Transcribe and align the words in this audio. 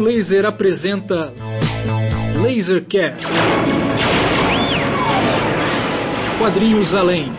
Raio 0.00 0.16
Laser 0.16 0.46
apresenta 0.46 1.30
Lasercast. 2.42 3.26
Quadrinhos 6.38 6.94
além. 6.94 7.30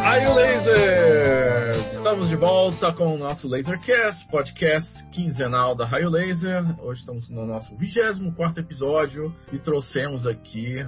Raio 0.00 0.34
Laser! 0.34 1.86
Estamos 1.92 2.28
de 2.30 2.36
volta 2.36 2.94
com 2.94 3.14
o 3.14 3.18
nosso 3.18 3.46
Lasercast, 3.46 4.26
podcast 4.28 5.06
quinzenal 5.10 5.76
da 5.76 5.84
Raio 5.84 6.08
Laser. 6.08 6.62
Hoje 6.80 7.00
estamos 7.00 7.28
no 7.28 7.44
nosso 7.44 7.76
24 7.76 8.60
episódio 8.60 9.34
e 9.52 9.58
trouxemos 9.58 10.26
aqui 10.26 10.82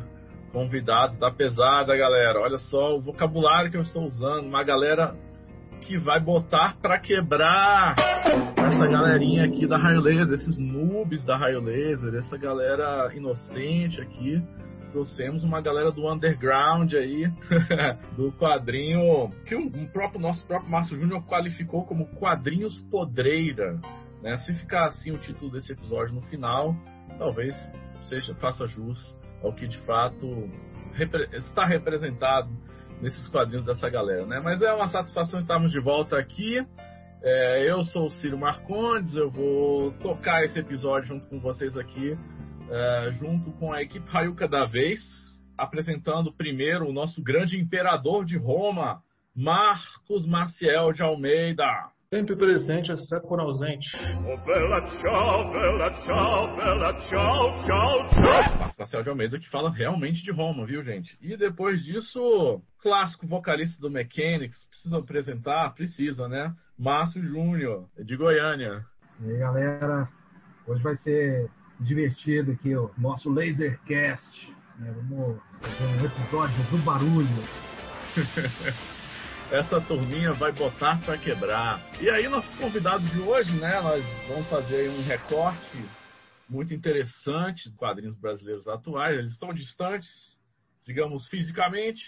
convidados 0.56 1.18
da 1.18 1.30
pesada, 1.30 1.94
galera. 1.94 2.40
Olha 2.40 2.56
só 2.56 2.96
o 2.96 3.00
vocabulário 3.02 3.70
que 3.70 3.76
eu 3.76 3.82
estou 3.82 4.06
usando. 4.06 4.46
Uma 4.46 4.64
galera 4.64 5.14
que 5.82 5.98
vai 5.98 6.18
botar 6.18 6.78
para 6.80 6.98
quebrar 6.98 7.94
essa 8.56 8.86
galerinha 8.86 9.44
aqui 9.44 9.66
da 9.66 9.76
Raio 9.76 10.00
Laser, 10.00 10.32
esses 10.32 10.56
noobs 10.58 11.22
da 11.24 11.36
Raio 11.36 11.60
Laser, 11.60 12.14
essa 12.14 12.38
galera 12.38 13.14
inocente 13.14 14.00
aqui. 14.00 14.42
Trouxemos 14.92 15.44
uma 15.44 15.60
galera 15.60 15.92
do 15.92 16.10
underground 16.10 16.90
aí, 16.94 17.30
do 18.16 18.32
quadrinho 18.32 19.30
que 19.44 19.54
o 19.54 19.88
próprio 19.92 20.18
nosso 20.18 20.46
próprio 20.46 20.70
Márcio 20.70 20.96
Júnior 20.96 21.22
qualificou 21.26 21.84
como 21.84 22.06
quadrinhos 22.14 22.78
podreira. 22.90 23.78
Né? 24.22 24.38
Se 24.38 24.54
ficar 24.54 24.86
assim 24.86 25.10
o 25.10 25.18
título 25.18 25.50
desse 25.50 25.70
episódio 25.70 26.14
no 26.14 26.22
final, 26.22 26.74
talvez 27.18 27.54
seja 28.08 28.34
faça 28.36 28.66
jus 28.66 29.15
ao 29.42 29.52
que 29.52 29.66
de 29.66 29.78
fato 29.78 30.48
repre 30.92 31.28
está 31.36 31.64
representado 31.66 32.48
nesses 33.00 33.28
quadrinhos 33.28 33.66
dessa 33.66 33.88
galera, 33.88 34.24
né? 34.26 34.40
Mas 34.40 34.62
é 34.62 34.72
uma 34.72 34.88
satisfação 34.88 35.38
estarmos 35.38 35.70
de 35.70 35.78
volta 35.78 36.18
aqui. 36.18 36.64
É, 37.22 37.70
eu 37.70 37.82
sou 37.84 38.06
o 38.06 38.10
Ciro 38.10 38.38
Marcondes, 38.38 39.14
eu 39.14 39.30
vou 39.30 39.92
tocar 39.92 40.44
esse 40.44 40.58
episódio 40.58 41.08
junto 41.08 41.26
com 41.26 41.40
vocês 41.40 41.76
aqui, 41.76 42.16
é, 42.70 43.10
junto 43.12 43.50
com 43.52 43.72
a 43.72 43.82
equipe 43.82 44.08
Raiuca 44.08 44.46
da 44.46 44.64
Vez, 44.64 45.00
apresentando 45.56 46.32
primeiro 46.32 46.88
o 46.88 46.92
nosso 46.92 47.22
grande 47.22 47.58
imperador 47.58 48.24
de 48.24 48.38
Roma, 48.38 49.02
Marcos 49.34 50.26
Maciel 50.26 50.92
de 50.92 51.02
Almeida. 51.02 51.64
Sempre 52.16 52.34
presente, 52.34 52.90
exceto 52.90 53.28
por 53.28 53.38
ausente. 53.38 53.94
Oh, 53.94 54.38
ciao, 55.02 55.52
bella 55.52 55.92
ciao, 56.00 56.56
bella 56.56 56.98
ciao, 57.00 57.58
ciao, 57.58 58.08
ciao. 58.08 58.22
Marcos 58.22 58.76
Maciel 58.78 59.02
de 59.02 59.10
Almeida 59.10 59.38
que 59.38 59.50
fala 59.50 59.70
realmente 59.70 60.22
de 60.22 60.32
Roma, 60.32 60.64
viu, 60.64 60.82
gente? 60.82 61.18
E 61.20 61.36
depois 61.36 61.84
disso, 61.84 62.62
clássico 62.80 63.26
vocalista 63.26 63.78
do 63.82 63.90
Mechanics, 63.90 64.64
precisa 64.64 64.96
apresentar? 64.96 65.74
Precisa, 65.74 66.26
né? 66.26 66.54
Márcio 66.78 67.22
Júnior, 67.22 67.86
de 67.98 68.16
Goiânia. 68.16 68.82
E 69.20 69.32
aí, 69.32 69.36
galera, 69.36 70.08
hoje 70.66 70.82
vai 70.82 70.96
ser 70.96 71.50
divertido 71.78 72.52
aqui 72.52 72.74
o 72.74 72.90
nosso 72.96 73.28
Lasercast. 73.28 74.54
Né? 74.78 74.90
Vamos 74.96 75.38
fazer 75.60 75.84
um 75.84 76.06
episódio 76.06 76.64
do 76.70 76.78
barulho. 76.78 77.28
Essa 79.50 79.80
turminha 79.80 80.32
vai 80.32 80.50
botar 80.50 81.00
para 81.04 81.16
quebrar. 81.16 81.80
E 82.00 82.10
aí, 82.10 82.28
nossos 82.28 82.52
convidados 82.56 83.08
de 83.12 83.20
hoje, 83.20 83.52
né? 83.60 83.80
Nós 83.80 84.04
vamos 84.26 84.48
fazer 84.50 84.90
um 84.90 85.02
recorte 85.04 85.84
muito 86.48 86.74
interessante 86.74 87.68
dos 87.68 87.78
quadrinhos 87.78 88.18
brasileiros 88.18 88.66
atuais. 88.66 89.16
Eles 89.16 89.34
estão 89.34 89.54
distantes, 89.54 90.08
digamos, 90.84 91.28
fisicamente, 91.28 92.02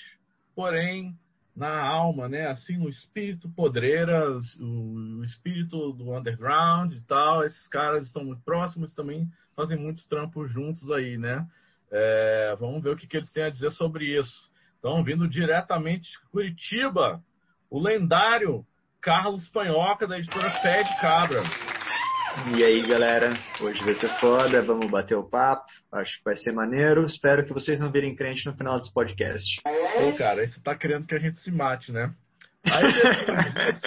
porém 0.52 1.16
na 1.54 1.80
alma, 1.80 2.28
né? 2.28 2.48
Assim, 2.48 2.76
no 2.76 2.88
espírito 2.88 3.48
podreira, 3.50 4.32
o, 4.58 5.18
o, 5.20 5.24
espírito 5.24 5.92
do 5.92 6.16
underground 6.16 6.92
e 6.92 7.00
tal. 7.02 7.44
Esses 7.44 7.68
caras 7.68 8.08
estão 8.08 8.24
muito 8.24 8.42
próximos, 8.42 8.92
também 8.94 9.30
fazem 9.54 9.78
muitos 9.78 10.04
trampos 10.06 10.52
juntos 10.52 10.90
aí, 10.90 11.16
né? 11.16 11.46
É, 11.92 12.56
vamos 12.58 12.82
ver 12.82 12.90
o 12.90 12.96
que, 12.96 13.06
que 13.06 13.16
eles 13.16 13.30
têm 13.30 13.44
a 13.44 13.50
dizer 13.50 13.70
sobre 13.70 14.18
isso. 14.18 14.50
Estão 14.74 15.04
vindo 15.04 15.28
diretamente 15.28 16.10
de 16.10 16.18
Curitiba, 16.30 17.22
o 17.70 17.80
lendário 17.80 18.64
Carlos 19.00 19.48
Panhoca, 19.48 20.06
da 20.06 20.18
editora 20.18 20.50
Pé 20.60 20.82
de 20.82 21.00
Cabra. 21.00 21.42
E 22.54 22.62
aí, 22.62 22.86
galera? 22.86 23.32
Hoje 23.60 23.82
vai 23.84 23.94
ser 23.94 24.08
foda, 24.20 24.62
vamos 24.62 24.90
bater 24.90 25.16
o 25.16 25.28
papo. 25.28 25.66
Acho 25.92 26.18
que 26.18 26.24
vai 26.24 26.36
ser 26.36 26.52
maneiro. 26.52 27.04
Espero 27.04 27.44
que 27.44 27.52
vocês 27.52 27.80
não 27.80 27.90
virem 27.90 28.14
crente 28.14 28.46
no 28.46 28.56
final 28.56 28.78
desse 28.78 28.92
podcast. 28.92 29.44
Pô, 29.62 30.16
cara, 30.16 30.40
aí 30.40 30.48
você 30.48 30.60
tá 30.60 30.76
querendo 30.76 31.06
que 31.06 31.14
a 31.14 31.18
gente 31.18 31.38
se 31.38 31.50
mate, 31.50 31.90
né? 31.90 32.12
Aí 32.64 32.92
depois, 32.92 33.82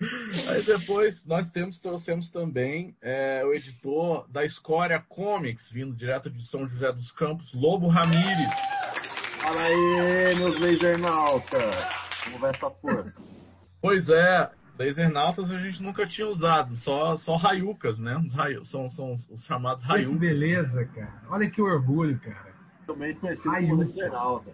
aí 0.48 0.64
depois 0.64 1.26
nós 1.26 1.50
temos, 1.50 1.80
trouxemos 1.80 2.30
também 2.30 2.96
é, 3.02 3.44
o 3.44 3.52
editor 3.52 4.28
da 4.30 4.44
Escória 4.44 5.02
Comics, 5.08 5.70
vindo 5.70 5.94
direto 5.94 6.30
de 6.30 6.48
São 6.48 6.66
José 6.68 6.92
dos 6.92 7.12
Campos, 7.12 7.52
Lobo 7.54 7.88
Ramires. 7.88 8.52
Fala 9.40 9.62
aí, 9.62 10.34
meus 10.36 10.58
lasernautas! 10.58 12.03
Como 12.24 12.38
vai 12.38 12.50
essa 12.50 12.70
força? 12.70 13.20
Pois 13.80 14.08
é, 14.08 14.50
lasernautas 14.78 15.50
a 15.50 15.58
gente 15.58 15.82
nunca 15.82 16.06
tinha 16.06 16.26
usado, 16.26 16.74
só, 16.76 17.16
só 17.16 17.36
raiucas, 17.36 17.98
né? 17.98 18.16
Os 18.16 18.32
raio, 18.32 18.64
são, 18.64 18.88
são 18.90 19.14
os 19.30 19.44
chamados 19.44 19.82
Olha 19.84 20.04
que 20.04 20.10
raiucas. 20.10 20.20
beleza, 20.20 20.84
cara. 20.86 21.22
Olha 21.28 21.50
que 21.50 21.60
orgulho, 21.60 22.18
cara. 22.20 22.54
Também 22.86 23.14
conhecido 23.14 23.50
como 23.54 23.82
eu- 23.82 23.88
lasernauta. 23.88 24.50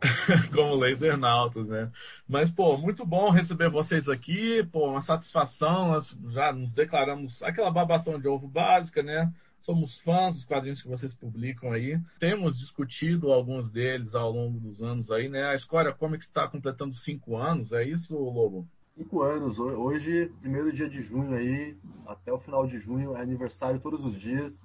como 0.54 0.74
lasernautas, 0.76 1.66
né? 1.66 1.90
Mas, 2.28 2.50
pô, 2.50 2.76
muito 2.76 3.04
bom 3.04 3.30
receber 3.30 3.68
vocês 3.68 4.08
aqui, 4.08 4.62
pô, 4.70 4.90
uma 4.90 5.00
satisfação, 5.02 5.88
nós 5.88 6.16
já 6.30 6.52
nos 6.52 6.72
declaramos 6.72 7.42
aquela 7.42 7.70
babação 7.70 8.20
de 8.20 8.28
ovo 8.28 8.46
básica, 8.46 9.02
né? 9.02 9.32
Somos 9.68 9.98
fãs 9.98 10.34
dos 10.34 10.46
quadrinhos 10.46 10.80
que 10.80 10.88
vocês 10.88 11.14
publicam 11.14 11.70
aí. 11.72 12.00
Temos 12.18 12.58
discutido 12.58 13.30
alguns 13.30 13.68
deles 13.70 14.14
ao 14.14 14.32
longo 14.32 14.58
dos 14.58 14.82
anos 14.82 15.10
aí, 15.10 15.28
né? 15.28 15.44
A 15.44 15.54
Escória 15.54 15.92
Comics 15.92 16.26
está 16.26 16.48
completando 16.48 16.94
cinco 16.94 17.36
anos, 17.36 17.70
é 17.72 17.84
isso, 17.84 18.16
Lobo? 18.16 18.66
Cinco 18.96 19.20
anos. 19.22 19.58
Ho- 19.58 19.64
Hoje, 19.78 20.32
primeiro 20.40 20.72
dia 20.72 20.88
de 20.88 21.02
junho 21.02 21.34
aí, 21.36 21.76
até 22.06 22.32
o 22.32 22.38
final 22.38 22.66
de 22.66 22.78
junho, 22.78 23.14
é 23.14 23.20
aniversário 23.20 23.78
todos 23.78 24.02
os 24.06 24.18
dias. 24.18 24.58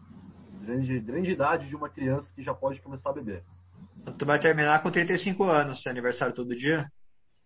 Grande, 0.61 0.97
grande 1.01 1.31
idade 1.31 1.67
de 1.67 1.75
uma 1.75 1.89
criança 1.89 2.31
que 2.33 2.41
já 2.41 2.53
pode 2.53 2.79
começar 2.81 3.09
a 3.09 3.13
beber. 3.13 3.43
Tu 4.17 4.25
vai 4.25 4.39
terminar 4.39 4.81
com 4.81 4.89
35 4.89 5.43
anos, 5.43 5.81
se 5.81 5.89
é 5.89 5.91
aniversário 5.91 6.33
todo 6.33 6.55
dia? 6.55 6.89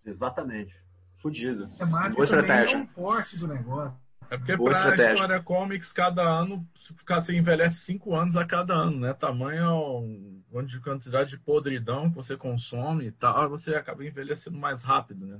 Exatamente. 0.06 0.76
Fudido. 1.24 1.66
Boa 1.80 1.90
também 1.90 2.24
estratégia. 2.24 2.76
é 2.76 2.82
um 2.82 2.88
forte 2.90 3.36
do 3.40 3.48
negócio. 3.48 3.98
É 4.30 4.38
porque 4.38 4.56
Boa 4.58 4.72
pra 4.72 4.80
estratégia. 4.80 5.14
Escória 5.14 5.42
Comics, 5.44 5.92
cada 5.94 6.22
ano, 6.22 6.66
se 6.86 6.94
ficar, 6.94 7.22
você 7.22 7.34
envelhece 7.34 7.78
cinco 7.86 8.16
anos 8.16 8.36
a 8.36 8.44
cada 8.46 8.74
ano, 8.74 9.00
né? 9.00 9.14
Tamanho, 9.14 10.42
onde 10.54 10.72
de 10.72 10.82
quantidade 10.82 11.30
de 11.30 11.38
podridão 11.38 12.10
que 12.10 12.16
você 12.16 12.36
consome 12.36 13.06
e 13.08 13.12
tal, 13.12 13.50
você 13.50 13.76
acaba 13.76 14.06
envelhecendo 14.06 14.58
mais 14.58 14.82
rápido, 14.82 15.26
né? 15.26 15.40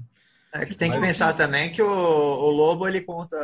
É 0.54 0.66
que 0.66 0.76
tem 0.76 0.90
que 0.90 0.98
Mas- 0.98 1.10
pensar 1.18 1.34
também 1.36 1.74
que 1.74 1.82
o, 1.82 1.86
o 1.88 2.50
lobo 2.50 2.88
ele 2.88 3.02
conta 3.02 3.36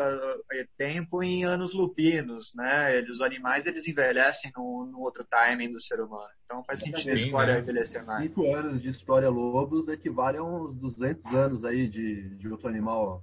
é, 0.53 0.66
tempo 0.78 1.22
em 1.22 1.44
anos 1.44 1.74
lupinos, 1.74 2.53
né? 2.56 2.96
Ele- 2.98 3.12
os 3.12 3.20
animais 3.20 3.66
eles 3.66 3.86
envelhecem 3.86 4.50
no, 4.56 4.86
no 4.90 5.02
outro 5.02 5.26
timing 5.26 5.70
do 5.70 5.82
ser 5.82 6.00
humano. 6.00 6.30
Então 6.46 6.64
faz 6.64 6.80
sentido 6.80 7.12
a 7.12 7.18
Sim, 7.18 7.26
escolha 7.26 7.53
né? 7.56 7.59
envelhecer 7.59 8.06
mais. 8.06 8.24
Cinco 8.30 8.56
anos 8.56 8.82
de 8.82 8.88
história 8.88 9.30
lobos 9.30 9.90
equivalem 9.90 10.40
a 10.40 10.44
uns 10.44 10.74
200 10.80 11.26
anos 11.36 11.66
aí 11.66 11.90
de, 11.90 12.30
de 12.38 12.48
outro 12.48 12.70
animal 12.70 13.22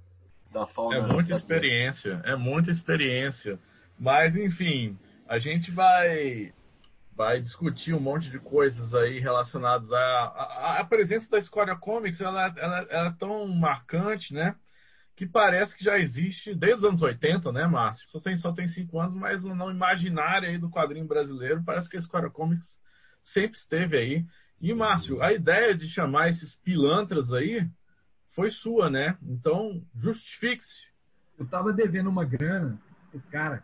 da 0.51 0.67
fauna. 0.67 0.97
É 0.97 1.01
muita 1.01 1.33
experiência, 1.33 2.21
é 2.25 2.35
muita 2.35 2.71
experiência. 2.71 3.59
Mas, 3.99 4.35
enfim, 4.35 4.97
a 5.27 5.39
gente 5.39 5.71
vai 5.71 6.53
vai 7.15 7.41
discutir 7.41 7.93
um 7.93 7.99
monte 7.99 8.31
de 8.31 8.39
coisas 8.39 8.95
aí 8.95 9.19
relacionadas 9.19 9.91
à, 9.91 9.97
à, 9.97 10.79
à 10.79 10.85
presença 10.85 11.29
da 11.29 11.37
Escória 11.37 11.75
Comics. 11.75 12.19
Ela, 12.19 12.53
ela, 12.57 12.87
ela 12.89 13.07
é 13.09 13.15
tão 13.19 13.47
marcante, 13.47 14.33
né? 14.33 14.55
Que 15.15 15.27
parece 15.27 15.77
que 15.77 15.83
já 15.83 15.99
existe 15.99 16.55
desde 16.55 16.77
os 16.77 16.83
anos 16.85 17.01
80, 17.01 17.51
né, 17.51 17.67
Márcio? 17.67 18.09
Só 18.09 18.19
tem, 18.19 18.35
só 18.37 18.51
tem 18.53 18.67
cinco 18.67 18.99
anos, 18.99 19.13
mas 19.13 19.43
no 19.43 19.69
imaginário 19.69 20.49
aí 20.49 20.57
do 20.57 20.71
quadrinho 20.71 21.05
brasileiro, 21.05 21.63
parece 21.63 21.89
que 21.89 21.97
a 21.97 21.99
Escória 21.99 22.29
Comics 22.29 22.77
sempre 23.21 23.57
esteve 23.57 23.97
aí. 23.97 24.25
E, 24.59 24.73
Márcio, 24.73 25.21
a 25.21 25.31
ideia 25.31 25.75
de 25.75 25.87
chamar 25.89 26.29
esses 26.29 26.55
pilantras 26.63 27.31
aí 27.31 27.69
foi 28.35 28.49
sua, 28.51 28.89
né? 28.89 29.17
Então, 29.21 29.81
justifique-se. 29.95 30.89
Eu 31.37 31.45
tava 31.47 31.73
devendo 31.73 32.09
uma 32.09 32.23
grana, 32.23 32.77
esse 33.13 33.27
cara. 33.27 33.63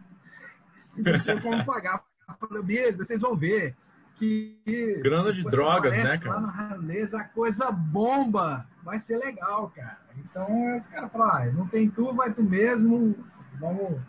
Não 0.96 1.20
tinha 1.20 1.40
como 1.42 1.66
pagar. 1.66 2.04
Falei, 2.40 2.64
beleza, 2.64 3.06
vocês 3.06 3.22
vão 3.22 3.36
ver 3.36 3.76
que. 4.18 5.00
Grana 5.04 5.32
de 5.32 5.44
drogas, 5.44 5.96
né, 5.96 6.18
cara? 6.18 6.40
Lá 6.40 6.78
no 6.78 7.18
a 7.18 7.24
coisa 7.24 7.72
bomba. 7.72 8.66
Vai 8.84 9.00
ser 9.00 9.18
legal, 9.18 9.72
cara. 9.76 9.98
Então 10.18 10.78
os 10.78 10.88
caras 10.88 11.12
falaram, 11.12 11.50
ah, 11.50 11.54
não 11.54 11.68
tem 11.68 11.90
tu, 11.90 12.14
vai 12.14 12.34
tu 12.34 12.44
mesmo. 12.44 13.16
Vamos. 13.60 14.00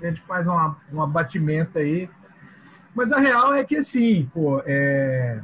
A 0.00 0.06
gente 0.06 0.20
faz 0.22 0.46
uma, 0.46 0.76
um 0.92 1.02
abatimento 1.02 1.78
aí. 1.78 2.08
Mas 2.94 3.10
a 3.10 3.18
real 3.18 3.54
é 3.54 3.64
que 3.64 3.76
assim, 3.76 4.30
pô, 4.32 4.62
é. 4.64 5.40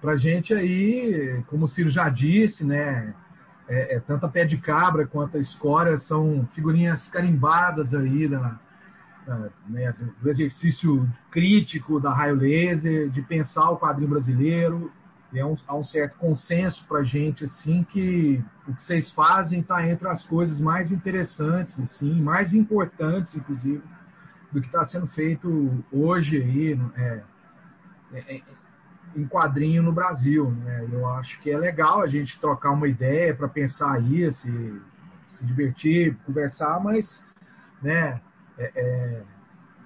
pra 0.00 0.16
gente 0.16 0.52
aí, 0.52 1.42
como 1.46 1.64
o 1.64 1.68
Ciro 1.68 1.88
já 1.88 2.08
disse, 2.08 2.64
né? 2.64 3.14
É, 3.68 3.96
é, 3.96 4.00
tanto 4.00 4.26
a 4.26 4.28
pé 4.28 4.44
de 4.44 4.56
cabra 4.56 5.06
quanto 5.06 5.36
a 5.36 5.40
escória 5.40 5.98
são 5.98 6.48
figurinhas 6.52 7.08
carimbadas 7.08 7.94
aí 7.94 8.28
da, 8.28 8.58
né, 9.68 9.94
do 10.20 10.28
exercício 10.28 11.08
crítico 11.30 12.00
da 12.00 12.12
raio 12.12 12.34
laser, 12.34 13.08
de 13.08 13.22
pensar 13.22 13.70
o 13.70 13.78
quadrinho 13.78 14.10
brasileiro. 14.10 14.90
E 15.32 15.38
é 15.38 15.46
um, 15.46 15.56
há 15.66 15.74
um 15.74 15.84
certo 15.84 16.18
consenso 16.18 16.84
para 16.86 17.02
gente 17.02 17.44
assim 17.44 17.84
que 17.84 18.44
o 18.68 18.74
que 18.74 18.82
vocês 18.82 19.10
fazem 19.12 19.60
está 19.60 19.88
entre 19.88 20.06
as 20.06 20.22
coisas 20.26 20.60
mais 20.60 20.92
interessantes, 20.92 21.78
assim, 21.80 22.20
mais 22.20 22.52
importantes, 22.52 23.34
inclusive, 23.34 23.82
do 24.52 24.60
que 24.60 24.66
está 24.66 24.84
sendo 24.84 25.06
feito 25.06 25.82
hoje 25.90 26.36
aí, 26.36 26.80
é, 26.96 27.22
é, 28.12 28.36
é, 28.36 28.42
em 29.16 29.26
quadrinho 29.26 29.82
no 29.82 29.92
Brasil. 29.92 30.50
Né? 30.50 30.88
Eu 30.92 31.06
acho 31.08 31.40
que 31.40 31.50
é 31.50 31.58
legal 31.58 32.02
a 32.02 32.06
gente 32.06 32.38
trocar 32.40 32.70
uma 32.70 32.88
ideia 32.88 33.34
para 33.34 33.48
pensar 33.48 34.00
isso, 34.02 34.40
se, 34.40 34.82
se 35.36 35.44
divertir, 35.44 36.16
conversar, 36.26 36.80
mas 36.82 37.24
né, 37.82 38.20
é, 38.58 38.72
é, 38.74 39.22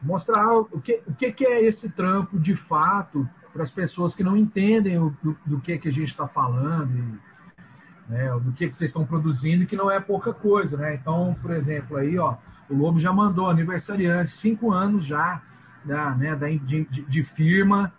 mostrar 0.02 0.58
o 0.58 0.80
que, 0.80 1.02
o 1.06 1.14
que, 1.14 1.46
é 1.46 1.64
esse 1.64 1.88
trampo 1.88 2.38
de 2.38 2.54
fato 2.54 3.28
para 3.52 3.62
as 3.62 3.70
pessoas 3.70 4.14
que 4.14 4.22
não 4.22 4.36
entendem 4.36 4.98
o, 4.98 5.10
do, 5.22 5.36
do, 5.46 5.60
que, 5.60 5.78
que 5.78 5.88
a 5.88 5.92
gente 5.92 6.10
está 6.10 6.28
falando, 6.28 6.94
e, 6.96 8.12
né, 8.12 8.30
do 8.38 8.52
que, 8.52 8.68
que 8.68 8.76
vocês 8.76 8.90
estão 8.90 9.06
produzindo, 9.06 9.66
que 9.66 9.76
não 9.76 9.90
é 9.90 9.98
pouca 9.98 10.32
coisa. 10.32 10.76
Né? 10.76 10.94
Então, 10.94 11.36
por 11.40 11.50
exemplo, 11.52 11.96
aí, 11.96 12.18
ó, 12.18 12.36
o 12.68 12.74
Lobo 12.74 13.00
já 13.00 13.12
mandou 13.12 13.48
aniversariante, 13.48 14.36
cinco 14.38 14.72
anos 14.72 15.06
já 15.06 15.40
da, 15.84 16.14
né, 16.14 16.34
da, 16.36 16.48
de, 16.48 16.84
de 16.84 17.24
firma. 17.34 17.92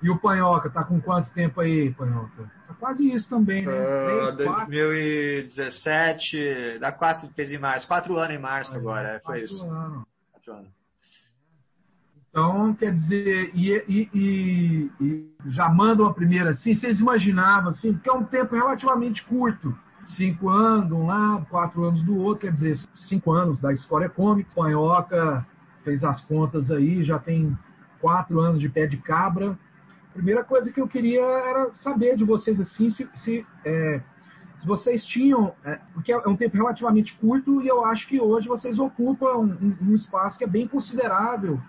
E 0.00 0.08
o 0.10 0.18
Panhoca, 0.18 0.70
tá 0.70 0.84
com 0.84 1.00
quanto 1.00 1.28
tempo 1.30 1.60
aí, 1.60 1.92
Panhoca? 1.92 2.48
Tá 2.68 2.74
quase 2.74 3.10
isso 3.10 3.28
também, 3.28 3.66
né? 3.66 3.72
Uh, 3.72 4.36
2017, 4.36 6.78
dá 6.78 6.92
quatro, 6.92 7.28
fez 7.34 7.50
em 7.50 7.58
março, 7.58 7.88
quatro 7.88 8.16
anos 8.16 8.36
em 8.36 8.38
março 8.38 8.72
agora, 8.76 9.20
foi 9.24 9.40
quatro 9.40 9.44
isso. 9.44 9.68
anos. 9.70 10.04
Quatro 10.32 10.52
anos. 10.52 10.68
Então, 12.30 12.74
quer 12.74 12.92
dizer, 12.92 13.50
e, 13.54 13.72
e- 13.88 14.08
e- 14.14 14.90
e 15.00 15.32
já 15.46 15.68
mandam 15.68 16.06
a 16.06 16.14
primeira 16.14 16.50
assim, 16.50 16.74
vocês 16.74 17.00
imaginavam 17.00 17.70
assim, 17.70 17.94
porque 17.94 18.08
é 18.08 18.12
um 18.12 18.24
tempo 18.24 18.54
relativamente 18.54 19.24
curto. 19.24 19.76
Cinco 20.16 20.48
anos 20.48 20.86
de 20.86 20.94
um 20.94 21.06
lado, 21.06 21.44
quatro 21.46 21.84
anos 21.84 22.02
do 22.02 22.16
outro, 22.18 22.46
quer 22.46 22.52
dizer, 22.52 22.78
cinco 22.96 23.32
anos 23.32 23.58
da 23.60 23.72
história 23.72 24.08
cômica. 24.08 24.50
Panhoca 24.54 25.46
fez 25.84 26.04
as 26.04 26.20
contas 26.24 26.70
aí, 26.70 27.02
já 27.02 27.18
tem 27.18 27.56
quatro 28.00 28.40
anos 28.40 28.60
de 28.60 28.68
pé 28.68 28.86
de 28.86 28.96
cabra. 28.98 29.58
Primeira 30.18 30.42
coisa 30.42 30.72
que 30.72 30.80
eu 30.80 30.88
queria 30.88 31.22
era 31.22 31.72
saber 31.76 32.16
de 32.16 32.24
vocês 32.24 32.60
assim, 32.60 32.90
se, 32.90 33.08
se, 33.14 33.46
é, 33.64 34.02
se 34.58 34.66
vocês 34.66 35.06
tinham, 35.06 35.54
é, 35.64 35.78
porque 35.94 36.10
é 36.10 36.18
um 36.28 36.34
tempo 36.34 36.56
relativamente 36.56 37.16
curto 37.20 37.62
e 37.62 37.68
eu 37.68 37.84
acho 37.84 38.08
que 38.08 38.20
hoje 38.20 38.48
vocês 38.48 38.80
ocupam 38.80 39.36
um, 39.38 39.76
um 39.80 39.94
espaço 39.94 40.36
que 40.36 40.42
é 40.42 40.48
bem 40.48 40.66
considerável 40.66 41.60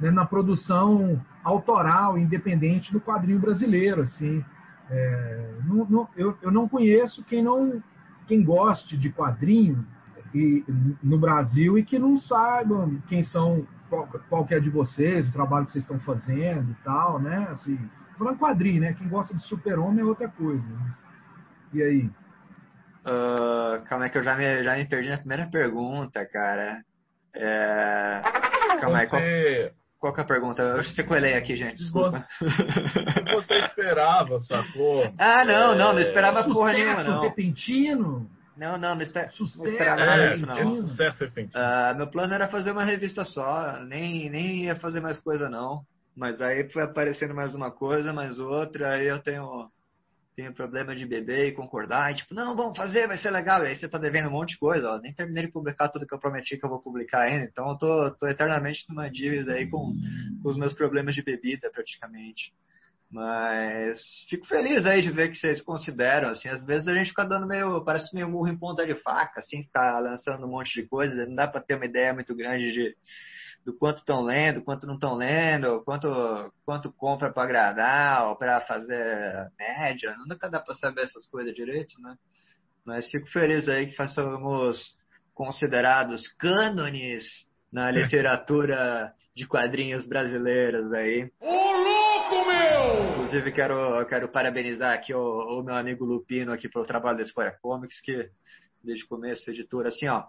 né, 0.00 0.10
na 0.10 0.26
produção 0.26 1.22
autoral, 1.44 2.18
independente 2.18 2.92
do 2.92 3.00
quadrinho 3.00 3.38
brasileiro, 3.38 4.02
assim. 4.02 4.44
É, 4.90 5.54
não- 5.64 5.86
não- 5.88 6.08
eu, 6.16 6.36
eu 6.42 6.50
não 6.50 6.68
conheço 6.68 7.22
quem 7.22 7.40
não 7.40 7.80
quem 8.26 8.42
goste 8.42 8.96
de 8.96 9.10
quadrinho 9.10 9.86
e, 10.34 10.64
no 11.00 11.18
Brasil 11.18 11.78
e 11.78 11.84
que 11.84 12.00
não 12.00 12.18
saibam 12.18 13.00
quem 13.06 13.22
são 13.22 13.64
qual, 13.92 14.08
qual 14.28 14.46
que 14.46 14.54
é 14.54 14.60
de 14.60 14.70
vocês, 14.70 15.28
o 15.28 15.32
trabalho 15.32 15.66
que 15.66 15.72
vocês 15.72 15.84
estão 15.84 16.00
fazendo 16.00 16.70
e 16.70 16.74
tal, 16.84 17.18
né? 17.20 17.46
Assim, 17.50 17.78
falando 18.16 18.38
quadrinho, 18.38 18.80
né? 18.80 18.94
Quem 18.94 19.06
gosta 19.08 19.34
de 19.34 19.42
super-homem 19.44 20.00
é 20.00 20.04
outra 20.04 20.28
coisa. 20.28 20.62
mas- 20.80 21.02
e 21.74 21.82
aí? 21.82 22.10
Ah, 23.04 23.82
calma 23.88 24.04
aí 24.06 24.10
que 24.10 24.16
eu 24.18 24.22
já 24.22 24.36
me, 24.36 24.62
já 24.64 24.76
me 24.76 24.86
perdi 24.88 25.10
na 25.10 25.18
primeira 25.18 25.46
pergunta, 25.50 26.24
cara. 26.26 26.82
É, 27.34 28.20
Calma 28.80 28.98
aí, 28.98 29.06
qual, 29.08 29.20
Você, 29.22 29.72
qual 29.98 30.12
que 30.14 30.20
é 30.20 30.22
a 30.24 30.26
pergunta? 30.26 30.62
Eu 30.62 30.82
sequelei 30.84 31.34
aqui, 31.34 31.56
gente, 31.56 31.76
desculpa. 31.76 32.22
que 32.38 33.34
você 33.34 33.54
esperava, 33.60 34.38
sacou? 34.40 35.12
Ah, 35.18 35.44
não, 35.44 35.74
não, 35.76 35.92
não 35.92 35.98
É, 35.98 36.02
esperava 36.02 36.44
porra 36.44 36.72
nenhuma, 36.72 37.02
não. 37.04 37.22
repentino? 37.22 38.30
Não, 38.56 38.76
não, 38.78 38.94
não, 38.94 39.02
esper... 39.02 39.26
não 39.26 39.32
Sucesso, 39.32 39.68
esperava 39.68 40.04
nada 40.04 40.22
É, 40.22 40.30
disso, 40.30 40.44
é 40.44 40.64
não. 40.64 40.88
sucesso. 40.88 41.24
Ah, 41.54 41.94
meu 41.96 42.06
plano 42.06 42.34
era 42.34 42.48
fazer 42.48 42.70
uma 42.72 42.84
revista 42.84 43.24
só, 43.24 43.80
nem, 43.84 44.28
nem 44.30 44.64
ia 44.64 44.76
fazer 44.76 45.00
mais 45.00 45.18
coisa 45.18 45.48
não. 45.48 45.84
Mas 46.16 46.40
aí 46.42 46.70
foi 46.70 46.82
aparecendo 46.82 47.34
mais 47.34 47.54
uma 47.54 47.70
coisa, 47.70 48.12
mais 48.12 48.38
outra, 48.38 48.94
aí 48.94 49.06
eu 49.06 49.18
tenho, 49.20 49.70
tenho 50.36 50.52
problema 50.52 50.94
de 50.94 51.06
beber 51.06 51.48
e 51.48 51.52
concordar, 51.52 52.12
e 52.12 52.16
tipo, 52.16 52.34
não, 52.34 52.54
vamos 52.54 52.76
fazer, 52.76 53.06
vai 53.08 53.16
ser 53.16 53.30
legal. 53.30 53.64
E 53.64 53.68
aí 53.68 53.76
você 53.76 53.88
tá 53.88 53.96
devendo 53.96 54.28
um 54.28 54.32
monte 54.32 54.50
de 54.50 54.58
coisa, 54.58 54.90
ó, 54.90 54.98
nem 54.98 55.14
terminei 55.14 55.46
de 55.46 55.52
publicar 55.52 55.88
tudo 55.88 56.06
que 56.06 56.14
eu 56.14 56.18
prometi 56.18 56.58
que 56.58 56.64
eu 56.66 56.70
vou 56.70 56.80
publicar 56.82 57.22
ainda, 57.22 57.44
então 57.46 57.70
eu 57.70 57.78
tô, 57.78 58.10
tô 58.12 58.26
eternamente 58.28 58.84
numa 58.90 59.08
dívida 59.10 59.54
aí 59.54 59.66
com, 59.70 59.94
com 60.42 60.48
os 60.48 60.56
meus 60.58 60.74
problemas 60.74 61.14
de 61.14 61.22
bebida, 61.22 61.70
praticamente. 61.70 62.52
Mas 63.12 64.00
fico 64.30 64.46
feliz 64.46 64.86
aí 64.86 65.02
de 65.02 65.10
ver 65.10 65.28
que 65.28 65.36
vocês 65.36 65.60
consideram, 65.60 66.30
assim, 66.30 66.48
às 66.48 66.64
vezes 66.64 66.88
a 66.88 66.94
gente 66.94 67.10
fica 67.10 67.26
dando 67.26 67.46
meio, 67.46 67.84
parece 67.84 68.14
meio 68.14 68.26
murro 68.26 68.48
em 68.48 68.56
ponta 68.56 68.86
de 68.86 68.94
faca, 68.94 69.40
assim, 69.40 69.64
ficar 69.64 69.98
lançando 69.98 70.46
um 70.46 70.50
monte 70.50 70.80
de 70.80 70.88
coisa, 70.88 71.26
não 71.26 71.34
dá 71.34 71.46
para 71.46 71.60
ter 71.60 71.74
uma 71.74 71.84
ideia 71.84 72.14
muito 72.14 72.34
grande 72.34 72.72
de 72.72 72.96
do 73.64 73.76
quanto 73.76 73.98
estão 73.98 74.22
lendo, 74.22 74.62
quanto 74.62 74.86
não 74.86 74.94
estão 74.94 75.14
lendo, 75.14 75.84
quanto 75.84 76.08
quanto 76.64 76.90
compra 76.90 77.30
para 77.30 77.44
agradar 77.44 78.28
ou 78.28 78.36
para 78.36 78.60
fazer 78.62 79.52
média, 79.58 80.16
nunca 80.26 80.50
dá 80.50 80.58
para 80.58 80.74
saber 80.74 81.02
essas 81.02 81.28
coisas 81.28 81.54
direito, 81.54 82.00
né? 82.00 82.16
Mas 82.84 83.08
fico 83.10 83.28
feliz 83.28 83.68
aí 83.68 83.86
que 83.86 84.08
somos 84.08 84.96
considerados 85.34 86.26
cânones 86.38 87.24
na 87.70 87.90
literatura 87.90 89.12
de 89.36 89.46
quadrinhos 89.46 90.08
brasileiros 90.08 90.92
aí. 90.92 91.30
Inclusive, 93.32 93.52
quero, 93.52 94.04
quero 94.04 94.28
parabenizar 94.28 94.92
aqui 94.92 95.14
o, 95.14 95.58
o 95.58 95.62
meu 95.62 95.74
amigo 95.74 96.04
Lupino 96.04 96.52
aqui 96.52 96.68
pelo 96.68 96.84
trabalho 96.84 97.16
da 97.16 97.24
Square 97.24 97.56
Comics, 97.62 97.98
que 97.98 98.28
desde 98.84 99.06
o 99.06 99.08
começo, 99.08 99.50
editora, 99.50 99.88
assim, 99.88 100.06
ó, 100.06 100.24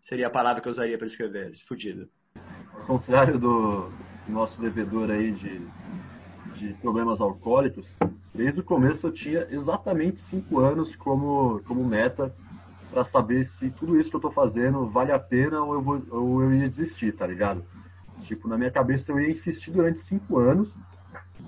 seria 0.00 0.28
a 0.28 0.30
palavra 0.30 0.62
que 0.62 0.68
eu 0.68 0.72
usaria 0.72 0.96
para 0.96 1.06
escrever 1.06 1.48
eles, 1.48 1.60
fudido. 1.64 2.08
Ao 2.72 2.86
contrário 2.86 3.38
do 3.38 3.92
nosso 4.26 4.58
devedor 4.58 5.10
aí 5.10 5.32
de, 5.32 5.60
de 6.54 6.72
problemas 6.80 7.20
alcoólicos, 7.20 7.86
desde 8.34 8.60
o 8.60 8.64
começo 8.64 9.06
eu 9.06 9.12
tinha 9.12 9.46
exatamente 9.50 10.18
cinco 10.30 10.60
anos 10.60 10.96
como, 10.96 11.62
como 11.64 11.84
meta 11.84 12.34
para 12.90 13.04
saber 13.04 13.44
se 13.44 13.68
tudo 13.72 14.00
isso 14.00 14.08
que 14.08 14.16
eu 14.16 14.20
tô 14.20 14.30
fazendo 14.30 14.88
vale 14.88 15.12
a 15.12 15.18
pena 15.18 15.60
ou 15.62 15.74
eu, 15.74 15.82
vou, 15.82 16.02
ou 16.10 16.42
eu 16.42 16.54
ia 16.54 16.68
desistir, 16.70 17.12
tá 17.12 17.26
ligado? 17.26 17.62
Tipo, 18.24 18.48
na 18.48 18.56
minha 18.56 18.70
cabeça 18.70 19.12
eu 19.12 19.20
ia 19.20 19.30
insistir 19.30 19.70
durante 19.70 19.98
cinco 19.98 20.38
anos. 20.38 20.74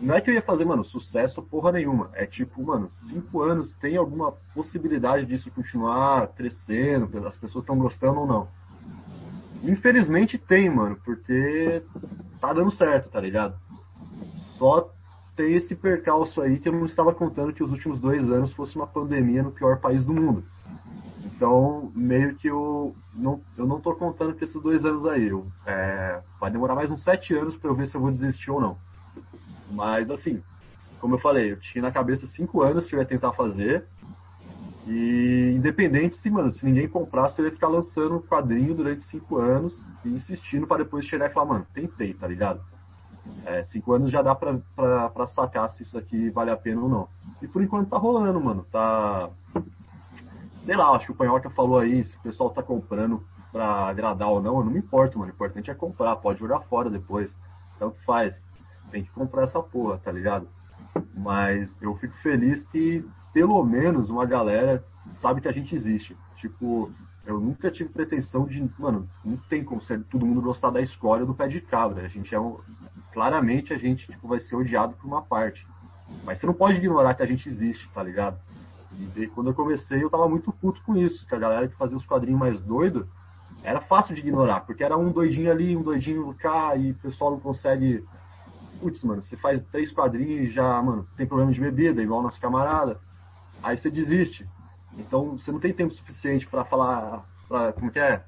Não 0.00 0.14
é 0.14 0.20
que 0.20 0.30
eu 0.30 0.34
ia 0.34 0.42
fazer, 0.42 0.64
mano, 0.64 0.82
sucesso 0.82 1.42
porra 1.42 1.72
nenhuma. 1.72 2.10
É 2.14 2.24
tipo, 2.24 2.62
mano, 2.62 2.90
cinco 2.90 3.42
anos 3.42 3.74
tem 3.74 3.96
alguma 3.96 4.32
possibilidade 4.54 5.26
disso 5.26 5.50
continuar 5.50 6.28
crescendo, 6.28 7.10
as 7.26 7.36
pessoas 7.36 7.64
estão 7.64 7.78
gostando 7.78 8.20
ou 8.20 8.26
não. 8.26 8.48
Infelizmente 9.62 10.38
tem, 10.38 10.70
mano, 10.70 10.96
porque 11.04 11.82
tá 12.40 12.52
dando 12.52 12.70
certo, 12.70 13.10
tá 13.10 13.20
ligado? 13.20 13.54
Só 14.56 14.90
tem 15.36 15.54
esse 15.54 15.74
percalço 15.74 16.40
aí 16.40 16.58
que 16.58 16.68
eu 16.68 16.72
não 16.72 16.86
estava 16.86 17.14
contando 17.14 17.52
que 17.52 17.62
os 17.62 17.70
últimos 17.70 18.00
dois 18.00 18.30
anos 18.30 18.52
fosse 18.52 18.76
uma 18.76 18.86
pandemia 18.86 19.42
no 19.42 19.52
pior 19.52 19.78
país 19.80 20.02
do 20.02 20.14
mundo. 20.14 20.42
Então, 21.24 21.92
meio 21.94 22.34
que 22.36 22.48
eu 22.48 22.94
não, 23.14 23.40
eu 23.56 23.66
não 23.66 23.80
tô 23.80 23.94
contando 23.94 24.34
com 24.34 24.44
esses 24.44 24.62
dois 24.62 24.84
anos 24.84 25.04
aí. 25.06 25.28
Eu, 25.28 25.46
é, 25.66 26.22
vai 26.38 26.50
demorar 26.50 26.74
mais 26.74 26.90
uns 26.90 27.02
sete 27.02 27.34
anos 27.34 27.56
para 27.56 27.70
eu 27.70 27.74
ver 27.74 27.86
se 27.86 27.94
eu 27.94 28.00
vou 28.00 28.10
desistir 28.10 28.50
ou 28.50 28.60
não. 28.60 28.76
Mas, 29.70 30.10
assim, 30.10 30.42
como 30.98 31.14
eu 31.14 31.18
falei, 31.18 31.52
eu 31.52 31.60
tinha 31.60 31.82
na 31.82 31.92
cabeça 31.92 32.26
cinco 32.26 32.62
anos 32.62 32.86
que 32.86 32.94
eu 32.94 32.98
ia 32.98 33.06
tentar 33.06 33.32
fazer. 33.32 33.86
E 34.86 35.52
independente 35.56 36.16
se, 36.16 36.30
mano, 36.30 36.50
se 36.50 36.64
ninguém 36.64 36.88
comprasse, 36.88 37.38
eu 37.38 37.46
ia 37.46 37.52
ficar 37.52 37.68
lançando 37.68 38.20
quadrinho 38.20 38.74
durante 38.74 39.04
cinco 39.04 39.38
anos 39.38 39.72
e 40.04 40.08
insistindo 40.08 40.66
para 40.66 40.82
depois 40.82 41.04
chegar 41.04 41.30
e 41.30 41.32
falar, 41.32 41.46
mano, 41.46 41.66
tentei, 41.72 42.12
tá 42.12 42.26
ligado? 42.26 42.60
É, 43.44 43.62
cinco 43.64 43.92
anos 43.92 44.10
já 44.10 44.22
dá 44.22 44.34
pra, 44.34 44.58
pra, 44.74 45.08
pra 45.10 45.26
sacar 45.26 45.70
se 45.70 45.82
isso 45.82 45.96
aqui 45.96 46.30
vale 46.30 46.50
a 46.50 46.56
pena 46.56 46.80
ou 46.80 46.88
não. 46.88 47.08
E 47.40 47.46
por 47.46 47.62
enquanto 47.62 47.90
tá 47.90 47.98
rolando, 47.98 48.40
mano. 48.40 48.66
Tá. 48.70 49.30
Sei 50.64 50.76
lá, 50.76 50.90
acho 50.90 51.06
que 51.06 51.12
o 51.12 51.14
Panhoca 51.14 51.50
falou 51.50 51.78
aí, 51.78 52.04
se 52.04 52.16
o 52.16 52.20
pessoal 52.20 52.50
tá 52.50 52.62
comprando 52.62 53.22
pra 53.52 53.88
agradar 53.88 54.28
ou 54.28 54.42
não, 54.42 54.58
eu 54.58 54.64
não 54.64 54.72
me 54.72 54.78
importo, 54.78 55.18
mano. 55.18 55.30
O 55.30 55.34
importante 55.34 55.70
é 55.70 55.74
comprar, 55.74 56.16
pode 56.16 56.38
jogar 56.38 56.60
fora 56.60 56.90
depois. 56.90 57.34
Então 57.76 57.88
o 57.88 57.92
que 57.92 58.04
faz? 58.04 58.34
Tem 58.90 59.04
que 59.04 59.10
comprar 59.10 59.44
essa 59.44 59.62
porra, 59.62 59.98
tá 59.98 60.10
ligado? 60.10 60.48
Mas 61.14 61.70
eu 61.80 61.94
fico 61.96 62.16
feliz 62.18 62.64
que 62.64 63.04
pelo 63.32 63.62
menos 63.64 64.10
uma 64.10 64.26
galera 64.26 64.84
sabe 65.14 65.40
que 65.40 65.48
a 65.48 65.52
gente 65.52 65.74
existe. 65.74 66.16
Tipo, 66.36 66.90
eu 67.26 67.38
nunca 67.38 67.70
tive 67.70 67.90
pretensão 67.90 68.46
de. 68.46 68.68
Mano, 68.78 69.08
não 69.24 69.36
tem 69.36 69.62
como 69.62 69.80
ser 69.80 70.02
todo 70.04 70.26
mundo 70.26 70.42
gostar 70.42 70.70
da 70.70 70.80
escolha 70.80 71.24
do 71.24 71.34
pé 71.34 71.46
de 71.48 71.60
cabra. 71.60 72.04
A 72.04 72.08
gente 72.08 72.34
é 72.34 72.40
um. 72.40 72.58
Claramente 73.12 73.72
a 73.72 73.78
gente 73.78 74.06
tipo, 74.06 74.28
vai 74.28 74.40
ser 74.40 74.56
odiado 74.56 74.94
por 74.94 75.06
uma 75.06 75.22
parte. 75.22 75.66
Mas 76.24 76.38
você 76.38 76.46
não 76.46 76.54
pode 76.54 76.78
ignorar 76.78 77.14
que 77.14 77.22
a 77.22 77.26
gente 77.26 77.48
existe, 77.48 77.88
tá 77.94 78.02
ligado? 78.02 78.38
E 79.16 79.26
quando 79.28 79.48
eu 79.48 79.54
comecei, 79.54 80.02
eu 80.02 80.10
tava 80.10 80.28
muito 80.28 80.52
puto 80.52 80.82
com 80.82 80.96
isso, 80.96 81.26
que 81.26 81.34
a 81.34 81.38
galera 81.38 81.68
que 81.68 81.76
fazia 81.76 81.96
os 81.96 82.04
quadrinhos 82.04 82.38
mais 82.38 82.60
doido 82.60 83.08
era 83.62 83.80
fácil 83.80 84.14
de 84.14 84.20
ignorar, 84.20 84.60
porque 84.60 84.82
era 84.82 84.96
um 84.96 85.12
doidinho 85.12 85.50
ali, 85.50 85.76
um 85.76 85.82
doidinho 85.82 86.34
cá, 86.34 86.74
e 86.76 86.92
o 86.92 86.94
pessoal 86.96 87.32
não 87.32 87.40
consegue. 87.40 88.04
Putz, 88.80 89.02
mano, 89.04 89.22
você 89.22 89.36
faz 89.36 89.62
três 89.64 89.92
quadrinhos 89.92 90.48
e 90.48 90.50
já, 90.50 90.80
mano, 90.82 91.06
tem 91.16 91.26
problema 91.26 91.52
de 91.52 91.60
bebida, 91.60 92.02
igual 92.02 92.22
nosso 92.22 92.40
camarada. 92.40 92.98
Aí 93.62 93.76
você 93.76 93.90
desiste. 93.90 94.48
Então 94.96 95.36
você 95.36 95.52
não 95.52 95.60
tem 95.60 95.72
tempo 95.72 95.92
suficiente 95.92 96.46
para 96.46 96.64
falar, 96.64 97.24
pra, 97.46 97.72
como 97.74 97.90
que 97.90 97.98
é 97.98 98.22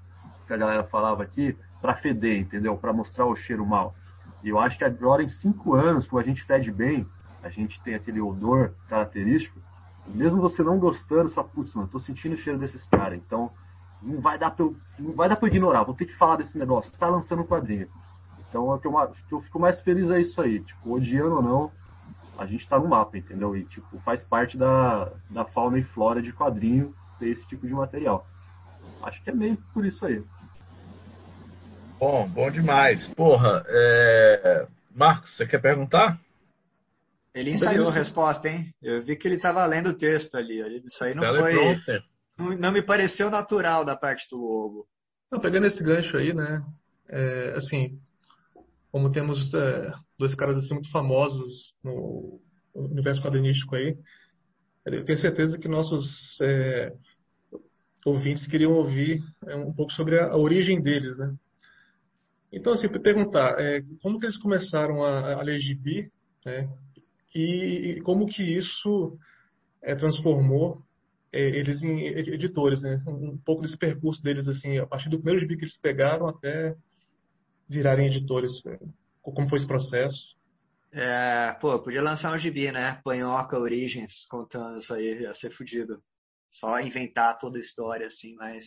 que 0.47 0.53
a 0.53 0.57
galera 0.57 0.85
falava 0.85 1.23
aqui, 1.23 1.57
para 1.81 1.97
feder, 1.97 2.39
entendeu? 2.39 2.77
Para 2.77 2.93
mostrar 2.93 3.25
o 3.25 3.35
cheiro 3.35 3.65
mal. 3.65 3.95
E 4.43 4.49
eu 4.51 4.59
acho 4.59 4.77
que 4.77 4.85
agora 4.85 5.23
em 5.23 5.29
cinco 5.29 5.75
anos, 5.75 6.07
quando 6.07 6.25
a 6.25 6.29
gente 6.29 6.45
fede 6.45 6.71
bem, 6.71 7.07
a 7.43 7.49
gente 7.49 7.81
tem 7.83 7.95
aquele 7.95 8.21
odor 8.21 8.75
característico, 8.89 9.59
mesmo 10.07 10.41
você 10.41 10.63
não 10.63 10.79
gostando, 10.79 11.31
fala, 11.31 11.49
putz, 11.49 11.75
mano, 11.75 11.89
tô 11.89 11.99
sentindo 11.99 12.35
o 12.35 12.39
cheiro 12.39 12.59
desses 12.59 12.85
caras, 12.85 13.19
então 13.19 13.51
não 14.03 14.21
vai 14.21 14.37
dar 14.37 14.51
pra 14.51 14.65
eu, 14.65 14.77
não 14.99 15.13
vai 15.13 15.29
dar 15.29 15.39
ignorar, 15.43 15.85
vou 15.85 15.95
ter 15.95 16.07
que 16.07 16.17
falar 16.17 16.37
desse 16.37 16.59
negócio, 16.59 16.93
tá 16.99 17.09
lançando 17.09 17.43
um 17.43 17.47
quadrinho. 17.47 17.89
Então 18.53 18.69
o 18.69 18.79
que 18.79 18.87
eu, 18.87 18.93
que 19.29 19.35
eu 19.35 19.41
fico 19.41 19.59
mais 19.59 19.81
feliz 19.81 20.11
é 20.11 20.21
isso 20.21 20.39
aí, 20.43 20.61
tipo, 20.61 20.93
odiando 20.93 21.37
ou 21.37 21.43
não, 21.43 21.73
a 22.37 22.45
gente 22.45 22.69
tá 22.69 22.79
no 22.79 22.87
mapa, 22.87 23.17
entendeu? 23.17 23.57
E 23.57 23.65
tipo, 23.65 23.99
faz 24.01 24.23
parte 24.23 24.59
da, 24.59 25.11
da 25.31 25.47
fauna 25.47 25.79
e 25.79 25.83
flora 25.83 26.21
de 26.21 26.35
quadrinho 26.35 26.95
ter 27.19 27.29
esse 27.29 27.49
tipo 27.49 27.67
de 27.67 27.73
material. 27.73 28.27
Acho 29.03 29.23
que 29.25 29.31
é 29.31 29.33
meio 29.35 29.57
por 29.73 29.87
isso 29.87 30.05
aí. 30.05 30.23
Bom, 31.99 32.29
bom 32.29 32.51
demais. 32.51 33.09
Porra, 33.15 33.65
é... 33.67 34.67
Marcos, 34.95 35.35
você 35.35 35.47
quer 35.47 35.63
perguntar? 35.63 36.21
Ele 37.35 37.53
ensaiou 37.53 37.89
a 37.89 37.93
resposta, 37.93 38.49
hein? 38.49 38.71
Eu 38.83 39.03
vi 39.03 39.17
que 39.17 39.27
ele 39.27 39.37
estava 39.37 39.65
lendo 39.65 39.91
o 39.91 39.95
texto 39.95 40.37
ali. 40.37 40.61
Isso 40.85 41.03
aí 41.03 41.15
não 41.15 41.23
foi. 41.23 41.81
Não, 42.37 42.51
não, 42.59 42.73
me 42.73 42.83
pareceu 42.83 43.31
natural 43.31 43.83
da 43.83 43.97
parte 43.97 44.29
do 44.29 44.37
Lobo. 44.37 44.87
Não, 45.31 45.41
pegando 45.41 45.67
esse 45.67 45.83
gancho 45.83 46.19
aí, 46.19 46.35
né? 46.35 46.63
É, 47.09 47.55
assim, 47.57 47.99
como 48.93 49.11
temos 49.11 49.53
é, 49.55 49.93
dois 50.19 50.35
caras 50.35 50.59
assim 50.59 50.75
muito 50.75 50.91
famosos 50.91 51.75
no 51.83 52.41
universo 52.75 53.23
quadrinístico 53.23 53.75
aí, 53.75 53.97
eu 54.85 55.05
tenho 55.05 55.19
certeza 55.19 55.59
que 55.59 55.69
nossos 55.69 56.39
é, 56.43 56.93
ouvintes 58.05 58.47
queriam 58.47 58.73
ouvir 58.73 59.23
é, 59.47 59.57
um 59.57 59.73
pouco 59.73 59.93
sobre 59.93 60.19
a, 60.19 60.27
a, 60.27 60.37
origem 60.37 60.81
deles, 60.81 61.17
né? 61.17 61.35
Então, 62.53 62.75
assim, 62.75 62.89
perguntar, 62.89 63.59
é, 63.59 63.83
como 64.03 64.19
que 64.19 64.27
eles 64.27 64.37
começaram 64.37 65.03
a, 65.03 65.35
a 65.35 65.43
ler 65.43 65.59
gibi, 65.59 66.11
né? 66.45 66.69
e, 67.35 68.01
como 68.03 68.27
que 68.27 68.43
isso 68.43 69.17
é, 69.83 69.95
transformou 69.95 70.83
é, 71.33 71.41
eles 71.41 71.83
em 71.83 72.05
editores, 72.09 72.83
né? 72.83 72.99
Um 73.09 73.39
pouco 73.39 73.63
desse 73.63 73.79
percurso 73.79 74.23
deles, 74.23 74.47
assim, 74.49 74.77
a 74.79 74.87
partir 74.87 75.09
do 75.09 75.17
primeiro 75.17 75.41
gibi 75.41 75.57
que 75.57 75.65
eles 75.65 75.81
pegaram 75.81 76.29
até 76.29 76.77
virarem 77.73 78.07
editores. 78.07 78.63
Né? 78.65 78.79
Como 79.23 79.49
foi 79.49 79.59
esse 79.59 79.67
processo? 79.67 80.37
É, 80.93 81.53
pô, 81.61 81.79
podia 81.83 82.03
lançar 82.03 82.35
um 82.35 82.39
gibi, 82.39 82.71
né? 82.71 83.01
Panhoca 83.03 83.59
Origens, 83.59 84.27
contando 84.29 84.79
isso 84.79 84.93
aí, 84.93 85.23
ia 85.23 85.35
ser 85.35 85.51
fudido. 85.51 86.03
Só 86.51 86.79
inventar 86.81 87.39
toda 87.39 87.57
a 87.57 87.61
história, 87.61 88.07
assim, 88.07 88.35
mais, 88.35 88.67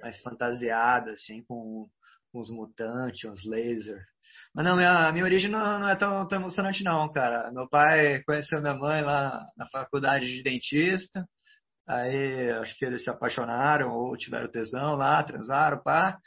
mais 0.00 0.18
fantasiada, 0.22 1.10
assim, 1.12 1.42
com, 1.42 1.86
os 2.32 2.50
mutantes, 2.50 3.24
os 3.24 3.44
laser. 3.44 4.02
Mas 4.54 4.64
não, 4.64 4.76
minha, 4.76 5.12
minha 5.12 5.24
origem 5.24 5.50
não, 5.50 5.80
não 5.80 5.88
é 5.88 5.96
tão, 5.96 6.26
tão, 6.26 6.40
emocionante 6.40 6.82
não, 6.82 7.10
cara. 7.12 7.50
Meu 7.52 7.68
pai 7.68 8.22
conheceu 8.24 8.60
minha 8.60 8.74
mãe 8.74 9.02
lá 9.02 9.44
na 9.56 9.66
faculdade 9.66 10.26
de 10.26 10.42
dentista. 10.42 11.26
Aí 11.86 12.50
acho 12.52 12.76
que 12.78 12.84
eles 12.84 13.04
se 13.04 13.10
apaixonaram 13.10 13.90
ou 13.90 14.16
tiveram 14.16 14.50
tesão 14.50 14.94
lá, 14.94 15.22
transaram, 15.22 15.82
pá. 15.82 16.18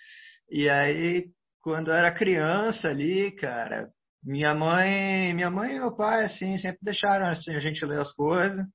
E 0.50 0.70
aí, 0.70 1.30
quando 1.62 1.90
eu 1.90 1.96
era 1.96 2.14
criança 2.14 2.90
ali, 2.90 3.32
cara, 3.32 3.90
minha 4.24 4.54
mãe, 4.54 5.34
minha 5.34 5.50
mãe 5.50 5.76
e 5.76 5.80
meu 5.80 5.96
pai, 5.96 6.26
assim, 6.26 6.58
sempre 6.58 6.80
deixaram 6.82 7.28
assim, 7.28 7.56
a 7.56 7.60
gente 7.60 7.86
ler 7.86 8.00
as 8.00 8.12
coisas 8.14 8.66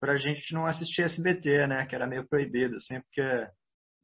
pra 0.00 0.16
gente 0.16 0.52
não 0.52 0.66
assistir 0.66 1.02
SBT, 1.02 1.66
né? 1.66 1.86
Que 1.86 1.94
era 1.94 2.06
meio 2.06 2.28
proibido, 2.28 2.76
assim, 2.76 3.00
porque 3.00 3.22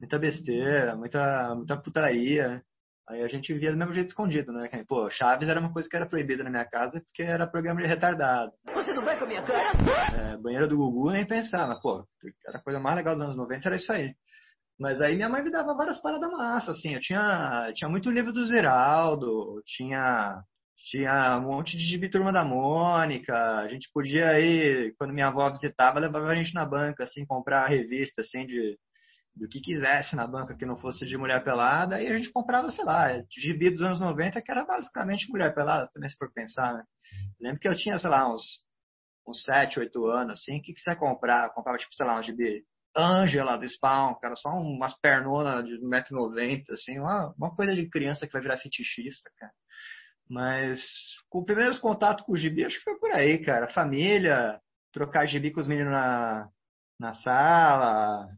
muita 0.01 0.19
besteira, 0.19 0.97
muita, 0.97 1.55
muita 1.55 1.77
putaria. 1.77 2.63
Aí 3.09 3.23
a 3.23 3.29
gente 3.29 3.53
via 3.53 3.73
do 3.73 3.77
mesmo 3.77 3.93
jeito 3.93 4.09
escondido, 4.09 4.53
né? 4.53 4.69
Pô, 4.89 5.11
Chaves 5.11 5.49
era 5.49 5.61
uma 5.61 5.73
coisa 5.73 5.89
que 5.89 5.97
era 5.97 6.07
proibida 6.07 6.45
na 6.45 6.51
minha 6.51 6.65
casa 6.65 7.03
porque 7.03 7.23
era 7.23 7.47
programa 7.47 7.83
de 7.83 7.89
retardado. 7.89 8.53
Você 8.73 8.95
não 8.95 9.05
vai 9.05 9.19
com 9.19 9.25
a 9.25 9.29
minha 9.29 9.43
cara? 9.43 9.73
É, 10.17 10.37
banheira 10.37 10.67
do 10.67 10.77
Gugu 10.77 11.11
nem 11.11 11.27
pensava. 11.27 11.79
Pô, 11.81 12.07
era 12.47 12.59
a 12.59 12.63
coisa 12.63 12.79
mais 12.79 12.97
legal 12.97 13.15
dos 13.15 13.23
anos 13.23 13.37
90 13.37 13.69
era 13.69 13.77
isso 13.77 13.93
aí. 13.93 14.15
Mas 14.81 15.03
aí 15.03 15.15
minha 15.15 15.29
mãe 15.29 15.43
me 15.43 15.51
dava 15.51 15.75
várias 15.75 15.99
paradas 16.01 16.31
massa, 16.33 16.71
assim. 16.71 16.95
Eu 16.95 17.01
tinha, 17.01 17.71
tinha 17.75 17.89
muito 17.91 18.11
livro 18.11 18.33
do 18.33 18.47
Zeraldo, 18.47 19.63
tinha, 19.67 20.43
tinha 20.89 21.37
um 21.39 21.43
monte 21.43 21.77
de 21.77 21.85
gibi 21.85 22.09
Turma 22.09 22.33
da 22.33 22.43
Mônica. 22.43 23.35
A 23.59 23.69
gente 23.69 23.91
podia 23.93 24.41
ir, 24.41 24.95
quando 24.97 25.13
minha 25.13 25.27
avó 25.29 25.51
visitava, 25.51 26.01
levava 26.01 26.29
a 26.29 26.35
gente 26.35 26.55
na 26.55 26.65
banca, 26.65 27.05
assim, 27.05 27.27
comprar 27.27 27.67
revista, 27.67 28.23
assim, 28.23 28.47
de 28.47 28.79
do 29.37 29.49
que 29.49 29.61
quisesse 29.61 30.17
na 30.17 30.27
banca 30.27 30.57
que 30.57 30.67
não 30.67 30.77
fosse 30.77 31.07
de 31.07 31.17
mulher 31.17 31.43
pelada, 31.45 32.03
e 32.03 32.09
a 32.09 32.17
gente 32.17 32.33
comprava, 32.33 32.71
sei 32.71 32.85
lá, 32.85 33.09
gibi 33.31 33.71
dos 33.71 33.81
anos 33.81 34.01
90, 34.01 34.43
que 34.43 34.51
era 34.51 34.65
basicamente 34.65 35.31
mulher 35.31 35.55
pelada, 35.55 35.89
também 35.95 36.09
se 36.11 36.17
for 36.17 36.33
pensar, 36.33 36.75
né? 36.75 36.85
Lembro 37.41 37.61
que 37.61 37.69
eu 37.69 37.75
tinha, 37.77 37.99
sei 37.99 38.11
lá, 38.11 38.31
uns, 38.33 38.43
uns 39.27 39.43
7, 39.45 39.79
8 39.79 40.07
anos, 40.07 40.41
assim, 40.41 40.59
o 40.59 40.63
que, 40.63 40.75
que 40.75 40.81
você 40.81 40.91
ia 40.91 40.97
comprar? 40.97 41.47
Eu 41.47 41.53
comprava, 41.53 41.79
tipo, 41.79 41.95
sei 41.95 42.07
lá, 42.07 42.19
um 42.19 42.23
gibi 42.23 42.65
Angela 42.97 43.57
do 43.57 43.69
Spawn, 43.69 44.15
cara, 44.21 44.35
só 44.37 44.49
umas 44.51 44.99
pernonas 45.01 45.65
de 45.65 45.79
1,90m, 45.79 46.65
assim, 46.71 46.99
uma, 46.99 47.33
uma 47.37 47.55
coisa 47.55 47.75
de 47.75 47.89
criança 47.89 48.27
que 48.27 48.33
vai 48.33 48.43
virar 48.43 48.59
fetichista, 48.59 49.31
cara. 49.39 49.53
Mas 50.29 50.81
com 51.29 51.45
primeiros 51.45 51.79
contatos 51.79 52.25
com 52.25 52.33
o 52.33 52.37
gibi, 52.37 52.65
acho 52.65 52.79
que 52.79 52.85
foi 52.85 52.99
por 52.99 53.11
aí, 53.11 53.39
cara. 53.45 53.69
Família, 53.69 54.61
trocar 54.93 55.27
gibi 55.27 55.51
com 55.51 55.61
os 55.61 55.69
meninos 55.69 55.93
na, 55.93 56.49
na 56.99 57.15
sala, 57.15 58.29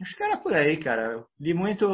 Acho 0.00 0.16
que 0.16 0.22
era 0.22 0.38
por 0.38 0.54
aí, 0.54 0.78
cara. 0.78 1.12
Eu 1.12 1.26
li 1.38 1.52
muito, 1.52 1.86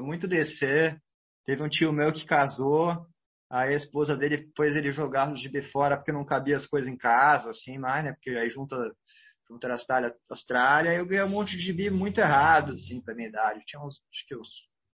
muito 0.00 0.26
DC. 0.26 0.98
Teve 1.44 1.62
um 1.62 1.68
tio 1.68 1.92
meu 1.92 2.12
que 2.12 2.24
casou, 2.24 3.06
a 3.50 3.70
esposa 3.72 4.16
dele 4.16 4.50
pôs 4.56 4.74
ele 4.74 4.90
jogar 4.92 5.30
os 5.30 5.40
gibi 5.40 5.60
fora 5.70 5.96
porque 5.96 6.12
não 6.12 6.24
cabia 6.24 6.56
as 6.56 6.66
coisas 6.66 6.90
em 6.90 6.96
casa, 6.96 7.50
assim, 7.50 7.78
mais, 7.78 8.04
né? 8.04 8.12
Porque 8.12 8.30
aí 8.30 8.48
junta, 8.48 8.76
junta 9.50 9.66
a 9.66 9.72
Austrália, 9.72 10.14
Austrália, 10.30 10.94
eu 10.94 11.04
ganhei 11.04 11.24
um 11.24 11.28
monte 11.28 11.56
de 11.56 11.62
gibi 11.62 11.90
muito 11.90 12.20
errado, 12.20 12.74
assim, 12.74 13.00
pra 13.00 13.14
minha 13.14 13.28
idade. 13.28 13.58
Eu 13.58 13.64
tinha 13.66 13.82
uns, 13.82 14.00
acho 14.12 14.26
que 14.28 14.36
uns 14.36 14.48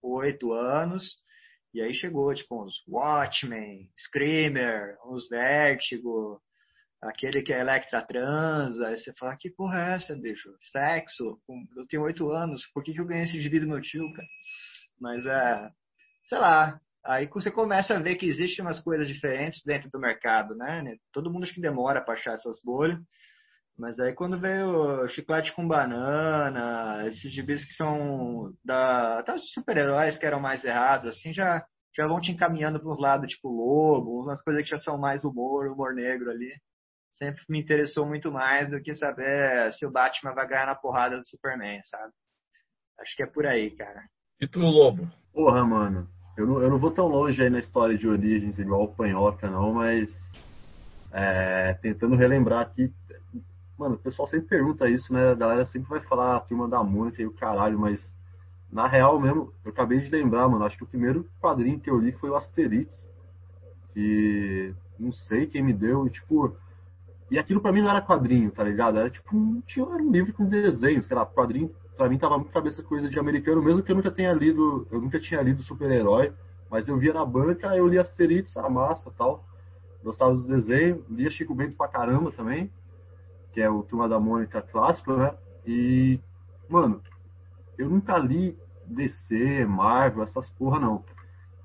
oito 0.04 0.54
anos, 0.54 1.18
e 1.74 1.82
aí 1.82 1.92
chegou, 1.96 2.32
tipo, 2.34 2.64
uns 2.64 2.76
Watchmen, 2.88 3.90
Screamer, 3.98 4.96
uns 5.08 5.28
Vertigo, 5.28 6.40
aquele 7.02 7.42
que 7.42 7.52
é 7.52 7.62
Electra 7.62 8.04
transa, 8.04 8.88
aí 8.88 8.98
você 8.98 9.12
fala, 9.14 9.36
que 9.36 9.50
porra 9.50 9.80
é 9.80 9.96
essa, 9.96 10.16
bicho? 10.16 10.54
Sexo? 10.72 11.40
Eu 11.76 11.88
tenho 11.88 12.04
oito 12.04 12.32
anos, 12.32 12.62
por 12.74 12.84
que, 12.84 12.94
que 12.94 13.02
eu 13.02 13.08
ganhei 13.08 13.24
esse 13.24 13.42
gibi 13.42 13.60
do 13.60 13.68
meu 13.68 13.82
tio, 13.82 14.04
cara? 14.14 14.28
Mas 15.02 15.26
é, 15.26 15.72
sei 16.28 16.38
lá, 16.38 16.80
aí 17.04 17.26
você 17.26 17.50
começa 17.50 17.96
a 17.96 18.00
ver 18.00 18.18
que 18.18 18.28
existem 18.28 18.64
umas 18.64 18.80
coisas 18.80 19.08
diferentes 19.08 19.64
dentro 19.66 19.90
do 19.90 20.00
mercado, 20.00 20.56
né? 20.56 20.96
Todo 21.12 21.32
mundo 21.32 21.44
acho 21.44 21.56
que 21.56 21.60
demora 21.60 22.02
para 22.02 22.14
achar 22.14 22.34
essas 22.34 22.62
bolhas, 22.64 23.00
mas 23.78 24.00
aí 24.00 24.14
quando 24.14 24.40
veio 24.40 25.08
chiclete 25.10 25.54
com 25.56 25.68
banana, 25.68 27.08
esses 27.08 27.32
gibis 27.32 27.66
que 27.66 27.74
são 27.74 28.54
da, 28.64 29.20
até 29.20 29.36
os 29.36 29.52
super-heróis 29.52 30.18
que 30.18 30.26
eram 30.26 30.40
mais 30.40 30.64
errados, 30.64 31.08
assim, 31.08 31.34
já, 31.34 31.66
já 31.96 32.08
vão 32.08 32.20
te 32.22 32.32
encaminhando 32.32 32.80
para 32.80 32.92
uns 32.92 33.00
lados 33.00 33.30
tipo 33.30 33.50
lobo, 33.50 34.24
umas 34.24 34.42
coisas 34.44 34.64
que 34.64 34.70
já 34.70 34.78
são 34.78 34.98
mais 34.98 35.24
humor, 35.24 35.68
humor 35.68 35.94
negro 35.94 36.30
ali 36.30 36.54
sempre 37.14 37.44
me 37.48 37.62
interessou 37.62 38.06
muito 38.06 38.32
mais 38.32 38.70
do 38.70 38.82
que 38.82 38.96
saber 38.96 39.72
se 39.74 39.86
o 39.86 39.92
Batman 39.92 40.34
vai 40.34 40.48
ganhar 40.48 40.66
na 40.66 40.76
porrada 40.76 41.18
do 41.18 41.28
Superman, 41.28 41.82
sabe? 41.84 42.12
Acho 43.00 43.16
que 43.16 43.24
é 43.24 43.28
por 43.28 43.46
aí, 43.46 43.72
cara. 43.72 44.04
E 44.42 44.48
tu, 44.48 44.60
Lobo? 44.60 45.08
Porra, 45.34 45.64
mano. 45.64 46.08
Eu 46.38 46.48
não, 46.48 46.62
eu 46.62 46.70
não 46.70 46.80
vou 46.80 46.92
tão 46.92 47.08
longe 47.08 47.42
aí 47.42 47.50
na 47.50 47.60
história 47.60 47.98
de 47.98 48.08
origens, 48.08 48.58
igual 48.58 48.84
o 48.84 48.96
Panhoca, 48.96 49.50
não, 49.50 49.74
mas. 49.74 50.10
É, 51.12 51.74
tentando 51.76 52.16
relembrar 52.16 52.62
aqui. 52.62 52.92
Mano, 53.78 53.96
o 53.96 54.00
pessoal 54.00 54.28
sempre 54.28 54.48
pergunta 54.48 54.90
isso, 54.90 55.12
né? 55.12 55.32
A 55.32 55.36
galera 55.36 55.66
sempre 55.66 55.90
vai 55.90 56.00
falar 56.02 56.38
a 56.38 56.40
turma 56.40 56.68
da 56.68 56.84
Mônica 56.84 57.22
e 57.22 57.26
o 57.26 57.34
caralho, 57.34 57.80
mas. 57.80 58.14
Na 58.72 58.88
real 58.88 59.20
mesmo, 59.20 59.54
eu 59.64 59.72
acabei 59.72 60.00
de 60.00 60.10
lembrar, 60.10 60.48
mano. 60.48 60.66
Acho 60.66 60.78
que 60.78 60.84
o 60.84 60.88
primeiro 60.88 61.30
quadrinho 61.40 61.80
que 61.80 61.90
eu 61.90 62.00
li 62.00 62.12
foi 62.14 62.30
o 62.30 62.36
Asterix. 62.36 63.08
Que. 63.94 64.74
Não 65.00 65.12
sei 65.12 65.48
quem 65.48 65.64
me 65.64 65.74
deu. 65.74 66.08
E, 66.08 66.10
tipo 66.10 66.56
e 67.30 67.38
aquilo 67.38 67.62
para 67.62 67.72
mim 67.72 67.82
não 67.82 67.90
era 67.90 68.02
quadrinho, 68.02 68.52
tá 68.52 68.64
ligado? 68.64 69.00
Era 69.00 69.10
tipo 69.10 69.36
um, 69.36 69.62
tinha, 69.62 69.86
era 69.86 70.04
um 70.04 70.12
livro 70.12 70.34
com 70.34 70.46
desenho, 70.46 71.02
sei 71.02 71.16
lá, 71.16 71.26
quadrinho 71.26 71.74
para 71.96 72.10
mim 72.10 72.18
tava 72.18 72.38
muito 72.38 72.52
cabeça 72.52 72.82
coisa 72.82 73.10
de 73.10 73.20
americano, 73.20 73.62
mesmo 73.62 73.84
que 73.84 73.92
eu 73.92 73.96
nunca 73.96 74.12
tenha 74.12 74.34
lido, 74.34 74.88
eu 74.92 75.00
nunca 75.00 75.20
tinha 75.20 75.42
lido 75.42 75.62
super-herói, 75.62 76.34
mas 76.70 76.88
eu 76.88 76.98
via 76.98 77.14
na 77.14 77.26
banca, 77.26 77.76
eu 77.76 77.88
lia 77.88 78.02
Asterix, 78.02 78.56
a 78.58 78.70
massa 78.70 79.12
tal. 79.18 79.44
Gostava 80.04 80.34
dos 80.34 80.46
desenhos, 80.46 81.02
lia 81.10 81.30
Chico 81.30 81.56
Bento 81.56 81.78
pra 81.78 81.88
caramba 81.88 82.32
também, 82.32 82.70
que 83.54 83.62
é 83.62 83.70
o 83.70 83.84
Turma 83.84 84.10
da 84.10 84.20
Mônica 84.20 84.62
clássico, 84.62 85.14
né? 85.14 85.32
E, 85.66 86.20
mano, 86.68 87.00
eu 87.78 87.90
nunca 87.90 88.18
li 88.18 88.58
DC, 88.88 89.66
Marvel, 89.66 90.24
essas 90.24 90.50
porra 90.52 90.80
não. 90.80 91.04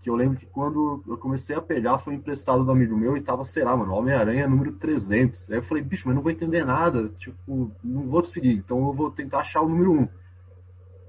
Que 0.01 0.11
eu 0.11 0.15
lembro 0.15 0.39
que 0.39 0.47
quando 0.47 1.03
eu 1.09 1.17
comecei 1.19 1.57
a 1.57 1.63
pegar 1.63 1.99
foi 1.99 2.15
emprestado 2.15 2.65
do 2.65 2.71
amigo 2.71 2.97
meu 2.97 3.17
e 3.17 3.23
tava, 3.23 3.45
sei 3.47 3.65
lá, 3.65 3.77
mano, 3.77 3.93
Homem-Aranha 3.95 4.47
número 4.47 4.73
300. 4.73 5.51
Aí 5.51 5.57
eu 5.57 5.63
falei, 5.63 5.83
bicho, 5.83 6.07
mas 6.07 6.15
não 6.15 6.23
vou 6.23 6.31
entender 6.31 6.65
nada, 6.65 7.09
tipo, 7.19 7.73
não 7.83 8.03
vou 8.09 8.25
seguir, 8.27 8.53
então 8.53 8.87
eu 8.87 8.93
vou 8.93 9.11
tentar 9.11 9.41
achar 9.41 9.63
o 9.63 9.69
número 9.69 9.93
1. 9.93 10.09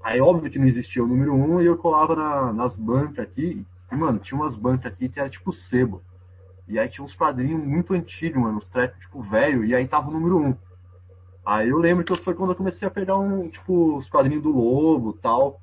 Aí 0.02 0.20
óbvio 0.20 0.50
que 0.50 0.58
não 0.58 0.66
existia 0.66 1.04
o 1.04 1.06
número 1.06 1.34
1 1.34 1.62
e 1.62 1.66
eu 1.66 1.76
colava 1.76 2.16
na, 2.16 2.52
nas 2.52 2.76
bancas 2.76 3.24
aqui, 3.24 3.64
e, 3.92 3.94
mano, 3.94 4.18
tinha 4.18 4.40
umas 4.40 4.56
bancas 4.56 4.92
aqui 4.92 5.08
que 5.08 5.20
era 5.20 5.28
tipo 5.28 5.52
sebo. 5.52 6.02
E 6.66 6.78
aí 6.78 6.88
tinha 6.88 7.04
uns 7.04 7.14
quadrinhos 7.14 7.64
muito 7.64 7.92
antigos, 7.92 8.40
mano, 8.40 8.58
uns 8.58 8.70
trecos 8.70 8.98
tipo 9.00 9.22
velho, 9.22 9.64
e 9.64 9.74
aí 9.74 9.86
tava 9.86 10.08
o 10.08 10.12
número 10.12 10.38
1. 10.38 10.56
Aí 11.50 11.68
eu 11.68 11.78
lembro 11.78 12.04
que 12.04 12.16
foi 12.22 12.32
quando 12.32 12.50
eu 12.50 12.56
comecei 12.56 12.86
a 12.86 12.90
pegar 12.92 13.18
um, 13.18 13.48
tipo, 13.48 13.96
os 13.96 14.08
quadrinhos 14.08 14.40
do 14.40 14.52
Lobo 14.52 15.14
tal. 15.14 15.60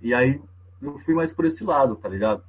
E 0.00 0.14
aí 0.14 0.40
eu 0.80 0.96
fui 1.00 1.12
mais 1.12 1.32
por 1.32 1.44
esse 1.44 1.64
lado, 1.64 1.96
tá 1.96 2.08
ligado? 2.08 2.44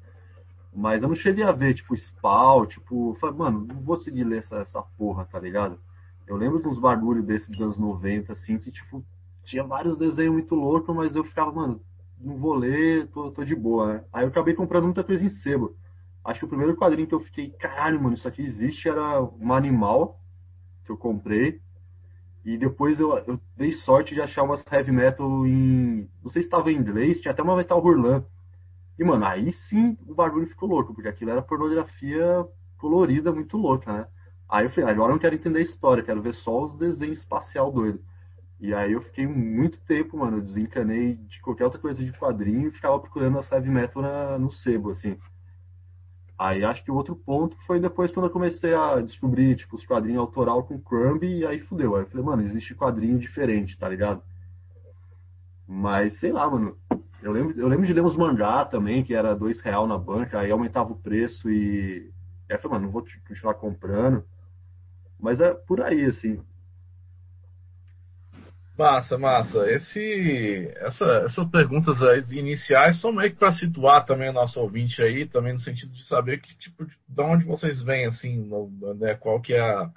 Mas 0.72 1.02
eu 1.02 1.10
não 1.10 1.16
cheguei 1.16 1.44
a 1.44 1.52
ver, 1.52 1.74
tipo, 1.74 1.98
Spawn, 1.98 2.68
tipo, 2.68 3.18
falei, 3.20 3.36
mano, 3.36 3.66
não 3.66 3.82
vou 3.82 4.00
seguir 4.00 4.24
ler 4.24 4.38
essa, 4.38 4.58
essa 4.58 4.84
porra, 5.00 5.26
tá 5.26 5.40
ligado? 5.40 5.80
Eu 6.28 6.38
lembro 6.38 6.62
de 6.62 6.68
uns 6.68 6.78
bagulho 6.78 7.24
desses 7.24 7.50
dos 7.50 7.60
anos 7.60 7.78
90, 7.80 8.34
assim, 8.34 8.60
que, 8.60 8.72
tipo, 8.72 9.04
tinha 9.44 9.64
vários 9.64 9.98
desenhos 9.98 10.34
muito 10.34 10.54
loucos, 10.54 10.96
mas 10.96 11.16
eu 11.16 11.24
ficava, 11.24 11.52
mano, 11.52 11.82
não 12.22 12.38
vou 12.38 12.54
ler, 12.54 13.08
tô, 13.08 13.32
tô 13.32 13.44
de 13.44 13.56
boa, 13.56 13.94
né? 13.94 14.04
Aí 14.14 14.26
eu 14.26 14.30
acabei 14.30 14.54
comprando 14.54 14.84
muita 14.84 15.04
coisa 15.04 15.26
em 15.26 15.30
sebo. 15.30 15.76
Acho 16.24 16.42
que 16.42 16.46
o 16.46 16.50
primeiro 16.50 16.78
quadrinho 16.78 17.08
que 17.08 17.16
eu 17.16 17.20
fiquei, 17.20 17.50
caralho, 17.50 18.00
mano, 18.00 18.14
isso 18.14 18.28
aqui 18.28 18.44
existe, 18.44 18.88
era 18.88 19.24
um 19.24 19.54
animal 19.54 20.20
que 20.86 20.92
eu 20.92 20.98
comprei. 20.98 21.60
E 22.46 22.58
depois 22.58 23.00
eu, 23.00 23.18
eu 23.28 23.40
dei 23.58 23.74
sorte 23.74 24.14
de 24.14 24.22
achar 24.22 24.44
umas 24.44 24.64
heavy 24.72 24.92
metal 24.92 25.46
em. 25.46 26.10
Não 26.24 26.30
sei 26.30 26.42
se 26.42 26.48
estava 26.48 26.72
em 26.72 26.78
inglês, 26.78 27.20
tinha 27.20 27.32
até 27.32 27.42
uma 27.44 27.56
Metal 27.56 27.84
Hurlan. 27.84 28.24
E, 28.98 29.04
mano, 29.04 29.26
aí 29.26 29.52
sim 29.52 29.98
o 30.08 30.14
bagulho 30.14 30.48
ficou 30.48 30.70
louco, 30.70 30.94
porque 30.94 31.08
aquilo 31.08 31.32
era 31.32 31.42
pornografia 31.42 32.46
colorida 32.78 33.32
muito 33.32 33.58
louca, 33.58 33.92
né? 33.92 34.08
Aí 34.50 34.66
eu 34.66 34.72
falei, 34.72 34.90
agora 34.90 35.12
eu 35.12 35.14
não 35.14 35.20
quero 35.20 35.36
entender 35.36 35.60
a 35.60 35.64
história, 35.64 36.04
quero 36.04 36.22
ver 36.22 36.34
só 36.34 36.64
os 36.64 36.78
desenhos 36.78 37.20
espacial 37.20 37.72
doido. 37.72 38.02
E 38.60 38.74
aí 38.74 38.94
eu 38.94 39.02
fiquei 39.02 39.26
muito 39.28 39.80
tempo, 39.86 40.18
mano, 40.18 40.38
eu 40.38 40.42
desencanei 40.42 41.16
de 41.16 41.40
qualquer 41.42 41.66
outra 41.66 41.80
coisa 41.80 42.04
de 42.04 42.12
quadrinho 42.14 42.68
e 42.68 42.72
ficava 42.72 43.00
procurando 43.00 43.40
as 43.40 43.50
heavy 43.52 43.70
metal 43.70 44.02
na, 44.02 44.38
no 44.38 44.50
sebo, 44.52 44.90
assim. 44.90 45.18
Aí 46.40 46.64
acho 46.64 46.82
que 46.86 46.90
o 46.90 46.96
outro 46.96 47.18
ponto 47.18 47.58
foi 47.68 47.82
depois 47.82 48.14
quando 48.14 48.28
eu 48.28 48.32
comecei 48.32 48.74
a 48.74 49.02
descobrir, 49.02 49.58
tipo, 49.58 49.76
os 49.76 49.86
quadrinhos 49.86 50.22
autoral 50.22 50.64
com 50.64 50.80
Crumb 50.80 51.22
e 51.22 51.46
aí 51.46 51.60
fudeu. 51.60 51.98
Aí 51.98 52.04
eu 52.04 52.08
falei, 52.08 52.26
mano, 52.26 52.42
existe 52.42 52.74
quadrinho 52.74 53.20
diferente, 53.20 53.78
tá 53.78 53.90
ligado? 53.90 54.24
Mas, 55.68 56.18
sei 56.18 56.32
lá, 56.32 56.50
mano, 56.50 56.78
eu 57.22 57.34
lembro, 57.34 57.60
eu 57.60 57.68
lembro 57.68 57.86
de 57.86 57.92
ler 57.92 58.02
uns 58.02 58.16
mangá 58.16 58.64
também, 58.64 59.04
que 59.04 59.14
era 59.14 59.36
dois 59.36 59.60
real 59.60 59.86
na 59.86 59.98
banca, 59.98 60.40
aí 60.40 60.50
aumentava 60.50 60.94
o 60.94 60.98
preço 60.98 61.50
e. 61.50 62.10
Aí 62.50 62.56
eu 62.56 62.60
falei, 62.62 62.78
mano, 62.78 62.86
não 62.86 62.94
vou 62.94 63.06
continuar 63.28 63.56
comprando. 63.56 64.24
Mas 65.20 65.42
é 65.42 65.54
por 65.54 65.82
aí, 65.82 66.06
assim. 66.06 66.40
Massa, 68.80 69.18
massa. 69.18 69.70
Esse, 69.70 70.72
essa, 70.78 71.06
essas 71.26 71.50
perguntas 71.50 71.98
iniciais 72.32 73.02
são 73.02 73.12
meio 73.12 73.30
que 73.30 73.38
para 73.38 73.52
situar 73.52 74.06
também 74.06 74.30
o 74.30 74.34
nosso 74.34 74.58
ouvinte 74.58 75.02
aí, 75.02 75.28
também 75.28 75.52
no 75.52 75.60
sentido 75.60 75.92
de 75.92 76.08
saber 76.08 76.40
que 76.40 76.58
tipo 76.58 76.86
de, 76.86 76.94
de 77.10 77.22
onde 77.22 77.44
vocês 77.44 77.84
vêm, 77.84 78.06
assim, 78.06 78.50
né, 78.98 79.16
qual 79.16 79.42
que 79.42 79.52
é 79.52 79.60
a, 79.60 79.92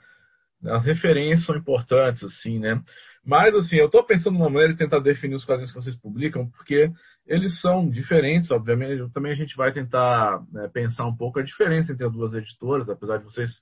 as 0.64 0.84
referências 0.84 1.46
são 1.46 1.56
importantes, 1.56 2.24
assim, 2.24 2.58
né? 2.58 2.82
Mas, 3.24 3.54
assim, 3.54 3.76
eu 3.76 3.86
estou 3.86 4.02
pensando 4.02 4.36
numa 4.36 4.50
maneira 4.50 4.72
de 4.72 4.78
tentar 4.80 4.98
definir 4.98 5.36
os 5.36 5.44
quadrinhos 5.44 5.70
que 5.70 5.80
vocês 5.80 5.94
publicam, 5.94 6.50
porque 6.50 6.90
eles 7.24 7.60
são 7.60 7.88
diferentes, 7.88 8.50
obviamente. 8.50 9.08
Também 9.12 9.30
a 9.30 9.36
gente 9.36 9.56
vai 9.56 9.70
tentar 9.70 10.42
né, 10.50 10.68
pensar 10.74 11.06
um 11.06 11.16
pouco 11.16 11.38
a 11.38 11.44
diferença 11.44 11.92
entre 11.92 12.04
as 12.04 12.12
duas 12.12 12.34
editoras, 12.34 12.88
apesar 12.88 13.18
de 13.18 13.24
vocês 13.26 13.60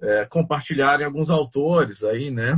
é, 0.00 0.26
compartilharem 0.26 1.04
alguns 1.04 1.28
autores 1.28 2.04
aí, 2.04 2.30
né? 2.30 2.56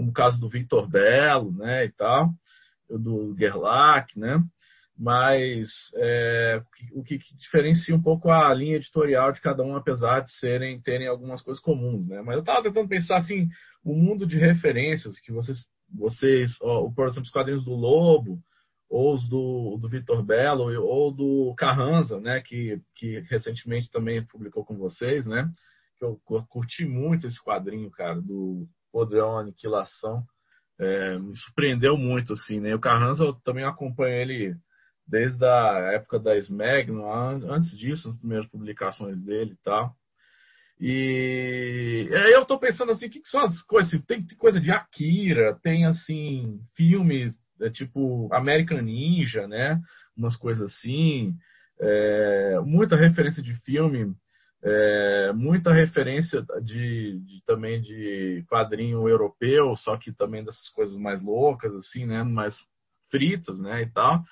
Como 0.00 0.12
o 0.12 0.14
caso 0.14 0.40
do 0.40 0.48
Victor 0.48 0.88
Belo, 0.88 1.52
né, 1.52 1.84
e 1.84 1.92
tal, 1.92 2.30
do 2.88 3.36
Gerlach, 3.38 4.18
né? 4.18 4.42
Mas 4.96 5.68
é, 5.94 6.62
o 6.94 7.04
que, 7.04 7.18
que 7.18 7.36
diferencia 7.36 7.94
um 7.94 8.00
pouco 8.00 8.30
a 8.30 8.52
linha 8.54 8.76
editorial 8.76 9.30
de 9.30 9.42
cada 9.42 9.62
um, 9.62 9.76
apesar 9.76 10.20
de 10.20 10.30
serem 10.32 10.80
terem 10.80 11.06
algumas 11.06 11.42
coisas 11.42 11.62
comuns, 11.62 12.08
né? 12.08 12.22
Mas 12.22 12.36
eu 12.36 12.40
estava 12.40 12.62
tentando 12.62 12.88
pensar 12.88 13.18
assim, 13.18 13.46
o 13.84 13.94
mundo 13.94 14.26
de 14.26 14.38
referências 14.38 15.20
que 15.20 15.30
vocês, 15.32 15.58
vocês 15.92 16.56
ó, 16.62 16.90
por 16.90 17.06
exemplo, 17.06 17.24
os 17.24 17.30
quadrinhos 17.30 17.64
do 17.66 17.74
Lobo, 17.74 18.40
ou 18.88 19.12
os 19.14 19.28
do, 19.28 19.76
do 19.78 19.86
Vitor 19.86 20.22
Belo, 20.22 20.64
ou 20.82 21.12
do 21.12 21.54
Carranza, 21.58 22.18
né, 22.18 22.40
que, 22.40 22.80
que 22.94 23.20
recentemente 23.28 23.90
também 23.90 24.24
publicou 24.24 24.64
com 24.64 24.78
vocês, 24.78 25.26
né, 25.26 25.46
eu 26.00 26.18
curti 26.48 26.86
muito 26.86 27.26
esse 27.26 27.38
quadrinho, 27.42 27.90
cara, 27.90 28.18
do 28.18 28.66
Podrão 28.92 29.38
Aniquilação, 29.38 30.24
é, 30.78 31.18
me 31.18 31.36
surpreendeu 31.36 31.96
muito, 31.96 32.32
assim, 32.32 32.60
né, 32.60 32.74
o 32.74 32.80
Carranza 32.80 33.24
eu 33.24 33.34
também 33.44 33.64
acompanho 33.64 34.14
ele 34.14 34.56
desde 35.06 35.44
a 35.44 35.92
época 35.94 36.18
da 36.18 36.36
Smegno, 36.36 37.04
antes 37.50 37.76
disso, 37.76 38.08
as 38.08 38.16
primeiras 38.18 38.46
publicações 38.48 39.20
dele 39.22 39.52
e 39.52 39.64
tal, 39.64 39.94
e 40.80 42.08
aí 42.10 42.32
eu 42.32 42.46
tô 42.46 42.58
pensando 42.58 42.90
assim, 42.90 43.06
o 43.06 43.10
que, 43.10 43.20
que 43.20 43.28
são 43.28 43.44
as 43.44 43.62
coisas? 43.64 43.92
Tem, 44.06 44.24
tem, 44.24 44.38
coisa 44.38 44.58
de 44.58 44.70
Akira, 44.70 45.58
tem 45.62 45.84
assim, 45.84 46.58
filmes 46.74 47.34
é, 47.60 47.68
tipo 47.68 48.32
American 48.32 48.80
Ninja, 48.80 49.46
né? 49.46 49.78
Umas 50.16 50.36
coisas 50.36 50.72
assim. 50.72 51.34
É, 51.78 52.58
muita 52.64 52.96
referência 52.96 53.42
de 53.42 53.52
filme, 53.62 54.14
é, 54.62 55.32
muita 55.32 55.72
referência 55.72 56.44
de, 56.62 57.18
de, 57.20 57.42
também 57.44 57.80
de 57.80 58.44
quadrinho 58.48 59.08
europeu, 59.08 59.74
só 59.76 59.96
que 59.96 60.12
também 60.12 60.44
dessas 60.44 60.68
coisas 60.70 60.96
mais 60.96 61.22
loucas, 61.22 61.74
assim, 61.74 62.06
né? 62.06 62.22
Mais 62.22 62.56
fritas, 63.10 63.58
né? 63.58 63.82
E 63.82 63.90
tal. 63.90 64.22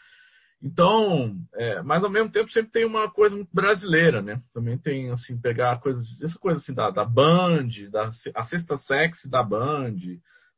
Então, 0.61 1.37
é, 1.55 1.83
mas 1.83 2.03
ao 2.03 2.11
mesmo 2.11 2.31
tempo 2.31 2.51
sempre 2.51 2.73
tem 2.73 2.85
uma 2.85 3.09
coisa 3.11 3.37
muito 3.37 3.51
brasileira, 3.55 4.21
né? 4.21 4.43
Também 4.53 4.77
tem, 4.77 5.11
assim, 5.11 5.41
pegar 5.41 5.81
coisas, 5.81 6.05
essa 6.21 6.39
coisa 6.39 6.59
assim 6.59 6.75
da, 6.75 6.91
da 6.91 7.05
Band, 7.05 7.69
da, 7.91 8.11
a 8.35 8.43
sexta 8.43 8.77
sexy 8.77 9.31
da 9.31 9.43
Band, 9.43 9.95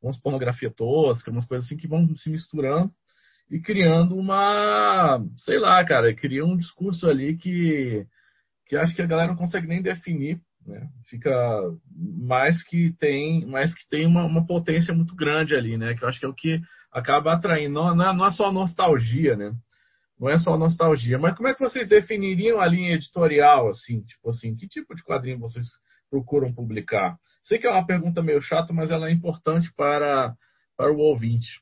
umas 0.02 0.18
pornografia 0.18 0.70
tosca, 0.70 1.30
umas 1.30 1.46
coisas 1.46 1.66
assim 1.66 1.76
que 1.76 1.86
vão 1.86 2.08
se 2.16 2.30
misturando 2.30 2.90
e 3.50 3.60
criando 3.60 4.16
uma, 4.16 5.22
sei 5.36 5.58
lá, 5.58 5.84
cara, 5.84 6.14
cria 6.14 6.44
um 6.44 6.56
discurso 6.56 7.08
ali 7.08 7.36
que, 7.36 8.06
que 8.70 8.76
acho 8.76 8.94
que 8.94 9.02
a 9.02 9.06
galera 9.06 9.30
não 9.30 9.36
consegue 9.36 9.66
nem 9.66 9.82
definir, 9.82 10.40
né? 10.64 10.88
Fica 11.08 11.30
mais 11.92 12.62
que 12.62 12.94
tem, 13.00 13.44
mais 13.44 13.74
que 13.74 13.88
tem 13.90 14.06
uma, 14.06 14.24
uma 14.24 14.46
potência 14.46 14.94
muito 14.94 15.16
grande 15.16 15.56
ali, 15.56 15.76
né? 15.76 15.94
Que 15.94 16.04
eu 16.04 16.08
acho 16.08 16.20
que 16.20 16.24
é 16.24 16.28
o 16.28 16.34
que 16.34 16.60
acaba 16.92 17.32
atraindo, 17.32 17.74
não, 17.74 17.96
não 17.96 18.24
é, 18.24 18.28
é 18.28 18.30
só 18.30 18.52
nostalgia, 18.52 19.36
né? 19.36 19.52
não 20.20 20.30
é 20.30 20.38
só 20.38 20.56
nostalgia. 20.56 21.18
Mas 21.18 21.34
como 21.34 21.48
é 21.48 21.54
que 21.54 21.58
vocês 21.58 21.88
definiriam 21.88 22.60
a 22.60 22.66
linha 22.66 22.92
editorial, 22.92 23.70
assim? 23.70 24.02
Tipo 24.02 24.30
assim, 24.30 24.54
que 24.54 24.68
tipo 24.68 24.94
de 24.94 25.02
quadrinho 25.02 25.40
vocês 25.40 25.66
procuram 26.08 26.54
publicar? 26.54 27.16
Sei 27.42 27.58
que 27.58 27.66
é 27.66 27.70
uma 27.70 27.86
pergunta 27.86 28.22
meio 28.22 28.40
chata, 28.40 28.72
mas 28.72 28.92
ela 28.92 29.08
é 29.08 29.12
importante 29.12 29.72
para, 29.74 30.32
para 30.76 30.92
o 30.92 30.98
ouvinte. 30.98 31.60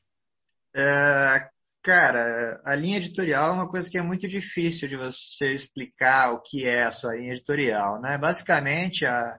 É, 0.75 1.49
cara, 1.83 2.61
a 2.65 2.75
linha 2.75 2.97
editorial 2.97 3.49
é 3.49 3.53
uma 3.53 3.69
coisa 3.69 3.89
que 3.89 3.97
é 3.97 4.01
muito 4.01 4.27
difícil 4.27 4.87
de 4.87 4.97
você 4.97 5.53
explicar 5.53 6.33
o 6.33 6.41
que 6.41 6.65
é 6.65 6.83
a 6.83 6.91
sua 6.91 7.15
linha 7.15 7.33
editorial, 7.33 8.01
né? 8.01 8.17
Basicamente, 8.17 9.05
a, 9.05 9.37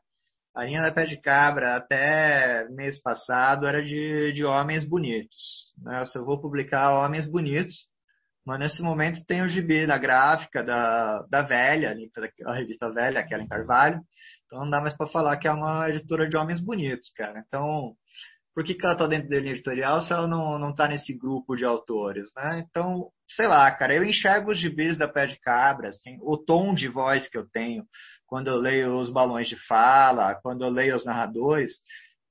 a 0.54 0.64
linha 0.64 0.82
da 0.82 0.92
Pé 0.92 1.06
de 1.06 1.20
Cabra 1.20 1.76
até 1.76 2.68
mês 2.70 3.00
passado 3.00 3.66
era 3.66 3.82
de, 3.82 4.32
de 4.32 4.44
homens 4.44 4.84
bonitos. 4.84 5.72
Né? 5.82 6.04
Eu 6.14 6.24
vou 6.24 6.40
publicar 6.40 6.92
homens 6.92 7.28
bonitos, 7.28 7.74
mas 8.44 8.58
nesse 8.58 8.82
momento 8.82 9.24
tem 9.26 9.42
o 9.42 9.48
gibi 9.48 9.86
da 9.86 9.98
gráfica 9.98 10.62
da, 10.64 11.22
da 11.30 11.42
Velha, 11.42 11.94
a 12.46 12.54
revista 12.54 12.90
Velha, 12.92 13.20
aquela 13.20 13.42
em 13.42 13.48
Carvalho. 13.48 14.00
Então 14.46 14.60
não 14.60 14.70
dá 14.70 14.80
mais 14.80 14.96
para 14.96 15.06
falar 15.06 15.36
que 15.36 15.46
é 15.46 15.52
uma 15.52 15.88
editora 15.88 16.28
de 16.28 16.36
homens 16.36 16.60
bonitos, 16.60 17.10
cara. 17.16 17.42
Então, 17.46 17.94
por 18.60 18.64
que, 18.66 18.74
que 18.74 18.84
ela 18.84 18.92
está 18.92 19.06
dentro 19.06 19.30
da 19.30 19.38
linha 19.38 19.52
editorial 19.52 20.02
se 20.02 20.12
ela 20.12 20.28
não, 20.28 20.58
não 20.58 20.74
tá 20.74 20.86
nesse 20.86 21.16
grupo 21.16 21.56
de 21.56 21.64
autores, 21.64 22.28
né? 22.36 22.62
Então, 22.68 23.08
sei 23.26 23.48
lá, 23.48 23.70
cara, 23.70 23.94
eu 23.94 24.04
enxergo 24.04 24.50
os 24.50 24.58
gibis 24.58 24.98
da 24.98 25.08
Pé 25.08 25.24
de 25.24 25.40
Cabra, 25.40 25.88
assim, 25.88 26.18
o 26.20 26.36
tom 26.36 26.74
de 26.74 26.86
voz 26.86 27.26
que 27.26 27.38
eu 27.38 27.48
tenho 27.50 27.84
quando 28.26 28.48
eu 28.48 28.56
leio 28.56 28.98
os 28.98 29.10
balões 29.10 29.48
de 29.48 29.56
fala, 29.66 30.34
quando 30.42 30.62
eu 30.62 30.68
leio 30.68 30.94
os 30.94 31.06
narradores, 31.06 31.72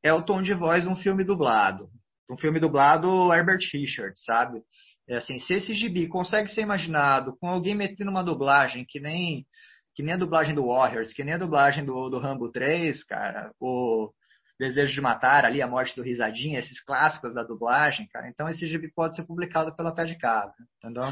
é 0.04 0.14
o 0.14 0.22
tom 0.22 0.44
de 0.44 0.54
voz 0.54 0.84
de 0.84 0.90
um 0.90 0.96
filme 0.96 1.24
dublado. 1.24 1.90
Um 2.30 2.38
filme 2.38 2.60
dublado 2.60 3.34
Herbert 3.34 3.68
Richards, 3.74 4.24
sabe? 4.24 4.62
É 5.10 5.18
assim, 5.18 5.40
se 5.40 5.56
esse 5.56 5.74
gibi 5.74 6.08
consegue 6.08 6.48
ser 6.52 6.62
imaginado 6.62 7.36
com 7.40 7.48
alguém 7.48 7.74
metendo 7.74 8.12
uma 8.12 8.24
dublagem 8.24 8.86
que 8.88 9.00
nem 9.00 9.48
que 9.96 10.04
nem 10.04 10.14
a 10.14 10.18
dublagem 10.18 10.54
do 10.54 10.68
Warriors, 10.68 11.12
que 11.12 11.24
nem 11.24 11.34
a 11.34 11.40
dublagem 11.40 11.84
do, 11.84 12.08
do 12.08 12.20
Rambo 12.20 12.52
3, 12.52 13.04
cara, 13.06 13.52
o 13.60 14.12
Desejo 14.60 14.94
de 14.94 15.02
Matar, 15.02 15.46
ali, 15.46 15.62
a 15.62 15.68
morte 15.68 15.96
do 15.96 16.04
Risadinha, 16.04 16.60
esses 16.60 16.82
clássicos 16.84 17.34
da 17.34 17.44
dublagem, 17.44 18.08
cara. 18.08 18.28
Então 18.28 18.50
esse 18.50 18.68
gibi 18.68 18.92
pode 18.92 19.16
ser 19.16 19.24
publicado 19.24 19.74
pela 19.76 19.96
Pé 19.96 20.04
de 20.04 20.18
Cabra, 20.18 20.54
entendeu? 20.78 21.04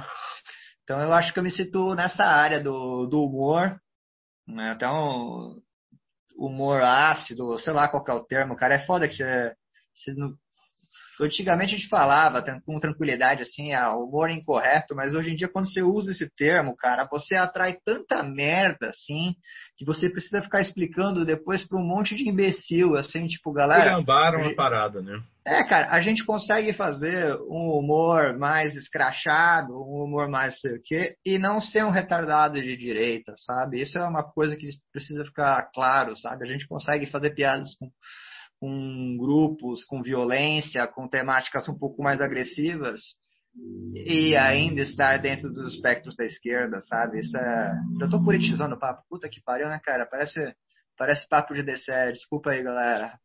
Então 0.83 1.01
eu 1.01 1.13
acho 1.13 1.33
que 1.33 1.39
eu 1.39 1.43
me 1.43 1.51
situo 1.51 1.95
nessa 1.95 2.23
área 2.23 2.61
do, 2.61 3.05
do 3.07 3.23
humor, 3.23 3.79
né? 4.47 4.73
Então, 4.75 5.61
humor 6.37 6.81
ácido, 6.81 7.57
sei 7.59 7.73
lá 7.73 7.87
qual 7.89 8.03
é 8.07 8.13
o 8.13 8.23
termo, 8.23 8.55
cara. 8.55 8.75
É 8.75 8.85
foda 8.85 9.07
que 9.07 9.15
você, 9.15 9.55
você 9.93 10.13
não, 10.13 10.33
Antigamente 11.19 11.73
a 11.73 11.77
gente 11.77 11.89
falava 11.89 12.43
com 12.65 12.79
tranquilidade 12.79 13.41
assim, 13.41 13.73
ah, 13.73 13.95
humor 13.95 14.29
incorreto, 14.29 14.95
mas 14.95 15.13
hoje 15.13 15.31
em 15.31 15.35
dia 15.35 15.47
quando 15.47 15.71
você 15.71 15.81
usa 15.81 16.11
esse 16.11 16.29
termo, 16.35 16.75
cara, 16.75 17.07
você 17.09 17.35
atrai 17.35 17.77
tanta 17.83 18.21
merda 18.23 18.89
assim, 18.89 19.35
que 19.77 19.85
você 19.85 20.09
precisa 20.09 20.41
ficar 20.41 20.61
explicando 20.61 21.25
depois 21.25 21.65
para 21.65 21.79
um 21.79 21.85
monte 21.85 22.15
de 22.15 22.27
imbecil, 22.27 22.95
assim, 22.95 23.27
tipo, 23.27 23.51
galera. 23.51 23.91
Gambaram 23.91 24.43
a 24.43 24.55
parada, 24.55 25.01
né? 25.01 25.21
É, 25.45 25.63
cara, 25.63 25.91
a 25.91 26.01
gente 26.01 26.25
consegue 26.25 26.73
fazer 26.73 27.33
um 27.49 27.71
humor 27.71 28.37
mais 28.37 28.75
escrachado, 28.75 29.73
um 29.73 30.03
humor 30.03 30.27
mais 30.27 30.59
sei 30.59 30.75
o 30.75 30.81
quê, 30.83 31.15
e 31.25 31.37
não 31.37 31.61
ser 31.61 31.85
um 31.85 31.89
retardado 31.89 32.61
de 32.61 32.75
direita, 32.75 33.33
sabe? 33.37 33.81
Isso 33.81 33.97
é 33.97 34.03
uma 34.03 34.23
coisa 34.23 34.57
que 34.57 34.67
precisa 34.91 35.23
ficar 35.23 35.69
claro, 35.73 36.17
sabe? 36.17 36.43
A 36.43 36.51
gente 36.51 36.67
consegue 36.67 37.05
fazer 37.05 37.29
piadas 37.29 37.75
com 37.75 37.89
com 38.59 39.17
grupos 39.17 39.83
com 39.85 40.01
violência, 40.01 40.87
com 40.87 41.07
temáticas 41.07 41.67
um 41.69 41.77
pouco 41.77 42.01
mais 42.01 42.21
agressivas 42.21 42.99
e 43.93 44.35
ainda 44.35 44.81
estar 44.81 45.17
dentro 45.17 45.51
dos 45.51 45.73
espectros 45.73 46.15
da 46.15 46.25
esquerda, 46.25 46.79
sabe? 46.81 47.19
Isso 47.19 47.35
é. 47.37 47.73
Eu 47.99 48.09
tô 48.09 48.23
politizando 48.23 48.75
o 48.75 48.79
papo. 48.79 49.03
Puta 49.09 49.27
que 49.27 49.41
pariu, 49.41 49.67
né, 49.67 49.79
cara? 49.83 50.05
Parece, 50.05 50.39
parece 50.97 51.27
papo 51.27 51.53
de 51.53 51.63
DCE. 51.63 52.13
Desculpa 52.13 52.51
aí, 52.51 52.63
galera. 52.63 53.17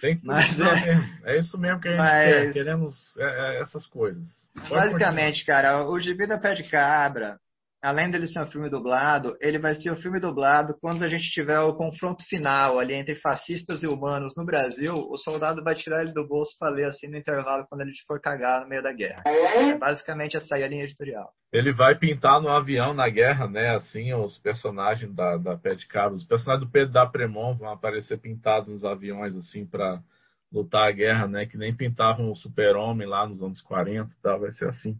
Tem 0.00 0.18
que 0.18 0.26
mas 0.26 0.58
é, 0.58 1.34
é 1.34 1.38
isso 1.38 1.58
mesmo 1.58 1.80
que 1.80 1.88
a 1.88 1.90
gente 1.90 1.98
mas... 1.98 2.30
quer. 2.30 2.52
Queremos 2.52 3.16
é, 3.18 3.24
é, 3.24 3.62
essas 3.62 3.86
coisas. 3.86 4.26
Pode 4.54 4.70
basicamente, 4.70 5.40
continuar. 5.40 5.62
cara, 5.62 5.90
o 5.90 5.98
Gibi 5.98 6.26
da 6.26 6.38
Pé 6.38 6.54
de 6.54 6.64
Cabra 6.70 7.38
além 7.86 8.10
dele 8.10 8.26
ser 8.26 8.42
um 8.42 8.46
filme 8.46 8.68
dublado, 8.68 9.36
ele 9.40 9.60
vai 9.60 9.72
ser 9.74 9.92
um 9.92 9.96
filme 9.96 10.18
dublado 10.18 10.76
quando 10.80 11.04
a 11.04 11.08
gente 11.08 11.30
tiver 11.30 11.60
o 11.60 11.74
confronto 11.74 12.24
final 12.28 12.80
ali 12.80 12.94
entre 12.94 13.14
fascistas 13.14 13.84
e 13.84 13.86
humanos 13.86 14.34
no 14.36 14.44
Brasil, 14.44 14.94
o 14.94 15.16
soldado 15.16 15.62
vai 15.62 15.76
tirar 15.76 16.02
ele 16.02 16.12
do 16.12 16.26
bolso 16.26 16.56
para 16.58 16.74
ler 16.74 16.86
assim 16.86 17.06
no 17.06 17.16
intervalo 17.16 17.64
quando 17.68 17.82
ele 17.82 17.92
for 18.04 18.20
cagar 18.20 18.62
no 18.62 18.68
meio 18.68 18.82
da 18.82 18.92
guerra. 18.92 19.22
É 19.24 19.78
basicamente 19.78 20.36
essa 20.36 20.56
aí 20.56 20.64
a 20.64 20.68
linha 20.68 20.82
editorial. 20.82 21.30
Ele 21.52 21.72
vai 21.72 21.94
pintar 21.94 22.40
no 22.40 22.48
avião 22.48 22.92
na 22.92 23.08
guerra, 23.08 23.46
né? 23.46 23.76
Assim, 23.76 24.12
os 24.12 24.36
personagens 24.38 25.14
da, 25.14 25.36
da 25.36 25.56
Pé 25.56 25.76
de 25.76 25.86
os 26.12 26.24
personagens 26.24 26.66
do 26.66 26.72
Pedro 26.72 26.92
da 26.92 27.06
Premon 27.06 27.54
vão 27.54 27.70
aparecer 27.70 28.18
pintados 28.18 28.68
nos 28.68 28.84
aviões, 28.84 29.36
assim, 29.36 29.64
para 29.64 30.00
lutar 30.52 30.88
a 30.88 30.92
guerra, 30.92 31.28
né? 31.28 31.46
Que 31.46 31.56
nem 31.56 31.74
pintavam 31.74 32.32
o 32.32 32.36
Super-Homem 32.36 33.06
lá 33.06 33.26
nos 33.28 33.40
anos 33.42 33.62
40 33.62 34.10
e 34.10 34.22
tal, 34.22 34.40
vai 34.40 34.52
ser 34.52 34.68
assim. 34.68 34.98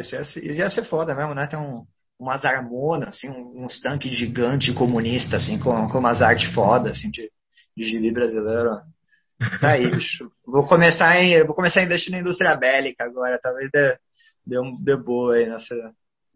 Isso 0.00 0.14
ia, 0.14 0.20
isso 0.20 0.60
ia 0.60 0.70
ser 0.70 0.84
foda 0.84 1.14
mesmo, 1.14 1.34
né? 1.34 1.46
Tem 1.46 1.58
um, 1.58 1.84
umas 2.18 2.44
harmonas, 2.44 3.10
assim, 3.10 3.28
uns 3.28 3.80
tanques 3.80 4.10
gigantes 4.12 4.74
comunistas, 4.74 5.42
assim, 5.42 5.58
com, 5.58 5.88
com 5.88 5.98
umas 5.98 6.20
artes 6.20 6.52
fodas, 6.52 6.98
assim, 6.98 7.10
de, 7.10 7.30
de 7.76 7.84
gibi 7.84 8.12
brasileiro. 8.12 8.80
Tá 9.60 9.70
aí, 9.70 9.88
bicho. 9.90 10.30
Vou 10.44 10.66
começar, 10.66 11.16
em, 11.20 11.44
vou 11.44 11.54
começar 11.54 11.80
a 11.80 11.84
investir 11.84 12.10
na 12.12 12.18
indústria 12.18 12.56
bélica 12.56 13.04
agora, 13.04 13.38
talvez 13.40 13.70
dê, 13.70 13.96
dê, 14.44 14.58
um, 14.58 14.72
dê 14.82 14.96
boa 14.96 15.36
aí 15.36 15.48
nessa, 15.48 15.74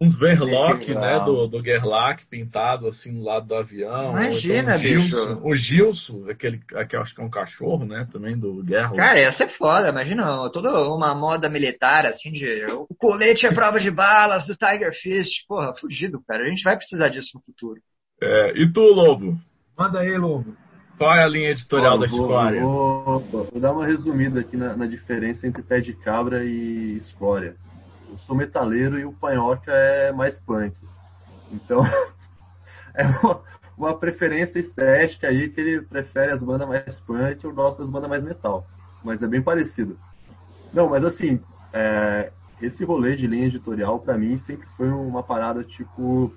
uns 0.02 0.18
Verloc, 0.18 0.88
né, 0.88 1.20
do, 1.20 1.46
do 1.46 1.62
Gerlach 1.62 2.26
pintado 2.26 2.88
assim 2.88 3.12
no 3.12 3.22
lado 3.22 3.46
do 3.46 3.54
avião. 3.54 4.10
Imagina, 4.10 4.76
então, 4.76 4.90
um 4.90 5.00
bicho. 5.00 5.40
o 5.44 5.54
Gilson, 5.54 6.28
aquele 6.28 6.58
que 6.58 6.96
acho 6.96 7.14
que 7.14 7.20
é 7.20 7.24
um 7.24 7.30
cachorro, 7.30 7.84
né, 7.84 8.08
também 8.12 8.36
do 8.36 8.64
Gerlach. 8.66 8.96
Cara, 8.96 9.20
ia 9.20 9.32
ser 9.32 9.48
foda, 9.56 9.88
imagina, 9.88 10.50
toda 10.50 10.70
uma 10.88 11.14
moda 11.14 11.48
militar, 11.48 12.04
assim, 12.06 12.32
de 12.32 12.64
o 12.88 12.94
colete 12.98 13.46
é 13.46 13.54
prova 13.54 13.78
de 13.78 13.90
balas 13.90 14.44
do 14.46 14.56
Tiger 14.56 14.92
Fist. 14.92 15.46
Porra, 15.46 15.72
fugido, 15.80 16.20
cara. 16.26 16.44
A 16.44 16.48
gente 16.48 16.64
vai 16.64 16.76
precisar 16.76 17.08
disso 17.08 17.30
no 17.34 17.42
futuro. 17.42 17.80
É, 18.20 18.60
e 18.60 18.72
tu, 18.72 18.80
Lobo? 18.80 19.38
Manda 19.78 20.00
aí, 20.00 20.16
Lobo. 20.18 20.56
Qual 20.98 21.14
é 21.14 21.22
a 21.22 21.28
linha 21.28 21.50
editorial 21.50 21.98
da 21.98 22.06
Escória? 22.06 22.60
Vou, 22.60 23.20
vou, 23.20 23.44
vou, 23.44 23.60
dar 23.60 23.72
uma 23.72 23.86
resumida 23.86 24.40
aqui 24.40 24.56
na, 24.56 24.76
na 24.76 24.86
diferença 24.86 25.46
entre 25.46 25.62
pé 25.62 25.80
de 25.80 25.92
cabra 25.94 26.44
e 26.44 26.96
Escória 26.96 27.56
eu 28.12 28.18
sou 28.18 28.36
metaleiro 28.36 28.98
e 28.98 29.04
o 29.04 29.12
Panhoca 29.12 29.72
é 29.72 30.12
mais 30.12 30.38
punk. 30.40 30.76
Então, 31.50 31.82
é 32.94 33.06
uma, 33.06 33.40
uma, 33.76 33.98
preferência 33.98 34.58
estética 34.58 35.28
aí 35.28 35.48
que 35.48 35.60
ele 35.60 35.82
prefere 35.82 36.30
as 36.30 36.42
bandas 36.42 36.68
mais 36.68 37.00
punk, 37.00 37.42
eu 37.42 37.54
gosto 37.54 37.78
das 37.78 37.90
bandas 37.90 38.10
mais 38.10 38.22
metal. 38.22 38.66
Mas 39.02 39.22
é 39.22 39.26
bem 39.26 39.42
parecido. 39.42 39.98
Não, 40.72 40.90
mas 40.90 41.04
assim, 41.04 41.40
é, 41.72 42.30
esse 42.60 42.84
rolê 42.84 43.16
de 43.16 43.26
linha 43.26 43.46
editorial 43.46 43.98
para 43.98 44.18
mim 44.18 44.38
sempre 44.40 44.66
foi 44.76 44.88
uma 44.90 45.22
parada 45.22 45.64
tipo, 45.64 46.32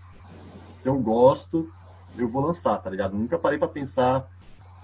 se 0.82 0.88
eu 0.88 0.98
gosto, 0.98 1.70
eu 2.18 2.28
vou 2.30 2.46
lançar, 2.46 2.78
tá 2.78 2.90
ligado? 2.90 3.18
Nunca 3.18 3.38
parei 3.38 3.60
para 3.60 3.68
pensar, 3.68 4.26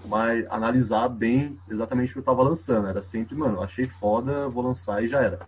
mas 0.04 0.46
analisar 0.50 1.08
bem 1.08 1.58
exatamente 1.70 2.10
o 2.10 2.12
que 2.12 2.18
eu 2.18 2.24
tava 2.24 2.42
lançando. 2.42 2.86
Era 2.86 3.02
sempre, 3.02 3.34
mano, 3.34 3.62
achei 3.62 3.86
foda, 3.86 4.48
vou 4.48 4.62
lançar 4.62 5.02
e 5.02 5.08
já 5.08 5.22
era. 5.22 5.40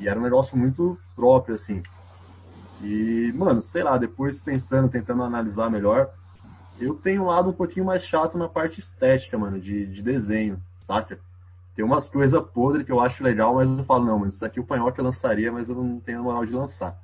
E 0.00 0.08
era 0.08 0.18
um 0.18 0.22
negócio 0.22 0.56
muito 0.56 0.98
próprio, 1.14 1.54
assim. 1.54 1.82
E, 2.82 3.32
mano, 3.36 3.60
sei 3.60 3.82
lá, 3.82 3.98
depois 3.98 4.40
pensando, 4.40 4.88
tentando 4.88 5.22
analisar 5.22 5.70
melhor, 5.70 6.10
eu 6.80 6.94
tenho 6.94 7.22
um 7.22 7.26
lado 7.26 7.50
um 7.50 7.52
pouquinho 7.52 7.84
mais 7.84 8.02
chato 8.04 8.38
na 8.38 8.48
parte 8.48 8.80
estética, 8.80 9.36
mano, 9.36 9.60
de, 9.60 9.86
de 9.86 10.02
desenho, 10.02 10.58
saca? 10.86 11.18
Tem 11.76 11.84
umas 11.84 12.08
coisas 12.08 12.42
podres 12.50 12.86
que 12.86 12.90
eu 12.90 13.00
acho 13.00 13.22
legal, 13.22 13.54
mas 13.54 13.68
eu 13.68 13.84
falo, 13.84 14.06
não, 14.06 14.18
mas 14.18 14.34
isso 14.34 14.44
aqui 14.44 14.58
o 14.58 14.64
Panhoca 14.64 15.02
lançaria, 15.02 15.52
mas 15.52 15.68
eu 15.68 15.74
não 15.74 16.00
tenho 16.00 16.22
moral 16.22 16.46
de 16.46 16.54
lançar. 16.54 16.98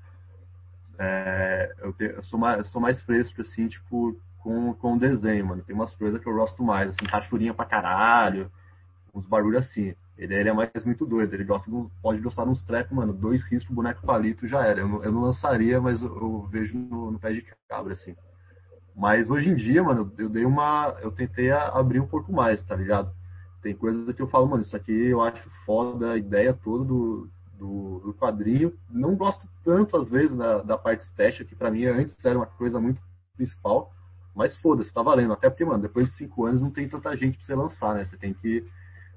É, 0.98 1.74
eu, 1.78 1.92
te, 1.92 2.04
eu, 2.04 2.22
sou 2.22 2.38
mais, 2.38 2.58
eu 2.58 2.64
sou 2.64 2.80
mais 2.80 2.98
fresco, 3.02 3.42
assim, 3.42 3.68
tipo, 3.68 4.18
com, 4.38 4.72
com 4.72 4.96
desenho, 4.96 5.46
mano. 5.46 5.62
Tem 5.62 5.76
umas 5.76 5.94
coisas 5.94 6.18
que 6.18 6.26
eu 6.26 6.34
gosto 6.34 6.62
mais, 6.62 6.90
assim, 6.90 7.04
rachurinha 7.06 7.52
pra 7.52 7.66
caralho, 7.66 8.50
uns 9.14 9.26
barulhos 9.26 9.64
assim. 9.64 9.94
Ele, 10.18 10.34
ele 10.34 10.48
é 10.48 10.52
mais 10.52 10.70
muito 10.84 11.04
doido, 11.04 11.34
ele 11.34 11.44
gosta 11.44 11.70
de, 11.70 11.86
pode 12.00 12.20
gostar 12.22 12.44
de 12.44 12.50
uns 12.50 12.64
trecos, 12.64 12.92
mano, 12.92 13.12
dois 13.12 13.42
riscos, 13.44 13.74
boneco 13.74 14.04
palito 14.06 14.48
já 14.48 14.64
era. 14.64 14.80
Eu 14.80 15.04
eu 15.04 15.12
não 15.12 15.20
lançaria, 15.20 15.80
mas 15.80 16.00
eu, 16.00 16.08
eu 16.08 16.48
vejo 16.50 16.78
no, 16.78 17.10
no, 17.10 17.18
pé 17.18 17.32
de 17.32 17.44
cabra, 17.68 17.92
assim. 17.92 18.16
Mas 18.94 19.30
hoje 19.30 19.50
em 19.50 19.54
dia, 19.54 19.82
mano, 19.82 20.10
eu 20.16 20.30
dei 20.30 20.46
uma. 20.46 20.96
Eu 21.02 21.12
tentei 21.12 21.50
abrir 21.50 22.00
um 22.00 22.06
pouco 22.06 22.32
mais, 22.32 22.64
tá 22.64 22.74
ligado? 22.74 23.12
Tem 23.62 23.74
coisas 23.74 24.14
que 24.14 24.22
eu 24.22 24.28
falo, 24.28 24.46
mano, 24.46 24.62
isso 24.62 24.74
aqui 24.74 24.92
eu 24.92 25.20
acho 25.20 25.50
foda, 25.66 26.12
a 26.12 26.16
ideia 26.16 26.54
toda 26.54 26.84
do, 26.84 27.28
do, 27.58 28.00
do 28.00 28.14
quadrinho. 28.14 28.72
Não 28.88 29.14
gosto 29.16 29.46
tanto, 29.62 29.98
às 29.98 30.08
vezes, 30.08 30.34
da, 30.34 30.62
da 30.62 30.78
parte 30.78 31.02
estética, 31.02 31.44
que 31.44 31.54
para 31.54 31.70
mim 31.70 31.84
antes 31.84 32.16
era 32.24 32.38
uma 32.38 32.46
coisa 32.46 32.80
muito 32.80 33.00
principal. 33.36 33.92
Mas 34.34 34.56
foda-se, 34.56 34.92
tá 34.92 35.02
valendo. 35.02 35.32
Até 35.34 35.50
porque, 35.50 35.64
mano, 35.64 35.82
depois 35.82 36.08
de 36.08 36.16
cinco 36.16 36.46
anos 36.46 36.62
não 36.62 36.70
tem 36.70 36.88
tanta 36.88 37.14
gente 37.16 37.36
pra 37.36 37.46
você 37.46 37.54
lançar, 37.54 37.94
né? 37.94 38.04
Você 38.04 38.16
tem 38.16 38.32
que 38.32 38.66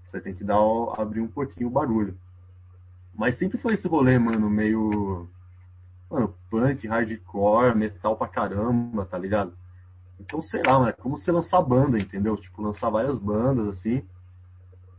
você 0.10 0.19
tem 0.19 0.34
que 0.34 0.43
dar, 0.43 0.58
abrir 0.98 1.22
um 1.22 1.28
pouquinho 1.28 1.67
o 1.67 1.72
barulho. 1.72 2.17
Mas 3.13 3.38
sempre 3.38 3.58
foi 3.58 3.74
esse 3.74 3.88
rolê, 3.88 4.17
mano, 4.17 4.50
meio. 4.50 5.28
Mano, 6.10 6.34
punk, 6.50 6.88
hardcore, 6.88 7.76
metal 7.76 8.17
pra 8.17 8.28
caramba, 8.28 9.06
tá 9.06 9.17
ligado? 9.17 9.54
Então, 10.19 10.41
sei 10.41 10.63
lá, 10.63 10.80
mano, 10.80 10.89
é 10.89 10.93
como 10.93 11.17
você 11.17 11.32
lançar 11.32 11.62
banda, 11.62 12.00
entendeu? 12.00 12.36
Tipo, 12.36 12.62
lançar 12.62 12.89
várias 12.89 13.19
bandas, 13.19 13.67
assim. 13.67 14.04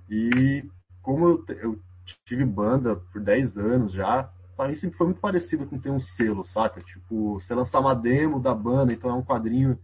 E 0.09 0.65
como 1.03 1.29
eu, 1.29 1.45
eu 1.57 1.81
tive 2.25 2.45
banda 2.45 2.97
por 2.97 3.21
10 3.21 3.57
anos 3.57 3.93
já, 3.93 4.31
pra 4.57 4.69
mim 4.69 4.77
sempre 4.77 4.97
foi 4.97 5.07
muito 5.07 5.21
parecido 5.21 5.67
com 5.67 5.79
ter 5.79 5.91
um 5.91 6.01
selo, 6.01 6.45
saca? 6.45 6.81
Tipo, 6.83 7.41
você 7.41 7.55
lançar 7.55 7.81
uma 7.81 7.95
demo 7.95 8.39
da 8.39 8.55
banda, 8.55 8.93
então 8.93 9.11
é 9.11 9.15
um 9.15 9.25
quadrinho 9.25 9.79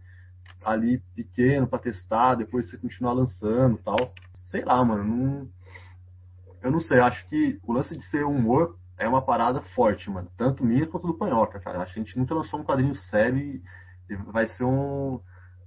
ali 0.63 0.99
pequeno 1.15 1.67
para 1.67 1.79
testar, 1.79 2.35
depois 2.35 2.69
você 2.69 2.77
continuar 2.77 3.13
lançando 3.13 3.77
tal 3.77 4.13
sei 4.49 4.63
lá, 4.63 4.83
mano, 4.83 5.03
não, 5.03 5.49
eu 6.61 6.71
não 6.71 6.79
sei, 6.79 6.99
acho 6.99 7.25
que 7.27 7.59
o 7.63 7.73
lance 7.73 7.95
de 7.95 8.03
ser 8.05 8.25
humor 8.25 8.77
é 8.97 9.07
uma 9.07 9.21
parada 9.21 9.61
forte, 9.61 10.09
mano. 10.09 10.29
Tanto 10.35 10.65
minha 10.65 10.87
quanto 10.87 11.07
do 11.07 11.13
Panhoca, 11.13 11.59
cara. 11.59 11.81
Acho 11.81 11.93
que 11.93 11.99
a 11.99 12.03
gente 12.03 12.17
nunca 12.17 12.33
lançou 12.33 12.59
um 12.59 12.63
quadrinho 12.63 12.95
sério 12.95 13.37
e 13.37 14.15
vai 14.31 14.47
ser 14.47 14.63
um. 14.63 15.19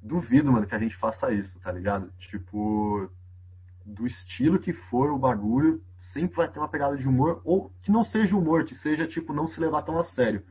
Duvido, 0.03 0.51
mano, 0.51 0.67
que 0.67 0.75
a 0.75 0.79
gente 0.79 0.97
faça 0.97 1.31
isso, 1.31 1.61
tá 1.61 1.71
ligado? 1.71 2.11
Tipo, 2.19 3.11
do 3.85 4.07
estilo 4.07 4.59
que 4.59 4.73
for 4.73 5.11
o 5.11 5.19
bagulho, 5.19 5.83
sempre 6.13 6.37
vai 6.37 6.49
ter 6.49 6.59
uma 6.59 6.69
pegada 6.69 6.97
de 6.97 7.07
humor, 7.07 7.43
ou 7.45 7.71
que 7.85 7.93
não 7.93 8.03
seja 8.03 8.35
humor, 8.35 8.65
que 8.65 8.75
seja, 8.75 9.07
tipo, 9.07 9.35
não 9.35 9.47
se 9.47 9.61
levar 9.61 9.83
tão 9.83 9.99
a 9.99 10.05
sério. 10.05 10.43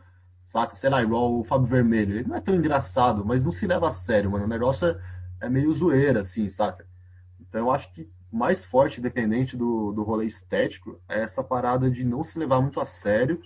Saca? 0.46 0.76
Sei 0.76 0.90
lá, 0.90 1.02
igual 1.02 1.40
o 1.40 1.44
Fábio 1.44 1.68
Vermelho. 1.68 2.14
Ele 2.20 2.28
não 2.28 2.36
é 2.36 2.42
tão 2.42 2.56
engraçado, 2.56 3.26
mas 3.26 3.44
não 3.44 3.52
se 3.52 3.66
leva 3.66 3.90
a 3.90 3.94
sério, 3.94 4.32
mano. 4.32 4.46
O 4.46 4.48
negócio 4.48 4.88
é, 4.88 5.00
é 5.42 5.50
meio 5.50 5.74
zoeira, 5.74 6.22
assim, 6.22 6.50
saca? 6.50 6.86
Então 7.40 7.62
eu 7.62 7.72
acho 7.72 7.92
que 7.94 8.08
mais 8.32 8.64
forte, 8.66 9.02
dependente 9.02 9.58
do, 9.58 9.92
do 9.92 10.04
rolê 10.04 10.26
estético, 10.26 11.00
é 11.10 11.24
essa 11.24 11.44
parada 11.44 11.90
de 11.90 12.04
não 12.04 12.24
se 12.24 12.38
levar 12.38 12.62
muito 12.62 12.80
a 12.80 12.86
sério 12.86 13.42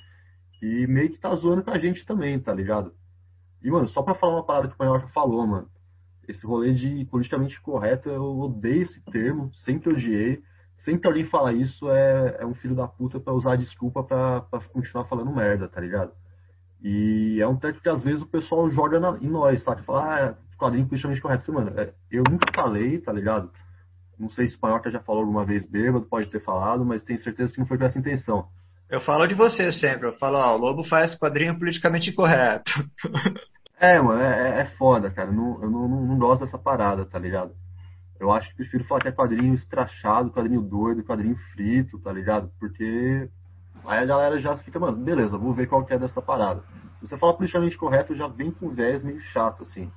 e 0.61 0.87
meio 0.87 1.11
que 1.11 1.19
tá 1.19 1.33
zoando 1.35 1.63
com 1.63 1.71
a 1.71 1.79
gente 1.79 2.05
também, 2.05 2.39
tá 2.39 2.53
ligado? 2.53 2.93
E, 3.61 3.71
mano, 3.71 3.87
só 3.87 4.01
pra 4.01 4.15
falar 4.15 4.35
uma 4.35 4.45
parada 4.45 4.67
que 4.67 4.73
o 4.73 4.77
Panhoca 4.77 5.07
falou, 5.09 5.45
mano. 5.47 5.69
Esse 6.27 6.45
rolê 6.45 6.73
de 6.73 7.05
politicamente 7.05 7.59
correto, 7.61 8.09
eu 8.09 8.23
odeio 8.39 8.83
esse 8.83 9.01
termo, 9.11 9.51
sempre 9.53 9.91
odiei. 9.91 10.41
Sempre 10.77 11.07
alguém 11.07 11.25
fala 11.25 11.53
isso 11.53 11.89
é, 11.89 12.37
é 12.39 12.45
um 12.45 12.53
filho 12.53 12.75
da 12.75 12.87
puta 12.87 13.19
pra 13.19 13.33
usar 13.33 13.55
desculpa 13.55 14.03
pra, 14.03 14.41
pra 14.41 14.59
continuar 14.61 15.05
falando 15.05 15.33
merda, 15.33 15.67
tá 15.67 15.79
ligado? 15.79 16.11
E 16.81 17.39
é 17.41 17.47
um 17.47 17.55
teto 17.55 17.81
que 17.81 17.87
às 17.87 18.03
vezes 18.03 18.21
o 18.21 18.27
pessoal 18.27 18.69
joga 18.69 18.99
na, 18.99 19.17
em 19.17 19.29
nós, 19.29 19.63
tá? 19.63 19.75
Que 19.75 19.83
fala, 19.83 20.29
ah, 20.29 20.35
quadrinho 20.57 20.87
politicamente 20.87 21.21
correto. 21.21 21.53
Mano, 21.53 21.79
é, 21.79 21.93
eu 22.11 22.23
nunca 22.29 22.51
falei, 22.53 22.99
tá 22.99 23.11
ligado? 23.11 23.51
Não 24.19 24.29
sei 24.29 24.47
se 24.47 24.55
o 24.55 24.59
Panhoca 24.59 24.91
já 24.91 24.99
falou 24.99 25.21
alguma 25.21 25.45
vez 25.45 25.65
bêbado, 25.65 26.05
pode 26.05 26.27
ter 26.27 26.43
falado, 26.43 26.85
mas 26.85 27.03
tenho 27.03 27.19
certeza 27.19 27.53
que 27.53 27.59
não 27.59 27.65
foi 27.65 27.77
com 27.77 27.85
essa 27.85 27.99
intenção. 27.99 28.47
Eu 28.89 28.99
falo 28.99 29.25
de 29.25 29.33
você 29.33 29.71
sempre. 29.71 30.07
Eu 30.07 30.13
falo, 30.17 30.37
ó, 30.37 30.55
o 30.55 30.57
Lobo 30.57 30.83
faz 30.83 31.17
quadrinho 31.17 31.57
politicamente 31.57 32.09
incorreto. 32.09 32.71
É, 33.79 33.99
mano, 33.99 34.21
é, 34.21 34.61
é 34.61 34.65
foda, 34.77 35.11
cara. 35.11 35.29
Não, 35.29 35.61
eu 35.61 35.69
não, 35.69 35.89
não, 35.89 36.05
não 36.05 36.17
gosto 36.17 36.45
dessa 36.45 36.57
parada, 36.57 37.05
tá 37.05 37.19
ligado? 37.19 37.51
Eu 38.17 38.31
acho 38.31 38.47
que 38.49 38.55
prefiro 38.55 38.85
falar 38.85 39.01
que 39.01 39.09
é 39.09 39.11
quadrinho 39.11 39.53
estrachado, 39.53 40.31
quadrinho 40.31 40.61
doido, 40.61 41.03
quadrinho 41.03 41.35
frito, 41.51 41.99
tá 41.99 42.09
ligado? 42.13 42.49
Porque 42.57 43.29
aí 43.85 43.99
a 43.99 44.05
galera 44.05 44.39
já 44.39 44.55
fica, 44.55 44.79
mano, 44.79 45.03
beleza, 45.03 45.37
vou 45.37 45.53
ver 45.53 45.67
qual 45.67 45.83
que 45.83 45.93
é 45.93 45.99
dessa 45.99 46.21
parada. 46.21 46.63
Se 46.97 47.07
você 47.07 47.17
fala 47.17 47.33
politicamente 47.33 47.77
correto, 47.77 48.15
já 48.15 48.25
vem 48.25 48.51
com 48.51 48.69
viés 48.69 49.03
meio 49.03 49.19
chato, 49.19 49.63
assim. 49.63 49.91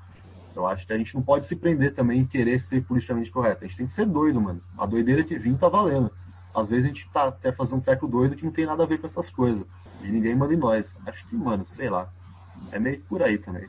Eu 0.57 0.67
acho 0.67 0.87
que 0.87 0.93
a 0.93 0.97
gente 0.97 1.15
não 1.15 1.23
pode 1.23 1.47
se 1.47 1.55
prender 1.55 1.95
também 1.95 2.21
em 2.21 2.27
querer 2.27 2.59
ser 2.61 2.83
politicamente 2.83 3.31
correto. 3.31 3.63
A 3.63 3.69
gente 3.69 3.77
tem 3.77 3.87
que 3.87 3.93
ser 3.93 4.07
doido, 4.07 4.41
mano. 4.41 4.63
A 4.79 4.87
doideira 4.87 5.23
que 5.23 5.39
vir 5.39 5.55
tá 5.59 5.69
valendo. 5.69 6.11
Às 6.55 6.71
vezes 6.71 6.87
a 6.87 6.89
gente 6.89 7.11
tá 7.13 7.29
até 7.29 7.53
fazendo 7.53 7.77
um 7.77 7.83
treco 7.83 8.09
doido 8.09 8.35
que 8.35 8.45
não 8.45 8.51
tem 8.51 8.65
nada 8.65 8.83
a 8.83 8.87
ver 8.87 8.97
com 8.97 9.07
essas 9.07 9.29
coisas. 9.29 9.67
E 10.03 10.09
ninguém 10.09 10.35
manda 10.35 10.55
em 10.55 10.57
nós. 10.57 10.91
Acho 11.07 11.27
que, 11.29 11.37
mano, 11.37 11.67
sei 11.67 11.91
lá. 11.91 12.09
É 12.73 12.79
meio 12.79 13.03
por 13.03 13.23
aí 13.23 13.37
também. 13.37 13.69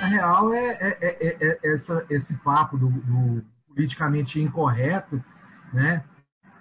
Na 0.00 0.06
real, 0.08 0.52
é, 0.52 0.70
é, 0.80 0.98
é, 1.00 1.36
é 1.40 1.74
essa, 1.74 2.04
esse 2.10 2.34
papo 2.38 2.76
do, 2.76 2.88
do, 2.90 3.44
politicamente 3.68 4.40
incorreto, 4.40 5.22
né? 5.72 6.02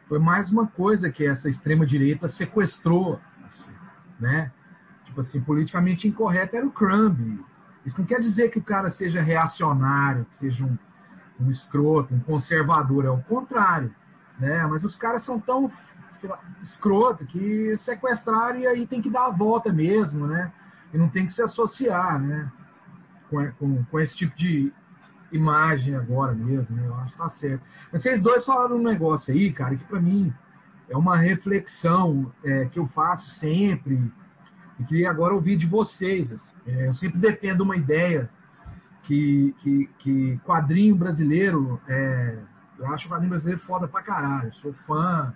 Foi 0.08 0.20
mais 0.20 0.52
uma 0.52 0.68
coisa 0.68 1.10
que 1.10 1.26
essa 1.26 1.50
extrema-direita 1.50 2.30
sequestrou, 2.30 3.20
assim, 3.44 3.72
né? 4.20 4.52
Tipo 5.06 5.22
assim, 5.22 5.42
politicamente 5.42 6.08
incorreto 6.08 6.56
era 6.56 6.68
o 6.68 6.72
Crumb. 6.72 7.44
Isso 7.86 8.00
não 8.00 8.06
quer 8.06 8.20
dizer 8.20 8.50
que 8.50 8.60
o 8.60 8.64
cara 8.64 8.90
seja 8.92 9.22
reacionário, 9.22 10.26
que 10.26 10.38
seja 10.38 10.66
um, 10.66 10.78
um 11.40 11.52
escroto, 11.52 12.14
um 12.14 12.20
conservador, 12.20 13.06
é 13.06 13.10
o 13.10 13.22
contrário, 13.22 13.94
né? 14.40 14.66
Mas 14.66 14.84
os 14.84 14.96
caras 14.96 15.24
são 15.24 15.40
tão 15.40 15.72
escroto 16.64 17.26
que 17.26 17.78
sequestraram 17.78 18.58
e 18.60 18.66
aí 18.66 18.88
tem 18.88 19.02
que 19.02 19.10
dar 19.10 19.28
a 19.28 19.32
volta 19.32 19.72
mesmo, 19.72 20.26
né? 20.26 20.52
E 20.94 20.98
não 20.98 21.10
tem 21.10 21.28
que 21.28 21.34
se 21.34 21.42
associar, 21.42 22.20
né? 22.20 22.52
Com, 23.30 23.52
com, 23.54 23.84
com 23.86 24.00
esse 24.00 24.16
tipo 24.16 24.36
de 24.36 24.74
imagem 25.32 25.96
agora 25.96 26.34
mesmo, 26.34 26.76
né? 26.76 26.88
Eu 26.88 26.96
acho 26.96 27.12
que 27.14 27.18
tá 27.18 27.30
certo. 27.30 27.64
Mas 27.92 28.02
vocês 28.02 28.22
dois 28.22 28.46
falaram 28.46 28.78
um 28.78 28.84
negócio 28.84 29.34
aí, 29.34 29.52
cara, 29.52 29.76
que 29.76 29.84
para 29.86 30.00
mim 30.00 30.34
é 30.90 30.98
uma 30.98 31.18
reflexão 31.18 32.32
é, 32.44 32.66
que 32.66 32.80
eu 32.80 32.88
faço 32.88 33.30
sempre 33.40 34.12
e 34.80 34.84
que 34.84 35.06
agora 35.06 35.34
ouvi 35.34 35.56
de 35.56 35.66
vocês. 35.66 36.32
Assim. 36.32 36.56
É, 36.68 36.88
eu 36.88 36.94
sempre 36.94 37.20
defendo 37.20 37.62
uma 37.62 37.76
ideia 37.76 38.30
que, 39.04 39.56
que, 39.60 39.90
que 40.00 40.40
quadrinho 40.44 40.96
brasileiro, 40.96 41.80
é, 41.88 42.38
eu 42.78 42.88
acho 42.88 43.08
o 43.08 43.12
quadrinho 43.12 43.30
brasileiro 43.30 43.62
foda 43.62 43.88
pra 43.88 44.02
caralho. 44.02 44.54
Sou 44.56 44.74
fã 44.86 45.34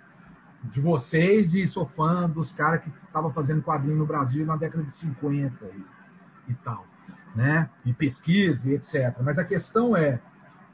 de 0.64 0.80
vocês 0.80 1.54
e 1.54 1.66
sou 1.66 1.86
fã 1.86 2.28
dos 2.28 2.52
caras 2.52 2.82
que 2.82 2.90
estavam 3.06 3.32
fazendo 3.32 3.62
quadrinho 3.62 3.96
no 3.96 4.06
Brasil 4.06 4.44
na 4.44 4.56
década 4.56 4.84
de 4.84 4.92
50 4.94 5.64
e, 5.64 6.52
e 6.52 6.54
tal, 6.56 6.86
né? 7.34 7.70
E 7.84 7.94
pesquisa 7.94 8.68
e 8.68 8.74
etc. 8.74 9.16
Mas 9.22 9.38
a 9.38 9.44
questão 9.44 9.96
é, 9.96 10.20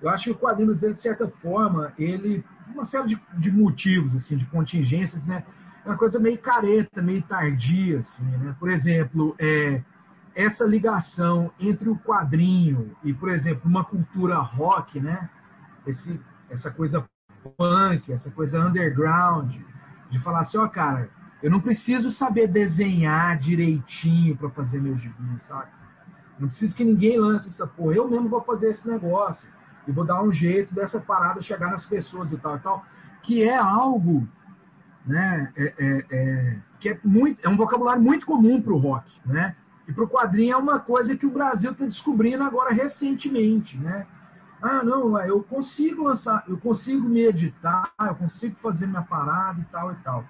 eu 0.03 0.09
acho 0.09 0.25
que 0.25 0.31
o 0.31 0.39
quadrinho 0.39 0.69
brasileiro, 0.69 0.97
de 0.97 1.03
certa 1.03 1.29
forma, 1.41 1.93
ele, 1.99 2.45
uma 2.75 2.85
série 2.87 3.09
de, 3.09 3.23
de 3.39 3.51
motivos, 3.51 4.15
assim, 4.17 4.37
de 4.37 4.45
contingências, 4.47 5.25
né? 5.25 5.45
É 5.87 5.89
uma 5.89 5.97
coisa 5.97 6.19
meio 6.19 6.37
careta, 6.39 7.01
meio 7.01 7.23
tardia, 7.23 8.01
assim, 8.01 8.25
né? 8.25 8.57
Por 8.59 8.69
exemplo, 8.69 9.37
é, 9.39 9.81
essa 10.35 10.65
ligação 10.65 11.53
entre 11.61 11.89
o 11.89 11.97
quadrinho 11.97 12.97
e, 13.05 13.15
por 13.15 13.29
exemplo, 13.29 13.63
uma 13.65 13.85
cultura 13.85 14.37
rock, 14.37 14.99
né? 14.99 15.31
Esse, 15.87 16.21
essa 16.51 16.73
coisa 16.73 17.09
punk, 17.57 18.13
essa 18.13 18.29
coisa 18.33 18.59
underground, 18.59 19.55
de 20.11 20.19
falar 20.25 20.41
assim, 20.41 20.59
ó, 20.59 20.65
oh, 20.65 20.69
cara, 20.69 21.09
eu 21.41 21.53
não 21.53 21.61
preciso 21.61 22.11
saber 22.11 22.49
desenhar 22.49 23.39
direitinho 23.39 24.37
para 24.37 24.51
fazer 24.51 24.81
meu 24.81 24.99
gibi, 24.99 25.39
sabe? 25.47 25.71
Não 26.37 26.49
preciso 26.49 26.75
que 26.75 26.83
ninguém 26.83 27.17
lance 27.17 27.49
essa 27.49 27.65
porra. 27.65 27.95
Eu 27.95 28.11
mesmo 28.11 28.29
vou 28.29 28.43
fazer 28.43 28.71
esse 28.71 28.87
negócio. 28.89 29.47
E 29.87 29.93
vou 29.93 30.05
dar 30.05 30.21
um 30.21 30.33
jeito 30.33 30.75
dessa 30.75 31.01
parada 31.01 31.41
chegar 31.41 31.71
nas 31.71 31.87
pessoas 31.87 32.33
e 32.33 32.37
tal 32.37 32.57
e 32.57 32.59
tal. 32.59 32.85
Que 33.23 33.45
é 33.45 33.57
algo, 33.57 34.27
né? 35.07 35.53
É, 35.57 35.75
é, 35.79 36.07
é 36.11 36.57
que 36.81 36.91
é, 36.91 36.99
muito, 37.05 37.39
é 37.45 37.49
um 37.49 37.57
vocabulário 37.57 38.03
muito 38.03 38.27
comum 38.27 38.61
para 38.61 38.73
o 38.73 38.79
rock, 38.79 39.11
né? 39.25 39.55
E 39.89 39.93
para 39.93 40.05
o 40.05 40.09
quadrinho 40.09 40.53
é 40.53 40.57
uma 40.57 40.81
coisa 40.81 41.17
que 41.17 41.27
o 41.27 41.31
Brasil 41.31 41.71
está 41.71 41.85
descobrindo 41.85 42.43
agora 42.43 42.75
recentemente, 42.75 43.79
né? 43.79 44.07
Ah, 44.61 44.83
não, 44.83 45.19
eu 45.21 45.43
consigo 45.43 46.05
lançar, 46.05 46.43
eu 46.49 46.59
consigo 46.59 47.09
me 47.09 47.21
editar, 47.21 47.93
eu 48.01 48.15
consigo 48.15 48.57
fazer 48.61 48.87
minha 48.87 49.03
parada 49.03 49.61
e 49.61 49.65
tal 49.65 49.93
e 49.93 49.97
tal. 49.97 50.25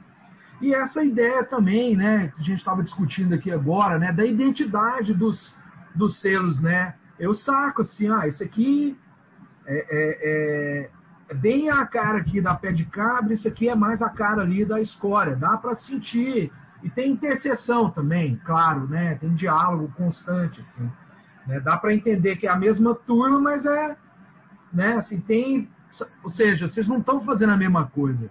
E 0.61 0.75
essa 0.75 1.03
ideia 1.03 1.45
também, 1.45 1.97
né, 1.97 2.29
que 2.29 2.41
a 2.41 2.45
gente 2.45 2.59
estava 2.59 2.83
discutindo 2.83 3.35
aqui 3.35 3.51
agora, 3.53 3.99
né, 3.99 4.13
da 4.13 4.25
identidade 4.25 5.15
dos, 5.15 5.55
dos 5.95 6.21
selos, 6.21 6.61
né? 6.61 6.95
Eu 7.19 7.35
saco 7.35 7.83
assim, 7.83 8.11
ah, 8.11 8.27
esse 8.27 8.43
aqui 8.43 8.99
é, 9.67 9.77
é, 9.77 10.19
é, 10.23 10.91
é 11.29 11.35
bem 11.35 11.71
a 11.71 11.85
cara 11.87 12.19
aqui 12.19 12.41
da 12.41 12.55
pé 12.55 12.73
de 12.73 12.85
cabra, 12.85 13.35
isso 13.35 13.49
aqui 13.49 13.69
é 13.69 13.75
mais 13.75 14.01
a 14.01 14.09
cara 14.09 14.43
ali 14.43 14.65
da 14.65 14.81
escória. 14.81 15.35
Dá 15.37 15.57
para 15.57 15.75
sentir. 15.75 16.53
E 16.83 16.91
tem 16.91 17.11
interseção 17.11 17.91
também, 17.91 18.41
claro, 18.45 18.87
né? 18.87 19.17
Tem 19.17 19.35
diálogo 19.35 19.93
constante, 19.97 20.61
assim. 20.61 20.91
Né? 21.47 21.61
Dá 21.61 21.77
para 21.77 21.95
entender 21.95 22.37
que 22.37 22.47
é 22.47 22.51
a 22.51 22.57
mesma 22.57 22.95
turma, 22.95 23.41
mas 23.41 23.65
é 23.65 23.97
né? 24.73 24.95
Assim, 24.95 25.21
tem, 25.21 25.71
ou 26.23 26.31
seja, 26.31 26.69
vocês 26.69 26.87
não 26.87 26.99
estão 26.99 27.25
fazendo 27.25 27.53
a 27.53 27.57
mesma 27.57 27.87
coisa. 27.87 28.29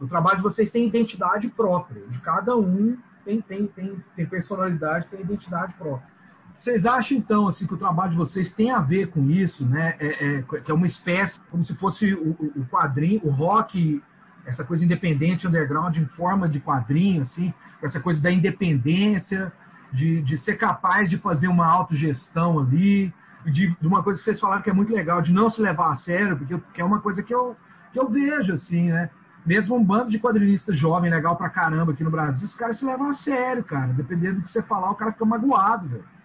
O 0.00 0.06
trabalho 0.06 0.38
de 0.38 0.42
vocês 0.42 0.70
tem 0.70 0.88
identidade 0.88 1.48
própria. 1.48 2.04
De 2.08 2.18
cada 2.20 2.56
um 2.56 2.98
tem, 3.24 3.40
tem, 3.40 3.66
tem, 3.68 4.04
tem 4.14 4.26
personalidade, 4.26 5.06
tem 5.08 5.20
identidade 5.20 5.72
própria. 5.74 6.15
Vocês 6.56 6.86
acham, 6.86 7.18
então, 7.18 7.48
assim, 7.48 7.66
que 7.66 7.74
o 7.74 7.78
trabalho 7.78 8.12
de 8.12 8.16
vocês 8.16 8.52
tem 8.52 8.70
a 8.70 8.80
ver 8.80 9.08
com 9.08 9.30
isso, 9.30 9.64
né? 9.64 9.94
É, 10.00 10.38
é, 10.38 10.42
que 10.42 10.70
é 10.70 10.74
uma 10.74 10.86
espécie, 10.86 11.38
como 11.50 11.62
se 11.64 11.74
fosse 11.76 12.14
o, 12.14 12.30
o 12.56 12.66
quadrinho, 12.70 13.20
o 13.24 13.30
rock, 13.30 14.02
essa 14.46 14.64
coisa 14.64 14.84
independente, 14.84 15.46
underground, 15.46 15.96
em 15.96 16.06
forma 16.06 16.48
de 16.48 16.58
quadrinho, 16.58 17.22
assim, 17.22 17.52
essa 17.82 18.00
coisa 18.00 18.22
da 18.22 18.30
independência, 18.30 19.52
de, 19.92 20.22
de 20.22 20.38
ser 20.38 20.56
capaz 20.56 21.10
de 21.10 21.18
fazer 21.18 21.48
uma 21.48 21.66
autogestão 21.66 22.58
ali, 22.58 23.12
de, 23.44 23.76
de, 23.78 23.86
uma 23.86 24.02
coisa 24.02 24.18
que 24.18 24.24
vocês 24.24 24.40
falaram 24.40 24.62
que 24.62 24.70
é 24.70 24.72
muito 24.72 24.92
legal, 24.92 25.20
de 25.20 25.32
não 25.32 25.50
se 25.50 25.60
levar 25.60 25.92
a 25.92 25.96
sério, 25.96 26.36
porque, 26.36 26.80
é 26.80 26.84
uma 26.84 27.00
coisa 27.00 27.22
que 27.22 27.34
eu, 27.34 27.56
que 27.92 27.98
eu 27.98 28.08
vejo, 28.08 28.54
assim, 28.54 28.90
né? 28.90 29.10
Mesmo 29.44 29.76
um 29.76 29.84
bando 29.84 30.10
de 30.10 30.18
quadrinistas 30.18 30.76
jovem, 30.76 31.10
legal 31.10 31.36
pra 31.36 31.48
caramba 31.48 31.92
aqui 31.92 32.02
no 32.02 32.10
Brasil, 32.10 32.46
os 32.46 32.54
caras 32.56 32.78
se 32.78 32.84
levam 32.84 33.10
a 33.10 33.12
sério, 33.14 33.62
cara. 33.62 33.92
Dependendo 33.92 34.40
do 34.40 34.42
que 34.42 34.50
você 34.50 34.62
falar, 34.62 34.90
o 34.90 34.96
cara 34.96 35.12
fica 35.12 35.24
magoado, 35.24 35.86
velho. 35.86 36.15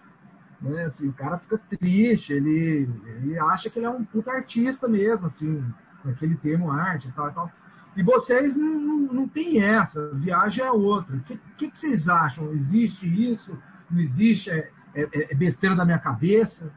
Né? 0.62 0.84
Assim, 0.84 1.08
o 1.08 1.12
cara 1.12 1.38
fica 1.38 1.58
triste, 1.58 2.32
ele, 2.32 2.88
ele 3.04 3.38
acha 3.38 3.68
que 3.68 3.78
ele 3.78 3.86
é 3.86 3.90
um 3.90 4.04
puta 4.04 4.30
artista 4.30 4.86
mesmo, 4.86 5.26
assim, 5.26 5.64
naquele 6.04 6.36
termo 6.36 6.70
arte 6.70 7.08
e 7.08 7.12
tal 7.12 7.28
e 7.28 7.34
tal. 7.34 7.50
E 7.96 8.02
vocês 8.02 8.56
não, 8.56 8.80
não, 8.80 8.98
não 9.12 9.28
tem 9.28 9.62
essa, 9.62 10.14
viagem 10.14 10.64
é 10.64 10.70
outra. 10.70 11.16
O 11.16 11.22
que, 11.24 11.36
que, 11.58 11.70
que, 11.70 11.78
vocês 11.78 12.08
acham? 12.08 12.52
Existe 12.52 13.06
isso? 13.06 13.58
Não 13.90 14.00
existe? 14.00 14.50
É, 14.50 14.70
é, 14.94 15.32
é 15.32 15.34
besteira 15.34 15.76
da 15.76 15.84
minha 15.84 15.98
cabeça? 15.98 16.72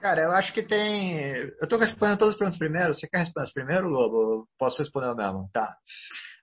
Cara, 0.00 0.22
eu 0.22 0.32
acho 0.32 0.52
que 0.54 0.62
tem. 0.62 1.52
Eu 1.60 1.68
tô 1.68 1.76
respondendo 1.76 2.18
todas 2.18 2.34
as 2.34 2.38
perguntas 2.38 2.58
primeiro. 2.58 2.94
Você 2.94 3.06
quer 3.08 3.18
responder 3.18 3.50
primeiro, 3.52 3.88
Lobo? 3.88 4.46
Posso 4.58 4.78
responder 4.78 5.14
mesmo? 5.14 5.50
Tá. 5.52 5.76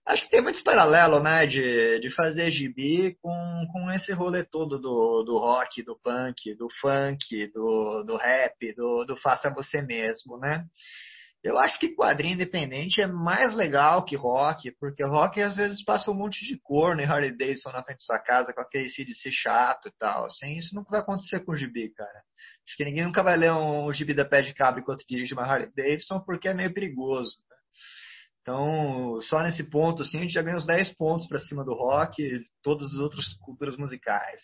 Acho 0.07 0.23
que 0.23 0.29
tem 0.29 0.41
muitos 0.41 0.61
paralelos, 0.61 1.21
né, 1.21 1.45
de, 1.45 1.99
de 1.99 2.09
fazer 2.11 2.49
gibi 2.49 3.17
com, 3.21 3.67
com 3.73 3.91
esse 3.91 4.13
rolê 4.13 4.41
todo 4.41 4.79
do, 4.79 5.23
do 5.23 5.37
rock, 5.37 5.83
do 5.83 5.99
punk, 6.01 6.55
do 6.55 6.69
funk, 6.79 7.47
do, 7.53 8.03
do 8.03 8.15
rap, 8.15 8.73
do, 8.73 9.03
do 9.03 9.17
faça 9.17 9.49
você 9.49 9.81
mesmo, 9.81 10.37
né? 10.37 10.65
Eu 11.43 11.57
acho 11.57 11.79
que 11.79 11.93
quadrinho 11.93 12.33
independente 12.33 13.01
é 13.01 13.07
mais 13.07 13.53
legal 13.53 14.03
que 14.03 14.15
rock, 14.15 14.71
porque 14.79 15.03
rock 15.03 15.41
às 15.41 15.55
vezes 15.55 15.83
passa 15.83 16.09
um 16.09 16.13
monte 16.13 16.45
de 16.45 16.59
cor 16.59 16.95
no 16.95 17.03
Harley 17.03 17.37
Davidson 17.37 17.71
na 17.71 17.83
frente 17.83 17.99
da 17.99 18.05
sua 18.05 18.19
casa 18.19 18.53
com 18.53 18.61
aquele 18.61 18.89
CDC 18.89 19.29
chato 19.31 19.87
e 19.87 19.91
tal. 19.99 20.25
Assim, 20.25 20.57
isso 20.57 20.73
nunca 20.73 20.89
vai 20.89 20.99
acontecer 21.01 21.41
com 21.45 21.51
o 21.51 21.55
gibi, 21.55 21.89
cara. 21.93 22.21
Acho 22.65 22.75
que 22.75 22.85
ninguém 22.85 23.05
nunca 23.05 23.21
vai 23.21 23.37
ler 23.37 23.51
um, 23.51 23.91
gibi 23.93 24.13
da 24.13 24.25
pé 24.25 24.41
de 24.41 24.53
cabo 24.53 24.79
enquanto 24.79 25.05
dirige 25.07 25.33
uma 25.33 25.43
Harley 25.43 25.71
Davidson, 25.75 26.19
porque 26.21 26.47
é 26.49 26.53
meio 26.53 26.73
perigoso. 26.73 27.37
Então, 28.47 29.19
só 29.23 29.43
nesse 29.43 29.69
ponto, 29.69 30.03
assim, 30.03 30.19
a 30.19 30.21
gente 30.21 30.31
já 30.31 30.41
ganha 30.41 30.55
uns 30.55 30.65
10 30.65 30.93
pontos 30.95 31.27
para 31.27 31.37
cima 31.37 31.65
do 31.65 31.73
rock 31.73 32.23
e 32.23 32.41
todas 32.63 32.87
as 32.93 32.97
outras 32.97 33.25
culturas 33.41 33.75
musicais. 33.75 34.41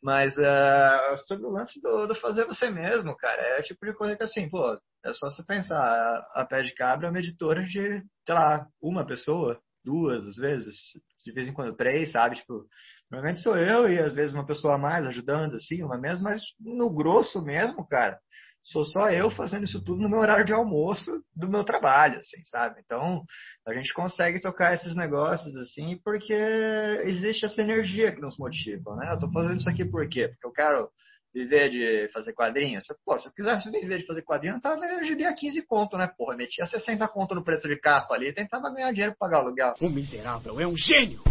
Mas 0.00 0.36
uh, 0.36 1.16
sobre 1.26 1.44
o 1.44 1.50
lance 1.50 1.80
do, 1.82 2.06
do, 2.06 2.14
fazer 2.14 2.46
você 2.46 2.70
mesmo, 2.70 3.16
cara, 3.16 3.42
é 3.58 3.62
tipo 3.62 3.84
de 3.84 3.94
coisa 3.94 4.16
que 4.16 4.22
assim, 4.22 4.48
pô, 4.48 4.78
é 5.04 5.12
só 5.12 5.28
você 5.28 5.44
pensar, 5.44 5.76
a, 5.76 6.42
a 6.42 6.46
Pé 6.46 6.62
de 6.62 6.72
Cabra 6.72 7.08
é 7.08 7.10
uma 7.10 7.18
editora 7.18 7.64
de, 7.64 8.00
sei 8.24 8.34
lá, 8.34 8.64
uma 8.80 9.04
pessoa, 9.04 9.60
duas, 9.84 10.24
às 10.24 10.36
vezes, 10.36 10.76
de 11.24 11.32
vez 11.32 11.48
em 11.48 11.52
quando 11.52 11.74
três, 11.74 12.12
sabe? 12.12 12.36
Tipo, 12.36 12.64
normalmente 13.10 13.42
sou 13.42 13.58
eu 13.58 13.90
e 13.90 13.98
às 13.98 14.14
vezes 14.14 14.34
uma 14.34 14.46
pessoa 14.46 14.76
a 14.76 14.78
mais 14.78 15.04
ajudando, 15.06 15.56
assim, 15.56 15.82
uma 15.82 15.98
mesmo, 15.98 16.22
mas 16.22 16.42
no 16.60 16.88
grosso 16.88 17.42
mesmo, 17.42 17.84
cara, 17.88 18.20
sou 18.62 18.84
só 18.84 19.10
eu 19.10 19.30
fazendo 19.30 19.64
isso 19.64 19.82
tudo 19.82 20.02
no 20.02 20.08
meu 20.08 20.18
horário 20.18 20.44
de 20.44 20.52
almoço 20.52 21.10
do 21.34 21.48
meu 21.48 21.64
trabalho, 21.64 22.18
assim, 22.18 22.42
sabe? 22.44 22.80
Então, 22.84 23.22
a 23.66 23.74
gente 23.74 23.92
consegue 23.92 24.40
tocar 24.40 24.74
esses 24.74 24.94
negócios, 24.94 25.54
assim, 25.56 25.98
porque 26.04 26.32
existe 26.32 27.46
essa 27.46 27.60
energia 27.62 28.12
que 28.12 28.20
nos 28.20 28.38
motiva, 28.38 28.94
né? 28.96 29.12
Eu 29.12 29.18
tô 29.18 29.30
fazendo 29.32 29.58
isso 29.58 29.70
aqui 29.70 29.84
por 29.84 30.08
quê? 30.08 30.28
Porque 30.28 30.46
eu 30.46 30.52
quero 30.52 30.88
viver 31.32 31.70
de 31.70 32.08
fazer 32.12 32.32
quadrinhos. 32.32 32.84
Pô, 33.04 33.18
se 33.18 33.28
eu 33.28 33.32
quisesse 33.32 33.70
viver 33.70 33.98
de 33.98 34.06
fazer 34.06 34.22
quadrinhos, 34.22 34.56
eu 34.56 34.62
tava 34.62 35.04
gibi 35.04 35.24
a 35.24 35.34
15 35.34 35.62
conto, 35.66 35.96
né, 35.96 36.08
porra? 36.16 36.36
Metia 36.36 36.66
60 36.66 37.06
conto 37.08 37.34
no 37.34 37.44
preço 37.44 37.68
de 37.68 37.76
capa 37.78 38.14
ali 38.14 38.28
e 38.28 38.32
tentava 38.32 38.72
ganhar 38.72 38.92
dinheiro 38.92 39.14
pra 39.16 39.28
pagar 39.28 39.42
aluguel. 39.42 39.74
O 39.80 39.88
miserável 39.88 40.60
é 40.60 40.66
um 40.66 40.76
gênio! 40.76 41.22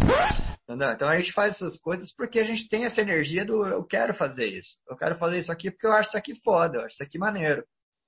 Entendeu? 0.70 0.90
Então 0.92 1.08
a 1.08 1.18
gente 1.18 1.32
faz 1.32 1.56
essas 1.56 1.76
coisas 1.80 2.14
porque 2.14 2.38
a 2.38 2.44
gente 2.44 2.68
tem 2.68 2.84
essa 2.84 3.00
energia 3.00 3.44
do 3.44 3.66
eu 3.66 3.84
quero 3.84 4.14
fazer 4.14 4.46
isso. 4.46 4.76
Eu 4.88 4.96
quero 4.96 5.18
fazer 5.18 5.40
isso 5.40 5.50
aqui 5.50 5.68
porque 5.68 5.84
eu 5.84 5.92
acho 5.92 6.10
isso 6.10 6.16
aqui 6.16 6.40
foda, 6.44 6.78
eu 6.78 6.82
acho 6.82 6.94
isso 6.94 7.02
aqui 7.02 7.18
maneiro. 7.18 7.64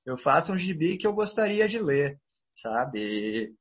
Eu 0.06 0.16
faço 0.16 0.52
um 0.52 0.56
gibi 0.56 0.96
que 0.96 1.04
eu 1.04 1.12
gostaria 1.12 1.68
de 1.68 1.80
ler, 1.80 2.16
sabe? 2.56 3.52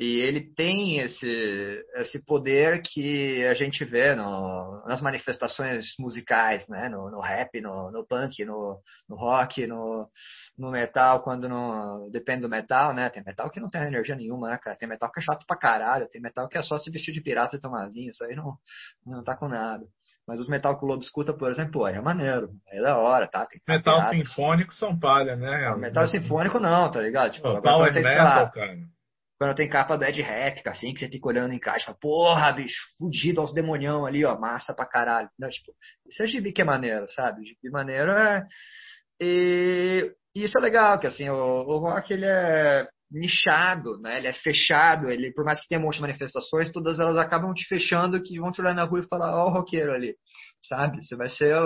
E 0.00 0.18
ele 0.22 0.40
tem 0.40 0.98
esse, 1.00 1.84
esse 1.96 2.24
poder 2.24 2.80
que 2.80 3.44
a 3.44 3.52
gente 3.52 3.84
vê 3.84 4.14
no, 4.14 4.82
nas 4.86 5.02
manifestações 5.02 5.88
musicais, 5.98 6.66
né? 6.68 6.88
no, 6.88 7.10
no 7.10 7.20
rap, 7.20 7.60
no, 7.60 7.90
no 7.90 8.06
punk, 8.06 8.42
no, 8.46 8.80
no, 9.06 9.14
rock, 9.14 9.66
no, 9.66 10.08
no 10.56 10.70
metal, 10.70 11.22
quando 11.22 11.50
não. 11.50 12.10
Depende 12.10 12.40
do 12.40 12.48
metal, 12.48 12.94
né? 12.94 13.10
Tem 13.10 13.22
metal 13.22 13.50
que 13.50 13.60
não 13.60 13.68
tem 13.68 13.82
energia 13.82 14.16
nenhuma, 14.16 14.48
né, 14.48 14.56
cara? 14.56 14.74
Tem 14.74 14.88
metal 14.88 15.12
que 15.12 15.20
é 15.20 15.22
chato 15.22 15.44
pra 15.46 15.54
caralho, 15.54 16.08
tem 16.08 16.18
metal 16.18 16.48
que 16.48 16.56
é 16.56 16.62
só 16.62 16.78
se 16.78 16.90
vestir 16.90 17.12
de 17.12 17.20
pirata 17.20 17.56
e 17.56 17.60
tomar 17.60 17.90
vinho, 17.90 18.10
isso 18.10 18.24
aí 18.24 18.34
não, 18.34 18.54
não 19.04 19.22
tá 19.22 19.36
com 19.36 19.48
nada. 19.48 19.84
Mas 20.26 20.40
os 20.40 20.48
metal 20.48 20.78
que 20.78 20.84
o 20.86 20.88
Lobo 20.88 21.02
escuta, 21.02 21.34
por 21.34 21.50
exemplo, 21.50 21.72
pô, 21.72 21.86
é 21.86 22.00
maneiro, 22.00 22.48
é 22.68 22.80
da 22.80 22.96
hora, 22.96 23.28
tá? 23.28 23.46
metal 23.68 23.98
pirata, 23.98 24.16
sinfônico 24.16 24.72
são 24.72 24.98
palha, 24.98 25.36
né? 25.36 25.76
Metal 25.76 26.08
sinfônico 26.08 26.58
não, 26.58 26.90
tá 26.90 27.02
ligado? 27.02 27.32
Tipo, 27.32 27.48
agora 27.48 27.62
power 27.62 27.92
tem, 27.92 28.02
metal, 28.02 28.50
cara 28.50 28.78
quando 29.40 29.56
tem 29.56 29.70
capa 29.70 29.96
do 29.96 30.04
Ed 30.04 30.20
Réplica, 30.20 30.70
assim, 30.70 30.92
que 30.92 31.00
você 31.00 31.08
fica 31.08 31.26
olhando 31.26 31.54
em 31.54 31.58
caixa, 31.58 31.86
fala, 31.86 31.98
porra, 31.98 32.52
bicho, 32.52 32.76
fudido 32.98 33.40
aos 33.40 33.54
demonião 33.54 34.04
ali, 34.04 34.22
ó, 34.22 34.38
massa 34.38 34.74
pra 34.74 34.84
caralho. 34.84 35.30
Não, 35.38 35.48
tipo, 35.48 35.72
isso 36.10 36.22
é 36.22 36.26
gibi 36.26 36.52
que 36.52 36.60
é 36.60 36.64
maneiro, 36.64 37.08
sabe? 37.08 37.46
Gibi 37.46 37.70
maneiro 37.70 38.10
é. 38.10 38.46
E, 39.18 40.12
e 40.36 40.44
isso 40.44 40.58
é 40.58 40.60
legal, 40.60 40.98
que 41.00 41.06
assim, 41.06 41.30
o, 41.30 41.34
o 41.34 41.78
rock 41.78 42.12
ele 42.12 42.26
é 42.26 42.86
nichado, 43.10 43.98
né? 44.02 44.18
Ele 44.18 44.26
é 44.26 44.32
fechado, 44.34 45.10
ele, 45.10 45.32
por 45.32 45.42
mais 45.42 45.58
que 45.58 45.66
tenha 45.66 45.80
um 45.80 45.84
monte 45.84 45.94
de 45.94 46.02
manifestações, 46.02 46.70
todas 46.70 47.00
elas 47.00 47.16
acabam 47.16 47.54
te 47.54 47.66
fechando, 47.66 48.22
que 48.22 48.38
vão 48.38 48.50
te 48.50 48.60
olhar 48.60 48.74
na 48.74 48.84
rua 48.84 49.00
e 49.00 49.08
falar, 49.08 49.34
ó, 49.34 49.46
oh, 49.46 49.48
o 49.48 49.52
roqueiro 49.54 49.94
ali 49.94 50.14
sabe? 50.62 51.02
Você 51.02 51.16
vai 51.16 51.28
ser, 51.28 51.56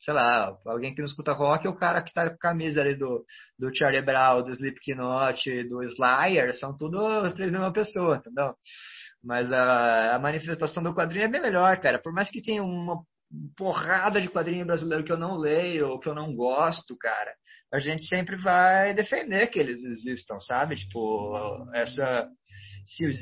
sei 0.00 0.14
lá, 0.14 0.56
alguém 0.66 0.94
que 0.94 1.00
não 1.00 1.06
escuta 1.06 1.32
rock 1.32 1.66
é 1.66 1.70
o 1.70 1.76
cara 1.76 2.02
que 2.02 2.12
tá 2.12 2.28
com 2.28 2.34
a 2.34 2.38
camisa 2.38 2.80
ali 2.80 2.96
do, 2.96 3.24
do 3.58 3.74
Charlie 3.74 4.02
Brown, 4.02 4.42
do 4.42 4.50
Slipknot, 4.52 5.64
do 5.68 5.82
Slayer, 5.82 6.54
são 6.58 6.76
tudo 6.76 6.98
as 6.98 7.32
três 7.32 7.50
mesmas 7.50 7.72
pessoas, 7.72 8.18
entendeu? 8.18 8.54
Mas 9.22 9.52
a, 9.52 10.16
a 10.16 10.18
manifestação 10.18 10.82
do 10.82 10.94
quadrinho 10.94 11.24
é 11.24 11.28
bem 11.28 11.40
melhor, 11.40 11.78
cara. 11.78 11.98
Por 12.00 12.12
mais 12.12 12.28
que 12.28 12.42
tenha 12.42 12.62
uma 12.62 13.02
porrada 13.56 14.20
de 14.20 14.28
quadrinho 14.28 14.66
brasileiro 14.66 15.04
que 15.04 15.12
eu 15.12 15.18
não 15.18 15.36
leio 15.36 15.88
ou 15.88 15.98
que 15.98 16.08
eu 16.08 16.14
não 16.14 16.34
gosto, 16.34 16.96
cara, 16.98 17.32
a 17.72 17.78
gente 17.78 18.06
sempre 18.06 18.36
vai 18.36 18.92
defender 18.94 19.46
que 19.46 19.58
eles 19.58 19.82
existam, 19.82 20.38
sabe? 20.40 20.76
Tipo, 20.76 21.66
essa 21.72 22.28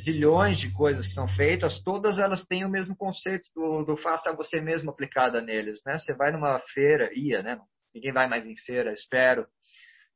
zilhões 0.05 0.59
de 0.59 0.73
coisas 0.73 1.07
que 1.07 1.15
são 1.15 1.29
feitas, 1.29 1.83
todas 1.83 2.19
elas 2.19 2.45
têm 2.47 2.65
o 2.65 2.69
mesmo 2.69 2.97
conceito 2.97 3.49
do, 3.55 3.85
do 3.85 3.97
faça 3.97 4.35
você 4.35 4.61
mesmo 4.61 4.91
aplicada 4.91 5.41
neles, 5.41 5.81
né? 5.85 5.99
Você 5.99 6.15
vai 6.15 6.31
numa 6.31 6.59
feira, 6.73 7.11
ia, 7.15 7.43
né? 7.43 7.59
Ninguém 7.95 8.13
vai 8.13 8.29
mais 8.29 8.47
em 8.47 8.57
feira, 8.57 8.93
espero. 8.93 9.47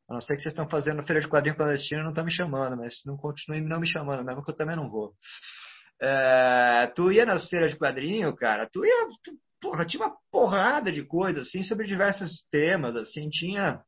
A 0.09 0.15
não 0.15 0.21
ser 0.21 0.37
que 0.37 0.43
vocês 0.43 0.53
estão 0.53 0.69
fazendo 0.69 1.05
feira 1.05 1.21
de 1.21 1.29
quadrinho 1.29 1.57
clandestino 1.57 2.03
não 2.03 2.11
estão 2.11 2.25
me 2.25 2.31
chamando, 2.31 2.77
mas 2.77 2.95
não 3.07 3.17
continuem 3.17 3.63
não 3.63 3.81
me 3.81 3.87
chamando, 3.87 4.25
mesmo 4.25 4.45
que 4.45 4.51
eu 4.51 4.57
também 4.57 4.77
não 4.77 4.91
vou. 4.91 5.15
É, 6.01 6.93
tu 6.95 7.11
ia 7.11 7.25
nas 7.25 7.49
feiras 7.49 7.73
de 7.73 7.79
quadrinho, 7.79 8.35
cara, 8.37 8.69
tu 8.71 8.85
ia, 8.85 9.09
tu, 9.23 9.33
porra, 9.61 9.87
tinha 9.87 10.05
uma 10.05 10.17
porrada 10.31 10.93
de 10.93 11.03
coisas, 11.03 11.49
assim, 11.49 11.63
sobre 11.63 11.87
diversos 11.87 12.47
temas, 12.51 12.95
assim, 12.97 13.31
tinha 13.31 13.83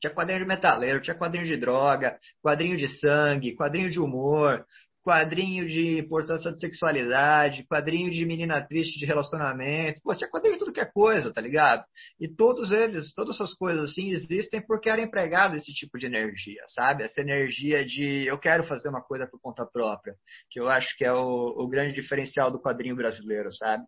tinha 0.00 0.12
quadrinho 0.12 0.40
de 0.40 0.46
metaleiro, 0.46 1.00
tinha 1.00 1.16
quadrinho 1.16 1.44
de 1.44 1.56
droga, 1.56 2.18
quadrinho 2.42 2.76
de 2.76 2.88
sangue, 2.88 3.54
quadrinho 3.54 3.90
de 3.90 4.00
humor, 4.00 4.64
quadrinho 5.08 5.66
de 5.66 5.98
importância 5.98 6.52
de 6.52 6.60
sexualidade, 6.60 7.64
quadrinho 7.66 8.10
de 8.10 8.26
menina 8.26 8.60
triste 8.60 8.98
de 8.98 9.06
relacionamento. 9.06 10.02
Pô, 10.02 10.14
tinha 10.14 10.28
quadrinho 10.28 10.52
de 10.52 10.58
tudo 10.58 10.72
que 10.72 10.80
é 10.80 10.84
coisa, 10.84 11.32
tá 11.32 11.40
ligado? 11.40 11.82
E 12.20 12.28
todos 12.28 12.70
eles, 12.70 13.14
todas 13.14 13.36
essas 13.36 13.54
coisas 13.54 13.90
assim 13.90 14.10
existem 14.10 14.60
porque 14.66 14.90
era 14.90 15.00
empregado 15.00 15.56
esse 15.56 15.72
tipo 15.72 15.98
de 15.98 16.04
energia, 16.04 16.62
sabe? 16.74 17.04
Essa 17.04 17.22
energia 17.22 17.86
de 17.86 18.26
eu 18.26 18.38
quero 18.38 18.64
fazer 18.64 18.90
uma 18.90 19.00
coisa 19.02 19.26
por 19.26 19.40
conta 19.40 19.64
própria, 19.64 20.14
que 20.50 20.60
eu 20.60 20.68
acho 20.68 20.94
que 20.98 21.06
é 21.06 21.12
o, 21.12 21.54
o 21.56 21.66
grande 21.66 21.94
diferencial 21.94 22.50
do 22.50 22.60
quadrinho 22.60 22.94
brasileiro, 22.94 23.50
sabe? 23.50 23.84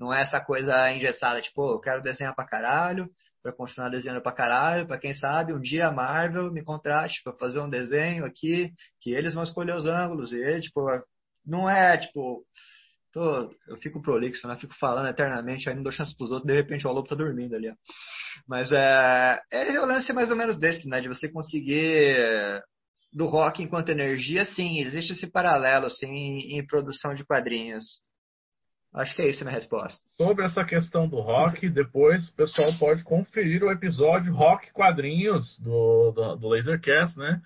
Não 0.00 0.12
é 0.12 0.22
essa 0.22 0.40
coisa 0.40 0.90
engessada, 0.90 1.42
tipo, 1.42 1.70
eu 1.70 1.80
quero 1.80 2.02
desenhar 2.02 2.34
pra 2.34 2.46
caralho, 2.46 3.10
para 3.42 3.52
continuar 3.52 3.88
desenhando 3.88 4.22
pra 4.22 4.32
caralho, 4.32 4.86
para 4.86 4.98
quem 4.98 5.14
sabe 5.14 5.52
um 5.52 5.60
dia 5.60 5.88
a 5.88 5.92
Marvel 5.92 6.52
me 6.52 6.62
contrate 6.62 7.22
para 7.24 7.32
fazer 7.32 7.60
um 7.60 7.68
desenho 7.68 8.24
aqui, 8.24 8.72
que 9.00 9.12
eles 9.12 9.34
vão 9.34 9.42
escolher 9.42 9.74
os 9.74 9.86
ângulos, 9.86 10.32
e 10.32 10.60
tipo, 10.60 10.86
não 11.44 11.68
é 11.68 11.98
tipo, 11.98 12.44
tô, 13.12 13.50
eu 13.68 13.76
fico 13.78 14.00
prolixo, 14.00 14.46
né? 14.48 14.56
Fico 14.58 14.74
falando 14.78 15.08
eternamente, 15.08 15.68
aí 15.68 15.74
não 15.74 15.82
dou 15.82 15.92
chance 15.92 16.16
pros 16.16 16.30
outros, 16.30 16.46
de 16.46 16.54
repente 16.54 16.86
o 16.86 16.92
lobo 16.92 17.08
tá 17.08 17.14
dormindo 17.14 17.54
ali, 17.54 17.68
ó. 17.70 17.74
Mas 18.46 18.70
é, 18.72 19.40
é 19.50 19.80
o 19.80 19.86
lance 19.86 20.12
mais 20.12 20.30
ou 20.30 20.36
menos 20.36 20.58
desse, 20.58 20.88
né? 20.88 21.00
De 21.00 21.08
você 21.08 21.28
conseguir 21.28 22.62
do 23.12 23.26
rock 23.26 23.62
enquanto 23.62 23.90
energia, 23.90 24.44
sim, 24.44 24.80
existe 24.80 25.12
esse 25.12 25.26
paralelo, 25.26 25.86
assim, 25.86 26.08
em 26.08 26.66
produção 26.66 27.14
de 27.14 27.24
quadrinhos. 27.24 27.84
Acho 28.94 29.14
que 29.14 29.22
é 29.22 29.30
isso 29.30 29.42
a 29.42 29.46
minha 29.46 29.56
resposta. 29.56 29.98
Sobre 30.18 30.44
essa 30.44 30.64
questão 30.64 31.08
do 31.08 31.20
rock, 31.20 31.68
depois 31.70 32.28
o 32.28 32.34
pessoal 32.34 32.68
pode 32.78 33.02
conferir 33.04 33.62
o 33.62 33.70
episódio 33.70 34.34
Rock 34.34 34.70
Quadrinhos 34.72 35.58
do, 35.60 36.12
do, 36.12 36.36
do 36.36 36.48
Lasercast, 36.48 37.18
né? 37.18 37.40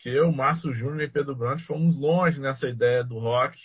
Que 0.00 0.08
eu, 0.08 0.32
Márcio 0.32 0.72
Júnior 0.72 1.02
e 1.02 1.10
Pedro 1.10 1.36
Brandt 1.36 1.62
fomos 1.64 1.96
longe 1.96 2.40
nessa 2.40 2.68
ideia 2.68 3.04
do 3.04 3.18
rock 3.18 3.56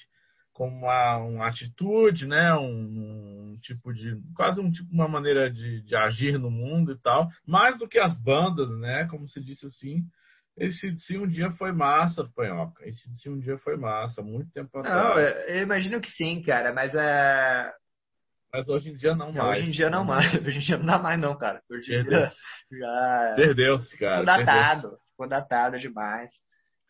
como 0.55 0.71
uma, 0.77 1.17
uma 1.17 1.47
atitude, 1.47 2.27
né? 2.27 2.53
Um, 2.55 3.51
um, 3.53 3.57
tipo 3.61 3.93
de. 3.93 4.21
quase 4.35 4.61
um 4.61 4.71
tipo, 4.71 4.89
uma 4.93 5.07
maneira 5.07 5.51
de, 5.51 5.81
de 5.81 5.95
agir 5.95 6.39
no 6.39 6.49
mundo 6.49 6.93
e 6.93 6.97
tal. 6.97 7.27
Mais 7.45 7.77
do 7.77 7.87
que 7.87 7.99
as 7.99 8.17
bandas, 8.17 8.69
né? 8.79 9.05
Como 9.09 9.27
se 9.27 9.41
disse 9.41 9.65
assim 9.65 10.05
esse 10.57 10.97
se 10.99 11.17
um 11.17 11.27
dia 11.27 11.51
foi 11.51 11.71
massa, 11.73 12.23
Panhoca. 12.33 12.87
Esse 12.87 13.13
se 13.17 13.29
um 13.29 13.37
dia 13.37 13.57
foi 13.57 13.75
massa, 13.75 14.21
muito 14.21 14.51
tempo 14.51 14.79
atrás. 14.79 15.15
Não, 15.15 15.19
eu 15.53 15.63
imagino 15.63 15.99
que 15.99 16.09
sim, 16.09 16.41
cara, 16.41 16.73
mas 16.73 16.93
é. 16.95 17.73
Mas 18.53 18.69
hoje 18.69 18.91
em 18.91 18.95
dia 18.95 19.13
não 19.15 19.33
mais. 19.33 19.59
Hoje 19.59 19.67
em 19.67 19.71
dia 19.71 19.89
não 19.89 20.05
mais. 20.05 20.33
Hoje 20.47 20.57
em 20.57 20.61
dia 20.61 20.77
não 20.77 20.85
dá 20.85 20.97
mais, 20.97 21.19
não, 21.19 21.37
cara. 21.37 21.61
Hoje 21.69 21.93
em 21.93 22.03
dia 22.03 22.31
já. 22.71 23.33
Perdeu-se, 23.35 23.97
cara. 23.97 24.19
Ficou 24.21 24.25
datado. 24.25 24.97
Ficou 25.11 25.27
datado 25.27 25.77
demais. 25.77 26.29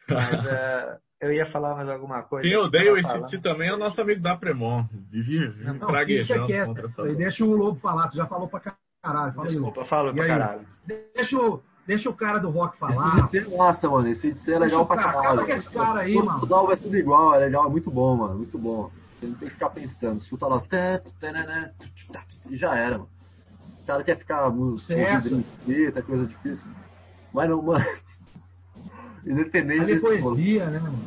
Mas 0.08 0.46
uh, 0.46 1.00
eu 1.20 1.34
ia 1.34 1.48
falar 1.48 1.76
mais 1.76 1.90
alguma 1.90 2.22
coisa. 2.22 2.48
Quem 2.48 2.56
odeia 2.56 2.94
o 2.94 3.00
ICDC 3.00 3.42
também 3.42 3.70
é 3.70 3.74
o 3.74 3.80
nosso 3.80 4.00
amigo 4.00 4.22
da 4.22 4.38
Premon. 4.38 4.86
Vive, 5.10 5.48
vive 5.48 5.72
não, 5.72 5.88
praguejando 5.88 6.66
contra 6.66 6.86
essa. 6.86 7.16
Deixa 7.16 7.44
o 7.44 7.56
Lobo 7.56 7.80
falar, 7.80 8.10
tu 8.10 8.16
já 8.18 8.28
falou 8.28 8.48
pra 8.48 8.60
caralho. 8.60 9.34
Fala 9.34 9.48
Desculpa, 9.48 9.82
aí, 9.82 9.88
falo 9.88 10.14
pra 10.14 10.28
caralho. 10.28 10.68
Deixa 11.16 11.36
o. 11.36 11.64
Deixa 11.86 12.10
o 12.10 12.14
cara 12.14 12.40
do 12.40 12.50
rock 12.50 12.78
falar. 12.78 13.30
Esse 13.32 13.54
é 13.54 13.58
massa, 13.58 13.88
mano. 13.90 14.08
Esse 14.08 14.34
de 14.34 14.54
é 14.54 14.60
legal 14.60 14.86
pra 14.88 14.98
caralho. 14.98 15.42
Acaba 15.42 15.54
esse 15.54 15.70
cara 15.70 16.00
aí, 16.00 16.16
mano. 16.16 16.42
O 16.44 16.72
é 16.72 16.76
tudo 16.76 16.98
igual, 16.98 17.36
é 17.36 17.40
legal, 17.40 17.68
é 17.68 17.70
muito 17.70 17.92
bom, 17.92 18.16
mano. 18.16 18.38
Muito 18.38 18.58
bom. 18.58 18.92
Você 19.20 19.28
não 19.28 19.36
tem 19.36 19.48
que 19.48 19.54
ficar 19.54 19.70
pensando. 19.70 20.22
Escuta 20.22 20.48
lá. 20.48 20.64
E 22.50 22.58
já 22.58 22.76
era, 22.76 22.98
mano. 22.98 23.10
O 23.82 23.86
cara 23.86 24.04
quer 24.04 24.18
ficar 24.18 24.50
música, 24.50 24.96
coisa 26.02 26.26
difícil. 26.26 26.66
Mas 27.32 27.50
não, 27.50 27.62
mano. 27.62 27.86
Independente 29.24 29.82
Ali 29.82 29.94
é 29.94 30.00
poesia, 30.00 30.66
né, 30.68 30.80
mano? 30.80 31.00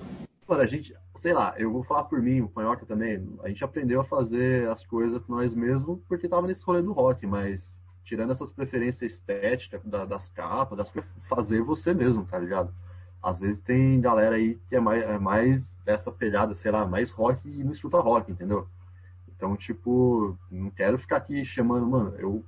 Mano, 0.47 0.63
a 0.63 0.67
gente, 0.67 0.95
sei 1.21 1.33
lá, 1.33 1.55
eu 1.59 1.73
vou 1.73 1.83
falar 1.83 2.05
por 2.05 2.23
mim, 2.23 2.41
o 2.41 2.49
Panhoca 2.49 2.87
também. 2.87 3.29
A 3.43 3.49
gente 3.49 3.65
aprendeu 3.65 4.01
a 4.01 4.05
fazer 4.05 4.69
as 4.69 4.85
coisas 4.87 5.27
nós 5.29 5.55
mesmos 5.55 5.99
porque 6.09 6.29
tava 6.29 6.47
nesse 6.47 6.65
rolê 6.65 6.83
do 6.83 6.93
rock, 6.93 7.27
mas 7.27 7.73
tirando 8.09 8.33
essas 8.33 8.51
preferências 8.51 9.13
estéticas 9.13 9.85
da, 9.85 10.07
das 10.07 10.29
capas, 10.31 10.79
das 10.79 10.91
fazer 11.29 11.61
você 11.61 11.93
mesmo, 11.93 12.25
tá 12.25 12.39
ligado? 12.39 12.73
Às 13.23 13.39
vezes 13.39 13.61
tem 13.61 14.01
galera 14.01 14.37
aí 14.37 14.59
que 14.67 14.77
é 14.77 14.81
mais, 14.81 15.03
é 15.03 15.19
mais 15.19 15.71
dessa 15.85 16.11
pegada, 16.11 16.55
sei 16.55 16.71
lá, 16.71 16.87
mais 16.87 17.11
rock 17.11 17.47
e 17.47 17.63
não 17.63 17.73
escuta 17.73 18.01
rock, 18.01 18.33
entendeu? 18.33 18.67
Então, 19.29 19.55
tipo, 19.57 20.37
não 20.51 20.71
quero 20.71 20.99
ficar 20.99 21.19
aqui 21.19 21.45
chamando, 21.45 21.87
mano, 21.87 22.15
eu, 22.19 22.43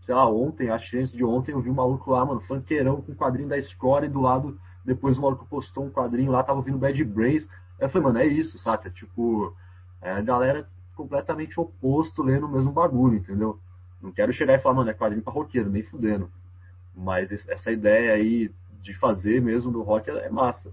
sei 0.00 0.14
lá, 0.14 0.28
ontem, 0.28 0.70
a 0.70 0.78
chance 0.78 1.16
de 1.16 1.24
ontem, 1.24 1.52
eu 1.52 1.60
vi 1.60 1.70
um 1.70 1.74
maluco 1.74 2.10
lá, 2.10 2.24
mano, 2.24 2.40
funkeirão 2.40 3.00
com 3.00 3.12
o 3.12 3.16
quadrinho 3.16 3.48
da 3.48 3.62
Score 3.62 4.06
e 4.06 4.10
do 4.10 4.20
lado, 4.20 4.58
depois 4.84 5.16
o 5.16 5.22
maluco 5.22 5.46
postou 5.46 5.84
um 5.84 5.90
quadrinho 5.90 6.32
lá, 6.32 6.42
tava 6.42 6.58
ouvindo 6.58 6.78
Bad 6.78 7.02
Brains. 7.04 7.46
Aí 7.78 7.86
eu 7.86 7.88
falei, 7.88 8.08
mano, 8.08 8.18
é 8.18 8.26
isso, 8.26 8.58
saca? 8.58 8.90
Tipo, 8.90 9.54
é 10.02 10.10
a 10.10 10.20
galera 10.20 10.68
completamente 10.96 11.60
oposto 11.60 12.22
lendo 12.22 12.46
o 12.46 12.50
mesmo 12.50 12.72
bagulho, 12.72 13.18
entendeu? 13.18 13.60
Não 14.00 14.12
quero 14.12 14.32
chegar 14.32 14.54
e 14.54 14.58
falar, 14.58 14.76
mano, 14.76 14.90
é 14.90 14.94
quadrinho 14.94 15.22
pra 15.22 15.32
roqueiro, 15.32 15.70
nem 15.70 15.82
fudendo. 15.82 16.30
Mas 16.94 17.30
essa 17.48 17.70
ideia 17.70 18.12
aí 18.12 18.50
de 18.82 18.94
fazer 18.94 19.40
mesmo 19.42 19.72
do 19.72 19.82
rock 19.82 20.10
é 20.10 20.30
massa. 20.30 20.72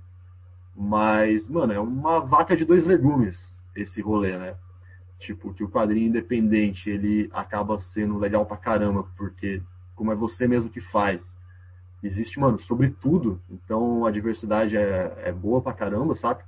Mas, 0.76 1.48
mano, 1.50 1.74
é 1.74 1.80
uma 1.80 2.20
vaca 2.20 2.56
de 2.56 2.66
dois 2.66 2.86
legumes 2.86 3.40
esse 3.76 4.02
rolê, 4.02 4.38
né? 4.38 4.56
Tipo, 5.20 5.54
que 5.54 5.64
o 5.64 5.70
quadrinho 5.70 6.08
independente 6.08 6.90
ele 6.90 7.30
acaba 7.34 7.80
sendo 7.80 8.18
legal 8.18 8.46
pra 8.46 8.58
caramba, 8.58 9.08
porque 9.18 9.62
como 9.96 10.12
é 10.12 10.16
você 10.16 10.48
mesmo 10.48 10.70
que 10.70 10.82
faz, 10.82 11.24
existe, 12.04 12.40
mano, 12.40 12.60
sobre 12.60 12.90
tudo. 12.90 13.42
Então 13.50 14.06
a 14.06 14.12
diversidade 14.12 14.76
é, 14.76 15.14
é 15.26 15.32
boa 15.32 15.62
pra 15.62 15.74
caramba, 15.74 16.16
saca? 16.16 16.46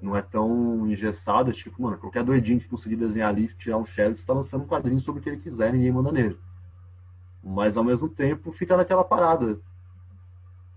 Não 0.00 0.16
é 0.16 0.22
tão 0.22 0.86
engessada, 0.88 1.52
tipo, 1.52 1.82
mano, 1.82 1.96
qualquer 1.98 2.22
doidinho 2.22 2.60
que 2.60 2.68
conseguir 2.68 2.96
desenhar 2.96 3.30
ali, 3.30 3.48
tirar 3.54 3.78
um 3.78 3.86
xerox, 3.86 4.20
está 4.20 4.34
lançando 4.34 4.64
um 4.64 4.66
quadrinho 4.66 5.00
sobre 5.00 5.20
o 5.20 5.22
que 5.22 5.30
ele 5.30 5.38
quiser, 5.38 5.72
ninguém 5.72 5.90
manda 5.90 6.12
nele. 6.12 6.38
Mas 7.42 7.76
ao 7.76 7.84
mesmo 7.84 8.08
tempo 8.08 8.52
fica 8.52 8.76
naquela 8.76 9.04
parada. 9.04 9.58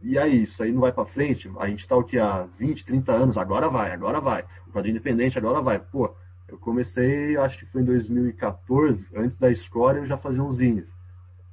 E 0.01 0.17
aí, 0.17 0.43
isso 0.43 0.63
aí 0.63 0.71
não 0.71 0.81
vai 0.81 0.93
para 0.93 1.05
frente? 1.05 1.51
A 1.59 1.67
gente 1.67 1.85
tá 1.85 1.95
o 1.95 2.03
que 2.03 2.17
há 2.17 2.47
20, 2.57 2.85
30 2.85 3.11
anos, 3.11 3.37
agora 3.37 3.69
vai, 3.69 3.91
agora 3.91 4.21
vai. 4.21 4.45
O 4.67 4.71
quadrinho 4.71 4.95
independente 4.95 5.37
agora 5.37 5.61
vai. 5.61 5.79
Pô, 5.79 6.15
eu 6.47 6.57
comecei, 6.57 7.35
acho 7.37 7.59
que 7.59 7.65
foi 7.65 7.81
em 7.81 7.85
2014, 7.85 9.07
antes 9.15 9.37
da 9.37 9.51
escola 9.51 9.97
eu 9.97 10.05
já 10.05 10.17
fazia 10.17 10.41
uns 10.41 10.57
zines. 10.57 10.89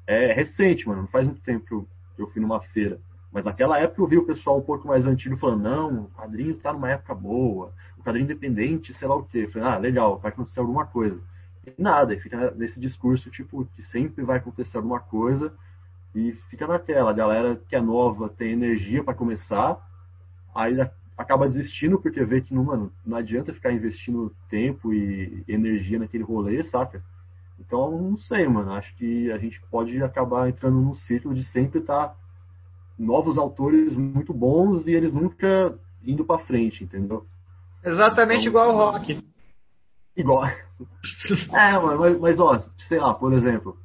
É 0.07 0.33
recente, 0.33 0.87
mano, 0.87 1.03
não 1.03 1.09
faz 1.09 1.27
muito 1.27 1.43
tempo 1.43 1.67
que 1.67 1.75
eu, 1.75 1.89
que 2.15 2.23
eu 2.23 2.31
fui 2.31 2.41
numa 2.41 2.61
feira. 2.61 3.01
Mas 3.37 3.45
naquela 3.45 3.79
época 3.79 4.01
eu 4.01 4.07
vi 4.07 4.17
o 4.17 4.25
pessoal 4.25 4.57
um 4.57 4.63
pouco 4.63 4.89
mais 4.89 5.05
antigo 5.05 5.37
falando, 5.37 5.63
não, 5.63 6.05
o 6.05 6.11
quadrinho 6.13 6.55
tá 6.55 6.73
numa 6.73 6.89
época 6.89 7.15
boa, 7.15 7.71
o 7.99 8.03
quadrinho 8.03 8.25
independente, 8.25 8.95
sei 8.95 9.07
lá 9.07 9.15
o 9.15 9.25
quê. 9.25 9.41
Eu 9.41 9.51
falei, 9.51 9.69
ah, 9.69 9.77
legal, 9.77 10.19
vai 10.19 10.33
acontecer 10.33 10.59
alguma 10.59 10.87
coisa. 10.87 11.21
E 11.67 11.75
nada, 11.77 12.15
e 12.15 12.19
fica 12.19 12.53
nesse 12.53 12.81
discurso, 12.81 13.29
tipo, 13.29 13.67
que 13.75 13.83
sempre 13.83 14.25
vai 14.25 14.39
acontecer 14.39 14.79
alguma 14.79 15.01
coisa, 15.01 15.53
e 16.15 16.33
fica 16.49 16.67
naquela, 16.67 17.11
a 17.11 17.13
galera 17.13 17.61
que 17.69 17.77
é 17.77 17.81
nova 17.81 18.31
tem 18.31 18.53
energia 18.53 19.05
para 19.05 19.13
começar, 19.13 19.87
aí 20.55 20.75
acaba 21.15 21.47
desistindo 21.47 22.01
porque 22.01 22.25
vê 22.25 22.41
que 22.41 22.55
não, 22.55 22.65
mano, 22.65 22.91
não 23.05 23.19
adianta 23.19 23.53
ficar 23.53 23.71
investindo 23.71 24.35
tempo 24.49 24.95
e 24.95 25.45
energia 25.47 25.99
naquele 25.99 26.25
rolê, 26.25 26.65
saca? 26.65 27.03
Então, 27.61 28.01
não 28.01 28.17
sei, 28.17 28.49
mano. 28.49 28.73
Acho 28.73 28.97
que 28.97 29.31
a 29.31 29.37
gente 29.37 29.61
pode 29.71 30.03
acabar 30.03 30.49
entrando 30.49 30.81
num 30.81 30.95
ciclo 30.95 31.35
de 31.35 31.45
sempre 31.45 31.81
estar 31.81 32.09
tá 32.09 32.17
novos 32.99 33.37
autores 33.39 33.97
muito 33.97 34.33
bons 34.33 34.87
e 34.87 34.93
eles 34.93 35.13
nunca 35.13 35.79
indo 36.05 36.25
para 36.25 36.45
frente, 36.45 36.85
entendeu? 36.85 37.27
Exatamente 37.85 38.49
então, 38.49 38.51
igual 38.51 38.71
ao 38.71 38.93
rock. 38.93 39.23
Igual. 40.17 40.45
é, 41.53 41.79
mas, 41.79 42.19
mas, 42.19 42.41
ó, 42.41 42.59
sei 42.89 42.99
lá, 42.99 43.13
por 43.15 43.33
exemplo, 43.33 43.77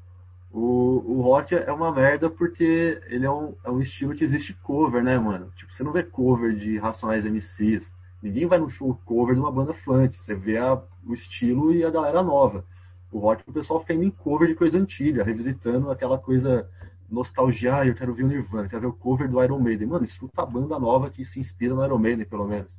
o, 0.51 1.17
o 1.17 1.21
rock 1.21 1.55
é 1.55 1.71
uma 1.71 1.93
merda 1.93 2.29
porque 2.29 3.01
ele 3.07 3.25
é 3.25 3.31
um, 3.31 3.55
é 3.63 3.71
um 3.71 3.79
estilo 3.79 4.15
que 4.15 4.23
existe 4.23 4.53
cover, 4.63 5.03
né, 5.03 5.17
mano? 5.17 5.51
Tipo, 5.55 5.71
você 5.71 5.83
não 5.83 5.91
vê 5.91 6.03
cover 6.03 6.55
de 6.55 6.77
Racionais 6.77 7.25
MCs. 7.25 7.85
Ninguém 8.21 8.47
vai 8.47 8.59
no 8.59 8.69
show 8.69 8.99
cover 9.05 9.33
de 9.33 9.41
uma 9.41 9.51
banda 9.51 9.73
funk. 9.73 10.15
Você 10.17 10.35
vê 10.35 10.57
a, 10.57 10.75
o 11.05 11.13
estilo 11.13 11.73
e 11.73 11.83
a 11.83 11.89
galera 11.89 12.21
nova. 12.21 12.63
O 13.11 13.19
rock, 13.19 13.43
o 13.47 13.53
pessoal 13.53 13.81
fica 13.81 13.93
indo 13.93 14.03
em 14.03 14.11
cover 14.11 14.47
de 14.47 14.55
coisa 14.55 14.77
antiga, 14.77 15.23
revisitando 15.23 15.89
aquela 15.89 16.17
coisa 16.17 16.69
nostalgia. 17.11 17.85
Eu 17.85 17.93
quero 17.93 18.13
ver 18.13 18.23
o 18.23 18.27
Nirvana, 18.27 18.69
quero 18.69 18.81
ver 18.81 18.87
o 18.87 18.93
cover 18.93 19.29
do 19.29 19.43
Iron 19.43 19.59
Maiden. 19.59 19.87
Mano, 19.87 20.05
escuta 20.05 20.41
a 20.41 20.45
banda 20.45 20.79
nova 20.79 21.09
que 21.09 21.25
se 21.25 21.39
inspira 21.39 21.75
no 21.75 21.85
Iron 21.85 21.99
Maiden, 21.99 22.25
pelo 22.25 22.47
menos. 22.47 22.75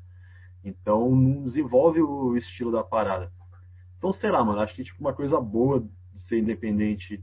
Então, 0.64 1.10
não 1.14 1.44
desenvolve 1.44 2.00
o 2.00 2.36
estilo 2.36 2.72
da 2.72 2.82
parada. 2.82 3.30
Então, 3.98 4.12
sei 4.12 4.30
lá, 4.30 4.42
mano, 4.44 4.60
acho 4.60 4.74
que 4.74 4.84
tipo, 4.84 5.00
uma 5.00 5.12
coisa 5.12 5.40
boa 5.40 5.80
de 5.80 6.20
ser 6.22 6.38
independente 6.38 7.22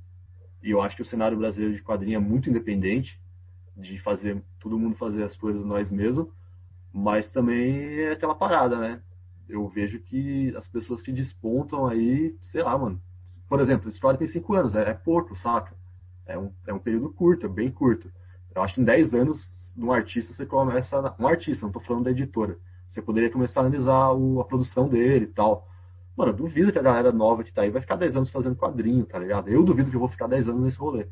e 0.61 0.71
eu 0.71 0.81
acho 0.81 0.95
que 0.95 1.01
o 1.01 1.05
cenário 1.05 1.37
brasileiro 1.37 1.75
de 1.75 1.81
quadrinho 1.81 2.17
é 2.17 2.19
muito 2.19 2.49
independente, 2.49 3.19
de 3.75 3.97
fazer 3.99 4.43
todo 4.59 4.77
mundo 4.77 4.95
fazer 4.97 5.23
as 5.23 5.37
coisas 5.37 5.63
nós 5.65 5.89
mesmos, 5.89 6.27
mas 6.91 7.29
também 7.31 8.01
é 8.01 8.11
aquela 8.11 8.35
parada, 8.35 8.77
né? 8.77 9.01
Eu 9.47 9.67
vejo 9.69 9.99
que 10.01 10.53
as 10.57 10.67
pessoas 10.67 11.01
que 11.01 11.11
despontam 11.11 11.87
aí, 11.87 12.35
sei 12.41 12.61
lá, 12.61 12.77
mano. 12.77 13.01
Por 13.47 13.59
exemplo, 13.61 13.87
a 13.87 13.89
história 13.89 14.19
tem 14.19 14.27
cinco 14.27 14.53
anos, 14.53 14.75
é, 14.75 14.81
é 14.81 15.35
saca? 15.35 15.73
É 16.29 16.37
um, 16.37 16.51
é 16.67 16.73
um 16.73 16.79
período 16.79 17.11
curto, 17.11 17.47
é 17.47 17.49
bem 17.49 17.71
curto. 17.71 18.11
Eu 18.53 18.61
acho 18.61 18.75
que 18.75 18.81
em 18.81 18.85
10 18.85 19.13
anos, 19.15 19.39
um 19.75 19.91
artista, 19.91 20.31
você 20.31 20.45
começa. 20.45 21.15
Um 21.19 21.27
artista, 21.27 21.65
não 21.65 21.73
tô 21.73 21.79
falando 21.79 22.03
da 22.03 22.11
editora. 22.11 22.57
Você 22.87 23.01
poderia 23.01 23.31
começar 23.31 23.61
a 23.61 23.63
analisar 23.65 24.11
o, 24.13 24.39
a 24.39 24.45
produção 24.45 24.87
dele 24.87 25.25
e 25.25 25.33
tal. 25.33 25.67
Mano, 26.15 26.31
eu 26.31 26.35
duvido 26.35 26.71
que 26.71 26.77
a 26.77 26.83
galera 26.83 27.11
nova 27.11 27.43
que 27.43 27.51
tá 27.51 27.63
aí 27.63 27.71
vai 27.71 27.81
ficar 27.81 27.95
10 27.95 28.15
anos 28.15 28.29
fazendo 28.29 28.55
quadrinho, 28.55 29.05
tá 29.05 29.17
ligado? 29.17 29.49
Eu 29.49 29.63
duvido 29.63 29.89
que 29.89 29.95
eu 29.95 29.99
vou 29.99 30.09
ficar 30.09 30.27
10 30.27 30.49
anos 30.49 30.61
nesse 30.61 30.77
rolê. 30.77 31.07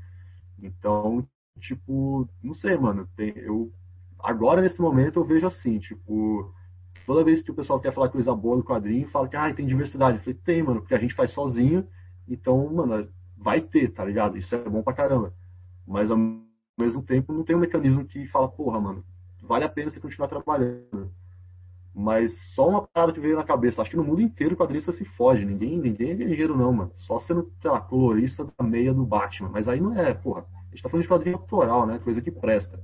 Então, 0.62 1.28
tipo, 1.60 2.30
não 2.44 2.54
sei, 2.54 2.78
mano. 2.78 3.08
Tem, 3.16 3.34
eu, 3.38 3.72
agora, 4.20 4.62
nesse 4.62 4.80
momento, 4.80 5.20
eu 5.20 5.26
vejo 5.26 5.48
assim, 5.48 5.80
tipo, 5.80 6.54
toda 7.06 7.24
vez 7.24 7.42
que 7.42 7.52
o 7.52 7.56
pessoal 7.56 7.80
quer 7.80 7.94
falar 7.94 8.10
coisa 8.10 8.36
boa 8.36 8.58
no 8.58 8.64
quadrinho, 8.64 9.10
fala 9.10 9.28
que 9.28 9.36
ah, 9.36 9.52
tem 9.54 9.66
diversidade. 9.66 10.18
Eu 10.18 10.24
falei, 10.24 10.40
tem, 10.44 10.62
mano, 10.62 10.82
porque 10.82 10.96
a 10.96 11.00
gente 11.00 11.16
faz 11.16 11.32
sozinho, 11.32 11.88
então, 12.28 12.72
mano, 12.74 13.08
vai 13.38 13.62
ter, 13.62 13.90
tá 13.90 14.04
ligado? 14.04 14.38
Isso 14.38 14.56
é 14.56 14.70
bom 14.70 14.82
pra 14.82 14.94
caramba. 14.94 15.34
Mas 15.86 16.12
ao 16.12 16.18
mesmo 16.78 17.02
tempo 17.02 17.32
não 17.32 17.44
tem 17.44 17.56
um 17.56 17.60
mecanismo 17.60 18.06
que 18.06 18.28
fala, 18.28 18.48
porra, 18.48 18.80
mano, 18.80 19.06
vale 19.42 19.64
a 19.66 19.70
pena 19.70 19.90
você 19.92 20.00
continuar 20.00 20.28
trabalhando. 20.28 21.12
Mas 21.94 22.54
só 22.54 22.70
uma 22.70 22.88
parada 22.88 23.12
que 23.12 23.20
veio 23.20 23.36
na 23.36 23.44
cabeça. 23.44 23.82
Acho 23.82 23.90
que 23.90 23.98
no 23.98 24.04
mundo 24.04 24.22
inteiro 24.22 24.54
o 24.54 24.58
quadrista 24.58 24.92
se 24.92 25.04
foge. 25.04 25.44
Ninguém, 25.44 25.80
ninguém 25.80 26.12
é 26.12 26.16
guerreiro, 26.16 26.56
não, 26.56 26.72
mano. 26.72 26.92
Só 26.96 27.20
sendo, 27.20 27.52
sei 27.60 27.72
lá, 27.72 27.82
colorista 27.82 28.46
da 28.46 28.64
meia 28.64 28.94
do 28.94 29.04
Batman. 29.04 29.50
Mas 29.50 29.68
aí 29.68 29.82
não 29.82 29.98
é, 29.98 30.14
porra. 30.14 30.46
A 30.54 30.70
gente 30.70 30.84
tá 30.84 30.90
falando 30.90 31.04
de 31.04 31.10
quadrinho 31.10 31.38
autoral, 31.38 31.88
né? 31.88 31.98
Coisa 31.98 32.22
que 32.22 32.30
presta. 32.30 32.80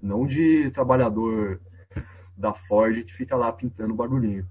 Não 0.00 0.26
de 0.26 0.70
trabalhador 0.70 1.60
da 2.34 2.54
Ford 2.54 3.04
que 3.04 3.12
fica 3.12 3.36
lá 3.36 3.52
pintando 3.52 3.94
bagulhinho. 3.94 4.46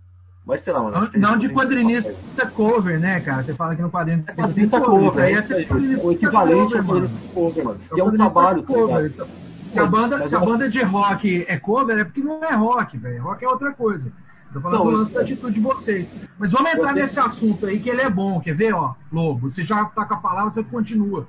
Mas 0.45 0.61
sei 0.63 0.73
lá, 0.73 0.83
mano. 0.83 1.09
Não, 1.13 1.31
não 1.31 1.37
de 1.37 1.49
quadrinista 1.49 2.45
cover, 2.53 2.99
né, 2.99 3.19
cara? 3.21 3.43
Você 3.43 3.53
fala 3.53 3.75
que 3.75 3.81
no 3.81 3.89
quadrinho. 3.89 4.23
É 4.27 4.33
quadrinista 4.33 4.81
cover, 4.81 5.23
aí 5.23 5.33
é, 5.33 5.37
é 5.37 6.03
o 6.03 6.11
equivalente 6.11 6.77
a 6.77 6.83
quadrinista 6.83 7.33
cover, 7.33 7.65
mano. 7.65 7.79
Que 7.93 8.01
é 8.01 8.03
um 8.03 8.11
trabalho, 8.11 8.61
tá 8.61 8.73
cover, 8.73 9.13
tá 9.13 9.25
se 9.73 9.79
a 9.79 9.87
banda, 9.87 10.29
se 10.29 10.35
a 10.35 10.39
banda 10.39 10.69
de 10.69 10.83
rock 10.83 11.45
é 11.47 11.57
cover, 11.57 11.97
é 11.97 12.03
porque 12.03 12.21
não 12.21 12.43
é 12.43 12.53
rock, 12.53 12.95
velho. 12.97 13.23
Rock 13.23 13.43
é 13.43 13.49
outra 13.49 13.73
coisa. 13.73 14.11
Tô 14.53 14.61
falando 14.61 14.77
não, 14.77 14.91
do 14.91 14.97
lance 14.97 15.13
da 15.13 15.21
atitude 15.21 15.55
de 15.55 15.59
vocês. 15.59 16.07
Mas 16.37 16.51
vamos 16.51 16.71
entrar 16.71 16.93
nesse 16.93 17.19
assunto 17.19 17.65
aí, 17.65 17.79
que 17.79 17.89
ele 17.89 18.01
é 18.01 18.09
bom. 18.09 18.39
Quer 18.39 18.55
ver, 18.55 18.75
ó, 18.75 18.93
Lobo? 19.11 19.49
Você 19.49 19.63
já 19.63 19.83
tá 19.85 20.05
com 20.05 20.13
a 20.13 20.17
palavra, 20.17 20.53
você 20.53 20.63
continua. 20.63 21.27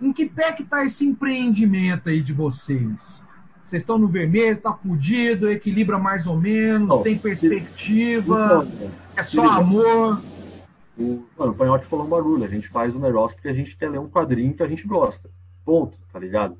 Em 0.00 0.10
que 0.10 0.24
pé 0.24 0.52
que 0.52 0.64
tá 0.64 0.84
esse 0.86 1.04
empreendimento 1.04 2.08
aí 2.08 2.22
de 2.22 2.32
vocês? 2.32 2.96
Vocês 3.66 3.82
estão 3.82 3.98
no 3.98 4.06
vermelho, 4.06 4.60
tá 4.60 4.72
fudido, 4.72 5.50
equilibra 5.50 5.98
mais 5.98 6.24
ou 6.26 6.36
menos, 6.36 6.88
não, 6.88 7.02
tem 7.02 7.18
perspectiva, 7.18 8.64
então, 8.64 8.92
é 9.16 9.24
só 9.24 9.42
amor. 9.42 10.22
O, 10.96 11.26
mano, 11.36 11.52
o 11.52 11.54
Panhote 11.54 11.86
falou 11.86 12.06
um 12.06 12.08
barulho, 12.08 12.44
a 12.44 12.48
gente 12.48 12.68
faz 12.68 12.94
o 12.94 13.00
negócio 13.00 13.36
porque 13.36 13.48
a 13.48 13.52
gente 13.52 13.76
quer 13.76 13.90
ler 13.90 13.98
um 13.98 14.08
quadrinho 14.08 14.54
que 14.54 14.62
a 14.62 14.68
gente 14.68 14.86
gosta. 14.86 15.28
Ponto, 15.64 15.98
tá 16.12 16.18
ligado? 16.18 16.56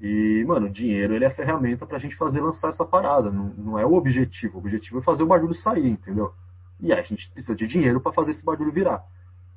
E, 0.00 0.44
mano, 0.46 0.66
o 0.66 0.70
dinheiro 0.70 1.14
ele 1.14 1.24
é 1.24 1.28
a 1.28 1.34
ferramenta 1.34 1.86
pra 1.86 1.98
gente 1.98 2.16
fazer 2.16 2.40
lançar 2.40 2.68
essa 2.68 2.84
parada. 2.84 3.30
Não, 3.30 3.52
não 3.56 3.78
é 3.78 3.84
o 3.84 3.92
objetivo. 3.92 4.56
O 4.56 4.60
objetivo 4.60 4.98
é 4.98 5.02
fazer 5.02 5.22
o 5.22 5.26
barulho 5.26 5.54
sair, 5.54 5.88
entendeu? 5.88 6.32
E 6.80 6.92
aí 6.92 6.98
a 6.98 7.02
gente 7.02 7.30
precisa 7.30 7.54
de 7.54 7.66
dinheiro 7.66 8.00
para 8.00 8.12
fazer 8.12 8.32
esse 8.32 8.44
barulho 8.44 8.72
virar. 8.72 9.04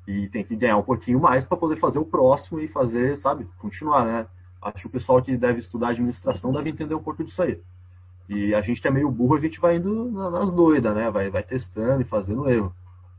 E 0.06 0.28
tem 0.28 0.44
que 0.44 0.54
ganhar 0.54 0.76
um 0.76 0.82
pouquinho 0.82 1.18
mais 1.18 1.46
para 1.46 1.56
poder 1.56 1.76
fazer 1.80 1.98
o 1.98 2.04
próximo 2.04 2.60
e 2.60 2.68
fazer, 2.68 3.16
sabe, 3.16 3.48
continuar, 3.58 4.04
né? 4.04 4.26
Acho 4.64 4.82
que 4.82 4.86
o 4.86 4.90
pessoal 4.90 5.22
que 5.22 5.36
deve 5.36 5.60
estudar 5.60 5.90
administração 5.90 6.50
deve 6.52 6.70
entender 6.70 6.94
um 6.94 7.02
pouco 7.02 7.22
disso 7.22 7.42
aí. 7.42 7.60
E 8.28 8.54
a 8.54 8.62
gente 8.62 8.84
é 8.86 8.90
meio 8.90 9.10
burro, 9.10 9.36
a 9.36 9.40
gente 9.40 9.60
vai 9.60 9.76
indo 9.76 10.10
nas 10.10 10.52
doidas, 10.52 10.94
né? 10.94 11.10
Vai, 11.10 11.30
vai 11.30 11.42
testando 11.42 12.00
e 12.00 12.06
fazendo 12.06 12.48
erro 12.48 12.74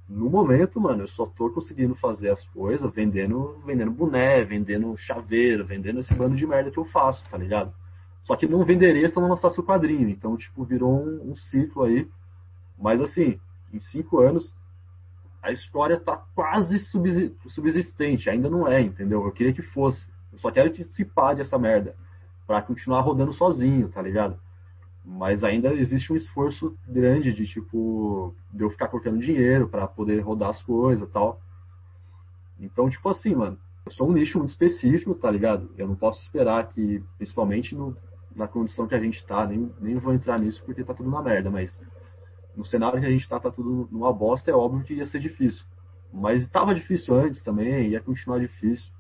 no 0.07 0.29
momento, 0.29 0.79
mano, 0.79 1.03
eu 1.03 1.07
só 1.07 1.25
tô 1.25 1.49
conseguindo 1.49 1.95
fazer 1.95 2.29
as 2.29 2.43
coisas 2.49 2.91
vendendo, 2.93 3.59
vendendo 3.65 3.91
boné, 3.91 4.43
vendendo 4.43 4.95
chaveiro, 4.97 5.65
vendendo 5.65 5.99
esse 5.99 6.13
bando 6.13 6.35
de 6.35 6.45
merda 6.45 6.69
que 6.69 6.77
eu 6.77 6.85
faço, 6.85 7.27
tá 7.29 7.37
ligado? 7.37 7.73
Só 8.21 8.35
que 8.35 8.47
não 8.47 8.63
venderia 8.63 9.09
se 9.09 9.17
eu 9.17 9.21
não 9.21 9.29
lançasse 9.29 9.59
o 9.59 9.63
quadrinho. 9.63 10.07
Então, 10.09 10.37
tipo, 10.37 10.63
virou 10.63 10.93
um, 10.93 11.31
um 11.31 11.35
ciclo 11.35 11.83
aí. 11.83 12.07
Mas 12.77 13.01
assim, 13.01 13.39
em 13.73 13.79
cinco 13.79 14.19
anos, 14.19 14.53
a 15.41 15.51
história 15.51 15.99
tá 15.99 16.23
quase 16.35 16.79
subsistente. 17.47 18.29
Ainda 18.29 18.49
não 18.49 18.67
é, 18.67 18.81
entendeu? 18.81 19.23
Eu 19.23 19.31
queria 19.31 19.53
que 19.53 19.61
fosse. 19.61 20.05
Eu 20.36 20.39
só 20.39 20.51
quero 20.51 20.69
participar 20.69 21.33
dessa 21.33 21.57
merda. 21.57 21.95
Pra 22.45 22.61
continuar 22.61 23.01
rodando 23.01 23.33
sozinho, 23.33 23.89
tá 23.89 24.01
ligado? 24.01 24.38
Mas 25.03 25.43
ainda 25.43 25.73
existe 25.73 26.11
um 26.11 26.15
esforço 26.15 26.77
grande 26.88 27.33
de, 27.33 27.47
tipo, 27.47 28.36
de 28.53 28.63
eu 28.63 28.69
ficar 28.69 28.89
colocando 28.89 29.19
dinheiro 29.19 29.69
para 29.69 29.88
poder 29.88 30.19
rodar 30.19 30.49
as 30.49 30.61
coisas 30.61 31.09
tal. 31.09 31.39
Então, 32.59 32.89
tipo 32.89 33.07
assim, 33.09 33.33
mano, 33.33 33.57
eu 33.86 33.91
sou 33.91 34.09
um 34.09 34.13
nicho 34.13 34.38
muito 34.38 34.49
específico, 34.49 35.15
tá 35.15 35.31
ligado? 35.31 35.71
Eu 35.77 35.88
não 35.88 35.95
posso 35.95 36.21
esperar 36.21 36.67
que, 36.67 37.01
principalmente 37.17 37.73
no, 37.73 37.95
na 38.36 38.47
condição 38.47 38.88
que 38.88 38.95
a 38.95 38.99
gente 38.99 39.25
tá, 39.25 39.47
nem, 39.47 39.71
nem 39.79 39.97
vou 39.97 40.13
entrar 40.13 40.38
nisso 40.38 40.61
porque 40.65 40.83
tá 40.83 40.93
tudo 40.93 41.09
na 41.09 41.21
merda, 41.21 41.49
mas 41.49 41.81
no 42.55 42.65
cenário 42.65 42.99
que 42.99 43.05
a 43.05 43.11
gente 43.11 43.27
tá, 43.27 43.39
tá 43.39 43.49
tudo 43.49 43.88
numa 43.91 44.11
bosta, 44.11 44.51
é 44.51 44.53
óbvio 44.53 44.83
que 44.83 44.95
ia 44.95 45.05
ser 45.05 45.19
difícil. 45.19 45.65
Mas 46.11 46.41
estava 46.41 46.75
difícil 46.75 47.15
antes 47.15 47.41
também, 47.43 47.89
ia 47.89 48.01
continuar 48.01 48.39
difícil. 48.39 48.94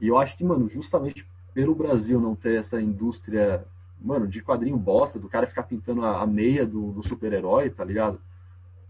E 0.00 0.08
eu 0.08 0.18
acho 0.18 0.36
que, 0.36 0.44
mano, 0.44 0.68
justamente 0.68 1.26
pelo 1.54 1.74
Brasil 1.74 2.20
não 2.20 2.36
ter 2.36 2.60
essa 2.60 2.80
indústria, 2.80 3.64
mano, 4.00 4.28
de 4.28 4.42
quadrinho 4.42 4.76
bosta, 4.76 5.18
do 5.18 5.28
cara 5.28 5.46
ficar 5.46 5.64
pintando 5.64 6.04
a, 6.04 6.22
a 6.22 6.26
meia 6.26 6.66
do, 6.66 6.92
do 6.92 7.06
super-herói, 7.06 7.70
tá 7.70 7.84
ligado? 7.84 8.20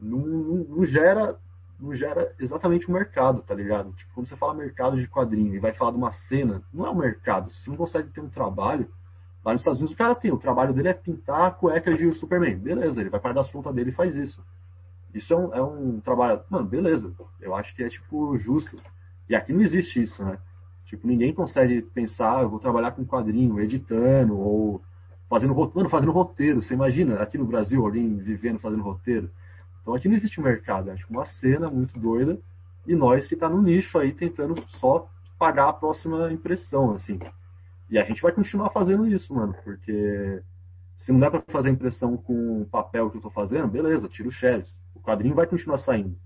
Não, 0.00 0.18
não, 0.18 0.64
não, 0.64 0.84
gera 0.84 1.38
não 1.80 1.94
gera 1.94 2.34
exatamente 2.38 2.88
o 2.88 2.92
mercado, 2.92 3.42
tá 3.42 3.54
ligado? 3.54 3.92
Tipo, 3.92 4.14
quando 4.14 4.28
você 4.28 4.36
fala 4.36 4.54
mercado 4.54 4.96
de 4.96 5.06
quadrinho 5.06 5.54
e 5.54 5.58
vai 5.58 5.72
falar 5.72 5.92
de 5.92 5.96
uma 5.96 6.12
cena, 6.12 6.62
não 6.72 6.86
é 6.86 6.90
um 6.90 6.96
mercado. 6.96 7.50
Se 7.50 7.62
você 7.62 7.70
não 7.70 7.76
consegue 7.76 8.10
ter 8.10 8.20
um 8.20 8.28
trabalho, 8.28 8.88
lá 9.44 9.52
nos 9.52 9.62
Estados 9.62 9.80
Unidos 9.80 9.94
o 9.94 9.98
cara 9.98 10.14
tem, 10.14 10.32
o 10.32 10.38
trabalho 10.38 10.74
dele 10.74 10.88
é 10.88 10.94
pintar 10.94 11.46
a 11.46 11.50
cueca 11.50 11.94
de 11.94 12.12
Superman. 12.14 12.58
Beleza, 12.58 13.00
ele 13.00 13.10
vai 13.10 13.20
para 13.20 13.34
das 13.34 13.50
pontas 13.50 13.74
dele 13.74 13.90
e 13.90 13.94
faz 13.94 14.14
isso. 14.16 14.44
Isso 15.14 15.32
é 15.32 15.36
um, 15.36 15.54
é 15.54 15.62
um 15.62 16.00
trabalho. 16.00 16.42
Mano, 16.50 16.66
beleza. 16.66 17.14
Eu 17.40 17.54
acho 17.54 17.74
que 17.74 17.82
é, 17.82 17.88
tipo, 17.88 18.36
justo. 18.36 18.78
E 19.28 19.34
aqui 19.34 19.52
não 19.52 19.62
existe 19.62 20.02
isso, 20.02 20.22
né? 20.22 20.38
Tipo, 20.88 21.06
ninguém 21.06 21.32
consegue 21.32 21.82
pensar, 21.82 22.38
ah, 22.38 22.42
eu 22.42 22.50
vou 22.50 22.58
trabalhar 22.58 22.90
com 22.92 23.04
quadrinho, 23.04 23.60
editando, 23.60 24.36
ou 24.36 24.82
fazendo 25.28 25.52
roteiro. 25.52 25.88
Fazendo 25.88 26.12
roteiro. 26.12 26.62
Você 26.62 26.74
imagina, 26.74 27.22
aqui 27.22 27.38
no 27.38 27.46
Brasil, 27.46 27.84
alguém 27.84 28.16
vivendo 28.16 28.58
fazendo 28.58 28.82
roteiro. 28.82 29.30
Então 29.82 29.94
aqui 29.94 30.08
não 30.08 30.16
existe 30.16 30.40
um 30.40 30.44
mercado, 30.44 30.90
acho 30.90 31.06
uma 31.08 31.24
cena 31.24 31.70
muito 31.70 31.98
doida 31.98 32.38
e 32.86 32.94
nós 32.94 33.26
que 33.26 33.34
está 33.34 33.48
no 33.48 33.60
nicho 33.60 33.98
aí 33.98 34.12
tentando 34.12 34.54
só 34.78 35.08
pagar 35.38 35.68
a 35.68 35.72
próxima 35.72 36.32
impressão, 36.32 36.92
assim. 36.92 37.18
E 37.90 37.98
a 37.98 38.04
gente 38.04 38.20
vai 38.22 38.32
continuar 38.32 38.70
fazendo 38.70 39.06
isso, 39.06 39.34
mano, 39.34 39.54
porque 39.62 40.42
se 40.96 41.12
não 41.12 41.20
dá 41.20 41.30
para 41.30 41.42
fazer 41.52 41.70
impressão 41.70 42.16
com 42.16 42.62
o 42.62 42.66
papel 42.66 43.10
que 43.10 43.16
eu 43.16 43.20
estou 43.20 43.30
fazendo, 43.30 43.68
beleza, 43.68 44.08
tira 44.08 44.28
o 44.28 44.32
shares. 44.32 44.80
O 44.94 45.00
quadrinho 45.00 45.34
vai 45.34 45.46
continuar 45.46 45.78
saindo. 45.78 46.16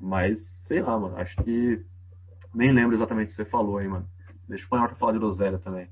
Mas, 0.00 0.40
sei 0.66 0.80
lá, 0.82 0.98
mano, 0.98 1.16
acho 1.16 1.36
que. 1.44 1.84
Nem 2.54 2.72
lembro 2.72 2.94
exatamente 2.94 3.28
o 3.28 3.30
que 3.30 3.36
você 3.36 3.44
falou 3.44 3.78
aí, 3.78 3.88
mano. 3.88 4.06
Deixa 4.48 4.66
o 4.66 4.68
Panhota 4.68 4.94
falar 4.96 5.12
de 5.12 5.18
Rosélia 5.18 5.58
também. 5.58 5.88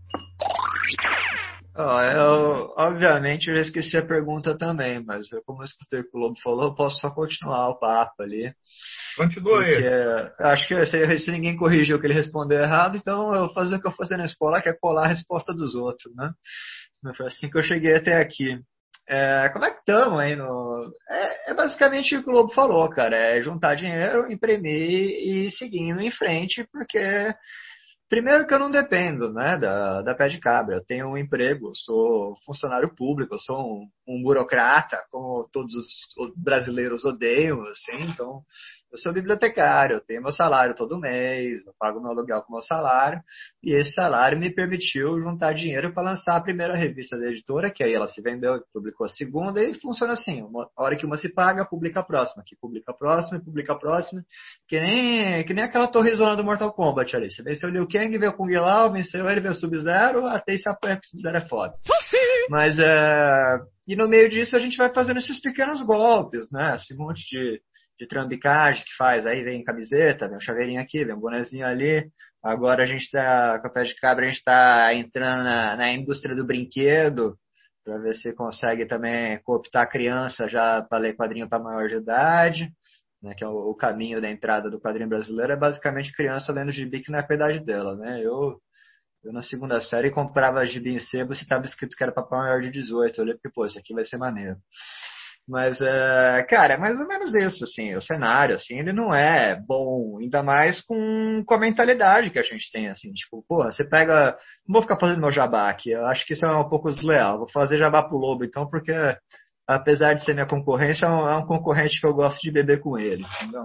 Oh, 1.76 2.00
eu, 2.00 2.74
obviamente, 2.76 3.48
eu 3.48 3.54
já 3.54 3.62
esqueci 3.62 3.96
a 3.96 4.04
pergunta 4.04 4.58
também, 4.58 5.02
mas 5.02 5.30
eu, 5.32 5.40
como 5.44 5.62
eu 5.62 5.64
escutei 5.64 6.00
o 6.00 6.02
que 6.04 6.16
o 6.16 6.20
Lobo 6.20 6.38
falou, 6.42 6.64
eu 6.64 6.74
posso 6.74 7.00
só 7.00 7.10
continuar 7.10 7.68
o 7.68 7.78
papo 7.78 8.22
ali. 8.22 8.52
Continua 9.16 9.62
aí. 9.62 9.82
Acho 10.40 10.68
que 10.68 10.86
se, 10.86 11.18
se, 11.18 11.30
ninguém 11.30 11.56
corrigiu 11.56 11.98
que 12.00 12.06
ele 12.06 12.14
respondeu 12.14 12.60
errado, 12.60 12.96
então 12.96 13.32
eu 13.32 13.46
vou 13.46 13.54
fazer 13.54 13.76
o 13.76 13.80
que 13.80 13.86
eu 13.86 13.92
fazia 13.92 14.16
na 14.16 14.24
escola, 14.24 14.60
que 14.60 14.68
é 14.68 14.76
colar 14.78 15.04
a 15.04 15.08
resposta 15.08 15.54
dos 15.54 15.74
outros, 15.74 16.14
né? 16.16 16.32
Foi 17.16 17.26
assim 17.26 17.48
que 17.48 17.56
eu 17.56 17.62
cheguei 17.62 17.94
até 17.94 18.20
aqui. 18.20 18.60
É, 19.12 19.48
como 19.48 19.64
é 19.64 19.72
que 19.72 19.80
estamos 19.80 20.20
aí 20.20 20.36
no. 20.36 20.92
É, 21.08 21.50
é, 21.50 21.54
basicamente 21.54 22.16
o 22.16 22.22
que 22.22 22.30
o 22.30 22.32
Lobo 22.32 22.52
falou, 22.54 22.88
cara. 22.88 23.16
É 23.16 23.42
juntar 23.42 23.74
dinheiro, 23.74 24.30
imprimir 24.30 25.10
e 25.10 25.50
seguindo 25.50 26.00
em 26.00 26.12
frente, 26.12 26.64
porque 26.72 27.34
Primeiro 28.10 28.44
que 28.44 28.52
eu 28.52 28.58
não 28.58 28.72
dependo 28.72 29.32
né, 29.32 29.56
da, 29.56 30.02
da 30.02 30.16
pé 30.16 30.28
de 30.28 30.40
cabra. 30.40 30.74
Eu 30.74 30.84
tenho 30.84 31.06
um 31.06 31.16
emprego, 31.16 31.70
sou 31.76 32.34
funcionário 32.44 32.92
público, 32.92 33.38
sou 33.38 33.56
um, 33.56 33.88
um 34.04 34.20
burocrata, 34.20 34.98
como 35.12 35.48
todos 35.52 35.72
os 35.76 35.86
brasileiros 36.36 37.04
odeiam, 37.04 37.62
assim, 37.68 38.02
então 38.10 38.42
eu 38.92 38.98
sou 38.98 39.12
bibliotecário, 39.12 39.96
eu 39.96 40.00
tenho 40.00 40.22
meu 40.22 40.32
salário 40.32 40.74
todo 40.74 40.98
mês, 40.98 41.64
eu 41.66 41.72
pago 41.78 42.00
meu 42.00 42.10
aluguel 42.10 42.42
com 42.42 42.52
meu 42.52 42.62
salário, 42.62 43.22
e 43.62 43.72
esse 43.72 43.92
salário 43.92 44.38
me 44.38 44.50
permitiu 44.50 45.20
juntar 45.20 45.52
dinheiro 45.52 45.92
para 45.92 46.10
lançar 46.10 46.36
a 46.36 46.40
primeira 46.40 46.74
revista 46.74 47.16
da 47.18 47.26
editora, 47.26 47.70
que 47.70 47.84
aí 47.84 47.94
ela 47.94 48.08
se 48.08 48.20
vendeu, 48.20 48.60
publicou 48.72 49.06
a 49.06 49.08
segunda, 49.08 49.62
e 49.62 49.74
funciona 49.74 50.14
assim: 50.14 50.42
uma, 50.42 50.68
a 50.76 50.82
hora 50.82 50.96
que 50.96 51.06
uma 51.06 51.16
se 51.16 51.32
paga, 51.32 51.64
publica 51.64 52.00
a 52.00 52.02
próxima, 52.02 52.42
que 52.44 52.56
publica 52.56 52.90
a 52.90 52.94
próxima, 52.94 53.38
e 53.38 53.44
publica 53.44 53.72
a 53.72 53.78
próxima, 53.78 54.24
que 54.68 54.80
nem, 54.80 55.44
que 55.44 55.54
nem 55.54 55.64
aquela 55.64 55.88
torrezona 55.88 56.36
do 56.36 56.44
Mortal 56.44 56.72
Kombat 56.72 57.14
ali. 57.14 57.30
Você 57.30 57.42
venceu 57.42 57.68
o 57.68 57.72
Liu 57.72 57.86
Kang, 57.86 58.16
veio 58.18 58.32
o 58.32 58.34
Kung 58.34 58.52
Lao, 58.56 58.92
venceu 58.92 59.28
ele, 59.28 59.40
veio 59.40 59.52
o 59.52 59.56
Sub-Zero, 59.56 60.26
até 60.26 60.56
se 60.56 60.68
apanha 60.68 60.96
que 60.96 61.06
o 61.06 61.10
Sub-Zero 61.10 61.36
é 61.36 61.48
foda. 61.48 61.74
Mas 62.48 62.78
é. 62.78 63.58
E 63.86 63.96
no 63.96 64.08
meio 64.08 64.28
disso 64.28 64.54
a 64.56 64.58
gente 64.60 64.76
vai 64.76 64.92
fazendo 64.92 65.18
esses 65.18 65.40
pequenos 65.40 65.82
golpes, 65.82 66.48
né? 66.50 66.76
Esse 66.76 66.94
monte 66.96 67.28
de 67.28 67.60
de 68.00 68.06
trambicagem 68.06 68.82
que 68.84 68.96
faz. 68.96 69.26
Aí 69.26 69.44
vem 69.44 69.62
camiseta, 69.62 70.26
vem 70.26 70.38
um 70.38 70.40
chaveirinho 70.40 70.80
aqui, 70.80 71.04
vem 71.04 71.14
um 71.14 71.20
bonezinho 71.20 71.66
ali. 71.66 72.10
Agora 72.42 72.82
a 72.82 72.86
gente 72.86 73.02
está, 73.02 73.58
com 73.60 73.66
a 73.66 73.70
pé 73.70 73.82
de 73.82 73.94
cabra, 73.96 74.24
a 74.24 74.28
gente 74.28 74.38
está 74.38 74.94
entrando 74.94 75.44
na, 75.44 75.76
na, 75.76 75.92
indústria 75.92 76.34
do 76.34 76.46
brinquedo 76.46 77.36
para 77.84 77.98
ver 77.98 78.14
se 78.14 78.32
consegue 78.34 78.86
também 78.86 79.38
cooptar 79.42 79.82
a 79.82 79.86
criança 79.86 80.48
já 80.48 80.82
para 80.82 80.98
ler 80.98 81.16
quadrinho 81.16 81.48
para 81.48 81.62
maior 81.62 81.86
de 81.86 81.96
idade. 81.96 82.72
Né, 83.22 83.34
que 83.34 83.44
é 83.44 83.46
o, 83.46 83.70
o, 83.70 83.74
caminho 83.74 84.18
da 84.18 84.30
entrada 84.30 84.70
do 84.70 84.80
quadrinho 84.80 85.08
brasileiro 85.08 85.52
é 85.52 85.56
basicamente 85.56 86.10
criança 86.10 86.52
lendo 86.52 86.72
gibi 86.72 87.02
que 87.02 87.12
não 87.12 87.18
é 87.18 87.26
a 87.28 87.34
idade 87.34 87.60
dela, 87.60 87.94
né? 87.94 88.18
Eu, 88.24 88.58
eu 89.22 89.30
na 89.30 89.42
segunda 89.42 89.78
série 89.78 90.10
comprava 90.10 90.64
gibi 90.64 90.94
em 90.94 90.98
sebo 90.98 91.34
se 91.34 91.42
estava 91.42 91.66
escrito 91.66 91.94
que 91.94 92.02
era 92.02 92.12
para 92.12 92.26
maior 92.30 92.62
de 92.62 92.70
18. 92.70 93.18
Eu 93.18 93.24
olhei 93.24 93.34
porque, 93.34 93.50
pô, 93.50 93.66
isso 93.66 93.78
aqui 93.78 93.92
vai 93.92 94.06
ser 94.06 94.16
maneiro. 94.16 94.56
Mas, 95.50 95.80
uh, 95.80 96.46
cara, 96.48 96.74
é 96.74 96.76
mais 96.76 96.96
ou 97.00 97.08
menos 97.08 97.34
isso, 97.34 97.64
assim, 97.64 97.96
o 97.96 98.00
cenário, 98.00 98.54
assim, 98.54 98.78
ele 98.78 98.92
não 98.92 99.12
é 99.12 99.56
bom, 99.56 100.18
ainda 100.20 100.44
mais 100.44 100.80
com, 100.80 101.42
com 101.44 101.54
a 101.54 101.58
mentalidade 101.58 102.30
que 102.30 102.38
a 102.38 102.42
gente 102.44 102.70
tem, 102.70 102.88
assim, 102.88 103.12
tipo, 103.12 103.44
porra, 103.48 103.72
você 103.72 103.82
pega, 103.82 104.38
não 104.64 104.74
vou 104.74 104.82
ficar 104.82 104.96
fazendo 104.96 105.20
meu 105.20 105.32
jabá 105.32 105.68
aqui, 105.68 105.90
eu 105.90 106.06
acho 106.06 106.24
que 106.24 106.34
isso 106.34 106.46
é 106.46 106.56
um 106.56 106.68
pouco 106.68 106.88
desleal, 106.88 107.38
vou 107.38 107.50
fazer 107.50 107.78
jabá 107.78 108.00
pro 108.00 108.16
Lobo, 108.16 108.44
então, 108.44 108.70
porque, 108.70 108.92
apesar 109.66 110.14
de 110.14 110.24
ser 110.24 110.34
minha 110.34 110.46
concorrência, 110.46 111.06
é 111.06 111.08
um, 111.08 111.28
é 111.28 111.36
um 111.36 111.46
concorrente 111.46 112.00
que 112.00 112.06
eu 112.06 112.14
gosto 112.14 112.40
de 112.40 112.52
beber 112.52 112.78
com 112.78 112.96
ele, 112.96 113.24
entendeu? 113.42 113.64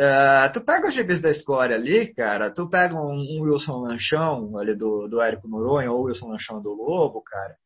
Uh, 0.00 0.50
tu 0.54 0.62
pega 0.62 0.88
os 0.88 0.94
GBs 0.94 1.20
da 1.20 1.28
escória 1.28 1.76
ali, 1.76 2.14
cara, 2.14 2.50
tu 2.50 2.66
pega 2.70 2.94
um, 2.94 3.12
um 3.12 3.42
Wilson 3.42 3.80
Lanchão 3.80 4.56
ali 4.56 4.74
do, 4.74 5.06
do 5.06 5.20
Érico 5.20 5.48
Noronha 5.48 5.92
ou 5.92 6.04
Wilson 6.04 6.28
Lanchão 6.28 6.62
do 6.62 6.72
Lobo, 6.72 7.20
cara, 7.20 7.56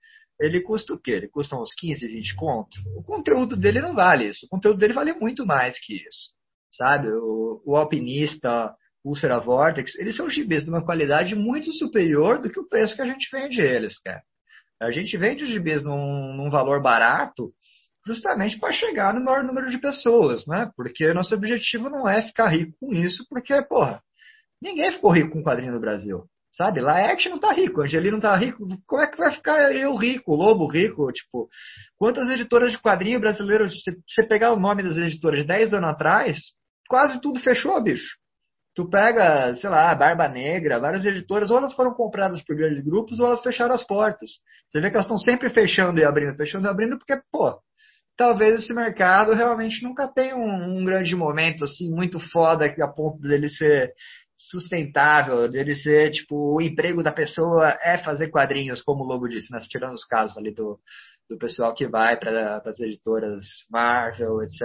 ele 0.42 0.60
custa 0.60 0.92
o 0.92 1.00
quê? 1.00 1.12
Ele 1.12 1.28
custa 1.28 1.56
uns 1.56 1.72
15, 1.74 2.06
20 2.06 2.34
conto? 2.34 2.76
O 2.96 3.02
conteúdo 3.02 3.56
dele 3.56 3.80
não 3.80 3.94
vale 3.94 4.28
isso. 4.28 4.44
O 4.46 4.48
conteúdo 4.48 4.78
dele 4.78 4.92
vale 4.92 5.12
muito 5.12 5.46
mais 5.46 5.78
que 5.78 5.94
isso. 5.94 6.32
Sabe? 6.72 7.08
O, 7.08 7.62
o 7.64 7.76
Alpinista, 7.76 8.74
Ulcera 9.04 9.38
Vortex, 9.38 9.94
eles 9.96 10.16
são 10.16 10.28
gibis 10.28 10.64
de 10.64 10.70
uma 10.70 10.84
qualidade 10.84 11.36
muito 11.36 11.72
superior 11.72 12.40
do 12.40 12.50
que 12.50 12.58
o 12.58 12.68
preço 12.68 12.96
que 12.96 13.02
a 13.02 13.06
gente 13.06 13.28
vende 13.30 13.60
eles, 13.60 14.00
cara. 14.00 14.22
A 14.80 14.90
gente 14.90 15.16
vende 15.16 15.44
os 15.44 15.50
gibis 15.50 15.84
num, 15.84 16.34
num 16.34 16.50
valor 16.50 16.82
barato 16.82 17.52
justamente 18.04 18.58
para 18.58 18.72
chegar 18.72 19.14
no 19.14 19.24
maior 19.24 19.44
número 19.44 19.70
de 19.70 19.78
pessoas, 19.78 20.44
né? 20.48 20.70
Porque 20.76 21.12
nosso 21.14 21.34
objetivo 21.34 21.88
não 21.88 22.08
é 22.08 22.22
ficar 22.22 22.48
rico 22.48 22.76
com 22.80 22.92
isso, 22.92 23.24
porque, 23.28 23.62
porra, 23.62 24.02
ninguém 24.60 24.92
ficou 24.92 25.12
rico 25.12 25.30
com 25.30 25.42
quadrinho 25.44 25.72
no 25.72 25.80
Brasil. 25.80 26.24
Sabe? 26.52 26.82
Laerte 26.82 27.30
não 27.30 27.38
tá 27.38 27.50
rico, 27.52 27.80
Angelino 27.80 28.12
não 28.12 28.20
tá 28.20 28.36
rico. 28.36 28.66
Como 28.86 29.02
é 29.02 29.06
que 29.06 29.16
vai 29.16 29.32
ficar 29.32 29.74
eu 29.74 29.96
rico, 29.96 30.34
Lobo 30.34 30.66
rico? 30.66 31.10
Tipo, 31.10 31.48
quantas 31.96 32.28
editoras 32.28 32.72
de 32.72 32.78
quadrinho 32.78 33.18
brasileiros, 33.18 33.82
se 33.82 33.90
você 34.06 34.22
pegar 34.26 34.52
o 34.52 34.60
nome 34.60 34.82
das 34.82 34.96
editoras 34.96 35.40
de 35.40 35.46
10 35.46 35.72
anos 35.72 35.90
atrás, 35.90 36.38
quase 36.88 37.20
tudo 37.22 37.40
fechou, 37.40 37.82
bicho. 37.82 38.18
Tu 38.74 38.88
pega, 38.88 39.54
sei 39.56 39.68
lá, 39.68 39.94
Barba 39.94 40.28
Negra, 40.28 40.78
várias 40.78 41.04
editoras, 41.04 41.50
ou 41.50 41.58
elas 41.58 41.74
foram 41.74 41.94
compradas 41.94 42.42
por 42.42 42.56
grandes 42.56 42.82
grupos, 42.82 43.18
ou 43.18 43.26
elas 43.26 43.42
fecharam 43.42 43.74
as 43.74 43.86
portas. 43.86 44.30
Você 44.68 44.80
vê 44.80 44.90
que 44.90 44.96
elas 44.96 45.06
estão 45.06 45.18
sempre 45.18 45.50
fechando 45.50 46.00
e 46.00 46.04
abrindo, 46.04 46.34
fechando 46.36 46.66
e 46.66 46.70
abrindo, 46.70 46.98
porque, 46.98 47.20
pô, 47.30 47.58
talvez 48.16 48.60
esse 48.60 48.74
mercado 48.74 49.34
realmente 49.34 49.82
nunca 49.82 50.08
tenha 50.08 50.36
um, 50.36 50.80
um 50.80 50.84
grande 50.84 51.14
momento, 51.14 51.64
assim, 51.64 51.90
muito 51.90 52.18
foda 52.30 52.64
a 52.66 52.88
ponto 52.88 53.20
dele 53.20 53.48
ser 53.48 53.92
sustentável, 54.36 55.48
dele 55.48 55.74
ser, 55.74 56.10
tipo, 56.10 56.56
o 56.56 56.60
emprego 56.60 57.02
da 57.02 57.12
pessoa 57.12 57.76
é 57.82 57.98
fazer 57.98 58.28
quadrinhos, 58.28 58.82
como 58.82 59.04
o 59.04 59.06
Lobo 59.06 59.28
disse, 59.28 59.52
né? 59.52 59.58
tirando 59.68 59.94
os 59.94 60.04
casos 60.04 60.36
ali 60.36 60.52
do, 60.52 60.78
do 61.28 61.38
pessoal 61.38 61.74
que 61.74 61.86
vai 61.86 62.18
para 62.18 62.62
as 62.64 62.80
editoras 62.80 63.44
Marvel, 63.70 64.42
etc. 64.42 64.60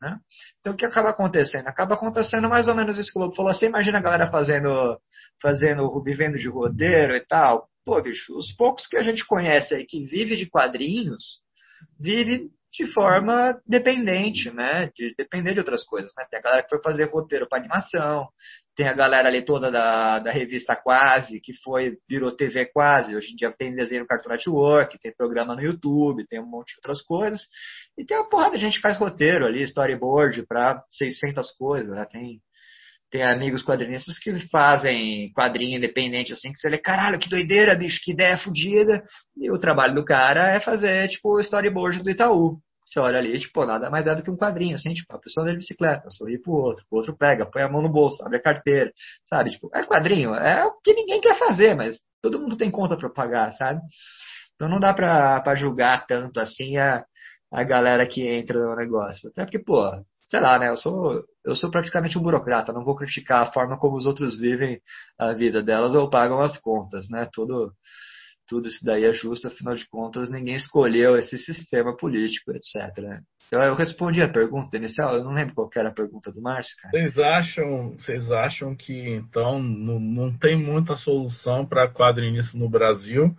Né? 0.00 0.18
Então, 0.60 0.72
o 0.72 0.76
que 0.76 0.84
acaba 0.84 1.10
acontecendo? 1.10 1.66
Acaba 1.66 1.94
acontecendo 1.94 2.48
mais 2.48 2.68
ou 2.68 2.74
menos 2.74 2.98
isso 2.98 3.12
que 3.12 3.18
o 3.18 3.22
Lobo 3.22 3.34
falou. 3.34 3.54
Você 3.54 3.66
imagina 3.66 3.98
a 3.98 4.02
galera 4.02 4.30
fazendo, 4.30 4.98
fazendo 5.40 6.02
vivendo 6.02 6.36
de 6.36 6.48
roteiro 6.48 7.14
e 7.14 7.26
tal. 7.26 7.68
Pô, 7.84 8.00
bicho, 8.00 8.36
os 8.36 8.52
poucos 8.52 8.86
que 8.86 8.96
a 8.96 9.02
gente 9.02 9.26
conhece 9.26 9.74
aí 9.74 9.84
que 9.84 10.04
vive 10.04 10.36
de 10.36 10.48
quadrinhos, 10.48 11.40
vive 11.98 12.50
de 12.72 12.86
forma 12.92 13.60
dependente, 13.66 14.50
né? 14.50 14.90
De 14.94 15.14
depender 15.16 15.52
de 15.52 15.60
outras 15.60 15.84
coisas, 15.84 16.10
né? 16.16 16.24
Tem 16.30 16.38
a 16.38 16.42
galera 16.42 16.62
que 16.62 16.70
foi 16.70 16.82
fazer 16.82 17.04
roteiro 17.04 17.46
para 17.46 17.58
animação, 17.58 18.28
tem 18.74 18.88
a 18.88 18.94
galera 18.94 19.28
ali 19.28 19.44
toda 19.44 19.70
da, 19.70 20.18
da 20.18 20.30
revista 20.30 20.74
Quase, 20.74 21.38
que 21.40 21.52
foi, 21.62 21.98
virou 22.08 22.34
TV 22.34 22.66
Quase, 22.66 23.14
hoje 23.14 23.32
em 23.32 23.36
dia 23.36 23.52
tem 23.52 23.74
desenho 23.74 24.02
no 24.02 24.06
Cartoon 24.06 24.30
Network, 24.30 24.98
tem 24.98 25.14
programa 25.14 25.54
no 25.54 25.60
YouTube, 25.60 26.26
tem 26.26 26.40
um 26.40 26.46
monte 26.46 26.68
de 26.68 26.78
outras 26.78 27.02
coisas, 27.02 27.42
e 27.98 28.04
tem 28.04 28.16
uma 28.16 28.28
porrada 28.28 28.56
de 28.56 28.62
gente 28.62 28.76
que 28.76 28.82
faz 28.82 28.96
roteiro 28.98 29.44
ali, 29.44 29.62
storyboard 29.64 30.46
para 30.46 30.82
600 30.92 31.50
coisas, 31.56 31.94
né? 31.94 32.06
Tem, 32.10 32.40
tem 33.12 33.22
amigos 33.22 33.62
quadrinistas 33.62 34.18
que 34.18 34.48
fazem 34.48 35.30
quadrinho 35.34 35.76
independente, 35.76 36.32
assim, 36.32 36.50
que 36.50 36.58
você 36.58 36.68
lê, 36.70 36.78
caralho, 36.78 37.18
que 37.18 37.28
doideira, 37.28 37.74
bicho, 37.74 38.00
que 38.02 38.12
ideia 38.12 38.38
fodida. 38.38 39.04
E 39.36 39.50
o 39.50 39.58
trabalho 39.58 39.94
do 39.94 40.02
cara 40.04 40.48
é 40.48 40.60
fazer, 40.60 41.08
tipo, 41.08 41.36
o 41.36 41.40
storyboard 41.40 42.02
do 42.02 42.10
Itaú. 42.10 42.58
Você 42.86 42.98
olha 42.98 43.18
ali, 43.18 43.38
tipo, 43.38 43.64
nada 43.66 43.90
mais 43.90 44.06
é 44.06 44.14
do 44.14 44.22
que 44.22 44.30
um 44.30 44.36
quadrinho, 44.36 44.76
assim, 44.76 44.94
tipo, 44.94 45.14
a 45.14 45.18
pessoa 45.18 45.44
anda 45.44 45.52
de 45.52 45.58
bicicleta, 45.58 46.10
sorri 46.10 46.40
pro 46.40 46.52
outro, 46.52 46.84
o 46.90 46.96
outro 46.96 47.16
pega, 47.16 47.46
põe 47.46 47.62
a 47.62 47.68
mão 47.68 47.82
no 47.82 47.88
bolso, 47.90 48.22
abre 48.24 48.38
a 48.38 48.42
carteira, 48.42 48.90
sabe? 49.28 49.50
Tipo, 49.50 49.70
é 49.74 49.84
quadrinho, 49.84 50.34
é 50.34 50.64
o 50.64 50.72
que 50.82 50.94
ninguém 50.94 51.20
quer 51.20 51.38
fazer, 51.38 51.74
mas 51.74 51.98
todo 52.22 52.40
mundo 52.40 52.56
tem 52.56 52.70
conta 52.70 52.96
para 52.96 53.10
pagar, 53.10 53.52
sabe? 53.52 53.80
Então 54.54 54.68
não 54.68 54.80
dá 54.80 54.94
pra, 54.94 55.40
pra 55.42 55.54
julgar 55.54 56.06
tanto 56.06 56.40
assim 56.40 56.78
a, 56.78 57.04
a 57.52 57.62
galera 57.62 58.06
que 58.06 58.26
entra 58.26 58.58
no 58.58 58.74
negócio. 58.76 59.28
Até 59.30 59.44
porque, 59.44 59.58
pô, 59.58 59.84
sei 60.32 60.40
lá, 60.40 60.58
né? 60.58 60.70
Eu 60.70 60.78
sou, 60.78 61.22
eu 61.44 61.54
sou 61.54 61.70
praticamente 61.70 62.16
um 62.18 62.22
burocrata, 62.22 62.72
não 62.72 62.82
vou 62.82 62.96
criticar 62.96 63.42
a 63.42 63.52
forma 63.52 63.78
como 63.78 63.98
os 63.98 64.06
outros 64.06 64.38
vivem 64.38 64.80
a 65.18 65.34
vida 65.34 65.62
delas 65.62 65.94
ou 65.94 66.08
pagam 66.08 66.40
as 66.40 66.58
contas, 66.58 67.06
né? 67.10 67.28
Tudo, 67.30 67.70
tudo 68.48 68.66
isso 68.66 68.82
daí 68.82 69.04
é 69.04 69.12
justo, 69.12 69.48
afinal 69.48 69.74
de 69.74 69.86
contas, 69.90 70.30
ninguém 70.30 70.54
escolheu 70.54 71.18
esse 71.18 71.36
sistema 71.36 71.94
político, 71.94 72.50
etc. 72.50 73.20
Então 73.46 73.62
eu 73.62 73.74
respondi 73.74 74.22
a 74.22 74.32
pergunta 74.32 74.74
inicial, 74.74 75.16
eu 75.16 75.22
não 75.22 75.34
lembro 75.34 75.54
qual 75.54 75.68
era 75.76 75.90
a 75.90 75.94
pergunta 75.94 76.32
do 76.32 76.40
Márcio, 76.40 76.74
cara. 76.80 76.92
Vocês 76.92 77.18
acham, 77.18 77.90
vocês 77.90 78.32
acham 78.32 78.74
que 78.74 79.10
então 79.10 79.62
não, 79.62 80.00
não 80.00 80.38
tem 80.38 80.56
muita 80.56 80.96
solução 80.96 81.66
para 81.66 81.92
quadrinista 81.92 82.56
no 82.56 82.70
Brasil? 82.70 83.36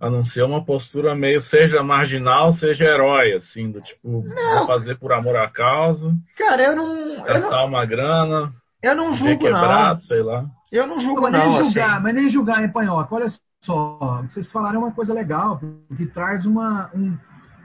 A 0.00 0.10
não 0.10 0.24
ser 0.24 0.42
uma 0.42 0.64
postura 0.64 1.14
meio 1.14 1.40
seja 1.40 1.82
marginal, 1.82 2.52
seja 2.54 2.84
herói, 2.84 3.32
assim, 3.34 3.70
do 3.70 3.80
tipo, 3.80 4.22
vou 4.22 4.66
fazer 4.66 4.98
por 4.98 5.12
amor 5.12 5.36
à 5.36 5.48
causa. 5.48 6.12
Cara, 6.36 6.62
eu 6.62 6.76
não. 6.76 7.26
Eu 7.26 7.40
não, 7.40 7.66
uma 7.66 7.86
grana. 7.86 8.52
Eu 8.82 8.94
não 8.94 9.14
julgo, 9.14 9.38
quebrado, 9.44 9.94
não. 9.94 10.06
sei 10.06 10.22
lá. 10.22 10.44
Eu 10.70 10.86
não 10.86 10.98
julgo, 10.98 11.22
mas 11.22 11.32
não. 11.32 11.52
Nem 11.52 11.64
julgar, 11.64 11.92
assim. 11.92 12.02
Mas 12.02 12.14
nem 12.14 12.28
julgar 12.28 12.64
em 12.64 12.72
panhoca. 12.72 13.14
Olha 13.14 13.32
só, 13.64 14.22
vocês 14.30 14.50
falaram 14.50 14.80
uma 14.80 14.92
coisa 14.92 15.14
legal, 15.14 15.58
que 15.96 16.06
traz 16.06 16.44
uma, 16.44 16.90
um, 16.94 17.16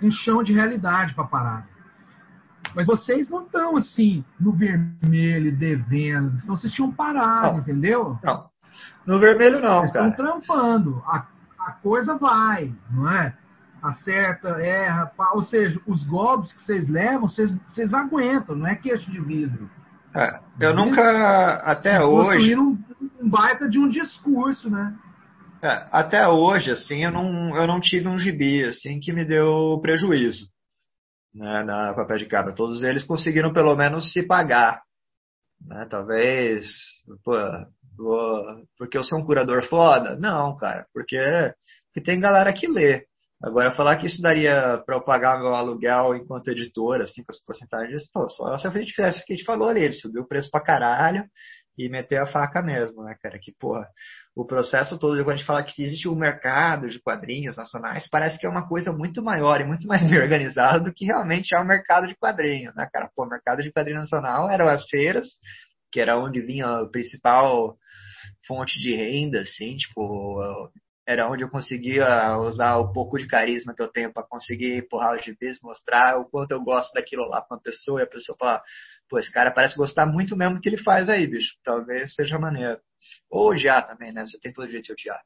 um 0.02 0.12
chão 0.12 0.44
de 0.44 0.54
realidade 0.54 1.14
para 1.14 1.26
parar. 1.26 1.68
Mas 2.76 2.86
vocês 2.86 3.28
não 3.30 3.44
estão 3.44 3.76
assim, 3.78 4.24
no 4.40 4.52
vermelho, 4.52 5.56
devendo. 5.58 6.40
Senão 6.40 6.56
vocês 6.56 6.72
tinham 6.72 6.92
parado, 6.92 7.54
Não. 7.54 7.60
entendeu? 7.60 8.18
Não. 8.24 8.50
No 9.06 9.20
vermelho, 9.20 9.60
não, 9.60 9.80
Vocês 9.80 9.92
cara. 9.94 10.10
estão 10.10 10.26
trampando. 10.26 11.02
A, 11.06 11.26
a 11.70 11.72
coisa 11.82 12.16
vai, 12.16 12.74
não 12.92 13.10
é? 13.10 13.36
Acerta, 13.82 14.50
erra, 14.62 15.06
pá. 15.06 15.32
ou 15.34 15.44
seja, 15.44 15.80
os 15.88 16.04
golpes 16.04 16.52
que 16.52 16.64
vocês 16.64 16.88
levam, 16.90 17.30
vocês, 17.30 17.54
vocês 17.68 17.94
aguentam, 17.94 18.56
não 18.56 18.68
é 18.68 18.76
queixo 18.76 19.10
de 19.10 19.22
vidro. 19.22 19.70
É, 20.14 20.40
eu 20.60 20.76
nunca, 20.76 21.62
até 21.64 22.04
hoje, 22.04 22.58
um, 22.58 22.78
um 23.22 23.30
baita 23.30 23.70
de 23.70 23.80
um 23.80 23.88
discurso, 23.88 24.70
né? 24.70 24.96
é, 25.62 25.88
até 25.92 26.28
hoje, 26.28 26.72
assim, 26.72 27.04
eu 27.04 27.12
não, 27.12 27.56
eu 27.56 27.68
não 27.68 27.80
tive 27.80 28.08
um 28.08 28.18
gibi, 28.18 28.64
assim, 28.64 29.00
que 29.00 29.12
me 29.12 29.26
deu 29.26 29.80
prejuízo, 29.82 30.48
né, 31.34 31.64
na 31.64 31.94
papel 31.94 32.18
de 32.18 32.26
cabra. 32.26 32.56
Todos 32.56 32.82
eles 32.82 33.04
conseguiram, 33.04 33.52
pelo 33.52 33.76
menos, 33.76 34.12
se 34.12 34.24
pagar, 34.24 34.82
né, 35.66 35.86
talvez, 35.90 36.66
pô, 37.24 37.34
porque 38.78 38.98
eu 38.98 39.04
sou 39.04 39.20
um 39.20 39.26
curador 39.26 39.64
foda? 39.68 40.16
Não, 40.16 40.56
cara, 40.58 40.86
porque, 40.94 41.18
porque 41.88 42.06
tem 42.06 42.20
galera 42.20 42.54
que 42.54 42.68
lê. 42.68 43.06
Agora, 43.42 43.72
falar 43.72 43.96
que 43.96 44.06
isso 44.06 44.22
daria 44.22 44.82
para 44.86 44.98
eu 44.98 45.02
pagar 45.02 45.40
meu 45.40 45.56
aluguel 45.56 46.14
enquanto 46.16 46.50
editora, 46.50 47.06
assim, 47.06 47.24
com 47.24 47.32
as 47.32 47.42
porcentagens, 47.42 48.10
pô, 48.12 48.28
só 48.30 48.58
se 48.58 48.68
a 48.68 48.72
gente 48.72 48.94
fizesse 48.94 49.22
o 49.22 49.26
que 49.26 49.34
a 49.34 49.36
gente 49.38 49.46
falou 49.46 49.70
ali, 49.70 49.82
ele 49.82 49.94
subiu 49.94 50.24
o 50.24 50.28
preço 50.28 50.50
pra 50.52 50.62
caralho 50.62 51.24
e 51.78 51.88
meter 51.88 52.22
a 52.22 52.26
faca 52.26 52.62
mesmo, 52.62 53.02
né, 53.04 53.16
cara? 53.22 53.40
Que, 53.40 53.54
porra, 53.58 53.88
o 54.36 54.46
processo 54.46 55.00
todo, 55.00 55.16
quando 55.24 55.36
a 55.36 55.38
gente 55.38 55.46
fala 55.46 55.64
que 55.64 55.82
existe 55.82 56.10
um 56.10 56.16
mercado 56.16 56.90
de 56.90 57.02
quadrinhos 57.02 57.56
nacionais, 57.56 58.10
parece 58.10 58.38
que 58.38 58.46
é 58.46 58.50
uma 58.50 58.68
coisa 58.68 58.92
muito 58.92 59.24
maior 59.24 59.62
e 59.62 59.66
muito 59.66 59.88
mais 59.88 60.04
bem 60.10 60.20
organizada 60.20 60.82
do 60.82 60.94
que 60.94 61.06
realmente 61.06 61.56
é 61.56 61.60
o 61.60 61.66
mercado 61.66 62.08
de 62.08 62.16
quadrinhos, 62.16 62.76
né, 62.76 62.90
cara? 62.92 63.10
Pô, 63.16 63.24
o 63.24 63.30
mercado 63.30 63.62
de 63.62 63.72
quadrinho 63.72 64.00
nacional 64.00 64.50
eram 64.50 64.68
as 64.68 64.84
feiras, 64.90 65.28
que 65.92 66.02
era 66.02 66.20
onde 66.20 66.42
vinha 66.42 66.68
a 66.68 66.90
principal 66.90 67.78
fonte 68.48 68.80
de 68.80 68.96
renda, 68.96 69.42
assim, 69.42 69.76
tipo, 69.78 70.42
era 71.08 71.28
onde 71.28 71.44
eu 71.44 71.50
conseguia 71.50 72.38
usar 72.38 72.78
o 72.78 72.94
pouco 72.94 73.18
de 73.18 73.28
carisma 73.28 73.74
que 73.74 73.82
eu 73.82 73.88
tenho 73.88 74.14
para 74.14 74.28
conseguir 74.28 74.78
empurrar 74.78 75.16
os 75.16 75.24
gibis, 75.24 75.60
mostrar 75.62 76.20
o 76.20 76.26
quanto 76.26 76.52
eu 76.52 76.62
gosto 76.62 76.94
daquilo 76.94 77.28
lá 77.28 77.42
pra 77.42 77.58
uma 77.58 77.64
pessoa 77.64 78.00
e 78.00 78.04
a 78.04 78.08
pessoa 78.08 78.38
falar, 78.38 78.62
pô, 79.10 79.18
esse 79.18 79.32
cara 79.32 79.50
parece 79.50 79.76
gostar 79.76 80.06
muito 80.06 80.38
mesmo 80.38 80.56
do 80.56 80.62
que 80.62 80.70
ele 80.70 80.78
faz 80.78 81.10
aí, 81.10 81.26
bicho. 81.26 81.56
Talvez 81.64 82.14
seja 82.14 82.38
maneiro. 82.38 82.80
Ou 83.30 83.50
odiar 83.50 83.88
também, 83.88 84.14
né? 84.14 84.26
Você 84.26 84.40
tem 84.40 84.54
todo 84.54 84.70
jeito 84.70 84.86
de 84.86 84.94
odiar. 84.94 85.20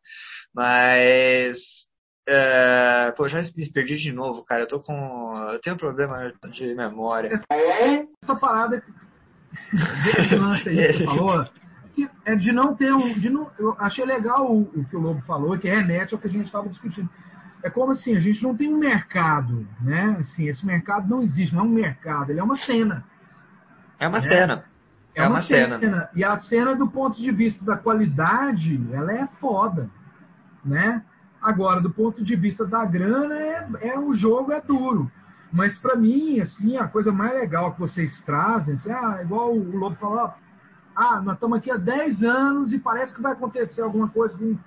Mas. 0.53 1.59
É... 2.25 3.11
Pô, 3.17 3.27
já 3.27 3.41
me 3.41 3.71
perdi 3.73 3.97
de 3.97 4.13
novo, 4.13 4.45
cara. 4.45 4.61
Eu 4.61 4.67
tô 4.67 4.79
com. 4.79 5.37
Eu 5.51 5.59
tenho 5.59 5.75
um 5.75 5.79
problema 5.79 6.31
de 6.49 6.73
memória. 6.73 7.29
Essa 8.23 8.35
parada 8.39 8.75
aí 8.75 8.81
que 10.63 10.95
você 10.95 11.03
falou, 11.05 11.45
que 11.93 12.09
é 12.25 12.35
de 12.35 12.51
não 12.51 12.75
ter 12.75 12.93
um. 12.93 13.13
De 13.13 13.29
não, 13.29 13.49
eu 13.57 13.75
achei 13.79 14.05
legal 14.05 14.51
o, 14.51 14.61
o 14.61 14.85
que 14.85 14.95
o 14.95 14.99
Lobo 14.99 15.21
falou, 15.21 15.57
que 15.57 15.69
remete 15.69 16.13
ao 16.13 16.19
que 16.19 16.27
a 16.27 16.29
gente 16.29 16.45
estava 16.45 16.67
discutindo. 16.69 17.09
É 17.63 17.69
como 17.69 17.91
assim, 17.93 18.15
a 18.15 18.19
gente 18.19 18.43
não 18.43 18.55
tem 18.55 18.73
um 18.73 18.77
mercado, 18.77 19.65
né? 19.81 20.17
Assim, 20.19 20.47
esse 20.47 20.65
mercado 20.65 21.07
não 21.09 21.21
existe, 21.21 21.55
não 21.55 21.63
é 21.63 21.65
um 21.65 21.69
mercado, 21.69 22.31
ele 22.31 22.39
é 22.39 22.43
uma 22.43 22.57
cena. 22.57 23.03
É 23.99 24.07
uma 24.07 24.17
É. 24.17 24.21
cena. 24.21 24.63
É 25.15 25.27
uma 25.27 25.41
cena. 25.43 26.09
E 26.15 26.23
a 26.23 26.37
cena, 26.37 26.75
do 26.75 26.87
ponto 26.89 27.21
de 27.21 27.31
vista 27.31 27.63
da 27.63 27.77
qualidade, 27.77 28.83
ela 28.91 29.13
é 29.13 29.27
foda, 29.39 29.89
né? 30.65 31.03
Agora, 31.41 31.79
do 31.81 31.91
ponto 31.91 32.23
de 32.23 32.35
vista 32.35 32.65
da 32.65 32.83
grana, 32.83 33.35
é, 33.35 33.67
é 33.81 33.99
o 33.99 34.13
jogo 34.13 34.51
é 34.51 34.59
duro. 34.59 35.11
Mas 35.51 35.77
para 35.77 35.95
mim, 35.95 36.39
assim, 36.39 36.77
a 36.77 36.87
coisa 36.87 37.11
mais 37.11 37.31
legal 37.33 37.73
que 37.73 37.79
vocês 37.79 38.19
trazem, 38.25 38.73
assim, 38.73 38.91
ah, 38.91 39.19
igual 39.21 39.53
o 39.53 39.77
Lobo 39.77 39.95
falou, 39.97 40.17
ó, 40.17 40.31
ah, 40.95 41.21
nós 41.21 41.35
estamos 41.35 41.57
aqui 41.57 41.71
há 41.71 41.77
10 41.77 42.23
anos 42.23 42.73
e 42.73 42.79
parece 42.79 43.13
que 43.13 43.21
vai 43.21 43.33
acontecer 43.33 43.81
alguma 43.81 44.07
coisa 44.07 44.37
com 44.37 44.57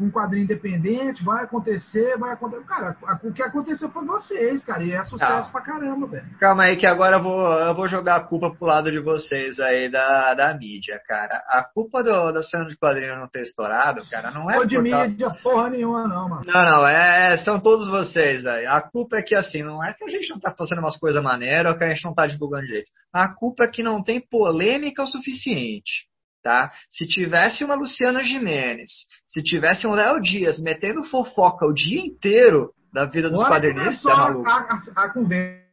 um 0.00 0.10
quadrinho 0.10 0.44
independente, 0.44 1.24
vai 1.24 1.44
acontecer, 1.44 2.18
vai 2.18 2.32
acontecer. 2.32 2.64
Cara, 2.64 2.96
o 3.22 3.32
que 3.32 3.42
aconteceu 3.42 3.88
foi 3.90 4.04
vocês, 4.04 4.64
cara, 4.64 4.82
e 4.82 4.92
é 4.92 5.04
sucesso 5.04 5.48
Ah. 5.48 5.52
pra 5.52 5.60
caramba, 5.60 6.06
velho. 6.06 6.26
Calma 6.40 6.64
aí 6.64 6.76
que 6.76 6.86
agora 6.86 7.16
eu 7.16 7.22
vou, 7.22 7.40
eu 7.52 7.74
vou 7.74 7.86
jogar 7.86 8.16
a 8.16 8.20
culpa 8.24 8.50
pro 8.54 8.66
lado 8.66 8.90
de 8.90 8.98
vocês 9.00 9.60
aí 9.60 9.88
da, 9.90 10.34
da 10.34 10.54
mídia, 10.54 11.00
cara. 11.06 11.42
A 11.48 11.62
culpa 11.64 12.02
do, 12.02 12.32
da 12.32 12.42
cena 12.42 12.66
de 12.66 12.76
quadrinho 12.76 13.16
não 13.16 13.28
ter 13.28 13.42
estourado, 13.42 14.04
cara, 14.10 14.30
não 14.30 14.50
é 14.50 14.54
Foi 14.56 14.66
de 14.66 14.76
por 14.76 14.88
causa- 14.90 15.08
mídia 15.08 15.30
porra 15.42 15.70
nenhuma, 15.70 16.08
não, 16.08 16.28
mano. 16.28 16.42
Não, 16.46 16.64
não, 16.64 16.86
é, 16.86 17.38
são 17.44 17.60
todos 17.60 17.88
vocês 17.88 18.44
aí. 18.46 18.66
A 18.66 18.80
culpa 18.80 19.16
é 19.18 19.22
que 19.22 19.34
assim, 19.34 19.62
não 19.62 19.84
é 19.84 19.92
que 19.92 20.04
a 20.04 20.08
gente 20.08 20.28
não 20.30 20.40
tá 20.40 20.52
fazendo 20.52 20.78
umas 20.78 20.96
coisas 20.96 21.22
maneiras 21.22 21.72
ou 21.72 21.78
que 21.78 21.84
a 21.84 21.88
gente 21.88 22.04
não 22.04 22.14
tá 22.14 22.26
divulgando 22.26 22.66
direito. 22.66 22.90
A 23.12 23.28
culpa 23.32 23.64
é 23.64 23.68
que 23.68 23.82
não 23.82 24.02
tem 24.02 24.20
polêmica 24.20 25.02
o 25.02 25.06
suficiente. 25.06 26.06
Tá? 26.44 26.70
Se 26.90 27.06
tivesse 27.06 27.64
uma 27.64 27.74
Luciana 27.74 28.22
Jimenez, 28.22 28.90
se 29.26 29.42
tivesse 29.42 29.86
um 29.86 29.92
Léo 29.92 30.20
Dias 30.20 30.60
metendo 30.60 31.02
fofoca 31.04 31.64
o 31.64 31.72
dia 31.72 31.98
inteiro 32.04 32.68
da 32.92 33.06
vida 33.06 33.30
dos 33.30 33.42
quadrinistas, 33.42 34.02
começou 34.02 34.10
tá 34.10 34.16
a, 34.16 34.28
maluco? 34.30 34.48
a- 34.50 35.04
a 35.04 35.08
conversa. 35.08 35.64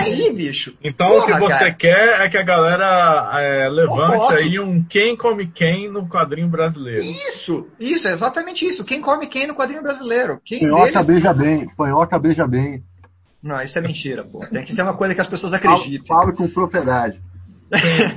Aí, 0.00 0.34
bicho. 0.34 0.76
Então 0.82 1.06
Porra, 1.08 1.22
o 1.22 1.26
que 1.26 1.32
você 1.38 1.48
cara. 1.58 1.74
quer 1.74 2.20
é 2.22 2.28
que 2.28 2.36
a 2.36 2.42
galera 2.42 3.30
é, 3.40 3.68
levante 3.68 4.16
Fofoque. 4.16 4.34
aí 4.34 4.58
um 4.58 4.84
quem 4.84 5.16
come 5.16 5.46
quem 5.50 5.88
no 5.88 6.08
quadrinho 6.08 6.48
brasileiro. 6.48 7.04
Isso, 7.04 7.68
isso, 7.78 8.08
é 8.08 8.12
exatamente 8.12 8.66
isso. 8.66 8.84
Quem 8.84 9.00
come 9.00 9.28
quem 9.28 9.46
no 9.46 9.54
quadrinho 9.54 9.82
brasileiro? 9.82 10.40
Quem 10.44 10.58
Panhoca 10.68 10.90
deles... 11.04 11.06
beija 11.06 11.32
bem, 11.32 11.68
panhoca 11.76 12.18
beija 12.18 12.46
bem. 12.48 12.82
Não, 13.42 13.62
isso 13.62 13.78
é 13.78 13.80
mentira, 13.80 14.24
pô. 14.24 14.44
Tem 14.48 14.64
que 14.66 14.74
ser 14.74 14.82
uma 14.82 14.96
coisa 14.96 15.14
que 15.14 15.20
as 15.20 15.28
pessoas 15.28 15.52
Falo, 15.58 15.74
acreditem. 15.76 16.06
falo 16.06 16.34
com 16.34 16.48
propriedade. 16.48 17.18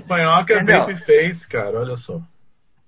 Panhoca 0.08 0.54
é 0.54 0.64
babyface, 0.66 1.48
cara, 1.50 1.80
olha 1.80 1.96
só. 1.98 2.20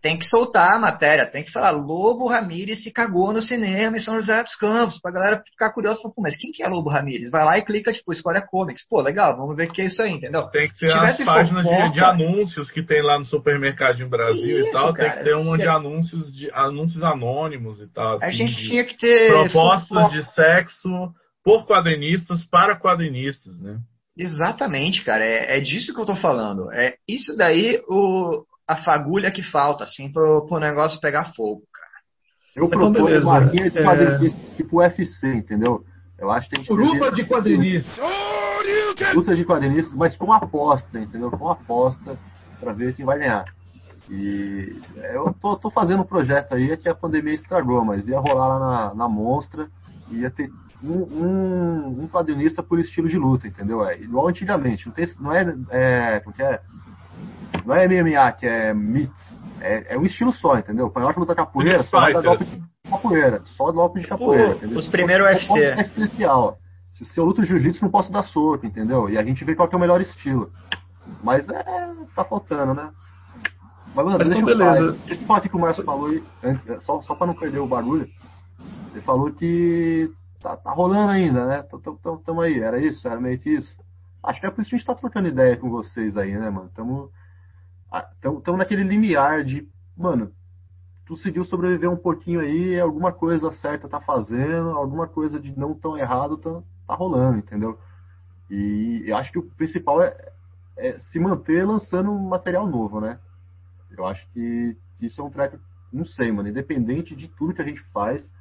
tem 0.02 0.20
que 0.20 0.26
soltar 0.26 0.76
a 0.76 0.80
matéria, 0.80 1.26
tem 1.26 1.44
que 1.44 1.52
falar 1.52 1.72
Lobo 1.72 2.28
Ramírez 2.28 2.84
se 2.84 2.92
cagou 2.92 3.34
no 3.34 3.42
cinema 3.42 3.98
em 3.98 4.00
São 4.00 4.20
José 4.20 4.44
dos 4.44 4.56
Campos, 4.56 5.00
pra 5.02 5.12
galera 5.12 5.42
ficar 5.50 5.72
curiosa, 5.74 6.00
falar, 6.02 6.14
pô, 6.14 6.22
mas 6.22 6.38
quem 6.38 6.52
que 6.52 6.62
é 6.64 6.68
Lobo 6.68 6.90
Ramírez? 6.92 7.32
Vai 7.32 7.44
lá 7.44 7.58
e 7.58 7.66
clica, 7.66 7.92
tipo, 7.92 8.12
escolhe 8.14 8.40
comics. 8.48 8.88
Pô, 8.88 9.02
legal, 9.02 9.36
vamos 9.36 9.56
ver 9.56 9.68
o 9.68 9.72
que 9.74 9.82
é 9.82 9.86
isso 9.86 10.02
aí, 10.04 10.12
entendeu? 10.12 10.44
Tem 10.50 10.68
que 10.70 10.78
ter 10.78 10.92
as 10.92 11.18
páginas 11.24 11.64
de, 11.64 11.70
fofoca- 11.70 11.90
de 11.92 12.00
anúncios 12.04 12.70
que 12.70 12.84
tem 12.84 13.02
lá 13.02 13.18
no 13.18 13.26
supermercadinho 13.26 14.08
Brasil 14.10 14.60
Isso, 14.60 14.70
e 14.70 14.72
tal. 14.72 14.94
tem 14.94 15.06
cara, 15.08 15.18
que 15.18 15.24
ter 15.24 15.36
uma 15.36 15.58
de 15.58 15.68
anúncios 15.68 16.32
de 16.36 16.52
anúncios 16.52 17.02
anônimos 17.02 17.80
e 17.82 17.88
tal. 17.88 18.14
A 18.22 18.26
assim, 18.28 18.38
gente 18.38 18.56
de 18.56 18.68
tinha 18.68 18.84
que 18.86 18.98
ter 18.98 19.28
propostas 19.32 19.88
fofoca. 19.90 20.16
de 20.16 20.24
sexo 20.34 20.90
por 21.44 21.66
quadrinistas 21.66 22.44
para 22.46 22.76
quadrinistas, 22.80 23.60
né? 23.62 23.78
Exatamente, 24.18 25.04
cara. 25.04 25.24
É, 25.26 25.58
é 25.58 25.60
disso 25.60 25.94
que 25.94 26.00
eu 26.00 26.06
tô 26.06 26.16
falando. 26.16 26.72
É 26.72 26.96
isso 27.08 27.36
daí 27.36 27.82
o, 27.90 28.46
a 28.68 28.78
fagulha 28.78 29.32
que 29.32 29.44
falta, 29.44 29.84
assim, 29.84 30.12
pro, 30.12 30.46
pro 30.48 30.60
negócio 30.60 31.00
pegar 31.02 31.34
fogo, 31.34 31.64
cara. 31.74 31.86
Eu 32.56 32.68
Então, 32.68 32.94
proponho 32.94 33.20
linha 33.52 33.70
de 33.70 33.78
É. 33.78 33.84
quadrinhos 33.84 34.34
tipo 34.56 34.78
UFC, 34.78 35.28
entendeu? 35.28 35.84
Eu 36.18 36.32
acho 36.32 36.50
que 36.50 36.56
tem 36.56 36.64
que 36.64 36.74
Grupo 36.74 37.12
de 37.12 37.26
quadrinistas. 37.26 37.94
luta 39.14 39.36
de 39.36 39.44
quadrinistas, 39.44 39.94
mas 39.94 40.16
com 40.16 40.32
aposta, 40.32 40.98
entendeu? 40.98 41.30
Com 41.30 41.50
aposta 41.50 42.18
pra 42.60 42.72
ver 42.72 42.96
quem 42.96 43.06
vai 43.06 43.20
ganhar. 43.20 43.44
E 44.10 44.80
eu 45.14 45.34
tô, 45.42 45.58
tô 45.58 45.70
fazendo 45.70 46.02
um 46.04 46.06
projeto 46.06 46.54
aí 46.54 46.78
que 46.78 46.88
a 46.88 46.96
pandemia 46.96 47.34
estragou, 47.34 47.84
mas 47.84 48.08
ia 48.08 48.20
rolar 48.20 48.48
lá 48.48 48.60
na, 48.60 48.96
na 48.96 49.10
Monstra, 49.10 49.68
ia 50.12 50.30
ter 50.30 50.50
um, 50.88 51.24
um, 51.26 52.04
um 52.04 52.08
quadrinista 52.08 52.62
por 52.64 52.80
estilo 52.80 53.08
de 53.08 53.18
luta, 53.18 53.48
entendeu? 53.48 53.84
É 53.86 53.98
igual 54.00 54.28
antigamente, 54.28 54.86
não, 54.88 54.94
tem, 54.94 55.08
não 55.20 55.34
é, 55.34 55.56
é, 55.70 56.20
como 56.20 56.36
que 56.36 56.44
é? 56.44 56.60
Não 57.66 57.76
é 57.76 57.88
MMA, 57.88 58.32
que 58.34 58.46
é 58.46 58.74
MITS, 58.74 59.12
é, 59.62 59.96
é 59.96 59.98
um 59.98 60.06
estilo 60.06 60.32
só, 60.34 60.58
entendeu? 60.58 60.90
Panhote 60.90 61.20
luta 61.20 61.34
capoeira, 61.36 61.84
só 61.86 62.06
Fighter, 62.06 62.24
golpe 62.24 62.46
de 62.46 62.64
capoeira, 62.92 63.42
só 63.58 63.72
golpe 63.72 64.00
de 64.02 64.08
capoeira, 64.08 64.50
O- 64.50 64.54
entendeu? 64.56 64.78
os 64.80 64.88
primeiros 64.88 65.26
UFC. 65.28 65.48
pode 65.48 65.62
ser 65.62 65.80
especial. 65.82 66.58
Se 66.94 67.06
se 67.06 67.20
eu 67.20 67.26
luto 67.26 67.44
jiu-jitsu, 67.44 67.84
não 67.84 67.92
posso 67.92 68.12
dar 68.12 68.24
soco, 68.24 68.66
entendeu? 68.66 69.10
E 69.10 69.18
a 69.18 69.24
gente 69.24 69.44
vê 69.44 69.56
qual 69.56 69.68
que 69.68 69.76
é 69.76 69.78
o 69.78 69.82
melhor 69.82 70.00
estilo. 70.02 70.50
Mas 71.24 71.48
é, 71.50 71.64
tá 72.16 72.24
faltando, 72.24 72.74
né? 72.74 72.90
Mas, 73.94 74.06
mano, 74.06 74.18
Mas 74.20 74.28
deixa, 74.28 74.42
então, 74.42 74.50
eu 74.54 74.58
falar, 74.60 74.74
beleza. 74.74 74.98
deixa 75.06 75.22
eu 75.22 75.28
falar 75.28 75.40
aqui 75.40 75.50
que 75.50 75.56
o 75.56 75.60
Márcio 75.60 75.84
falou 75.84 76.08
aí, 76.10 76.24
antes, 76.44 76.70
é, 76.70 76.80
só, 76.82 77.02
só 77.02 77.16
pra 77.16 77.28
não 77.28 77.34
perder 77.34 77.60
o 77.60 77.68
barulho. 77.68 78.08
Ele 78.92 79.02
falou 79.02 79.32
que 79.32 80.10
tá, 80.46 80.56
tá 80.58 80.72
rolando 80.72 81.12
ainda, 81.12 81.46
né? 81.48 81.64
Tamo, 81.64 81.98
tamo, 81.98 82.18
tamo 82.20 82.42
aí, 82.42 82.60
era 82.60 82.80
isso? 82.80 83.08
Era 83.08 83.20
meio 83.20 83.40
que 83.40 83.50
isso? 83.50 83.76
Acho 84.24 84.40
que 84.40 84.46
é 84.46 84.52
por 84.52 84.62
isso 84.62 84.70
que 84.70 84.76
a 84.76 84.78
gente 84.78 84.88
tá 84.88 84.94
trocando 84.94 85.28
ideia 85.28 85.58
com 85.58 85.70
vocês 85.70 86.16
aí, 86.16 86.38
né, 86.38 86.50
mano? 86.52 86.70
Tamo, 86.76 87.12
ah, 87.92 88.08
tamo, 88.22 88.42
tamo 88.42 88.58
naquele 88.58 88.84
limiar 88.84 89.44
de, 89.44 89.68
mano, 89.98 90.32
tu 91.06 91.14
conseguiu 91.14 91.44
sobreviver 91.44 91.90
um 91.90 91.98
pouquinho 91.98 92.42
aí, 92.42 92.80
alguma 92.80 93.12
coisa 93.12 93.52
certa 93.54 93.90
tá 93.90 94.00
fazendo, 94.00 94.70
alguma 94.70 95.08
coisa 95.08 95.40
de 95.40 95.58
não 95.58 95.74
tão 95.74 95.98
errado 95.98 96.38
tá, 96.38 96.62
tá 96.88 96.94
rolando, 96.94 97.40
entendeu? 97.40 97.80
E 98.50 99.04
eu 99.08 99.18
acho 99.18 99.32
que 99.32 99.40
o 99.40 99.50
principal 99.52 100.02
é, 100.02 100.16
é 100.78 101.00
se 101.00 101.20
manter 101.20 101.66
lançando 101.66 102.12
material 102.12 102.68
novo, 102.68 103.02
né? 103.02 103.20
Eu 103.98 104.06
acho 104.06 104.28
que 104.32 104.78
isso 105.02 105.22
é 105.22 105.24
um 105.24 105.30
track, 105.32 105.58
não 105.92 106.06
sei, 106.06 106.32
mano, 106.32 106.50
independente 106.50 107.16
de 107.16 107.28
tudo 107.28 107.54
que 107.54 107.62
a 107.62 107.66
gente 107.66 107.82
faz, 107.92 108.32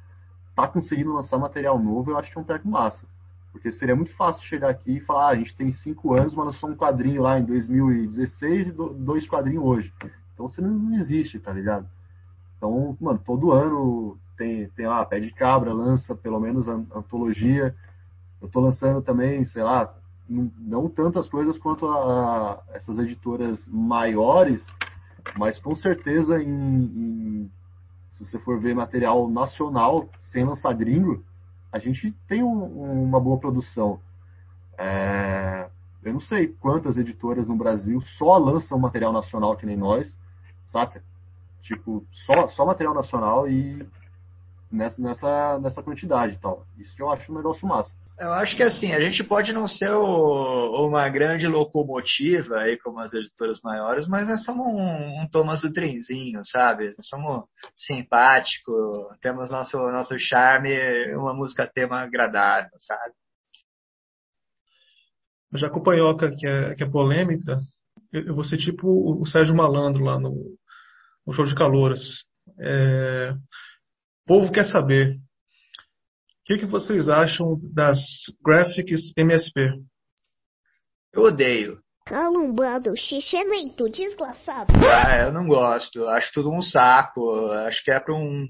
tá 0.55 0.67
conseguindo 0.67 1.13
lançar 1.13 1.37
material 1.37 1.77
novo, 1.77 2.11
eu 2.11 2.17
acho 2.17 2.31
que 2.31 2.37
é 2.37 2.41
um 2.41 2.45
track 2.45 2.67
massa. 2.67 3.05
Porque 3.51 3.71
seria 3.71 3.95
muito 3.95 4.13
fácil 4.15 4.43
chegar 4.43 4.69
aqui 4.69 4.97
e 4.97 5.01
falar, 5.01 5.27
ah, 5.27 5.29
a 5.29 5.35
gente 5.35 5.55
tem 5.55 5.71
cinco 5.71 6.13
anos, 6.13 6.33
mas 6.35 6.45
lançou 6.47 6.69
um 6.69 6.75
quadrinho 6.75 7.21
lá 7.21 7.39
em 7.39 7.45
2016 7.45 8.67
e 8.67 8.71
do- 8.71 8.93
dois 8.93 9.27
quadrinhos 9.27 9.63
hoje. 9.63 9.93
Então 10.33 10.47
você 10.47 10.61
não, 10.61 10.93
existe, 10.95 11.39
tá 11.39 11.53
ligado? 11.53 11.87
Então, 12.57 12.97
mano, 12.99 13.19
todo 13.25 13.51
ano 13.51 14.17
tem, 14.37 14.67
tem 14.69 14.87
lá, 14.87 15.05
Pé 15.05 15.19
de 15.19 15.31
Cabra 15.31 15.71
lança 15.73 16.15
pelo 16.15 16.39
menos 16.39 16.67
an- 16.67 16.85
antologia. 16.93 17.73
Eu 18.41 18.49
tô 18.49 18.59
lançando 18.59 19.01
também, 19.01 19.45
sei 19.45 19.63
lá, 19.63 19.93
não, 20.27 20.51
não 20.57 20.89
tantas 20.89 21.27
coisas 21.29 21.57
quanto 21.57 21.87
a, 21.87 22.53
a 22.53 22.75
essas 22.75 22.97
editoras 22.99 23.65
maiores, 23.67 24.65
mas 25.37 25.57
com 25.59 25.75
certeza 25.75 26.41
em, 26.41 26.49
em- 26.49 27.51
se 28.15 28.25
você 28.25 28.39
for 28.39 28.59
ver 28.59 28.73
material 28.73 29.29
nacional, 29.29 30.09
sem 30.31 30.45
lançar 30.45 30.73
gringo, 30.73 31.23
a 31.71 31.77
gente 31.79 32.11
tem 32.27 32.41
um- 32.41 33.03
uma 33.03 33.19
boa 33.19 33.37
produção. 33.37 33.99
É, 34.77 35.69
eu 36.03 36.13
não 36.13 36.19
sei 36.19 36.47
quantas 36.47 36.97
editoras 36.97 37.47
no 37.47 37.55
Brasil 37.55 37.99
só 38.01 38.37
lançam 38.37 38.79
material 38.79 39.11
nacional 39.11 39.55
que 39.57 39.65
nem 39.65 39.75
nós, 39.75 40.17
saca? 40.67 41.03
Tipo, 41.61 42.05
só, 42.11 42.47
só 42.47 42.65
material 42.65 42.93
nacional 42.93 43.49
e 43.49 43.85
nessa, 44.71 45.01
nessa, 45.01 45.59
nessa 45.59 45.83
quantidade 45.83 46.35
e 46.35 46.37
tal. 46.37 46.65
Isso 46.77 46.95
que 46.95 47.01
eu 47.01 47.11
acho 47.11 47.31
um 47.31 47.35
negócio 47.35 47.67
massa. 47.67 47.93
Eu 48.17 48.31
acho 48.31 48.55
que 48.55 48.63
assim, 48.63 48.93
a 48.93 48.99
gente 49.01 49.23
pode 49.25 49.51
não 49.51 49.67
ser 49.67 49.91
o- 49.91 50.87
uma 50.87 51.07
grande 51.09 51.47
locomotiva 51.47 52.59
aí 52.59 52.77
como 52.77 52.99
as 52.99 53.13
editoras 53.13 53.59
maiores, 53.61 54.07
mas 54.07 54.27
nós 54.27 54.43
somos 54.45 54.65
um, 54.67 55.21
um 55.21 55.27
Thomas 55.29 55.61
do 55.61 55.73
trenzinho, 55.73 56.39
sabe? 56.45 56.93
Nós 56.97 57.07
somos 57.09 57.43
simpáticos, 57.77 58.75
temos 59.21 59.49
nosso, 59.49 59.77
nosso 59.77 60.17
charme, 60.17 60.71
uma 61.15 61.33
música 61.33 61.67
tema 61.67 62.01
agradável, 62.01 62.71
sabe? 62.79 63.13
Já 65.55 65.67
o 65.67 65.83
Panhoca, 65.83 66.29
que 66.31 66.47
é, 66.47 66.75
que 66.75 66.83
é 66.83 66.89
polêmica, 66.89 67.59
eu, 68.13 68.27
eu 68.27 68.35
vou 68.35 68.43
ser 68.45 68.57
tipo 68.57 68.87
o, 68.87 69.25
Sérgio 69.25 69.55
Malandro 69.55 70.03
lá 70.03 70.17
no, 70.19 70.57
no 71.27 71.33
show 71.33 71.45
de 71.45 71.55
calouras. 71.55 71.99
É, 72.59 73.33
povo 74.25 74.51
quer 74.53 74.65
saber. 74.65 75.17
O 76.45 76.47
que, 76.47 76.59
que 76.59 76.65
vocês 76.67 77.09
acham 77.09 77.59
das 77.73 77.97
graphics 78.45 79.11
MSP? 79.17 79.81
Eu 81.11 81.23
odeio. 81.23 81.79
Calumbado, 82.05 82.95
xixelento, 82.95 83.89
desgraçado. 83.89 84.71
Ah, 84.87 85.23
eu 85.23 85.33
não 85.33 85.47
gosto. 85.47 86.01
Eu 86.01 86.09
Acho 86.09 86.31
tudo 86.35 86.51
um 86.51 86.61
saco. 86.61 87.49
Acho 87.49 87.83
que 87.83 87.89
é 87.89 87.99
para 87.99 88.13
um 88.13 88.47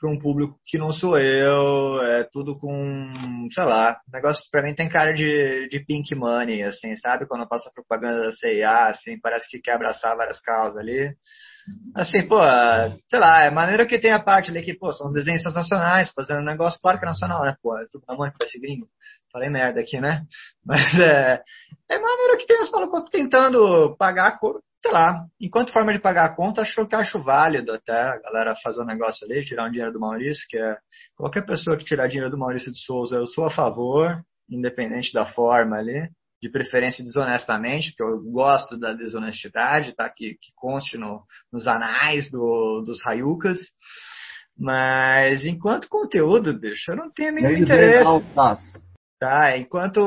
para 0.00 0.08
um 0.08 0.18
público 0.18 0.58
que 0.64 0.78
não 0.78 0.90
sou 0.90 1.18
eu. 1.18 2.02
É 2.02 2.24
tudo 2.32 2.58
com, 2.58 3.46
sei 3.52 3.64
lá, 3.64 4.00
o 4.08 4.16
negócio 4.16 4.42
para 4.50 4.62
mim 4.62 4.74
tem 4.74 4.88
cara 4.88 5.12
de, 5.12 5.68
de 5.68 5.80
pink 5.84 6.14
money, 6.14 6.62
assim, 6.62 6.96
sabe? 6.96 7.26
Quando 7.26 7.46
passa 7.46 7.70
propaganda 7.74 8.22
da 8.22 8.32
CIA, 8.32 8.86
assim, 8.86 9.20
parece 9.20 9.46
que 9.50 9.60
quer 9.60 9.72
abraçar 9.72 10.16
várias 10.16 10.40
causas 10.40 10.78
ali. 10.78 11.14
Assim, 11.94 12.26
pô, 12.28 12.38
sei 13.08 13.18
lá, 13.18 13.42
é 13.44 13.50
maneiro 13.50 13.86
que 13.86 13.98
tem 13.98 14.12
a 14.12 14.22
parte 14.22 14.50
ali 14.50 14.62
que, 14.62 14.74
pô, 14.74 14.92
são 14.92 15.12
desenhos 15.12 15.42
sensacionais, 15.42 16.10
fazendo 16.12 16.40
um 16.40 16.44
negócio, 16.44 16.78
claro 16.80 16.98
que 16.98 17.04
é 17.04 17.08
nacional, 17.08 17.42
né, 17.42 17.56
pô, 17.62 17.76
é 17.76 17.84
tudo 17.90 18.04
mão 18.08 18.18
vai 18.18 18.48
ser 18.48 18.60
gringo. 18.60 18.88
Falei 19.32 19.48
merda 19.50 19.80
aqui, 19.80 20.00
né? 20.00 20.22
Mas 20.64 20.94
é, 20.98 21.42
é 21.90 21.98
maneiro 21.98 22.38
que 22.38 22.46
tem 22.46 22.62
os 22.62 22.70
malucos 22.70 23.04
tentando 23.10 23.96
pagar 23.98 24.28
a 24.28 24.38
sei 24.80 24.92
lá, 24.92 25.20
enquanto 25.40 25.72
forma 25.72 25.92
de 25.92 25.98
pagar 25.98 26.26
a 26.26 26.34
conta, 26.34 26.62
acho 26.62 26.86
que 26.86 26.94
acho 26.94 27.18
válido 27.18 27.72
até 27.72 27.92
a 27.92 28.20
galera 28.20 28.54
fazer 28.62 28.80
um 28.80 28.86
negócio 28.86 29.26
ali, 29.26 29.44
tirar 29.44 29.66
um 29.66 29.70
dinheiro 29.70 29.92
do 29.92 29.98
Maurício, 29.98 30.46
que 30.48 30.56
é 30.56 30.76
qualquer 31.16 31.44
pessoa 31.44 31.76
que 31.76 31.84
tirar 31.84 32.06
dinheiro 32.06 32.30
do 32.30 32.38
Maurício 32.38 32.70
de 32.70 32.78
Souza, 32.78 33.16
eu 33.16 33.26
sou 33.26 33.44
a 33.44 33.50
favor, 33.50 34.22
independente 34.48 35.12
da 35.12 35.24
forma 35.24 35.76
ali, 35.76 36.08
de 36.40 36.50
preferência 36.50 37.02
desonestamente, 37.02 37.90
porque 37.96 38.02
eu 38.02 38.22
gosto 38.30 38.78
da 38.78 38.92
desonestidade, 38.92 39.94
tá? 39.94 40.08
Que, 40.08 40.34
que 40.34 40.52
conste 40.54 40.96
no, 40.96 41.22
nos 41.52 41.66
anais 41.66 42.30
do, 42.30 42.82
dos 42.84 42.98
Rayucas. 43.04 43.58
Mas 44.56 45.44
enquanto 45.44 45.88
conteúdo, 45.88 46.58
bicho, 46.58 46.90
eu 46.90 46.96
não 46.96 47.10
tenho 47.12 47.32
nenhum 47.32 47.56
interesse. 47.56 48.04
tá? 48.34 48.58
Tá, 49.20 49.58
enquanto, 49.58 50.00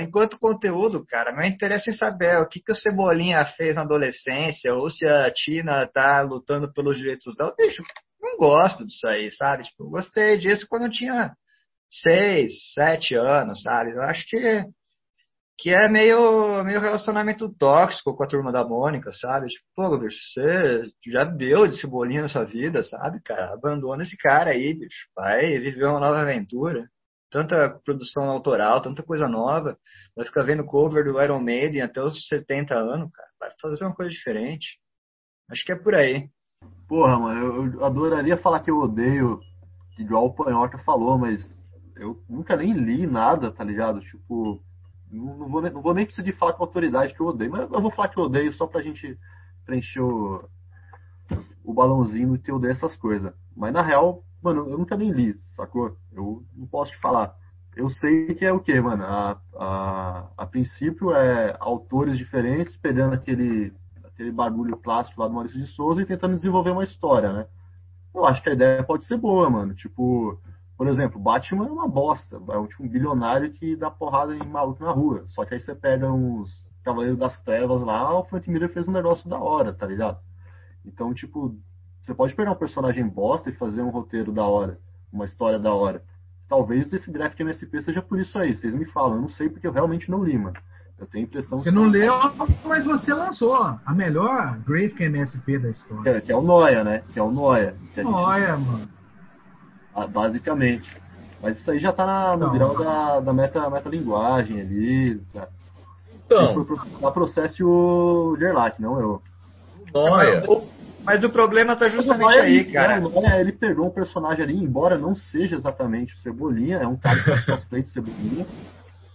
enquanto 0.00 0.40
conteúdo, 0.40 1.06
cara, 1.06 1.32
meu 1.32 1.46
interesse 1.46 1.90
é 1.90 1.92
saber 1.92 2.36
o 2.40 2.48
que, 2.48 2.60
que 2.60 2.72
o 2.72 2.74
Cebolinha 2.74 3.44
fez 3.56 3.76
na 3.76 3.82
adolescência, 3.82 4.74
ou 4.74 4.90
se 4.90 5.06
a 5.06 5.30
Tina 5.32 5.86
tá 5.86 6.20
lutando 6.22 6.72
pelos 6.72 6.98
direitos 6.98 7.36
dela. 7.36 7.54
Bicho, 7.56 7.80
não 8.20 8.36
gosto 8.36 8.84
disso 8.84 9.06
aí, 9.06 9.30
sabe? 9.32 9.62
Tipo, 9.62 9.84
eu 9.84 9.90
gostei 9.90 10.36
disso 10.36 10.66
quando 10.68 10.86
eu 10.86 10.90
tinha 10.90 11.32
seis, 11.88 12.52
sete 12.74 13.14
anos, 13.14 13.62
sabe? 13.62 13.92
Eu 13.92 14.02
acho 14.02 14.26
que, 14.26 14.64
que 15.58 15.70
é 15.70 15.88
meio, 15.88 16.62
meio 16.64 16.80
relacionamento 16.80 17.48
tóxico 17.56 18.14
com 18.14 18.24
a 18.24 18.28
turma 18.28 18.52
da 18.52 18.64
Mônica, 18.64 19.10
sabe? 19.12 19.48
Tipo, 19.48 19.64
pô, 19.74 19.98
bicho, 19.98 20.16
você 20.34 20.82
já 21.06 21.24
deu 21.24 21.66
de 21.66 21.80
Cebolinha 21.80 22.22
na 22.22 22.28
sua 22.28 22.44
vida, 22.44 22.82
sabe, 22.82 23.20
cara? 23.22 23.54
Abandona 23.54 24.02
esse 24.02 24.16
cara 24.16 24.50
aí, 24.50 24.74
bicho. 24.74 25.08
Vai 25.14 25.58
viver 25.58 25.86
uma 25.86 26.00
nova 26.00 26.20
aventura 26.20 26.86
tanta 27.30 27.80
produção 27.84 28.30
autoral, 28.30 28.80
tanta 28.80 29.02
coisa 29.02 29.28
nova. 29.28 29.76
Vai 30.16 30.24
ficar 30.24 30.42
vendo 30.42 30.64
cover 30.64 31.04
do 31.04 31.20
Iron 31.22 31.40
Maiden 31.40 31.82
até 31.82 32.02
os 32.02 32.26
70 32.28 32.74
anos, 32.74 33.10
cara. 33.12 33.28
Vai 33.38 33.50
fazer 33.60 33.84
uma 33.84 33.94
coisa 33.94 34.10
diferente. 34.10 34.78
Acho 35.50 35.64
que 35.64 35.72
é 35.72 35.76
por 35.76 35.94
aí. 35.94 36.28
Porra, 36.88 37.18
mano, 37.18 37.74
eu, 37.74 37.84
adoraria 37.84 38.36
falar 38.36 38.60
que 38.60 38.70
eu 38.70 38.78
odeio, 38.78 39.40
igual 39.98 40.26
o 40.26 40.34
Panhoca 40.34 40.78
falou, 40.78 41.18
mas 41.18 41.40
eu 41.96 42.16
nunca 42.28 42.56
nem 42.56 42.72
li 42.72 43.06
nada, 43.06 43.52
tá 43.52 43.62
ligado? 43.64 44.00
Tipo, 44.00 44.60
não, 45.10 45.48
vou, 45.48 45.62
nem- 45.62 45.72
não 45.72 45.82
vou 45.82 45.94
nem 45.94 46.04
precisar 46.04 46.24
de 46.24 46.32
falar 46.32 46.52
com 46.54 46.62
autoridade 46.64 47.14
que 47.14 47.20
eu 47.20 47.26
odeio, 47.26 47.50
mas 47.50 47.70
eu 47.70 47.80
vou 47.80 47.90
falar 47.90 48.08
que 48.08 48.18
eu 48.18 48.24
odeio 48.24 48.52
só 48.52 48.66
pra 48.66 48.82
gente 48.82 49.18
preencher 49.64 50.00
o, 50.00 50.48
o 51.64 51.72
balãozinho 51.72 52.38
de 52.38 52.50
eu 52.50 52.56
odeio 52.56 52.72
essas 52.72 52.96
coisas. 52.96 53.32
Mas 53.56 53.72
na 53.72 53.82
real, 53.82 54.22
mano, 54.42 54.68
eu 54.70 54.78
nunca 54.78 54.96
nem 54.96 55.10
li, 55.10 55.34
sacou? 55.56 55.96
Eu 56.12 56.44
não 56.54 56.66
posso 56.66 56.92
te 56.92 56.98
falar. 56.98 57.34
Eu 57.74 57.90
sei 57.90 58.34
que 58.34 58.44
é 58.44 58.52
o 58.52 58.60
que, 58.60 58.80
mano? 58.80 59.04
A, 59.04 59.40
a, 59.54 60.28
a 60.36 60.46
princípio 60.46 61.12
é 61.14 61.56
autores 61.60 62.16
diferentes 62.16 62.76
pegando 62.76 63.14
aquele, 63.14 63.72
aquele 64.04 64.30
bagulho 64.32 64.76
clássico 64.78 65.20
lá 65.20 65.28
do 65.28 65.34
Maurício 65.34 65.60
de 65.60 65.66
Souza 65.66 66.00
e 66.00 66.06
tentando 66.06 66.36
desenvolver 66.36 66.70
uma 66.70 66.84
história, 66.84 67.32
né? 67.32 67.46
Eu 68.14 68.24
acho 68.26 68.42
que 68.42 68.50
a 68.50 68.54
ideia 68.54 68.84
pode 68.84 69.04
ser 69.06 69.18
boa, 69.18 69.50
mano. 69.50 69.74
Tipo, 69.74 70.38
Por 70.76 70.88
exemplo, 70.88 71.18
Batman 71.20 71.66
é 71.66 71.70
uma 71.70 71.88
bosta. 71.88 72.36
É 72.50 72.58
um, 72.58 72.66
tipo, 72.66 72.82
um 72.82 72.88
bilionário 72.88 73.50
que 73.50 73.74
dá 73.76 73.90
porrada 73.90 74.34
em 74.34 74.46
maluco 74.46 74.84
na 74.84 74.90
rua. 74.90 75.22
Só 75.26 75.44
que 75.44 75.54
aí 75.54 75.60
você 75.60 75.74
pega 75.74 76.10
uns 76.12 76.68
Cavaleiros 76.84 77.18
das 77.18 77.40
Trevas 77.42 77.80
lá, 77.82 78.18
o 78.18 78.24
Frank 78.24 78.48
Miller 78.50 78.68
fez 78.72 78.86
um 78.86 78.92
negócio 78.92 79.28
da 79.28 79.38
hora, 79.38 79.72
tá 79.72 79.86
ligado? 79.86 80.18
Então, 80.84 81.12
tipo, 81.14 81.56
você 82.02 82.14
pode 82.14 82.34
pegar 82.34 82.52
um 82.52 82.56
personagem 82.56 83.06
bosta 83.08 83.50
e 83.50 83.54
fazer 83.54 83.82
um 83.82 83.88
roteiro 83.90 84.32
da 84.32 84.44
hora, 84.44 84.78
uma 85.12 85.24
história 85.24 85.58
da 85.58 85.74
hora. 85.74 86.02
Talvez 86.48 86.92
esse 86.92 87.10
draft 87.10 87.40
MSP 87.40 87.82
seja 87.82 88.00
por 88.02 88.20
isso 88.20 88.38
aí. 88.38 88.54
Vocês 88.54 88.72
me 88.74 88.84
falam, 88.84 89.16
eu 89.16 89.22
não 89.22 89.28
sei 89.28 89.48
porque 89.48 89.66
eu 89.66 89.72
realmente 89.72 90.08
não 90.10 90.22
li, 90.22 90.38
mano. 90.38 90.56
Eu 90.98 91.06
tenho 91.06 91.24
a 91.24 91.28
impressão 91.28 91.58
Você 91.58 91.70
não 91.70 91.88
leu, 91.88 92.14
mas 92.64 92.84
você 92.84 93.12
lançou 93.12 93.54
a 93.54 93.92
melhor 93.94 94.56
Graphic 94.60 95.02
MSP 95.02 95.58
da 95.58 95.70
história. 95.70 96.02
Que 96.04 96.08
é, 96.08 96.20
que 96.20 96.32
é 96.32 96.36
o 96.36 96.40
Noia, 96.40 96.84
né? 96.84 97.02
Que 97.12 97.18
é 97.18 97.22
o 97.22 97.30
Noia. 97.30 97.74
Que 97.92 98.00
a 98.00 98.02
gente- 98.04 98.12
Noia, 98.12 98.56
mano. 98.56 98.88
Ah, 99.96 100.06
basicamente. 100.06 100.88
Mas 101.40 101.58
isso 101.58 101.70
aí 101.70 101.78
já 101.78 101.92
tá 101.92 102.06
na, 102.06 102.36
no 102.36 102.46
Não. 102.46 102.52
grau 102.52 102.76
da, 102.76 103.20
da 103.20 103.32
meta, 103.32 103.68
metalinguagem 103.70 104.60
ali. 104.60 105.18
Tá. 105.32 105.48
Então, 106.14 106.66
Da 107.00 107.10
processe 107.10 107.64
o 107.64 108.36
Gerlach, 108.38 108.80
não 108.80 109.00
eu. 109.00 109.22
Noia. 109.92 110.44
O- 110.48 110.68
Mas 111.04 111.22
o 111.22 111.30
problema 111.30 111.76
tá 111.76 111.88
justamente 111.88 112.38
aí, 112.38 112.56
ele- 112.58 112.72
cara. 112.72 113.00
né, 113.00 113.06
o 113.06 113.10
Noia, 113.10 113.40
ele 113.40 113.52
pegou 113.52 113.86
um 113.86 113.90
personagem 113.90 114.44
ali, 114.44 114.56
embora 114.56 114.98
não 114.98 115.14
seja 115.14 115.56
exatamente 115.56 116.14
o 116.14 116.18
Cebolinha, 116.18 116.78
é 116.78 116.86
um 116.86 116.96
cara 116.96 117.22
que 117.22 117.30
faz 117.30 117.44
cosplay 117.44 117.82
de 117.82 117.88
Cebolinha. 117.88 118.46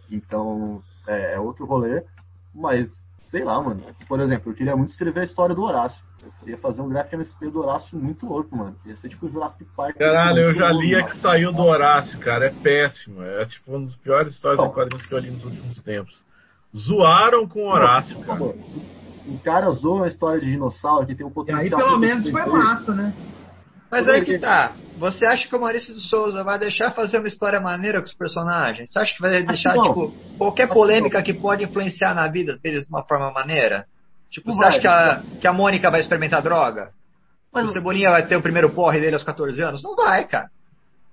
Então, 0.10 0.84
é, 1.08 1.34
é 1.36 1.40
outro 1.40 1.66
rolê. 1.66 2.04
Mas, 2.54 2.90
sei 3.30 3.44
lá, 3.44 3.62
mano. 3.62 3.84
Por 4.08 4.20
exemplo, 4.20 4.52
eu 4.52 4.56
queria 4.56 4.76
muito 4.76 4.90
escrever 4.90 5.22
a 5.22 5.26
história 5.26 5.56
do 5.56 5.64
Horácio. 5.64 6.02
Eu 6.24 6.32
queria 6.40 6.58
fazer 6.58 6.82
um 6.82 6.90
gráfico 6.90 7.16
MSP 7.16 7.50
do 7.50 7.60
Horácio 7.62 7.98
muito 7.98 8.26
louco, 8.26 8.56
mano. 8.56 8.76
Ia 8.86 8.96
ser 8.98 9.10
tipo 9.10 9.26
o 9.26 9.30
Jurassic 9.30 9.66
Park. 9.76 9.98
Caralho, 9.98 10.40
eu 10.40 10.54
já 10.54 10.70
louco, 10.70 10.82
li 10.84 10.96
a 10.96 11.00
mano. 11.00 11.12
que 11.12 11.18
saiu 11.18 11.52
do 11.52 11.62
Horácio, 11.64 12.20
cara. 12.20 12.46
É 12.46 12.50
péssimo. 12.50 13.24
É 13.24 13.46
tipo 13.46 13.72
uma 13.76 13.86
das 13.88 13.96
piores 13.98 14.34
histórias 14.34 14.62
de 14.68 14.74
quadrinhos 14.74 15.06
que 15.06 15.14
eu 15.14 15.20
li 15.20 15.32
nos 15.32 15.44
últimos 15.44 15.82
tempos. 15.82 16.22
Zoaram 16.76 17.48
com 17.48 17.64
o 17.64 17.70
Horácio, 17.72 18.20
cara. 18.22 18.44
O 18.44 19.38
cara 19.44 19.70
zoa 19.72 20.06
a 20.06 20.08
história 20.08 20.40
de 20.40 20.48
dinossauro 20.52 21.06
que 21.06 21.16
tem 21.16 21.26
um 21.26 21.30
E 21.30 21.34
potencial. 21.34 21.64
aí 21.64 21.70
pelo 21.70 21.98
menos 22.00 22.30
foi 22.30 22.46
massa, 22.46 22.94
né? 22.94 23.14
Mas 23.90 24.08
aí 24.08 24.24
que 24.24 24.40
tá. 24.40 24.72
Você 24.98 25.26
acha 25.26 25.48
que 25.50 25.56
o 25.56 25.60
Maurício 25.60 25.94
de 25.94 26.00
Souza 26.02 26.44
vai 26.44 26.58
deixar 26.58 26.92
fazer 26.92 27.18
uma 27.18 27.28
história 27.28 27.60
maneira 27.60 28.00
com 28.00 28.06
os 28.06 28.14
personagens? 28.14 28.90
Você 28.92 29.00
acha 29.00 29.14
que 29.14 29.22
vai 29.22 29.44
deixar, 29.44 29.74
tipo, 29.74 30.14
qualquer 30.38 30.68
polêmica 30.70 31.22
que 31.22 31.34
pode 31.34 31.64
influenciar 31.64 32.14
na 32.14 32.28
vida 32.28 32.58
deles 32.64 32.84
de 32.84 32.90
uma 32.90 33.04
forma 33.04 33.32
maneira? 33.32 33.86
Tipo, 34.32 34.48
Não 34.50 34.56
você 34.56 34.60
vai, 34.60 34.70
acha 34.70 34.80
que 34.80 34.88
a, 34.88 35.24
que 35.42 35.48
a 35.48 35.54
Mônica 35.54 35.92
vai 35.92 36.00
experimentar 36.00 36.42
droga? 36.42 36.92
Mas- 37.54 37.66
o 37.66 37.74
Cebolinha 37.74 38.10
vai 38.10 38.26
ter 38.26 38.38
o 38.38 38.42
primeiro 38.42 38.70
porre 38.70 39.00
dele 39.00 39.14
aos 39.14 39.24
14 39.24 39.62
anos? 39.62 39.84
Não 39.84 39.96
vai, 39.96 40.26
cara. 40.26 40.50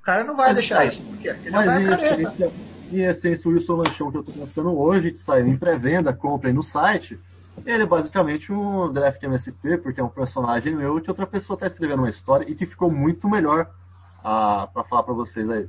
O 0.00 0.04
cara 0.04 0.24
não 0.24 0.36
vai 0.36 0.48
Mas, 0.48 0.56
deixar 0.58 0.76
cara, 0.76 0.86
isso. 0.86 1.02
Porque 1.02 1.28
ele 1.28 1.50
Mas 1.50 1.66
vai 1.66 1.84
essência, 1.84 2.52
em 2.92 3.00
essência, 3.00 3.50
o 3.50 3.52
Wilson 3.52 3.74
Lanchão 3.74 4.10
que 4.10 4.18
eu 4.18 4.22
tô 4.22 4.32
lançando 4.38 4.78
hoje, 4.78 5.10
que 5.10 5.18
saiu 5.18 5.48
em 5.48 5.58
pré-venda, 5.58 6.12
comprem 6.14 6.54
no 6.54 6.62
site, 6.62 7.18
ele 7.66 7.82
é 7.82 7.86
basicamente 7.86 8.52
um 8.52 8.90
draft 8.92 9.22
MSP, 9.22 9.78
porque 9.78 10.00
é 10.00 10.04
um 10.04 10.08
personagem 10.08 10.74
meu 10.76 11.00
que 11.00 11.10
outra 11.10 11.26
pessoa 11.26 11.58
tá 11.58 11.66
escrevendo 11.66 11.98
uma 11.98 12.08
história 12.08 12.48
e 12.48 12.54
que 12.54 12.64
ficou 12.64 12.90
muito 12.90 13.28
melhor 13.28 13.68
ah, 14.24 14.68
pra 14.72 14.84
falar 14.84 15.02
pra 15.02 15.12
vocês 15.12 15.48
aí. 15.50 15.68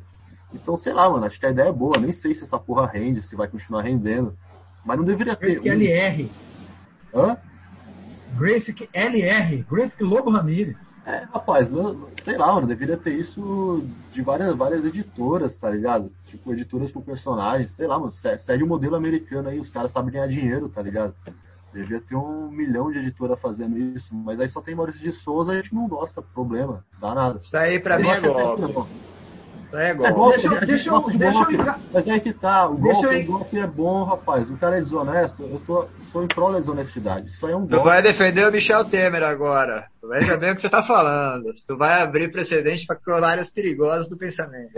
Então, 0.53 0.77
sei 0.77 0.93
lá, 0.93 1.09
mano, 1.09 1.25
acho 1.25 1.39
que 1.39 1.45
a 1.45 1.51
ideia 1.51 1.69
é 1.69 1.73
boa. 1.73 1.97
Nem 1.97 2.11
sei 2.11 2.33
se 2.35 2.43
essa 2.43 2.57
porra 2.59 2.85
rende, 2.87 3.21
se 3.23 3.35
vai 3.35 3.47
continuar 3.47 3.81
rendendo. 3.81 4.35
Mas 4.85 4.97
não 4.97 5.03
deveria 5.03 5.35
ter. 5.35 5.59
Graphic 5.59 5.67
LR. 5.69 6.31
Hã? 7.13 7.37
Graphic 8.37 8.89
LR. 8.93 9.65
Graphic 9.69 10.03
Lobo 10.03 10.29
Ramírez. 10.29 10.77
É, 11.05 11.23
rapaz, 11.33 11.67
sei 12.23 12.37
lá, 12.37 12.53
mano, 12.53 12.67
deveria 12.67 12.95
ter 12.97 13.13
isso 13.13 13.83
de 14.13 14.21
várias, 14.21 14.55
várias 14.55 14.85
editoras, 14.85 15.57
tá 15.57 15.69
ligado? 15.69 16.11
Tipo, 16.27 16.53
editoras 16.53 16.91
com 16.91 17.01
personagens, 17.01 17.71
sei 17.71 17.87
lá, 17.87 17.97
mano, 17.97 18.11
se- 18.11 18.37
segue 18.39 18.63
o 18.63 18.67
modelo 18.67 18.95
americano 18.95 19.49
aí, 19.49 19.59
os 19.59 19.69
caras 19.69 19.91
sabem 19.91 20.11
ganhar 20.11 20.27
dinheiro, 20.27 20.69
tá 20.69 20.81
ligado? 20.81 21.15
Devia 21.73 21.99
ter 22.01 22.15
um 22.15 22.49
milhão 22.51 22.91
de 22.91 22.99
editora 22.99 23.35
fazendo 23.35 23.77
isso, 23.77 24.13
mas 24.13 24.39
aí 24.39 24.47
só 24.49 24.61
tem 24.61 24.75
Maurício 24.75 25.01
de 25.01 25.11
Souza 25.11 25.53
e 25.53 25.59
a 25.59 25.61
gente 25.61 25.73
não 25.73 25.87
gosta, 25.87 26.21
problema, 26.21 26.83
dá 26.99 27.15
nada. 27.15 27.39
Isso 27.39 27.55
aí 27.57 27.79
pra 27.79 27.97
mim 27.97 28.07
é 28.09 28.19
golpe. 28.19 28.61
É 29.71 29.89
É 29.89 29.93
golpe. 29.93 30.13
golpe, 30.13 30.37
Deixa 30.41 30.47
eu- 30.47 30.51
deixa 30.67 30.89
eu- 30.89 31.01
de 31.11 31.17
deixa 31.19 31.37
eu 31.37 31.41
golpe, 31.43 31.53
enca- 31.53 31.79
Mas 31.93 32.07
é 32.07 32.19
que 32.19 32.33
tá, 32.33 32.65
o 32.67 32.75
golpe, 32.77 33.05
eu 33.05 33.13
en- 33.13 33.23
o 33.23 33.27
golpe 33.27 33.59
é 33.59 33.67
bom, 33.67 34.03
rapaz. 34.03 34.49
O 34.49 34.57
cara 34.57 34.77
é 34.77 34.79
desonesto, 34.81 35.43
eu 35.43 35.59
tô, 35.65 35.87
sou 36.11 36.23
em 36.23 36.27
prol 36.27 36.51
da 36.53 36.59
desonestidade. 36.59 37.27
Isso 37.27 37.45
aí 37.45 37.53
é 37.53 37.55
um 37.55 37.67
Tu 37.67 37.75
golpe. 37.75 37.85
vai 37.85 38.01
defender 38.01 38.47
o 38.47 38.51
Michel 38.51 38.85
Temer 38.85 39.21
agora. 39.21 39.83
Tu 40.01 40.07
veja 40.07 40.37
bem 40.37 40.51
o 40.51 40.55
que 40.55 40.61
você 40.61 40.69
tá 40.69 40.81
falando. 40.81 41.43
Tu 41.67 41.77
vai 41.77 42.01
abrir 42.01 42.31
precedente 42.31 42.85
para 42.87 43.27
áreas 43.27 43.51
perigosas 43.51 44.09
do 44.09 44.17
pensamento. 44.17 44.71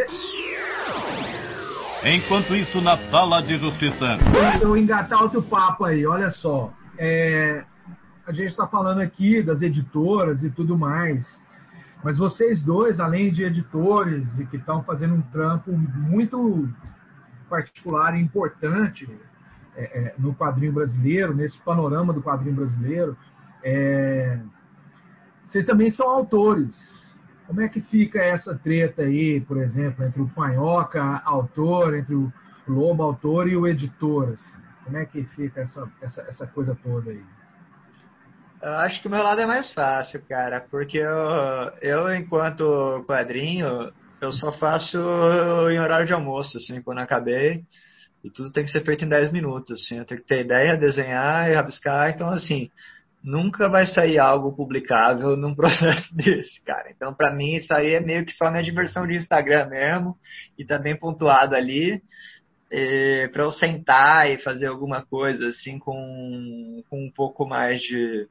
Enquanto 2.04 2.56
isso, 2.56 2.82
na 2.82 2.98
sala 3.10 3.42
de 3.42 3.58
justiça. 3.58 4.18
eu 4.62 4.76
engatar 4.76 5.22
outro 5.22 5.42
papo 5.42 5.86
aí, 5.86 6.06
olha 6.06 6.32
só. 6.32 6.72
É, 6.98 7.64
a 8.28 8.34
gente 8.34 8.48
está 8.50 8.68
falando 8.68 9.00
aqui 9.02 9.42
das 9.42 9.62
editoras 9.62 10.44
e 10.44 10.50
tudo 10.50 10.78
mais, 10.78 11.24
mas 12.04 12.18
vocês 12.18 12.62
dois, 12.62 12.99
além 12.99 13.32
de 13.32 13.43
editores 13.43 14.28
e 14.39 14.45
que 14.45 14.58
estão 14.58 14.84
fazendo 14.84 15.16
um 15.16 15.22
trampo 15.22 15.72
muito 15.72 16.68
particular 17.49 18.16
e 18.16 18.22
importante 18.22 19.08
é, 19.76 19.84
é, 19.84 20.16
no 20.18 20.34
quadrinho 20.34 20.74
brasileiro, 20.74 21.34
nesse 21.34 21.58
panorama 21.60 22.12
do 22.12 22.22
quadrinho 22.22 22.56
brasileiro, 22.56 23.16
é, 23.64 24.39
vocês 25.45 25.66
também 25.66 25.91
são 25.91 26.10
autores. 26.10 26.76
Como 27.45 27.62
é 27.62 27.68
que 27.68 27.82
fica 27.82 28.20
essa 28.20 28.56
treta 28.56 29.02
aí, 29.02 29.41
por 29.41 29.58
exemplo, 29.58 30.06
entre 30.06 30.22
o 30.22 30.30
Panhoca, 30.30 31.22
autor, 31.26 31.95
entre 31.95 32.16
o 32.16 32.32
Lobo, 32.68 33.04
autor, 33.04 33.47
e 33.49 33.58
o 33.58 33.68
editor? 33.68 34.30
assim? 34.30 34.62
Como 34.86 34.97
é 34.97 35.06
que 35.06 35.24
fica 35.24 35.62
essa, 35.62 35.91
essa, 36.02 36.22
essa 36.22 36.47
coisa 36.47 36.78
toda 36.82 37.12
aí? 37.12 37.24
Eu 38.62 38.74
acho 38.74 39.01
que 39.01 39.07
o 39.07 39.12
meu 39.12 39.24
lado 39.24 39.41
é 39.41 39.45
mais 39.47 39.74
fácil, 39.74 40.24
cara, 40.28 40.62
porque 40.70 40.99
eu, 40.99 41.72
eu 41.82 42.14
enquanto 42.14 43.03
quadrinho, 43.07 43.91
eu 44.22 44.32
só 44.32 44.51
faço 44.51 44.97
em 45.72 45.80
horário 45.80 46.05
de 46.05 46.14
almoço, 46.14 46.57
assim, 46.57 46.80
quando 46.82 46.99
acabei. 46.99 47.64
E 48.24 48.30
tudo 48.30 48.51
tem 48.51 48.64
que 48.64 48.70
ser 48.72 48.86
feito 48.86 49.03
em 49.03 49.09
10 49.09 49.32
minutos, 49.32 49.82
assim. 49.82 49.97
Eu 49.97 50.05
tenho 50.05 50.22
que 50.22 50.28
ter 50.28 50.41
ideia, 50.41 50.78
desenhar 50.78 51.49
e 51.49 51.55
rabiscar. 51.55 52.12
Então, 52.12 52.30
assim, 52.30 52.70
nunca 53.24 53.68
vai 53.68 53.88
sair 53.88 54.20
algo 54.20 54.55
publicável 54.55 55.36
num 55.36 55.55
processo 55.57 56.16
desse, 56.16 56.62
cara. 56.64 56.91
Então, 56.91 57.16
pra 57.16 57.34
mim, 57.34 57.55
isso 57.55 57.74
aí 57.74 57.95
é 57.95 57.99
meio 57.99 58.24
que 58.24 58.32
só 58.32 58.51
minha 58.51 58.62
diversão 58.62 59.07
de 59.07 59.16
Instagram 59.16 59.70
mesmo. 59.70 60.16
E 60.55 60.64
tá 60.64 60.78
bem 60.78 60.95
pontuado 60.95 61.55
ali. 61.55 61.99
Pra 63.34 63.43
eu 63.43 63.51
sentar 63.51 64.30
e 64.30 64.38
fazer 64.38 64.68
alguma 64.68 65.03
coisa, 65.03 65.47
assim, 65.47 65.80
com, 65.80 66.84
com 66.89 67.05
um 67.05 67.12
pouco 67.12 67.45
mais 67.45 67.82
de, 67.82 68.30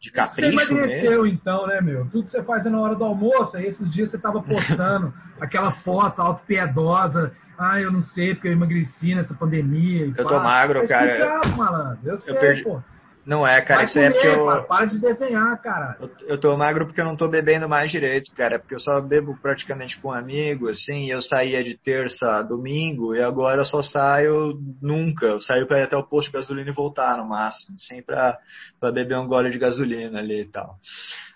de 0.00 0.10
Você 0.10 0.14
capricho 0.14 0.56
mesmo. 0.56 0.78
emagreceu 0.78 1.26
então, 1.26 1.66
né, 1.66 1.80
meu? 1.80 2.04
Tudo 2.10 2.24
que 2.24 2.30
você 2.30 2.42
faz 2.42 2.64
é 2.66 2.70
na 2.70 2.80
hora 2.80 2.94
do 2.94 3.04
almoço, 3.04 3.56
aí 3.56 3.66
esses 3.66 3.92
dias 3.92 4.10
você 4.10 4.18
tava 4.18 4.42
postando 4.42 5.12
aquela 5.40 5.72
foto 5.72 6.20
auto-piedosa. 6.20 7.32
Ah, 7.58 7.80
eu 7.80 7.90
não 7.90 8.02
sei, 8.02 8.34
porque 8.34 8.48
eu 8.48 8.52
emagreci 8.52 9.14
nessa 9.14 9.32
pandemia. 9.34 10.06
e 10.06 10.10
Eu 10.10 10.24
pá. 10.24 10.24
tô 10.24 10.38
magro, 10.40 10.86
cara. 10.86 11.06
explicado, 11.06 11.56
malandro. 11.56 11.98
Eu 12.04 12.16
sei, 12.18 12.34
perdi- 12.34 12.62
pô. 12.62 12.82
Não 13.26 13.44
é, 13.44 13.60
cara, 13.60 13.78
Vai 13.80 13.84
isso 13.86 13.98
aí 13.98 14.04
é 14.04 14.10
porque 14.10 14.28
comer, 14.28 14.38
eu, 14.38 14.44
para, 14.46 14.62
para 14.62 14.86
de 14.86 14.98
desenhar, 15.00 15.60
cara. 15.60 15.96
eu, 16.00 16.10
eu 16.28 16.38
tô 16.40 16.56
magro 16.56 16.86
porque 16.86 17.00
eu 17.00 17.04
não 17.04 17.16
tô 17.16 17.26
bebendo 17.26 17.68
mais 17.68 17.90
direito, 17.90 18.32
cara. 18.34 18.58
Porque 18.60 18.76
eu 18.76 18.78
só 18.78 19.00
bebo 19.00 19.36
praticamente 19.42 20.00
com 20.00 20.08
um 20.10 20.12
amigo, 20.12 20.68
assim. 20.68 21.06
Eu 21.10 21.20
saía 21.20 21.64
de 21.64 21.76
terça 21.76 22.24
a 22.36 22.42
domingo 22.42 23.16
e 23.16 23.20
agora 23.22 23.62
eu 23.62 23.64
só 23.64 23.82
saio 23.82 24.56
nunca. 24.80 25.26
Eu 25.26 25.40
saio 25.40 25.66
pra 25.66 25.80
ir 25.80 25.82
até 25.82 25.96
o 25.96 26.04
posto 26.06 26.28
de 26.28 26.34
gasolina 26.34 26.70
e 26.70 26.74
voltar 26.74 27.16
no 27.18 27.28
máximo, 27.28 27.74
assim, 27.74 28.00
pra, 28.00 28.38
pra 28.78 28.92
beber 28.92 29.18
um 29.18 29.26
gole 29.26 29.50
de 29.50 29.58
gasolina 29.58 30.20
ali 30.20 30.42
e 30.42 30.46
tal. 30.48 30.76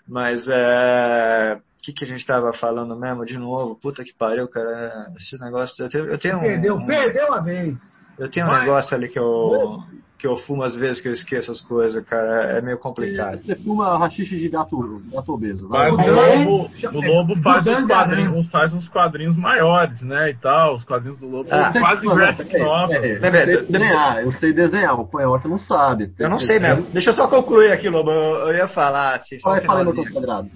Mas 0.07 0.47
é. 0.47 1.57
O 1.57 1.81
que, 1.83 1.91
que 1.93 2.05
a 2.05 2.07
gente 2.07 2.25
tava 2.25 2.53
falando 2.53 2.95
mesmo 2.95 3.25
de 3.25 3.37
novo? 3.37 3.75
Puta 3.75 4.03
que 4.03 4.13
pariu, 4.13 4.47
cara. 4.47 5.07
Esse 5.17 5.37
negócio. 5.41 5.83
Eu 5.83 5.89
tenho, 5.89 6.05
eu 6.05 6.17
tenho 6.17 6.37
um- 6.37 6.41
Perdeu, 6.41 6.85
perdeu 6.85 7.33
a 7.33 7.41
vez. 7.41 7.75
Eu 8.19 8.29
tenho 8.29 8.45
um 8.45 8.49
Vai. 8.49 8.61
negócio 8.61 8.95
ali 8.95 9.09
que 9.09 9.17
eu, 9.17 9.79
que 10.21 10.27
eu 10.27 10.35
fumo 10.35 10.61
às 10.61 10.75
vezes 10.75 11.01
que 11.01 11.07
eu 11.07 11.13
esqueço 11.13 11.51
as 11.51 11.59
coisas, 11.61 12.05
cara. 12.05 12.57
É 12.57 12.61
meio 12.61 12.77
complicado. 12.77 13.39
Você 13.43 13.55
fuma 13.55 13.97
rachixe 13.97 14.37
de 14.37 14.47
gato, 14.49 15.01
gato 15.11 15.33
obeso. 15.33 15.67
Mas 15.67 15.95
vai. 15.95 16.07
o 16.09 16.15
É, 16.19 16.35
Lobo, 16.45 16.69
chama- 16.77 16.99
o 16.99 17.01
Lobo 17.01 17.35
faz, 17.41 17.65
uns 17.65 17.85
quadrinhos, 17.87 18.31
né? 18.31 18.37
uns- 18.39 18.49
faz 18.51 18.73
uns 18.73 18.87
quadrinhos 18.89 19.35
maiores, 19.35 20.01
né? 20.03 20.29
E 20.29 20.35
tal. 20.35 20.75
Os 20.75 20.83
quadrinhos 20.85 21.17
do 21.19 21.27
Lobo 21.27 21.49
Ah. 21.51 21.71
são 21.73 21.81
quase 21.81 22.05
graphic 22.07 22.51
peraí, 22.51 22.63
novel. 22.63 23.01
peraí. 23.01 23.19
Bebê, 23.19 23.41
Eu 23.41 23.45
sei 23.45 23.65
de- 23.65 23.71
desenhar, 23.71 24.23
eu 24.23 24.31
sei 24.33 24.53
desenhar, 24.53 24.99
o 24.99 25.07
Panhota 25.07 25.47
não 25.49 25.57
sabe. 25.57 26.13
Eu 26.19 26.29
não 26.29 26.37
sei 26.39 26.59
mesmo. 26.59 26.83
Deixa 26.93 27.09
eu 27.09 27.13
só 27.15 27.27
concluir 27.27 27.71
aqui, 27.71 27.89
Lobo. 27.89 28.11
Eu, 28.11 28.47
eu 28.49 28.53
ia 28.53 28.67
falar, 28.67 29.21
só 29.41 29.49
Vai 29.49 29.61
falando 29.61 29.89
finalzinho. 29.89 30.05
no 30.05 30.11
quadrado. 30.13 30.49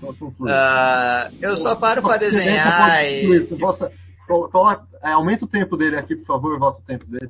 Ah, 0.48 1.30
eu 1.42 1.58
só 1.58 1.76
paro 1.76 2.02
pra 2.04 2.20
Você 2.20 2.30
desenhar 2.32 2.92
pode 2.92 3.08
e. 3.10 3.40
você 3.48 3.56
possa- 3.56 3.92
colo- 4.28 4.50
coloca- 4.50 4.84
é, 5.04 5.12
aumenta 5.12 5.46
o 5.46 5.48
tempo 5.48 5.76
dele 5.76 5.96
aqui, 5.98 6.16
por 6.16 6.26
favor, 6.26 6.60
volta 6.60 6.80
o 6.80 6.84
tempo 6.86 7.06
dele. 7.08 7.30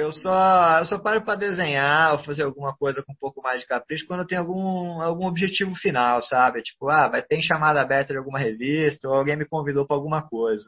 Eu 0.00 0.12
só, 0.12 0.78
eu 0.78 0.84
só 0.86 0.98
paro 0.98 1.22
para 1.22 1.38
desenhar 1.38 2.12
ou 2.12 2.24
fazer 2.24 2.42
alguma 2.42 2.74
coisa 2.74 3.02
com 3.02 3.12
um 3.12 3.16
pouco 3.20 3.42
mais 3.42 3.60
de 3.60 3.66
capricho 3.66 4.06
quando 4.06 4.26
tem 4.26 4.38
algum, 4.38 4.98
algum 5.02 5.26
objetivo 5.26 5.74
final, 5.74 6.22
sabe? 6.22 6.62
Tipo, 6.62 6.88
ah, 6.88 7.06
vai 7.06 7.22
ter 7.22 7.42
chamada 7.42 7.82
aberta 7.82 8.14
de 8.14 8.18
alguma 8.18 8.38
revista 8.38 9.06
ou 9.06 9.14
alguém 9.14 9.36
me 9.36 9.44
convidou 9.44 9.86
para 9.86 9.94
alguma 9.94 10.22
coisa. 10.22 10.64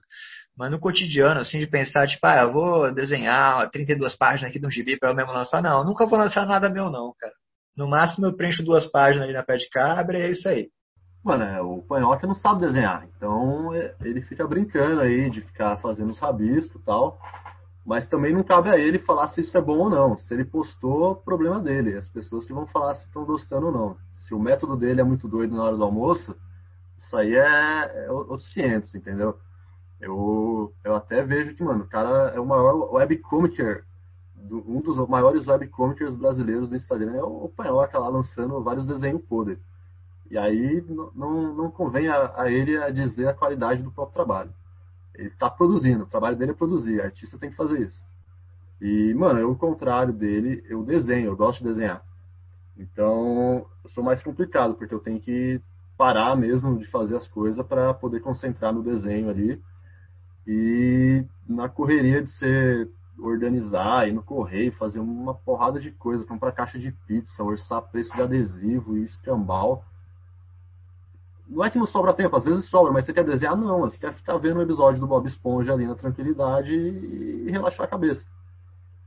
Mas 0.54 0.70
no 0.70 0.78
cotidiano, 0.78 1.40
assim, 1.40 1.58
de 1.58 1.66
pensar, 1.66 2.06
tipo, 2.06 2.26
ah, 2.26 2.42
eu 2.42 2.52
vou 2.52 2.92
desenhar 2.92 3.70
32 3.70 4.14
páginas 4.16 4.50
aqui 4.50 4.60
de 4.60 4.66
um 4.66 4.70
gibi 4.70 4.98
para 4.98 5.10
eu 5.10 5.16
mesmo 5.16 5.32
lançar, 5.32 5.62
não. 5.62 5.82
Nunca 5.82 6.04
vou 6.04 6.18
lançar 6.18 6.46
nada 6.46 6.68
meu, 6.68 6.90
não, 6.90 7.14
cara. 7.18 7.32
No 7.74 7.88
máximo 7.88 8.26
eu 8.26 8.36
preencho 8.36 8.62
duas 8.62 8.86
páginas 8.90 9.24
ali 9.24 9.32
na 9.32 9.42
pé 9.42 9.56
de 9.56 9.68
cabra 9.70 10.18
e 10.18 10.22
é 10.22 10.30
isso 10.30 10.46
aí. 10.46 10.68
Mano, 11.24 11.44
é, 11.44 11.62
o 11.62 11.80
Panhoca 11.82 12.26
não 12.26 12.34
sabe 12.34 12.66
desenhar, 12.66 13.06
então 13.16 13.72
é, 13.74 13.94
ele 14.02 14.20
fica 14.22 14.46
brincando 14.46 15.00
aí 15.00 15.30
de 15.30 15.40
ficar 15.40 15.76
fazendo 15.78 16.10
os 16.10 16.18
rabiscos 16.18 16.82
e 16.82 16.84
tal. 16.84 17.18
Mas 17.84 18.08
também 18.08 18.32
não 18.32 18.44
cabe 18.44 18.70
a 18.70 18.78
ele 18.78 18.98
falar 18.98 19.28
se 19.28 19.40
isso 19.40 19.56
é 19.56 19.60
bom 19.60 19.78
ou 19.78 19.90
não. 19.90 20.16
Se 20.16 20.32
ele 20.32 20.44
postou, 20.44 21.16
problema 21.16 21.60
dele. 21.60 21.96
As 21.96 22.06
pessoas 22.08 22.44
que 22.44 22.52
vão 22.52 22.66
falar 22.66 22.94
se 22.94 23.06
estão 23.06 23.24
gostando 23.24 23.66
ou 23.66 23.72
não. 23.72 23.96
Se 24.26 24.34
o 24.34 24.38
método 24.38 24.76
dele 24.76 25.00
é 25.00 25.04
muito 25.04 25.26
doido 25.26 25.56
na 25.56 25.64
hora 25.64 25.76
do 25.76 25.84
almoço, 25.84 26.36
isso 26.98 27.16
aí 27.16 27.34
é, 27.34 28.04
é 28.06 28.10
outros 28.10 28.48
500, 28.50 28.94
entendeu? 28.94 29.36
Eu, 30.00 30.72
eu 30.84 30.94
até 30.94 31.24
vejo 31.24 31.54
que, 31.54 31.62
mano, 31.62 31.84
o 31.84 31.88
cara 31.88 32.32
é 32.34 32.40
o 32.40 32.46
maior 32.46 32.92
webcomicer, 32.92 33.84
um 34.50 34.80
dos 34.80 34.96
maiores 35.08 35.46
webcomicers 35.46 36.14
brasileiros 36.14 36.70
do 36.70 36.76
Instagram 36.76 37.14
é 37.14 37.22
o 37.22 37.48
Panhoca 37.48 37.98
lá 37.98 38.08
lançando 38.08 38.62
vários 38.62 38.86
desenhos 38.86 39.22
podres. 39.22 39.58
E 40.30 40.38
aí 40.38 40.84
não, 41.14 41.54
não 41.54 41.70
convém 41.70 42.08
a, 42.08 42.32
a 42.36 42.50
ele 42.50 42.76
a 42.76 42.90
dizer 42.90 43.28
a 43.28 43.34
qualidade 43.34 43.82
do 43.82 43.92
próprio 43.92 44.14
trabalho. 44.14 44.52
Ele 45.14 45.28
está 45.28 45.50
produzindo, 45.50 46.04
o 46.04 46.06
trabalho 46.06 46.36
dele 46.36 46.52
é 46.52 46.54
produzir, 46.54 46.98
o 46.98 47.02
artista 47.02 47.38
tem 47.38 47.50
que 47.50 47.56
fazer 47.56 47.80
isso. 47.80 48.02
E, 48.80 49.14
mano, 49.14 49.38
eu, 49.38 49.50
ao 49.50 49.56
contrário 49.56 50.12
dele, 50.12 50.64
eu 50.68 50.82
desenho, 50.82 51.26
eu 51.26 51.36
gosto 51.36 51.58
de 51.58 51.70
desenhar. 51.70 52.04
Então, 52.76 53.66
eu 53.84 53.90
sou 53.90 54.02
mais 54.02 54.22
complicado, 54.22 54.74
porque 54.74 54.94
eu 54.94 54.98
tenho 54.98 55.20
que 55.20 55.60
parar 55.96 56.34
mesmo 56.36 56.78
de 56.78 56.86
fazer 56.86 57.16
as 57.16 57.28
coisas 57.28 57.64
para 57.64 57.94
poder 57.94 58.20
concentrar 58.20 58.72
no 58.72 58.82
desenho 58.82 59.28
ali. 59.28 59.62
E 60.46 61.24
na 61.48 61.68
correria 61.68 62.22
de 62.22 62.30
ser 62.30 62.90
organizar, 63.18 64.08
ir 64.08 64.12
no 64.12 64.22
correio, 64.22 64.72
fazer 64.72 64.98
uma 64.98 65.34
porrada 65.34 65.78
de 65.78 65.92
coisa, 65.92 66.26
comprar 66.26 66.50
caixa 66.52 66.78
de 66.78 66.90
pizza, 67.06 67.42
orçar 67.42 67.82
preço 67.82 68.12
de 68.14 68.22
adesivo 68.22 68.96
e 68.96 69.04
escambau 69.04 69.84
não 71.52 71.64
é 71.64 71.70
que 71.70 71.78
não 71.78 71.86
sobra 71.86 72.14
tempo, 72.14 72.36
às 72.36 72.44
vezes 72.44 72.68
sobra, 72.68 72.92
mas 72.92 73.04
você 73.04 73.12
quer 73.12 73.24
desenhar? 73.24 73.56
Não, 73.56 73.80
você 73.80 73.98
quer 73.98 74.14
ficar 74.14 74.36
vendo 74.38 74.58
um 74.58 74.62
episódio 74.62 75.00
do 75.00 75.06
Bob 75.06 75.26
Esponja 75.26 75.72
ali 75.72 75.86
na 75.86 75.94
tranquilidade 75.94 76.72
e 76.72 77.50
relaxar 77.50 77.86
a 77.86 77.90
cabeça. 77.90 78.24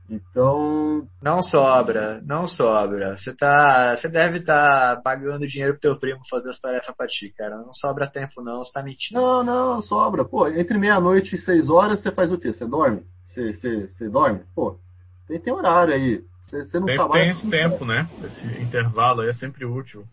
Então. 0.08 1.06
Não 1.20 1.42
sobra, 1.42 2.22
não 2.24 2.46
sobra. 2.46 3.16
Você 3.16 3.34
tá. 3.34 3.96
Você 3.96 4.08
deve 4.08 4.38
estar 4.38 4.96
tá 4.96 5.02
pagando 5.02 5.46
dinheiro 5.46 5.74
pro 5.74 5.80
teu 5.80 5.98
primo 5.98 6.20
fazer 6.30 6.50
as 6.50 6.60
tarefas 6.60 6.94
pra 6.96 7.06
ti, 7.08 7.34
cara. 7.36 7.56
Não 7.56 7.72
sobra 7.74 8.06
tempo, 8.06 8.40
não, 8.40 8.58
você 8.58 8.72
tá 8.72 8.82
mentindo. 8.82 9.20
Não, 9.20 9.42
não, 9.42 9.82
sobra. 9.82 10.24
Pô, 10.24 10.46
entre 10.46 10.78
meia-noite 10.78 11.34
e 11.34 11.38
seis 11.38 11.68
horas 11.68 12.00
você 12.00 12.12
faz 12.12 12.30
o 12.30 12.38
quê? 12.38 12.52
Você 12.52 12.64
dorme? 12.66 13.02
Você, 13.26 13.52
você, 13.52 13.88
você 13.88 14.08
dorme? 14.08 14.42
Pô, 14.54 14.78
tem, 15.26 15.40
tem 15.40 15.52
horário 15.52 15.92
aí. 15.92 16.22
Você, 16.44 16.64
você 16.64 16.78
não 16.78 16.86
tem, 16.86 16.94
trabalha. 16.94 17.22
Tem 17.24 17.32
esse 17.32 17.50
tempo, 17.50 17.84
né? 17.84 18.08
Esse 18.24 18.62
intervalo 18.62 19.22
aí 19.22 19.30
é 19.30 19.34
sempre 19.34 19.64
útil. 19.64 20.06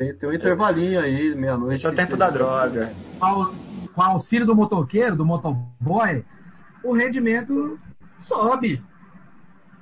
Tem, 0.00 0.14
tem 0.14 0.30
um 0.30 0.32
intervalinho 0.32 0.98
aí, 0.98 1.34
meia-noite. 1.34 1.74
Esse 1.74 1.86
é 1.86 1.90
o 1.90 1.94
tempo 1.94 2.16
da 2.16 2.30
droga. 2.30 2.90
Com 3.20 4.00
o 4.00 4.02
auxílio 4.02 4.46
do 4.46 4.56
motoqueiro, 4.56 5.14
do 5.14 5.26
motoboy, 5.26 6.24
o 6.82 6.94
rendimento 6.94 7.78
sobe. 8.22 8.82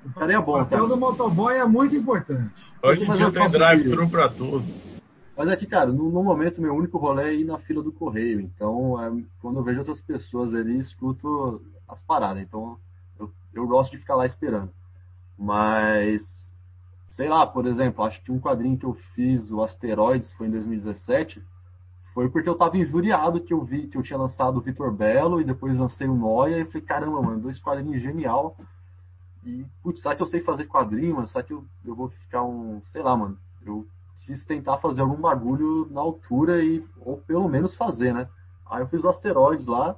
O 0.04 0.12
cara 0.12 0.32
é 0.32 0.40
bom, 0.40 0.56
o 0.56 0.58
papel 0.58 0.88
do 0.88 0.96
motoboy 0.96 1.54
é 1.56 1.64
muito 1.64 1.94
importante. 1.94 2.52
Hoje 2.82 3.04
em 3.04 3.12
dia 3.12 3.30
tem 3.30 3.48
drive-thru 3.48 4.10
pra 4.10 4.28
tudo. 4.28 4.66
Mas 5.36 5.48
aqui, 5.50 5.66
cara, 5.66 5.92
no, 5.92 6.10
no, 6.10 6.24
momento 6.24 6.60
meu 6.60 6.74
único 6.74 6.98
rolê 6.98 7.22
é 7.22 7.34
ir 7.36 7.44
na 7.44 7.58
fila 7.58 7.80
do 7.80 7.92
correio. 7.92 8.40
Então, 8.40 9.00
é, 9.00 9.22
quando 9.40 9.60
eu 9.60 9.62
vejo 9.62 9.78
outras 9.78 10.00
pessoas 10.00 10.52
ali, 10.52 10.80
escuto 10.80 11.62
as 11.88 12.02
paradas. 12.02 12.42
Então, 12.42 12.76
eu, 13.20 13.30
eu 13.54 13.68
gosto 13.68 13.92
de 13.92 13.98
ficar 13.98 14.16
lá 14.16 14.26
esperando. 14.26 14.72
Mas 15.38 16.37
sei 17.18 17.28
lá, 17.28 17.44
por 17.44 17.66
exemplo, 17.66 18.04
acho 18.04 18.22
que 18.22 18.30
um 18.30 18.38
quadrinho 18.38 18.78
que 18.78 18.86
eu 18.86 18.94
fiz, 19.12 19.50
o 19.50 19.60
Asteroides, 19.60 20.32
foi 20.34 20.46
em 20.46 20.52
2017, 20.52 21.42
foi 22.14 22.28
porque 22.28 22.48
eu 22.48 22.54
tava 22.54 22.78
injuriado 22.78 23.40
que 23.40 23.52
eu 23.52 23.64
vi 23.64 23.88
que 23.88 23.98
eu 23.98 24.04
tinha 24.04 24.16
lançado 24.16 24.56
o 24.56 24.60
Vitor 24.60 24.92
Belo 24.92 25.40
e 25.40 25.44
depois 25.44 25.76
lancei 25.76 26.06
o 26.06 26.14
Noia 26.14 26.60
e 26.60 26.64
falei, 26.66 26.82
caramba, 26.82 27.20
mano, 27.20 27.40
dois 27.40 27.58
quadrinhos 27.58 28.00
genial. 28.00 28.56
E, 29.44 29.66
putz, 29.82 30.00
será 30.00 30.14
que 30.14 30.22
eu 30.22 30.26
sei 30.26 30.42
fazer 30.42 30.66
quadrinho, 30.66 31.16
mano? 31.16 31.26
Será 31.26 31.42
que 31.42 31.52
eu, 31.52 31.64
eu 31.84 31.92
vou 31.96 32.08
ficar 32.08 32.44
um, 32.44 32.80
sei 32.84 33.02
lá, 33.02 33.16
mano, 33.16 33.36
eu 33.66 33.84
quis 34.24 34.44
tentar 34.44 34.78
fazer 34.78 35.00
algum 35.00 35.20
bagulho 35.20 35.88
na 35.90 36.00
altura 36.00 36.62
e, 36.62 36.86
ou 37.00 37.16
pelo 37.16 37.48
menos 37.48 37.74
fazer, 37.74 38.14
né? 38.14 38.28
Aí 38.70 38.80
eu 38.80 38.86
fiz 38.86 39.02
o 39.02 39.08
Asteroides 39.08 39.66
lá, 39.66 39.96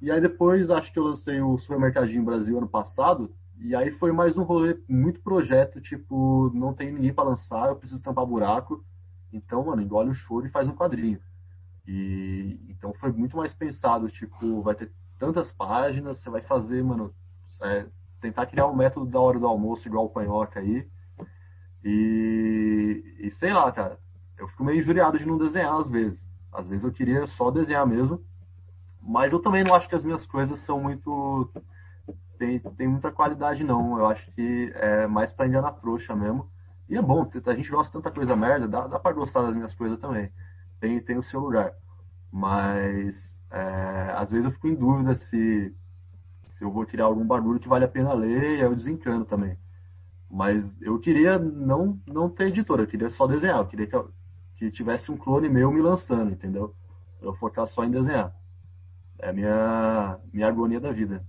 e 0.00 0.10
aí 0.10 0.20
depois 0.20 0.70
acho 0.70 0.92
que 0.92 0.98
eu 0.98 1.04
lancei 1.04 1.40
o 1.40 1.56
Supermercadinho 1.56 2.24
Brasil 2.24 2.58
ano 2.58 2.68
passado, 2.68 3.32
e 3.64 3.76
aí 3.76 3.92
foi 3.92 4.10
mais 4.10 4.36
um 4.36 4.42
rolê, 4.42 4.76
muito 4.88 5.20
projeto, 5.20 5.80
tipo, 5.80 6.50
não 6.52 6.74
tem 6.74 6.92
ninguém 6.92 7.14
para 7.14 7.28
lançar, 7.28 7.68
eu 7.68 7.76
preciso 7.76 8.00
tampar 8.00 8.26
buraco. 8.26 8.84
Então, 9.32 9.64
mano, 9.64 9.80
engole 9.80 10.10
o 10.10 10.14
choro 10.14 10.46
e 10.46 10.50
faz 10.50 10.68
um 10.68 10.74
quadrinho. 10.74 11.20
E 11.86 12.60
então 12.68 12.92
foi 12.94 13.12
muito 13.12 13.36
mais 13.36 13.54
pensado, 13.54 14.10
tipo, 14.10 14.62
vai 14.62 14.74
ter 14.74 14.92
tantas 15.16 15.52
páginas, 15.52 16.18
você 16.18 16.28
vai 16.28 16.42
fazer, 16.42 16.82
mano, 16.82 17.14
é, 17.62 17.86
tentar 18.20 18.46
criar 18.46 18.66
um 18.66 18.74
método 18.74 19.06
da 19.06 19.20
hora 19.20 19.38
do 19.38 19.46
almoço 19.46 19.86
igual 19.86 20.06
o 20.06 20.10
panhoca 20.10 20.58
aí. 20.58 20.88
E, 21.84 23.16
e 23.20 23.30
sei 23.32 23.52
lá, 23.52 23.70
cara, 23.70 23.98
eu 24.36 24.48
fico 24.48 24.64
meio 24.64 24.80
injuriado 24.80 25.18
de 25.18 25.26
não 25.26 25.38
desenhar 25.38 25.78
às 25.78 25.88
vezes. 25.88 26.26
Às 26.52 26.66
vezes 26.66 26.84
eu 26.84 26.92
queria 26.92 27.26
só 27.28 27.50
desenhar 27.50 27.86
mesmo. 27.86 28.24
Mas 29.00 29.32
eu 29.32 29.40
também 29.40 29.62
não 29.62 29.74
acho 29.74 29.88
que 29.88 29.94
as 29.94 30.04
minhas 30.04 30.26
coisas 30.26 30.58
são 30.60 30.80
muito 30.80 31.48
tem, 32.42 32.58
tem 32.58 32.88
muita 32.88 33.12
qualidade, 33.12 33.62
não. 33.62 33.98
Eu 33.98 34.06
acho 34.06 34.28
que 34.32 34.72
é 34.74 35.06
mais 35.06 35.32
pra 35.32 35.46
Indiana 35.46 35.70
trouxa 35.70 36.16
mesmo. 36.16 36.50
E 36.88 36.96
é 36.96 37.02
bom, 37.02 37.30
a 37.46 37.54
gente 37.54 37.70
gosta 37.70 37.86
de 37.86 37.92
tanta 37.92 38.10
coisa 38.10 38.34
merda, 38.34 38.66
dá, 38.66 38.88
dá 38.88 38.98
pra 38.98 39.12
gostar 39.12 39.42
das 39.42 39.54
minhas 39.54 39.72
coisas 39.74 39.98
também. 40.00 40.30
Tem, 40.80 41.00
tem 41.00 41.16
o 41.16 41.22
seu 41.22 41.38
lugar. 41.38 41.72
Mas 42.32 43.32
é, 43.50 44.12
às 44.16 44.30
vezes 44.30 44.44
eu 44.46 44.52
fico 44.52 44.66
em 44.66 44.74
dúvida 44.74 45.14
se, 45.14 45.74
se 46.48 46.64
eu 46.64 46.72
vou 46.72 46.84
tirar 46.84 47.04
algum 47.04 47.24
barulho 47.24 47.60
que 47.60 47.68
vale 47.68 47.84
a 47.84 47.88
pena 47.88 48.12
ler 48.12 48.42
e 48.42 48.56
aí 48.56 48.60
eu 48.62 48.74
desencano 48.74 49.24
também. 49.24 49.56
Mas 50.28 50.68
eu 50.80 50.98
queria 50.98 51.38
não, 51.38 52.00
não 52.06 52.28
ter 52.28 52.48
editora, 52.48 52.82
eu 52.82 52.86
queria 52.88 53.10
só 53.10 53.26
desenhar, 53.26 53.58
eu 53.58 53.66
queria 53.66 53.86
que, 53.86 53.94
eu, 53.94 54.10
que 54.56 54.70
tivesse 54.70 55.12
um 55.12 55.16
clone 55.16 55.48
meu 55.48 55.70
me 55.70 55.80
lançando, 55.80 56.32
entendeu? 56.32 56.74
Eu 57.20 57.34
focar 57.34 57.66
só 57.68 57.84
em 57.84 57.90
desenhar. 57.90 58.34
É 59.20 59.30
a 59.30 59.32
minha, 59.32 60.18
minha 60.32 60.48
agonia 60.48 60.80
da 60.80 60.90
vida. 60.90 61.24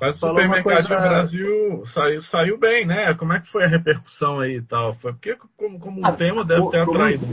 Mas 0.00 0.16
o 0.16 0.28
supermercado 0.28 0.62
coisa... 0.62 0.82
do 0.82 0.88
Brasil 0.88 1.86
saiu, 1.86 2.22
saiu 2.22 2.58
bem, 2.58 2.86
né? 2.86 3.12
Como 3.14 3.32
é 3.32 3.40
que 3.40 3.50
foi 3.50 3.64
a 3.64 3.68
repercussão 3.68 4.38
aí 4.40 4.56
e 4.56 4.62
tal? 4.62 4.94
Foi 4.94 5.12
porque 5.12 5.36
como, 5.56 5.78
como 5.80 6.06
ah, 6.06 6.12
tema 6.12 6.44
deve 6.44 6.70
ter 6.70 6.80
atraído. 6.80 7.26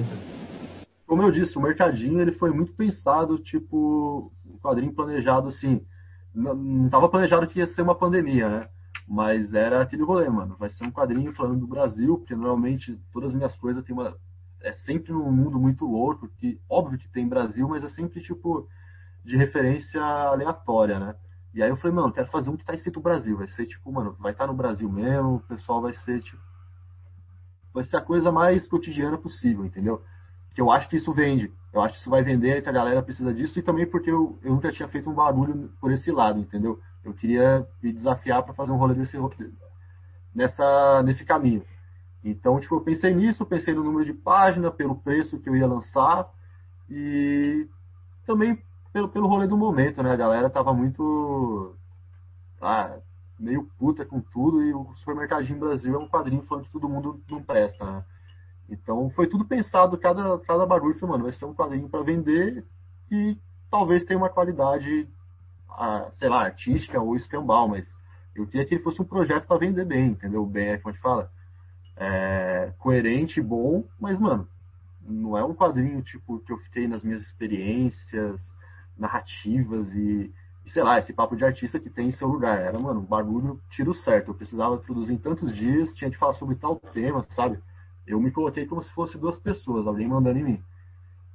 Como 1.05 1.22
eu 1.22 1.32
disse, 1.32 1.57
o 1.57 1.61
mercadinho 1.61 2.20
ele 2.20 2.32
foi 2.32 2.49
muito 2.49 2.74
pensado, 2.74 3.38
tipo, 3.38 4.32
um 4.43 4.57
quadrinho 4.57 4.93
planejado 4.93 5.49
assim. 5.49 5.86
Não 6.34 6.86
estava 6.86 7.07
planejado 7.07 7.45
que 7.47 7.59
ia 7.59 7.68
ser 7.68 7.84
uma 7.84 7.95
pandemia, 7.95 8.49
né? 8.49 8.68
Mas 9.07 9.53
era 9.53 9.82
aquele 9.82 10.03
rolê, 10.03 10.28
mano. 10.28 10.55
Vai 10.59 10.72
ser 10.72 10.84
um 10.84 10.91
quadrinho 10.91 11.32
falando 11.34 11.59
do 11.59 11.68
Brasil, 11.68 12.18
porque 12.18 12.36
normalmente 12.36 12.99
todas 13.13 13.30
as 13.30 13.36
minhas 13.36 13.55
coisas 13.55 13.84
tem 13.84 13.93
uma. 13.93 14.18
É 14.61 14.74
sempre 14.74 15.13
num 15.13 15.32
mundo 15.32 15.59
muito 15.59 15.86
louco, 15.86 16.28
que 16.39 16.59
óbvio 16.68 16.97
que 16.97 17.07
tem 17.07 17.30
Brasil, 17.30 17.68
mas 17.70 17.84
é 17.84 17.89
sempre 17.89 18.20
tipo 18.22 18.68
de 19.24 19.38
referência 19.38 20.01
aleatória, 20.01 20.99
né? 20.99 21.16
E 21.56 21.64
aí 21.64 21.70
eu 21.70 21.78
falei, 21.78 21.95
mano, 21.95 22.12
quero 22.12 22.28
fazer 22.28 22.49
um 22.49 22.58
que 22.58 22.66
tá 22.66 22.74
escrito 22.74 22.99
Brasil. 22.99 23.38
Vai 23.38 23.47
ser 23.47 23.66
tipo, 23.66 23.89
mano, 23.89 24.14
vai 24.20 24.34
estar 24.34 24.43
tá 24.43 24.51
no 24.51 24.58
Brasil 24.58 24.91
mesmo, 24.91 25.36
o 25.36 25.39
pessoal 25.39 25.82
vai 25.82 25.93
ser 25.93 26.20
tipo. 26.20 26.41
Vai 27.74 27.86
ser 27.86 27.95
a 27.95 28.01
coisa 28.01 28.30
mais 28.30 28.68
cotidiana 28.68 29.18
possível, 29.18 29.66
entendeu? 29.66 30.03
Que 30.53 30.60
eu 30.60 30.70
acho 30.70 30.89
que 30.89 30.97
isso 30.97 31.14
vende. 31.14 31.49
Eu 31.74 31.82
acho 31.82 31.93
que 31.93 32.01
isso 32.01 32.10
vai 32.10 32.24
vender, 32.24 32.62
que 32.62 32.68
a 32.68 32.74
galera 32.74 33.01
precisa 33.01 33.34
disso, 33.34 33.58
e 33.58 33.64
também 33.64 33.89
porque 33.89 34.12
eu, 34.12 34.38
eu 34.43 34.53
nunca 34.53 34.72
tinha 34.72 34.88
feito 34.89 35.10
um 35.10 35.14
barulho 35.14 35.72
por 35.80 35.91
esse 35.91 36.12
lado, 36.12 36.39
entendeu? 36.39 36.80
Eu 37.03 37.14
queria 37.14 37.66
me 37.82 37.93
desafiar 37.93 38.43
para 38.43 38.53
fazer 38.53 38.74
um 38.74 38.78
rolê 38.78 38.93
desse, 38.93 39.18
nessa, 40.34 41.03
nesse 41.03 41.24
caminho. 41.24 41.64
Então, 42.24 42.60
tipo, 42.60 42.76
eu 42.76 42.82
pensei 42.82 43.14
nisso, 43.14 43.45
pensei 43.45 43.74
no 43.74 43.84
número 43.84 44.03
de 44.03 44.14
página, 44.14 44.72
pelo 44.72 44.95
preço 44.95 45.39
que 45.39 45.49
eu 45.49 45.56
ia 45.56 45.68
lançar, 45.68 46.30
e 46.89 47.68
também 48.26 48.62
pelo, 48.95 49.09
pelo 49.09 49.27
rolê 49.27 49.45
do 49.45 49.57
momento, 49.57 50.01
né? 50.01 50.13
A 50.13 50.15
galera 50.15 50.49
tava 50.49 50.73
muito. 50.73 51.75
Ah, 52.61 52.97
meio 53.37 53.67
puta 53.77 54.05
com 54.05 54.21
tudo 54.21 54.63
e 54.63 54.73
o 54.73 54.95
Supermercadinho 54.95 55.59
Brasil 55.59 55.93
é 55.93 55.97
um 55.97 56.07
quadrinho 56.07 56.43
falando 56.43 56.63
que 56.63 56.71
todo 56.71 56.87
mundo 56.87 57.21
não 57.29 57.43
presta, 57.43 57.83
né? 57.83 58.05
Então 58.69 59.09
foi 59.09 59.27
tudo 59.27 59.43
pensado, 59.43 59.97
cada, 59.97 60.39
cada 60.39 60.65
barulho 60.65 60.97
foi, 60.97 61.09
mano, 61.09 61.25
vai 61.25 61.33
ser 61.33 61.43
um 61.43 61.53
quadrinho 61.53 61.89
para 61.89 62.03
vender 62.03 62.65
e 63.11 63.37
talvez 63.69 64.05
tenha 64.05 64.17
uma 64.17 64.29
qualidade, 64.29 65.09
ah, 65.69 66.07
sei 66.13 66.29
lá, 66.29 66.45
artística 66.45 66.99
ou 66.99 67.17
escambal, 67.17 67.67
mas 67.67 67.85
Eu 68.33 68.47
queria 68.47 68.65
que 68.65 68.75
ele 68.75 68.83
fosse 68.83 69.01
um 69.01 69.05
projeto 69.05 69.45
para 69.45 69.57
vender 69.57 69.85
bem, 69.85 70.11
entendeu? 70.11 70.45
Bem, 70.45 70.69
é 70.69 70.77
como 70.77 70.91
a 70.91 70.93
gente 70.93 71.01
fala. 71.01 71.29
É, 71.97 72.73
coerente, 72.79 73.41
bom, 73.41 73.83
mas, 73.99 74.17
mano, 74.19 74.47
não 75.01 75.37
é 75.37 75.43
um 75.43 75.53
quadrinho 75.53 76.01
tipo 76.01 76.39
que 76.39 76.53
eu 76.53 76.57
fiquei 76.59 76.87
nas 76.87 77.03
minhas 77.03 77.21
experiências 77.21 78.55
narrativas 78.97 79.89
e, 79.93 80.33
e, 80.65 80.69
sei 80.69 80.83
lá, 80.83 80.99
esse 80.99 81.13
papo 81.13 81.35
de 81.35 81.45
artista 81.45 81.79
que 81.79 81.89
tem 81.89 82.07
em 82.07 82.11
seu 82.11 82.27
lugar. 82.27 82.59
Era, 82.59 82.79
mano, 82.79 83.01
um 83.01 83.05
bagulho 83.05 83.59
tiro 83.69 83.93
certo. 83.93 84.31
Eu 84.31 84.35
precisava 84.35 84.77
produzir 84.77 85.13
em 85.13 85.17
tantos 85.17 85.53
dias, 85.53 85.95
tinha 85.95 86.09
que 86.09 86.17
falar 86.17 86.33
sobre 86.33 86.55
tal 86.55 86.75
tema, 86.77 87.25
sabe? 87.29 87.59
Eu 88.05 88.19
me 88.19 88.31
coloquei 88.31 88.65
como 88.65 88.81
se 88.81 88.91
fosse 88.91 89.17
duas 89.17 89.37
pessoas, 89.37 89.87
alguém 89.87 90.07
mandando 90.07 90.39
em 90.39 90.43
mim. 90.43 90.63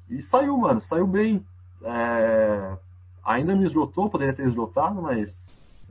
E 0.08 0.22
saiu, 0.22 0.56
mano, 0.56 0.80
saiu 0.80 1.06
bem. 1.06 1.44
É... 1.82 2.78
Ainda 3.24 3.54
me 3.54 3.64
esgotou, 3.64 4.10
poderia 4.10 4.34
ter 4.34 4.46
esgotado, 4.46 5.00
mas 5.02 5.30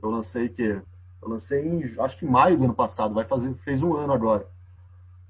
eu 0.02 0.10
lancei 0.10 0.48
que 0.48 0.82
eu 1.22 1.28
lancei 1.28 1.66
em, 1.66 2.00
acho 2.00 2.18
que 2.18 2.24
maio 2.24 2.56
do 2.56 2.64
ano 2.64 2.74
passado, 2.74 3.14
vai 3.14 3.24
fazer, 3.24 3.52
fez 3.56 3.82
um 3.82 3.94
ano 3.94 4.12
agora. 4.12 4.46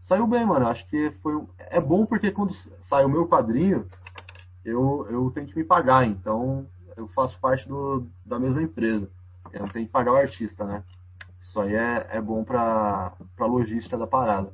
Saiu 0.05 0.26
bem, 0.26 0.45
mano. 0.47 0.66
Acho 0.66 0.86
que 0.88 1.11
foi 1.22 1.41
é 1.59 1.80
bom 1.80 2.07
porque 2.07 2.30
quando 2.30 2.53
sai 2.88 3.05
o 3.05 3.09
meu 3.09 3.28
quadrinho, 3.28 3.86
eu 4.65 5.07
eu 5.11 5.31
tenho 5.31 5.47
que 5.47 5.57
me 5.57 5.65
pagar, 5.65 6.07
então 6.07 6.67
eu 6.97 7.09
faço 7.09 7.39
parte 7.41 7.69
do, 7.69 8.07
da 8.25 8.39
mesma 8.39 8.63
empresa. 8.63 9.09
Eu 9.53 9.69
tenho 9.71 9.87
que 9.87 9.93
pagar 9.93 10.13
o 10.13 10.17
artista, 10.17 10.65
né? 10.65 10.83
Isso 11.41 11.59
aí 11.61 11.75
é, 11.75 12.07
é 12.11 12.21
bom 12.21 12.45
para 12.45 13.13
a 13.39 13.47
logística 13.47 13.97
da 13.97 14.07
parada. 14.07 14.53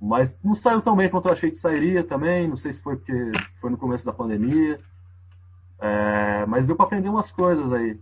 Mas 0.00 0.32
não 0.42 0.54
saiu 0.54 0.80
tão 0.80 0.94
bem 0.94 1.10
quanto 1.10 1.26
eu 1.26 1.32
achei 1.32 1.50
que 1.50 1.58
sairia 1.58 2.04
também. 2.04 2.48
Não 2.48 2.56
sei 2.56 2.72
se 2.72 2.80
foi 2.80 2.96
porque 2.96 3.32
foi 3.60 3.70
no 3.70 3.76
começo 3.76 4.06
da 4.06 4.12
pandemia. 4.12 4.78
É, 5.80 6.46
mas 6.46 6.66
deu 6.66 6.76
para 6.76 6.86
aprender 6.86 7.08
umas 7.08 7.30
coisas 7.32 7.72
aí. 7.72 7.98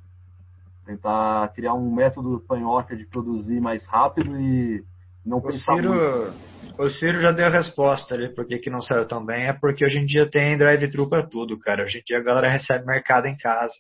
Tentar 0.85 1.49
criar 1.49 1.75
um 1.75 1.93
método 1.93 2.45
panhoca 2.47 2.95
de 2.95 3.07
produzir 3.07 3.61
mais 3.61 3.87
rápido 3.87 4.39
e 4.39 4.85
não 5.25 5.39
o 5.39 5.43
pensar 5.43 5.75
Ciro, 5.75 5.89
muito. 5.89 6.35
O 6.79 6.89
Ciro 6.89 7.21
já 7.21 7.33
deu 7.33 7.47
a 7.47 7.51
resposta 7.51 8.15
ali, 8.15 8.35
por 8.35 8.47
que, 8.47 8.69
não 8.69 8.83
saiu 8.83 9.07
tão 9.07 9.25
bem. 9.25 9.47
É 9.47 9.53
porque 9.53 9.85
hoje 9.85 9.99
em 9.99 10.05
dia 10.05 10.31
tem 10.31 10.59
drive-thru 10.59 11.09
para 11.09 11.27
tudo, 11.27 11.59
cara. 11.59 11.85
Hoje 11.85 11.99
em 11.99 12.03
dia 12.03 12.19
a 12.19 12.23
galera 12.23 12.49
recebe 12.49 12.85
mercado 12.85 13.27
em 13.27 13.37
casa. 13.37 13.73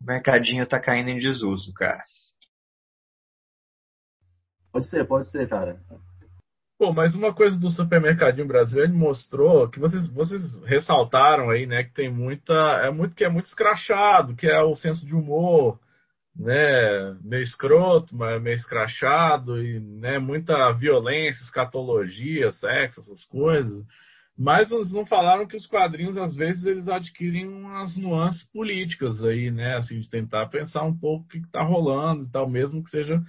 O 0.00 0.06
mercadinho 0.06 0.66
tá 0.66 0.78
caindo 0.78 1.08
em 1.08 1.18
desuso, 1.18 1.72
cara. 1.74 2.02
Pode 4.72 4.88
ser, 4.88 5.04
pode 5.06 5.28
ser, 5.30 5.48
cara. 5.48 5.80
Pô, 6.78 6.92
mas 6.92 7.14
uma 7.14 7.34
coisa 7.34 7.58
do 7.58 7.70
supermercadinho 7.70 8.46
brasileiro 8.46 8.92
ele 8.92 8.98
mostrou 8.98 9.68
que 9.68 9.80
vocês, 9.80 10.08
vocês 10.12 10.42
ressaltaram 10.64 11.48
aí, 11.48 11.66
né, 11.66 11.84
que 11.84 11.94
tem 11.94 12.12
muita 12.12 12.52
é 12.52 12.90
muito 12.90 13.14
que 13.14 13.24
é 13.24 13.28
muito 13.30 13.46
escrachado, 13.46 14.36
que 14.36 14.46
é 14.46 14.60
o 14.60 14.76
senso 14.76 15.06
de 15.06 15.14
humor, 15.14 15.80
né, 16.38 17.16
meio 17.22 17.42
escroto, 17.42 18.14
meio 18.14 18.54
escrachado 18.54 19.62
e 19.62 19.80
né, 19.80 20.18
muita 20.18 20.70
violência, 20.72 21.42
escatologia, 21.42 22.50
sexo, 22.52 23.00
essas 23.00 23.24
coisas. 23.24 23.84
Mas 24.38 24.70
eles 24.70 24.92
não 24.92 25.06
falaram 25.06 25.46
que 25.46 25.56
os 25.56 25.66
quadrinhos 25.66 26.16
às 26.16 26.36
vezes 26.36 26.66
eles 26.66 26.88
adquirem 26.88 27.48
umas 27.48 27.96
nuances 27.96 28.44
políticas 28.52 29.24
aí, 29.24 29.50
né, 29.50 29.76
assim 29.76 29.98
de 29.98 30.10
tentar 30.10 30.46
pensar 30.46 30.82
um 30.82 30.96
pouco 30.96 31.24
o 31.24 31.28
que 31.28 31.38
está 31.38 31.62
rolando 31.62 32.24
e 32.24 32.30
tal, 32.30 32.48
mesmo 32.48 32.84
que 32.84 32.90
seja 32.90 33.22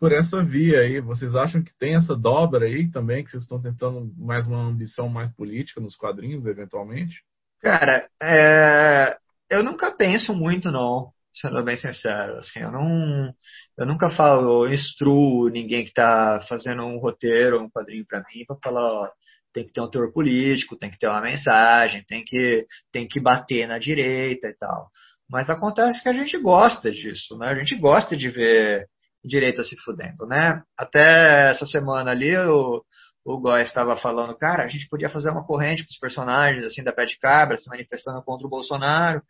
por 0.00 0.10
essa 0.12 0.42
via 0.42 0.80
aí. 0.80 1.00
Vocês 1.00 1.34
acham 1.34 1.62
que 1.62 1.76
tem 1.78 1.96
essa 1.96 2.16
dobra 2.16 2.64
aí 2.64 2.90
também, 2.90 3.22
que 3.22 3.30
vocês 3.30 3.42
estão 3.42 3.60
tentando 3.60 4.10
mais 4.20 4.46
uma 4.46 4.62
ambição 4.62 5.08
mais 5.08 5.30
política 5.34 5.82
nos 5.82 5.96
quadrinhos, 5.96 6.46
eventualmente? 6.46 7.22
Cara, 7.60 8.08
é... 8.22 9.16
eu 9.50 9.62
nunca 9.62 9.92
penso 9.92 10.34
muito, 10.34 10.70
não, 10.70 11.13
sendo 11.34 11.62
bem 11.64 11.76
sincero. 11.76 12.38
Assim, 12.38 12.60
eu, 12.60 12.70
não, 12.70 13.34
eu 13.78 13.86
nunca 13.86 14.08
falo, 14.10 14.66
eu 14.66 14.72
instruo 14.72 15.48
ninguém 15.48 15.82
que 15.82 15.90
está 15.90 16.40
fazendo 16.48 16.84
um 16.84 16.98
roteiro, 16.98 17.60
um 17.60 17.70
quadrinho 17.70 18.06
para 18.06 18.20
mim, 18.20 18.44
para 18.46 18.56
falar, 18.62 18.82
ó, 18.82 19.08
tem 19.52 19.66
que 19.66 19.72
ter 19.72 19.80
um 19.80 19.90
teor 19.90 20.12
político, 20.12 20.76
tem 20.76 20.90
que 20.90 20.98
ter 20.98 21.08
uma 21.08 21.20
mensagem, 21.20 22.04
tem 22.06 22.24
que, 22.24 22.66
tem 22.92 23.06
que 23.06 23.20
bater 23.20 23.66
na 23.68 23.78
direita 23.78 24.48
e 24.48 24.54
tal. 24.54 24.88
Mas 25.28 25.48
acontece 25.50 26.02
que 26.02 26.08
a 26.08 26.12
gente 26.12 26.38
gosta 26.38 26.90
disso, 26.90 27.36
né? 27.38 27.48
A 27.48 27.54
gente 27.54 27.76
gosta 27.76 28.16
de 28.16 28.28
ver 28.28 28.86
direita 29.24 29.64
se 29.64 29.76
fudendo, 29.84 30.26
né? 30.26 30.62
Até 30.76 31.50
essa 31.50 31.66
semana 31.66 32.10
ali, 32.10 32.36
o, 32.36 32.84
o 33.24 33.40
Góes 33.40 33.68
estava 33.68 33.96
falando, 33.96 34.36
cara, 34.36 34.64
a 34.64 34.68
gente 34.68 34.88
podia 34.88 35.08
fazer 35.08 35.30
uma 35.30 35.46
corrente 35.46 35.82
com 35.82 35.90
os 35.90 35.98
personagens, 35.98 36.64
assim, 36.64 36.84
da 36.84 36.92
pé 36.92 37.06
de 37.06 37.18
cabra, 37.18 37.56
se 37.56 37.68
manifestando 37.70 38.22
contra 38.22 38.46
o 38.46 38.50
Bolsonaro. 38.50 39.22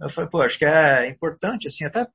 Eu 0.00 0.10
falei, 0.10 0.30
pô, 0.30 0.40
acho 0.42 0.58
que 0.58 0.64
é 0.64 1.08
importante, 1.08 1.66
assim, 1.66 1.84
até 1.84 2.06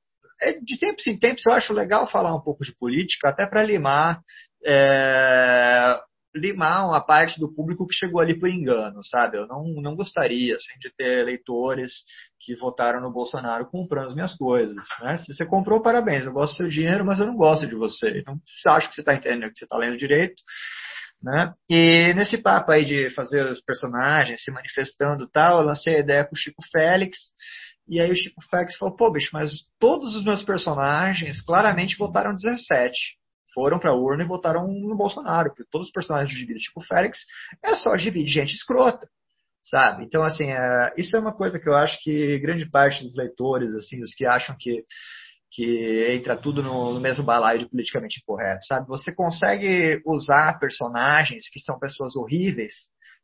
é, 0.42 0.52
de 0.60 0.78
tempos 0.78 1.06
em 1.06 1.18
tempos 1.18 1.42
eu 1.46 1.52
acho 1.52 1.72
legal 1.72 2.10
falar 2.10 2.34
um 2.34 2.40
pouco 2.40 2.64
de 2.64 2.76
política, 2.76 3.28
até 3.28 3.46
para 3.46 3.62
limar 3.62 4.20
é, 4.64 6.00
limar 6.34 6.88
uma 6.88 7.00
parte 7.00 7.38
do 7.38 7.52
público 7.54 7.86
que 7.86 7.94
chegou 7.94 8.20
ali 8.20 8.38
por 8.38 8.48
engano, 8.48 9.02
sabe? 9.04 9.38
Eu 9.38 9.46
não, 9.46 9.62
não 9.80 9.94
gostaria 9.94 10.56
assim, 10.56 10.78
de 10.80 10.90
ter 10.96 11.24
leitores 11.24 11.92
que 12.40 12.56
votaram 12.56 13.00
no 13.00 13.12
Bolsonaro 13.12 13.70
comprando 13.70 14.08
as 14.08 14.14
minhas 14.14 14.36
coisas. 14.36 14.84
Né? 15.00 15.16
Se 15.18 15.32
você 15.32 15.46
comprou, 15.46 15.80
parabéns, 15.80 16.24
eu 16.24 16.32
gosto 16.32 16.54
do 16.54 16.56
seu 16.56 16.68
dinheiro, 16.68 17.04
mas 17.04 17.20
eu 17.20 17.26
não 17.26 17.36
gosto 17.36 17.66
de 17.66 17.74
você. 17.74 18.18
Então, 18.18 18.36
acho 18.66 18.88
que 18.88 18.94
você 18.96 19.02
está 19.02 19.14
entendendo 19.14 19.52
que 19.52 19.58
você 19.58 19.64
está 19.64 19.76
lendo 19.76 19.96
direito. 19.96 20.42
Né? 21.22 21.54
E 21.70 22.12
nesse 22.14 22.36
papo 22.36 22.72
aí 22.72 22.84
de 22.84 23.10
fazer 23.14 23.48
os 23.50 23.62
personagens 23.62 24.42
se 24.42 24.50
manifestando 24.50 25.28
tal, 25.30 25.58
eu 25.58 25.64
lancei 25.64 25.96
a 25.96 26.00
ideia 26.00 26.24
com 26.24 26.34
o 26.34 26.38
Chico 26.38 26.62
Félix. 26.70 27.16
E 27.86 28.00
aí 28.00 28.10
o 28.10 28.16
Chico 28.16 28.42
Félix 28.50 28.76
falou, 28.76 28.96
pô, 28.96 29.10
bicho, 29.10 29.30
mas 29.32 29.50
todos 29.78 30.16
os 30.16 30.24
meus 30.24 30.42
personagens 30.42 31.42
claramente 31.42 31.98
votaram 31.98 32.34
17 32.34 32.96
foram 33.52 33.78
para 33.78 33.90
a 33.90 33.94
urna 33.94 34.24
e 34.24 34.26
votaram 34.26 34.66
no 34.66 34.96
Bolsonaro, 34.96 35.50
porque 35.50 35.68
todos 35.70 35.86
os 35.86 35.92
personagens 35.92 36.34
do 36.34 36.38
gibi 36.38 36.54
do 36.54 36.60
Chico 36.60 36.80
Félix 36.80 37.20
é 37.62 37.76
só 37.76 37.96
gibi 37.96 38.24
de 38.24 38.32
gente 38.32 38.52
escrota, 38.52 39.06
sabe? 39.62 40.04
Então, 40.04 40.24
assim, 40.24 40.50
é, 40.50 40.92
isso 40.96 41.16
é 41.16 41.20
uma 41.20 41.32
coisa 41.32 41.60
que 41.60 41.68
eu 41.68 41.74
acho 41.74 42.02
que 42.02 42.38
grande 42.40 42.68
parte 42.68 43.04
dos 43.04 43.16
leitores, 43.16 43.74
assim, 43.74 44.02
os 44.02 44.12
que 44.12 44.26
acham 44.26 44.56
que, 44.58 44.82
que 45.52 46.06
entra 46.10 46.36
tudo 46.36 46.62
no, 46.62 46.94
no 46.94 47.00
mesmo 47.00 47.22
balaio 47.22 47.60
de 47.60 47.68
politicamente 47.68 48.20
incorreto, 48.20 48.66
sabe? 48.66 48.88
Você 48.88 49.14
consegue 49.14 50.02
usar 50.04 50.58
personagens 50.58 51.48
que 51.48 51.60
são 51.60 51.78
pessoas 51.78 52.16
horríveis 52.16 52.72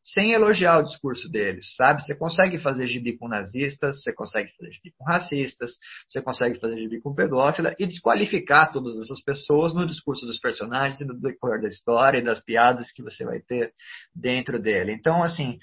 sem 0.02 0.32
elogiar 0.32 0.78
o 0.78 0.84
discurso 0.84 1.30
deles, 1.30 1.74
sabe? 1.76 2.02
Você 2.02 2.14
consegue 2.14 2.58
fazer 2.58 2.86
gibi 2.86 3.16
com 3.16 3.28
nazistas, 3.28 4.02
você 4.02 4.12
consegue 4.12 4.50
fazer 4.56 4.72
gibi 4.72 4.94
com 4.96 5.04
racistas, 5.04 5.72
você 6.08 6.22
consegue 6.22 6.58
fazer 6.58 6.76
gibi 6.78 7.00
com 7.00 7.14
pedófila 7.14 7.74
e 7.78 7.86
desqualificar 7.86 8.72
todas 8.72 8.98
essas 8.98 9.22
pessoas 9.22 9.74
no 9.74 9.86
discurso 9.86 10.26
dos 10.26 10.38
personagens 10.38 11.00
e 11.00 11.04
no 11.04 11.18
decorrer 11.18 11.60
da 11.60 11.68
história 11.68 12.18
e 12.18 12.22
das 12.22 12.40
piadas 12.40 12.90
que 12.90 13.02
você 13.02 13.24
vai 13.24 13.40
ter 13.40 13.72
dentro 14.14 14.60
dele. 14.60 14.92
Então, 14.92 15.22
assim, 15.22 15.58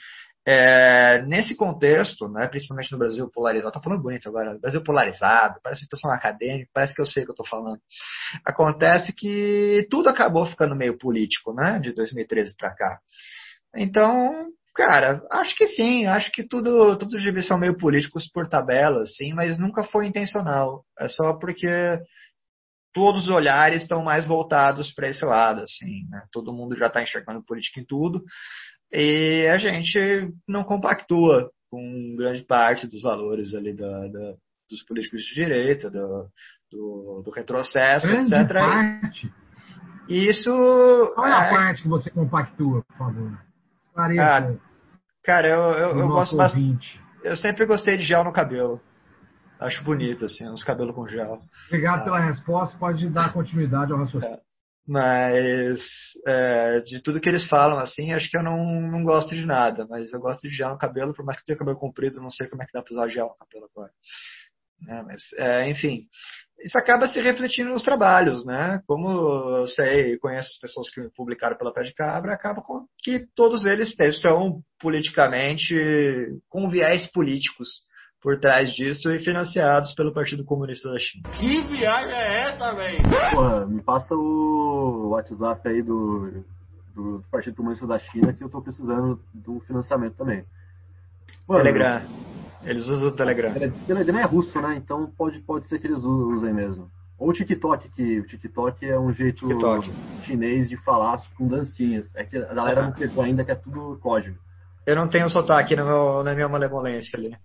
é, 0.50 1.22
nesse 1.24 1.54
contexto, 1.56 2.30
né, 2.30 2.48
principalmente 2.48 2.90
no 2.94 2.98
Brasil 2.98 3.30
polarizado, 3.30 3.68
estou 3.68 3.84
falando 3.84 4.02
bonito 4.02 4.30
agora, 4.30 4.58
Brasil 4.58 4.82
polarizado, 4.82 5.60
parece 5.62 5.86
que 5.86 5.94
estou 5.94 6.10
acadêmico, 6.10 6.72
parece 6.74 6.94
que 6.94 7.02
eu 7.02 7.06
sei 7.06 7.24
o 7.24 7.26
que 7.26 7.32
eu 7.32 7.34
estou 7.34 7.46
falando. 7.46 7.82
Acontece 8.46 9.12
que 9.12 9.86
tudo 9.92 10.08
acabou 10.08 10.46
ficando 10.46 10.74
meio 10.74 10.98
político, 10.98 11.54
né, 11.54 11.80
de 11.80 11.92
2013 11.92 12.56
para 12.56 12.74
cá. 12.74 13.00
Então, 13.78 14.50
cara, 14.76 15.22
acho 15.32 15.56
que 15.56 15.68
sim, 15.68 16.06
acho 16.06 16.32
que 16.32 16.48
tudo, 16.48 16.98
todos 16.98 17.16
os 17.16 17.22
gibis 17.22 17.48
são 17.48 17.58
meio 17.58 17.78
políticos 17.78 18.30
por 18.32 18.48
tabela, 18.48 19.06
sim, 19.06 19.34
mas 19.34 19.58
nunca 19.58 19.84
foi 19.84 20.08
intencional. 20.08 20.84
É 21.00 21.08
só 21.08 21.34
porque 21.34 21.68
todos 22.94 23.26
os 23.26 23.30
olhares 23.30 23.84
estão 23.84 24.04
mais 24.04 24.26
voltados 24.26 24.92
para 24.94 25.10
esse 25.10 25.24
lado, 25.24 25.62
assim, 25.62 26.08
né? 26.10 26.24
Todo 26.32 26.54
mundo 26.54 26.76
já 26.76 26.88
está 26.88 27.02
enxergando 27.02 27.44
política 27.44 27.80
em 27.80 27.86
tudo 27.86 28.24
e 28.92 29.48
a 29.52 29.58
gente 29.58 30.34
não 30.48 30.64
compactua 30.64 31.52
com 31.70 32.16
grande 32.18 32.44
parte 32.44 32.88
dos 32.88 33.02
valores 33.02 33.54
ali 33.54 33.76
da, 33.76 34.08
da 34.08 34.34
dos 34.70 34.84
políticos 34.84 35.22
de 35.22 35.36
direita, 35.36 35.90
do, 35.90 36.28
do, 36.72 37.22
do 37.24 37.32
retrocesso, 37.32 38.08
grande 38.08 38.34
etc. 38.34 38.54
Parte. 38.54 39.34
E 40.10 40.28
isso. 40.30 40.52
Qual 41.16 41.28
é 41.28 41.32
a 41.32 41.50
parte 41.50 41.82
que 41.82 41.88
você 41.88 42.10
compactua, 42.10 42.84
por 42.84 42.98
favor? 42.98 43.40
Ah, 43.98 44.54
cara, 45.24 45.48
eu, 45.48 45.62
eu, 45.62 46.00
eu 46.00 46.08
gosto 46.08 46.38
bastante. 46.38 47.02
Eu 47.24 47.36
sempre 47.36 47.66
gostei 47.66 47.98
de 47.98 48.04
gel 48.04 48.24
no 48.24 48.32
cabelo. 48.32 48.80
Acho 49.60 49.84
bonito, 49.84 50.26
assim, 50.26 50.48
uns 50.48 50.64
cabelos 50.64 50.96
com 50.96 51.08
gel. 51.08 51.40
Obrigado 51.68 52.02
ah. 52.02 52.04
pela 52.04 52.20
resposta, 52.20 52.78
pode 52.78 53.10
dar 53.10 53.34
continuidade 53.34 53.92
ao 53.92 54.00
raciocínio. 54.00 54.36
É. 54.36 54.48
Mas 54.88 55.82
é, 56.26 56.80
de 56.80 57.02
tudo 57.02 57.20
que 57.20 57.28
eles 57.28 57.46
falam, 57.48 57.78
assim, 57.80 58.14
acho 58.14 58.30
que 58.30 58.38
eu 58.38 58.44
não, 58.44 58.64
não 58.90 59.04
gosto 59.04 59.36
de 59.36 59.46
nada. 59.46 59.86
Mas 59.90 60.14
eu 60.14 60.20
gosto 60.20 60.48
de 60.48 60.56
gel 60.56 60.70
no 60.70 60.78
cabelo, 60.78 61.14
por 61.14 61.26
mais 61.26 61.38
que 61.40 61.46
tenha 61.46 61.58
cabelo 61.58 61.78
comprido, 61.78 62.22
não 62.22 62.30
sei 62.30 62.48
como 62.48 62.64
é 62.64 62.66
que 62.66 62.72
dá 62.72 62.82
pra 62.82 62.94
usar 62.94 63.10
gel 63.10 63.28
no 63.28 63.36
cabelo 63.36 63.70
agora. 63.70 63.92
É, 64.88 65.02
mas, 65.02 65.22
é, 65.38 65.70
enfim, 65.70 66.02
isso 66.64 66.78
acaba 66.78 67.08
se 67.08 67.22
refletindo 67.22 67.70
nos 67.70 67.84
trabalhos, 67.84 68.44
né? 68.46 68.82
Como 68.88 69.10
eu 69.60 69.68
sei, 69.68 70.18
conheço 70.18 70.50
as 70.50 70.60
pessoas 70.60 70.90
que 70.90 71.02
publicaram 71.16 71.56
pela 71.56 71.74
Pé 71.74 71.84
de 71.84 71.94
Cabra, 71.94 72.34
acaba 72.34 72.62
com 72.62 72.86
que 73.04 73.26
todos 73.36 73.66
eles 73.66 73.94
são 74.22 74.62
politicamente 74.80 75.76
com 76.50 76.70
viés 76.70 77.08
políticos 77.12 77.86
por 78.22 78.40
trás 78.40 78.74
disso 78.74 79.10
e 79.12 79.20
financiados 79.20 79.94
pelo 79.94 80.14
Partido 80.14 80.44
Comunista 80.44 80.92
da 80.92 81.00
China. 81.00 81.30
Que 81.30 81.62
viagem 81.64 82.12
é 82.12 82.50
essa, 82.50 82.74
velho? 82.74 83.04
Porra, 83.34 83.66
me 83.68 83.82
passa 83.84 84.16
o 84.16 85.10
WhatsApp 85.10 85.70
aí 85.70 85.84
do, 85.84 86.44
do 86.96 87.24
Partido 87.32 87.56
Comunista 87.56 87.86
da 87.86 88.00
China 88.00 88.34
que 88.34 88.44
eu 88.44 88.50
tô 88.50 88.62
precisando 88.62 89.22
do 89.34 89.60
financiamento 89.62 90.16
também. 90.16 90.44
Mano, 91.48 91.64
Telegram. 91.64 92.02
Eles 92.64 92.88
usam 92.88 93.10
o 93.10 93.12
Telegram. 93.12 93.54
Telegram 93.86 94.20
é 94.20 94.26
russo, 94.26 94.60
né? 94.62 94.76
Então 94.76 95.12
pode, 95.18 95.40
pode 95.40 95.68
ser 95.68 95.80
que 95.80 95.88
eles 95.88 96.04
usem 96.04 96.54
mesmo. 96.54 96.90
Ou 97.18 97.30
o 97.30 97.34
TikTok, 97.34 97.90
que 97.90 98.20
o 98.20 98.28
TikTok 98.28 98.86
é 98.86 99.00
um 99.00 99.12
jeito 99.12 99.48
TikTok. 99.48 99.92
chinês 100.24 100.70
de 100.70 100.78
falar 100.78 101.18
com 101.36 101.48
dancinhas. 101.48 102.08
É 102.16 102.24
que 102.24 102.38
a 102.38 102.54
galera 102.54 102.84
não 102.84 102.92
pegou 102.92 103.24
ainda 103.24 103.44
que 103.44 103.52
é 103.52 103.56
tudo 103.56 103.98
código. 104.02 104.38
Eu 104.86 104.96
não 104.96 105.08
tenho 105.08 105.30
sotaque 105.30 105.76
no 105.76 105.86
meu, 105.86 106.24
na 106.24 106.34
minha 106.34 106.48
malemolência 106.48 107.18
ali. 107.18 107.36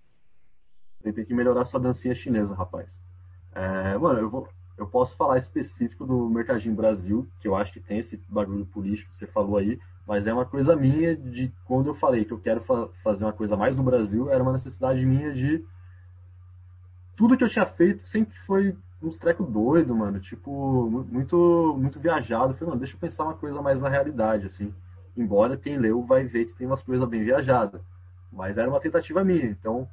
Tem 1.03 1.25
que 1.25 1.35
melhorar 1.35 1.65
sua 1.65 1.81
dancinha 1.81 2.15
chinesa, 2.15 2.55
rapaz. 2.55 2.89
É, 3.55 3.99
mano, 3.99 4.21
eu, 4.21 4.31
vou, 4.31 4.49
eu 4.79 4.87
posso 4.87 5.17
falar 5.17 5.39
específico 5.39 6.07
do 6.07 6.29
Mercadinho 6.29 6.75
Brasil, 6.75 7.27
que 7.41 7.49
eu 7.49 7.57
acho 7.57 7.73
que 7.73 7.81
tem 7.81 7.99
esse 7.99 8.17
bagulho 8.29 8.67
político 8.67 9.11
que 9.11 9.17
você 9.17 9.27
falou 9.27 9.57
aí, 9.57 9.79
mas 10.07 10.27
é 10.27 10.33
uma 10.33 10.45
coisa 10.45 10.75
minha 10.75 11.17
de 11.17 11.53
quando 11.65 11.89
eu 11.89 11.95
falei 11.95 12.25
que 12.25 12.33
eu 12.33 12.41
quero 12.41 12.61
fa 12.63 12.89
fazer 13.05 13.25
uma 13.25 13.33
coisa 13.33 13.57
mais 13.57 13.77
no 13.77 13.83
Brasil, 13.83 14.31
era 14.31 14.43
uma 14.43 14.53
necessidade 14.53 15.05
minha 15.05 15.33
de. 15.33 15.65
Tudo 17.17 17.37
que 17.37 17.45
eu 17.45 17.49
tinha 17.49 17.67
feito 17.67 18.03
sempre 18.05 18.35
foi 18.47 18.77
uns 19.01 19.19
treco 19.19 19.45
doido, 19.45 19.95
mano. 19.95 20.19
Tipo, 20.21 20.89
muito, 20.91 21.77
muito 21.79 22.01
viajado. 22.01 22.53
Eu 22.53 22.57
falei, 22.57 22.69
mano, 22.71 22.81
deixa 22.81 22.97
eu 22.97 23.01
pensar 23.01 23.25
uma 23.25 23.35
coisa 23.35 23.61
mais 23.61 23.81
na 23.81 23.89
realidade, 23.89 24.47
assim. 24.47 24.75
Embora 25.17 25.57
quem 25.57 25.79
leu 25.79 26.03
vai 26.05 26.25
ver 26.25 26.47
que 26.47 26.55
tem 26.55 26.67
umas 26.67 26.83
coisas 26.83 27.09
bem 27.09 27.23
viajadas. 27.23 27.81
Mas 28.33 28.57
era 28.57 28.69
uma 28.69 28.81
tentativa 28.81 29.23
minha. 29.23 29.47
Então, 29.47 29.87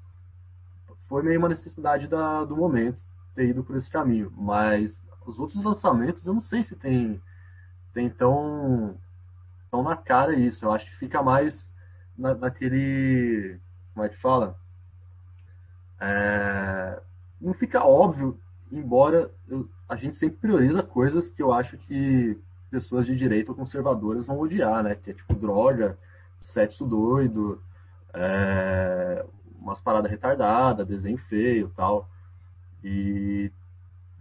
foi 1.08 1.24
meio 1.24 1.40
uma 1.40 1.50
necessidade 1.50 2.08
da, 2.08 2.46
do 2.46 2.56
momento 2.56 2.98
ter 3.36 3.50
ido 3.50 3.64
por 3.64 3.76
esse 3.76 3.90
caminho. 3.90 4.32
Mas 4.36 4.98
os 5.26 5.38
outros 5.40 5.64
lançamentos, 5.64 6.26
eu 6.26 6.34
não 6.34 6.42
sei 6.42 6.64
se 6.64 6.76
tem, 6.76 7.22
tem 7.94 8.10
tão, 8.10 8.96
tão 9.72 9.84
na 9.84 9.96
cara 9.96 10.34
isso. 10.36 10.66
Eu 10.66 10.72
acho 10.72 10.86
que 10.86 10.98
fica 10.98 11.22
mais 11.22 11.70
na, 12.18 12.34
naquele. 12.36 13.60
Como 13.94 14.06
é 14.06 14.10
que 14.10 14.18
fala? 14.22 14.56
É, 16.00 17.02
não 17.42 17.54
fica 17.54 17.84
óbvio 17.84 18.40
embora 18.72 19.32
eu, 19.48 19.68
a 19.88 19.96
gente 19.96 20.18
sempre 20.18 20.38
prioriza 20.38 20.84
coisas 20.84 21.30
que 21.30 21.42
eu 21.42 21.52
acho 21.52 21.78
que 21.78 22.40
pessoas 22.70 23.06
de 23.06 23.16
direita 23.16 23.52
ou 23.52 23.58
conservadoras 23.58 24.26
vão 24.26 24.40
odiar, 24.40 24.84
né? 24.84 24.96
Que 24.96 25.12
é 25.12 25.14
tipo 25.14 25.34
droga, 25.34 25.98
sexo 26.44 26.86
doido, 26.86 27.62
é, 28.14 29.26
umas 29.60 29.82
paradas 29.82 30.12
retardadas, 30.12 30.88
desenho 30.88 31.18
feio 31.18 31.72
tal. 31.76 32.08
E, 32.84 33.52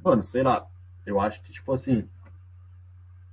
mano, 0.03 0.23
sei 0.23 0.43
lá, 0.43 0.67
eu 1.05 1.21
acho 1.21 1.43
que, 1.43 1.53
tipo 1.53 1.73
assim, 1.73 2.09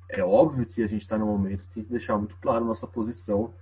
é 0.10 0.24
óbvio 0.24 0.66
que 0.66 0.84
a 0.84 0.88
gente 0.88 1.08
tá 1.08 1.18
no 1.18 1.26
momento 1.26 1.68
tem 1.74 1.84
que 1.84 1.92
deixar 1.92 2.18
muito 2.18 2.36
claro 2.38 2.66
nossa 2.66 2.88
posição 2.88 3.54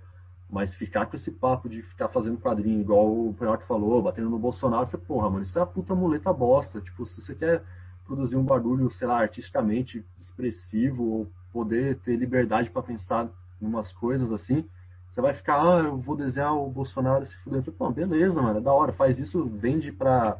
mas 0.54 0.74
ficar 0.74 1.06
com 1.06 1.16
esse 1.16 1.32
papo 1.32 1.68
de 1.68 1.82
ficar 1.82 2.08
fazendo 2.08 2.38
quadrinho, 2.38 2.80
igual 2.80 3.10
o 3.10 3.34
Penhoque 3.34 3.66
falou, 3.66 4.00
batendo 4.00 4.30
no 4.30 4.38
Bolsonaro, 4.38 4.86
falei, 4.86 5.04
porra, 5.04 5.28
mano, 5.28 5.42
isso 5.42 5.58
é 5.58 5.62
uma 5.62 5.66
puta 5.66 5.94
muleta 5.94 6.32
bosta. 6.32 6.80
Tipo, 6.80 7.04
se 7.06 7.20
você 7.20 7.34
quer 7.34 7.62
produzir 8.06 8.36
um 8.36 8.44
bagulho, 8.44 8.88
sei 8.90 9.08
lá, 9.08 9.18
artisticamente 9.20 10.04
expressivo, 10.18 11.02
ou 11.02 11.30
poder 11.52 11.98
ter 12.00 12.16
liberdade 12.16 12.70
para 12.70 12.82
pensar 12.82 13.28
em 13.60 13.66
umas 13.66 13.92
coisas 13.92 14.30
assim, 14.30 14.64
você 15.12 15.20
vai 15.20 15.34
ficar, 15.34 15.60
ah, 15.60 15.80
eu 15.80 15.96
vou 15.98 16.16
desenhar 16.16 16.54
o 16.54 16.70
Bolsonaro 16.70 17.26
se 17.26 17.36
fuder. 17.38 17.58
Eu 17.58 17.64
falei, 17.64 17.78
pô, 17.78 17.90
beleza, 17.90 18.40
mano, 18.40 18.58
é 18.58 18.62
da 18.62 18.72
hora, 18.72 18.92
faz 18.92 19.18
isso, 19.18 19.44
vende 19.46 19.90
para 19.90 20.38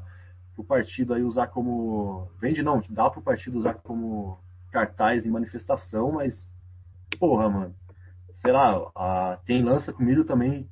o 0.57 0.63
partido 0.63 1.15
aí 1.15 1.25
usar 1.25 1.49
como. 1.49 2.29
Vende 2.41 2.63
não, 2.63 2.81
dá 2.89 3.11
pro 3.11 3.23
partido 3.23 3.59
usar 3.59 3.75
como 3.75 4.39
cartaz 4.75 5.25
em 5.25 5.31
manifestação, 5.31 6.13
mas, 6.13 6.35
porra, 7.19 7.49
mano 7.49 7.75
sei 8.45 8.53
lá, 8.53 8.91
a, 8.95 9.39
quem 9.47 9.63
lança 9.63 9.93
comigo 9.93 10.23
também, 10.25 10.69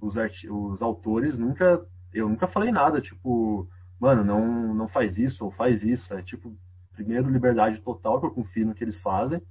os, 0.00 0.14
os 0.48 0.80
autores 0.80 1.36
nunca, 1.36 1.84
eu 2.14 2.28
nunca 2.28 2.46
falei 2.46 2.70
nada, 2.70 3.00
tipo, 3.00 3.68
mano, 4.00 4.24
não, 4.24 4.72
não 4.72 4.88
faz 4.88 5.18
isso 5.18 5.44
ou 5.44 5.50
faz 5.50 5.82
isso. 5.82 6.14
É 6.14 6.22
tipo, 6.22 6.56
primeiro 6.92 7.28
liberdade 7.28 7.80
total, 7.80 8.20
que 8.20 8.26
eu 8.26 8.30
confio 8.30 8.66
no 8.66 8.74
que 8.74 8.84
eles 8.84 8.98
fazem. 9.00 9.42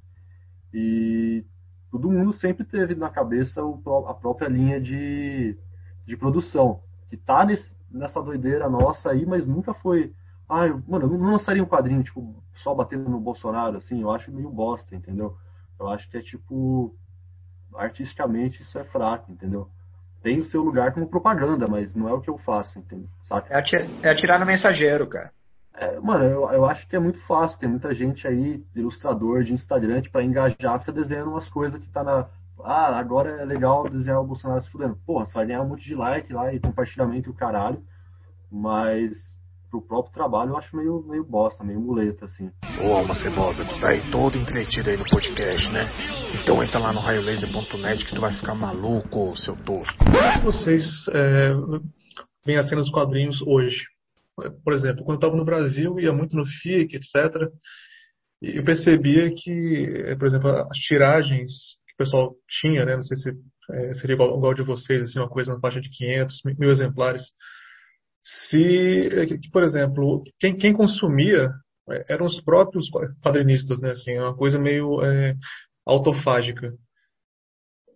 E 0.74 1.45
todo 1.91 2.10
mundo 2.10 2.32
sempre 2.32 2.64
teve 2.64 2.95
na 2.95 3.10
cabeça 3.10 3.61
a 3.61 4.14
própria 4.14 4.48
linha 4.48 4.80
de, 4.80 5.57
de 6.06 6.15
produção, 6.15 6.82
que 7.10 7.18
tá 7.18 7.45
nesse, 7.45 7.69
nessa 7.91 8.22
doideira 8.22 8.69
nossa 8.69 9.11
aí, 9.11 9.26
mas 9.26 9.45
nunca 9.45 9.74
foi. 9.74 10.14
Ah, 10.48 10.68
mano, 10.88 11.06
eu 11.06 11.18
não 11.18 11.32
lançaria 11.34 11.61
um 11.61 11.68
quadrinho, 11.68 12.03
tipo, 12.03 12.41
só 12.60 12.74
batendo 12.74 13.10
no 13.10 13.20
Bolsonaro, 13.20 13.78
assim, 13.78 14.02
eu 14.02 14.12
acho 14.12 14.32
meio 14.32 14.50
bosta, 14.50 14.96
entendeu? 14.96 15.38
Eu 15.80 15.90
acho 15.90 16.10
que 16.10 16.18
é 16.18 16.22
tipo 16.22 16.96
artisticamente 17.76 18.62
isso 18.62 18.78
é 18.80 18.84
fraco, 18.86 19.32
entendeu? 19.32 19.70
Tem 20.24 20.40
o 20.40 20.44
seu 20.44 20.64
lugar 20.64 20.94
como 20.94 21.08
propaganda, 21.08 21.68
mas 21.68 21.94
não 21.94 22.10
é 22.10 22.14
o 22.14 22.22
que 22.22 22.30
eu 22.30 22.38
faço, 22.40 22.80
entendeu? 22.80 23.08
Saca? 23.24 23.54
É, 23.54 23.60
atirar, 23.60 23.88
é 24.04 24.10
atirar 24.10 24.40
no 24.40 24.46
mensageiro, 24.46 25.08
cara. 25.08 25.32
É, 25.76 26.00
mano, 26.00 26.26
eu, 26.26 26.50
eu 26.52 26.66
acho 26.66 26.88
que 26.88 26.96
é 26.96 27.00
muito 27.00 27.20
fácil. 27.28 27.60
Tem 27.60 27.70
muita 27.70 27.94
gente 27.94 28.28
aí, 28.28 28.64
ilustrador 28.76 29.44
de 29.44 29.54
Instagram, 29.54 30.02
pra 30.12 30.24
engajar 30.24 30.80
fica 30.80 30.92
desenhando 30.92 31.30
umas 31.30 31.48
coisas 31.50 31.80
que 31.80 31.90
tá 31.90 32.04
na. 32.04 32.28
Ah, 32.64 32.98
agora 32.98 33.42
é 33.42 33.46
legal 33.46 33.88
desenhar 33.88 34.20
o 34.20 34.26
Bolsonaro 34.26 34.60
se 34.62 34.72
fudendo. 34.72 34.98
Porra, 35.06 35.26
você 35.26 35.34
vai 35.34 35.46
ganhar 35.46 35.62
um 35.62 35.68
monte 35.68 35.84
de 35.84 35.94
like 35.94 36.34
lá 36.34 36.52
e 36.52 36.60
compartilhamento 36.60 37.30
e 37.30 37.32
o 37.32 37.36
caralho. 37.36 37.84
Mas 38.52 39.37
pro 39.69 39.81
próprio 39.81 40.14
trabalho 40.14 40.52
eu 40.52 40.57
acho 40.57 40.76
meio, 40.76 41.03
meio 41.07 41.23
bosta, 41.23 41.64
meio 41.64 41.80
muleta, 41.80 42.26
assim. 42.26 42.49
Ô, 42.81 42.94
Alma 42.94 43.14
Cebosa, 43.14 43.65
tu 43.65 43.80
tá 43.80 43.89
aí 43.89 44.11
todo 44.11 44.38
entretido 44.38 44.89
aí 44.89 44.98
no 44.98 45.06
podcast, 45.06 45.72
né? 45.72 45.88
Então 46.41 46.64
entra 46.64 46.80
lá 46.80 46.94
no 46.94 46.99
raiolaser.net 46.99 48.06
que 48.06 48.15
tu 48.15 48.22
vai 48.22 48.34
ficar 48.34 48.56
maluco, 48.56 49.35
seu 49.38 49.56
tosco. 49.64 50.03
É 50.03 50.39
vocês 50.41 50.85
é, 51.14 51.52
veem 52.45 52.57
as 52.57 52.69
cenas 52.69 52.85
dos 52.85 52.94
quadrinhos 52.94 53.41
hoje? 53.41 53.85
Por 54.64 54.73
exemplo, 54.73 55.03
quando 55.03 55.15
eu 55.15 55.27
estava 55.27 55.35
no 55.35 55.45
Brasil, 55.45 55.99
ia 55.99 56.14
muito 56.14 56.35
no 56.35 56.45
FIC, 56.45 56.95
etc. 56.95 57.49
E 58.41 58.57
eu 58.57 58.64
percebia 58.64 59.34
que, 59.35 60.15
por 60.19 60.27
exemplo, 60.27 60.49
as 60.49 60.77
tiragens 60.77 61.52
que 61.88 61.94
o 61.95 61.98
pessoal 61.98 62.35
tinha, 62.61 62.85
né? 62.85 62.95
Não 62.95 63.03
sei 63.03 63.18
se 63.18 63.31
é, 63.72 63.94
seria 63.95 64.14
igual, 64.14 64.38
igual 64.38 64.53
de 64.53 64.61
vocês, 64.61 65.02
assim, 65.02 65.19
uma 65.19 65.27
coisa 65.30 65.53
na 65.53 65.60
faixa 65.60 65.81
de 65.81 65.89
500, 65.89 66.41
mil 66.57 66.69
exemplares 66.69 67.23
se, 68.22 69.10
por 69.52 69.64
exemplo, 69.64 70.23
quem, 70.39 70.57
quem 70.57 70.73
consumia 70.73 71.49
é, 71.89 72.14
eram 72.14 72.26
os 72.26 72.41
próprios 72.41 72.89
quadrinistas, 73.23 73.80
né? 73.81 73.91
Assim, 73.91 74.11
é 74.11 74.22
uma 74.22 74.35
coisa 74.35 74.60
meio 74.60 75.02
é, 75.03 75.35
autofágica. 75.85 76.73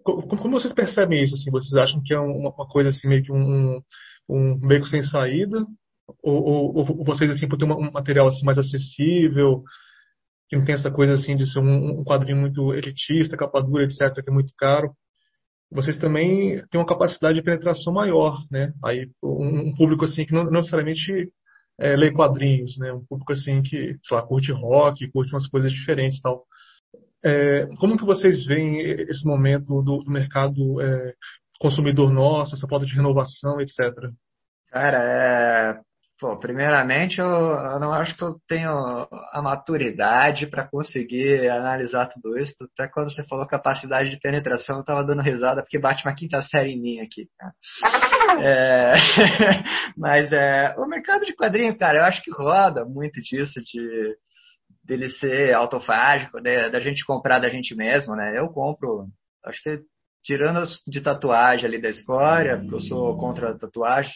Como, 0.04 0.52
vocês 0.52 0.74
percebem 0.74 1.24
isso? 1.24 1.36
Assim, 1.36 1.52
vocês 1.52 1.74
acham 1.76 2.02
que 2.04 2.14
é 2.14 2.20
uma, 2.20 2.50
uma 2.50 2.68
coisa 2.68 2.90
assim 2.90 3.08
meio 3.08 3.24
que 3.24 3.32
um, 3.32 3.82
um 4.28 4.86
sem 4.86 5.04
saída? 5.04 5.66
Ou, 6.24 6.44
ou, 6.44 6.78
ou, 6.78 7.06
vocês 7.06 7.30
assim 7.30 7.48
por 7.48 7.58
ter 7.58 7.66
um 7.66 7.92
material 7.92 8.28
assim 8.28 8.44
mais 8.44 8.58
acessível, 8.58 9.64
que 10.50 10.56
não 10.58 10.66
tem 10.66 10.76
essa 10.76 10.92
coisa 10.92 11.14
assim 11.14 11.36
de 11.36 11.46
ser 11.46 11.60
um, 11.60 12.00
um 12.00 12.04
quadrinho 12.04 12.38
muito 12.38 12.74
elitista, 12.74 13.38
capa 13.38 13.62
dura, 13.62 13.84
etc, 13.84 14.14
que 14.24 14.30
é 14.30 14.34
muito 14.34 14.54
caro? 14.58 14.92
Vocês 15.72 15.98
também 15.98 16.62
têm 16.70 16.82
uma 16.82 16.88
capacidade 16.88 17.36
de 17.36 17.44
penetração 17.44 17.94
maior, 17.94 18.38
né? 18.52 18.74
Aí 18.84 19.10
um, 19.24 19.74
público 19.76 20.04
assim 20.06 20.26
que 20.26 20.34
não, 20.34 20.44
necessariamente 20.52 21.32
é, 21.80 21.96
lê 21.96 22.12
quadrinhos, 22.12 22.78
né? 22.78 22.92
Um 22.92 23.06
público 23.06 23.32
assim 23.32 23.62
que, 23.62 23.98
sei 24.04 24.18
lá, 24.18 24.22
curte 24.22 24.52
rock, 24.52 25.10
curte 25.12 25.34
umas 25.34 25.48
coisas 25.48 25.72
diferentes, 25.72 26.20
tal. 26.22 26.46
É, 27.24 27.68
como 27.80 27.98
que 27.98 28.04
vocês 28.04 28.46
veem 28.46 28.82
esse 28.82 29.26
momento 29.26 29.82
do, 29.82 30.04
do 30.04 30.12
mercado 30.12 30.82
é, 30.82 31.14
consumidor 31.60 32.12
nosso, 32.12 32.56
essa 32.56 32.68
falta 32.68 32.86
de 32.86 32.94
renovação, 32.94 33.62
etc? 33.62 33.94
Cara, 34.70 35.82
Pô, 36.22 36.38
primeiramente, 36.38 37.20
eu, 37.20 37.26
eu, 37.26 37.80
não 37.80 37.92
acho 37.92 38.16
que 38.16 38.24
eu 38.24 38.36
tenho 38.48 38.70
a 38.70 39.42
maturidade 39.42 40.46
para 40.46 40.68
conseguir 40.68 41.50
analisar 41.50 42.10
tudo 42.10 42.38
isso. 42.38 42.54
Até 42.62 42.88
quando 42.88 43.12
você 43.12 43.24
falou 43.28 43.48
capacidade 43.48 44.12
de 44.12 44.20
penetração, 44.20 44.76
eu 44.76 44.82
estava 44.82 45.04
dando 45.04 45.24
risada 45.24 45.64
porque 45.64 45.80
bate 45.80 46.06
uma 46.06 46.14
quinta 46.14 46.40
série 46.44 46.74
em 46.74 46.80
mim 46.80 47.00
aqui. 47.00 47.28
É, 48.40 48.94
mas 49.98 50.32
é, 50.32 50.74
o 50.78 50.88
mercado 50.88 51.26
de 51.26 51.36
quadrinho, 51.36 51.78
cara, 51.78 52.00
eu 52.00 52.04
acho 52.06 52.22
que 52.22 52.32
roda 52.32 52.86
muito 52.86 53.20
disso 53.20 53.60
de 53.60 54.16
dele 54.86 55.10
ser 55.10 55.54
autofágico, 55.54 56.40
de, 56.40 56.70
da 56.70 56.80
gente 56.80 57.04
comprar 57.04 57.40
da 57.40 57.50
gente 57.50 57.76
mesmo, 57.76 58.16
né? 58.16 58.38
Eu 58.38 58.48
compro, 58.48 59.08
acho 59.46 59.62
que 59.62 59.82
tirando 60.24 60.64
de 60.88 61.02
tatuagem 61.02 61.66
ali 61.66 61.82
da 61.82 61.90
escória, 61.90 62.58
porque 62.58 62.76
eu 62.76 62.80
sou 62.80 63.18
contra 63.18 63.50
a 63.50 63.58
tatuagem 63.58 64.14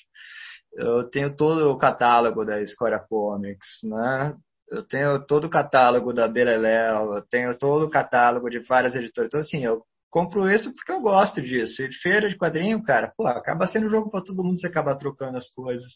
eu 0.76 1.10
tenho 1.10 1.36
todo 1.36 1.70
o 1.70 1.78
catálogo 1.78 2.46
da 2.46 2.62
Escória 2.62 3.00
Comics, 3.00 3.80
né? 3.84 4.36
Eu 4.70 4.84
tenho 4.84 5.20
todo 5.26 5.46
o 5.46 5.50
catálogo 5.50 6.12
da 6.12 6.28
Beleléu, 6.28 7.14
eu 7.14 7.22
tenho 7.22 7.58
todo 7.58 7.86
o 7.86 7.90
catálogo 7.90 8.50
de 8.50 8.60
várias 8.60 8.96
editoras. 8.96 9.30
Então, 9.30 9.40
assim, 9.40 9.64
eu 9.64 9.84
compro 10.10 10.50
isso 10.50 10.74
porque 10.74 10.92
eu 10.92 11.02
gosto 11.02 11.42
disso. 11.42 11.82
E 11.84 11.94
feira 11.94 12.28
de 12.30 12.38
quadrinho, 12.38 12.82
cara, 12.84 13.12
pô, 13.16 13.28
acaba 13.28 13.68
sendo 13.68 13.90
jogo 13.90 14.10
para 14.10 14.24
todo 14.24 14.44
mundo, 14.44 14.60
você 14.60 14.68
acaba 14.68 14.98
trocando 14.98 15.38
as 15.38 15.50
coisas. 15.50 15.90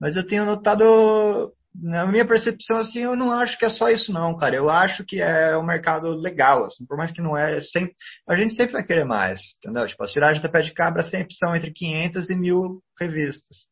Mas 0.00 0.16
eu 0.16 0.26
tenho 0.26 0.44
notado, 0.44 1.52
na 1.74 2.06
minha 2.06 2.26
percepção, 2.26 2.78
assim, 2.78 3.00
eu 3.00 3.16
não 3.16 3.30
acho 3.30 3.58
que 3.58 3.64
é 3.64 3.68
só 3.68 3.88
isso 3.88 4.12
não, 4.12 4.36
cara. 4.36 4.54
Eu 4.56 4.68
acho 4.68 5.04
que 5.04 5.20
é 5.20 5.56
um 5.56 5.64
mercado 5.64 6.08
legal, 6.10 6.64
assim, 6.64 6.84
por 6.86 6.96
mais 6.96 7.12
que 7.12 7.22
não 7.22 7.36
é, 7.36 7.60
sempre, 7.60 7.94
a 8.28 8.36
gente 8.36 8.54
sempre 8.54 8.72
vai 8.72 8.84
querer 8.84 9.04
mais, 9.04 9.40
entendeu? 9.58 9.86
Tipo, 9.86 10.04
a 10.04 10.06
tiragem 10.06 10.42
da 10.42 10.48
Pé 10.48 10.60
de 10.62 10.72
Cabra 10.74 11.02
sempre 11.02 11.34
são 11.34 11.54
entre 11.56 11.72
500 11.72 12.28
e 12.28 12.34
mil 12.34 12.82
revistas. 13.00 13.70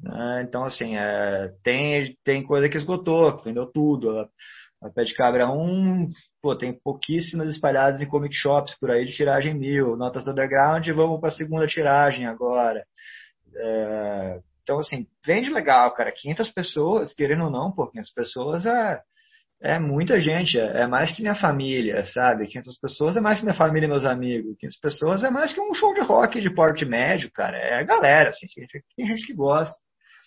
Né? 0.00 0.44
Então, 0.46 0.64
assim, 0.64 0.96
é, 0.96 1.52
tem, 1.62 2.16
tem 2.24 2.42
coisa 2.42 2.68
que 2.68 2.76
esgotou, 2.76 3.36
que 3.36 3.44
vendeu 3.44 3.66
tudo. 3.66 4.18
A, 4.18 4.28
a 4.82 4.90
Pé 4.90 5.04
de 5.04 5.14
Cabra 5.14 5.48
1, 5.50 6.06
pô, 6.42 6.56
tem 6.56 6.78
pouquíssimas 6.84 7.50
espalhadas 7.50 8.00
em 8.00 8.08
comic 8.08 8.34
shops 8.34 8.76
por 8.78 8.90
aí 8.90 9.04
de 9.04 9.12
tiragem 9.12 9.54
mil. 9.54 9.96
Notas 9.96 10.28
Underground, 10.28 10.86
vamos 10.88 11.20
para 11.20 11.28
a 11.28 11.32
segunda 11.32 11.66
tiragem 11.66 12.26
agora. 12.26 12.84
É, 13.56 14.40
então, 14.62 14.78
assim, 14.80 15.06
vende 15.24 15.50
legal, 15.50 15.92
cara. 15.94 16.12
500 16.12 16.50
pessoas, 16.50 17.14
querendo 17.14 17.44
ou 17.44 17.50
não, 17.50 17.72
pô, 17.72 17.86
500 17.90 18.12
pessoas 18.12 18.66
é, 18.66 19.00
é 19.62 19.78
muita 19.78 20.20
gente, 20.20 20.58
é, 20.58 20.82
é 20.82 20.86
mais 20.86 21.14
que 21.14 21.22
minha 21.22 21.34
família, 21.34 22.04
sabe? 22.06 22.46
500 22.46 22.78
pessoas 22.78 23.16
é 23.16 23.20
mais 23.20 23.38
que 23.38 23.44
minha 23.44 23.56
família 23.56 23.86
e 23.86 23.90
meus 23.90 24.04
amigos. 24.04 24.56
500 24.58 24.78
pessoas 24.80 25.22
é 25.22 25.30
mais 25.30 25.52
que 25.54 25.60
um 25.60 25.72
show 25.74 25.94
de 25.94 26.00
rock 26.00 26.40
de 26.40 26.50
porte 26.50 26.84
médio, 26.84 27.30
cara. 27.32 27.56
É 27.56 27.80
a 27.80 27.82
galera, 27.82 28.30
assim, 28.30 28.46
tem 28.54 28.64
gente, 28.64 28.84
tem 28.96 29.06
gente 29.06 29.26
que 29.26 29.34
gosta. 29.34 29.74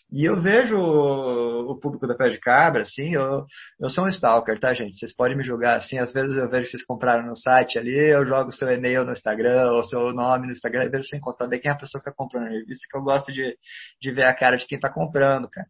E 0.10 0.24
eu 0.24 0.40
vejo 0.40 0.78
o 0.78 1.78
público 1.80 2.08
da 2.08 2.16
Pé 2.16 2.30
de 2.30 2.40
Cabra, 2.40 2.82
assim, 2.82 3.14
eu, 3.14 3.46
eu 3.80 3.90
sou 3.90 4.06
um 4.06 4.08
stalker, 4.08 4.58
tá, 4.58 4.74
gente? 4.74 4.98
Vocês 4.98 5.14
podem 5.14 5.36
me 5.36 5.44
julgar, 5.44 5.76
assim, 5.76 6.00
às 6.00 6.14
vezes 6.14 6.38
eu 6.38 6.50
vejo 6.50 6.64
que 6.64 6.72
vocês 6.72 6.86
compraram 6.86 7.28
no 7.28 7.36
site 7.36 7.78
ali, 7.78 8.14
eu 8.14 8.26
jogo 8.26 8.52
seu 8.54 8.70
e-mail 8.72 9.04
no 9.04 9.12
Instagram, 9.12 9.72
ou 9.74 9.84
seu 9.84 10.14
nome 10.14 10.48
no 10.48 10.54
Instagram, 10.54 10.86
e 10.86 10.90
vejo 10.90 11.10
sem 11.10 11.20
contar 11.20 11.48
bem 11.48 11.60
quem 11.60 11.70
é 11.70 11.74
a 11.74 11.78
pessoa 11.78 12.02
que 12.02 12.10
tá 12.10 12.16
comprando. 12.16 12.50
Isso 12.70 12.88
que 12.90 12.98
eu 12.98 13.02
gosto 13.02 13.34
de, 13.34 13.58
de 14.02 14.12
ver 14.12 14.26
a 14.26 14.34
cara 14.34 14.56
de 14.56 14.66
quem 14.66 14.80
tá 14.80 14.90
comprando, 14.90 15.50
cara. 15.50 15.68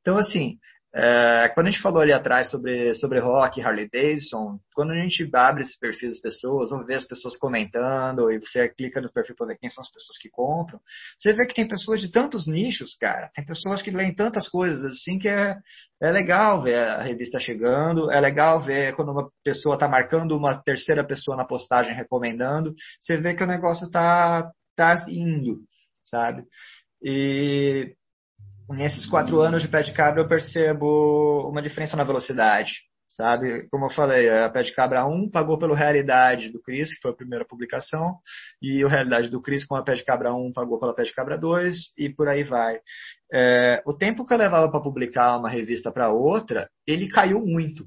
Então, 0.00 0.16
assim, 0.16 0.56
é, 0.92 1.48
quando 1.54 1.68
a 1.68 1.70
gente 1.70 1.82
falou 1.82 2.02
ali 2.02 2.12
atrás 2.12 2.50
sobre, 2.50 2.94
sobre 2.96 3.20
rock, 3.20 3.60
Harley 3.60 3.88
Davidson, 3.88 4.58
quando 4.74 4.90
a 4.90 4.96
gente 4.96 5.28
abre 5.32 5.62
esse 5.62 5.78
perfil 5.78 6.08
das 6.08 6.20
pessoas, 6.20 6.72
ou 6.72 6.84
vê 6.84 6.94
as 6.94 7.06
pessoas 7.06 7.36
comentando, 7.36 8.30
e 8.30 8.38
você 8.40 8.68
clica 8.68 9.00
no 9.00 9.12
perfil 9.12 9.36
para 9.36 9.46
ver 9.46 9.58
quem 9.58 9.70
são 9.70 9.82
as 9.82 9.90
pessoas 9.90 10.18
que 10.18 10.28
compram, 10.28 10.80
você 11.16 11.32
vê 11.32 11.46
que 11.46 11.54
tem 11.54 11.68
pessoas 11.68 12.00
de 12.00 12.10
tantos 12.10 12.48
nichos, 12.48 12.96
cara. 12.96 13.30
Tem 13.34 13.44
pessoas 13.46 13.82
que 13.82 13.90
leem 13.90 14.14
tantas 14.14 14.48
coisas 14.48 14.84
assim 14.84 15.16
que 15.18 15.28
é, 15.28 15.56
é 16.02 16.10
legal 16.10 16.60
ver 16.60 16.78
a 16.78 17.02
revista 17.02 17.38
chegando, 17.38 18.10
é 18.10 18.20
legal 18.20 18.60
ver 18.60 18.96
quando 18.96 19.12
uma 19.12 19.30
pessoa 19.44 19.74
está 19.74 19.86
marcando 19.86 20.36
uma 20.36 20.60
terceira 20.60 21.06
pessoa 21.06 21.36
na 21.36 21.44
postagem 21.44 21.94
recomendando, 21.94 22.74
você 23.00 23.16
vê 23.16 23.34
que 23.34 23.44
o 23.44 23.46
negócio 23.46 23.86
está 23.86 24.50
tá 24.74 25.04
indo, 25.08 25.60
sabe? 26.02 26.42
E 27.02 27.94
nesses 28.74 29.06
quatro 29.06 29.40
anos 29.40 29.62
de 29.62 29.68
pé 29.68 29.82
de 29.82 29.92
cabra 29.92 30.22
eu 30.22 30.28
percebo 30.28 31.48
uma 31.48 31.62
diferença 31.62 31.96
na 31.96 32.04
velocidade, 32.04 32.72
sabe? 33.08 33.68
Como 33.70 33.86
eu 33.86 33.90
falei, 33.90 34.28
a 34.28 34.48
pé 34.48 34.62
de 34.62 34.74
cabra 34.74 35.04
1 35.04 35.30
pagou 35.30 35.58
pelo 35.58 35.74
Realidade 35.74 36.50
do 36.50 36.60
Cris, 36.62 36.92
que 36.92 37.00
foi 37.00 37.10
a 37.10 37.16
primeira 37.16 37.44
publicação, 37.44 38.16
e 38.62 38.84
o 38.84 38.88
Realidade 38.88 39.28
do 39.28 39.42
Cris 39.42 39.64
com 39.64 39.74
a 39.74 39.82
pé 39.82 39.94
de 39.94 40.04
cabra 40.04 40.32
1 40.32 40.52
pagou 40.52 40.78
pela 40.78 40.94
pé 40.94 41.02
de 41.02 41.12
cabra 41.12 41.36
2 41.36 41.92
e 41.98 42.08
por 42.08 42.28
aí 42.28 42.42
vai. 42.42 42.78
É, 43.32 43.82
o 43.86 43.92
tempo 43.92 44.24
que 44.24 44.32
eu 44.32 44.38
levava 44.38 44.70
para 44.70 44.80
publicar 44.80 45.36
uma 45.36 45.50
revista 45.50 45.90
para 45.90 46.12
outra, 46.12 46.68
ele 46.86 47.08
caiu 47.08 47.40
muito, 47.40 47.84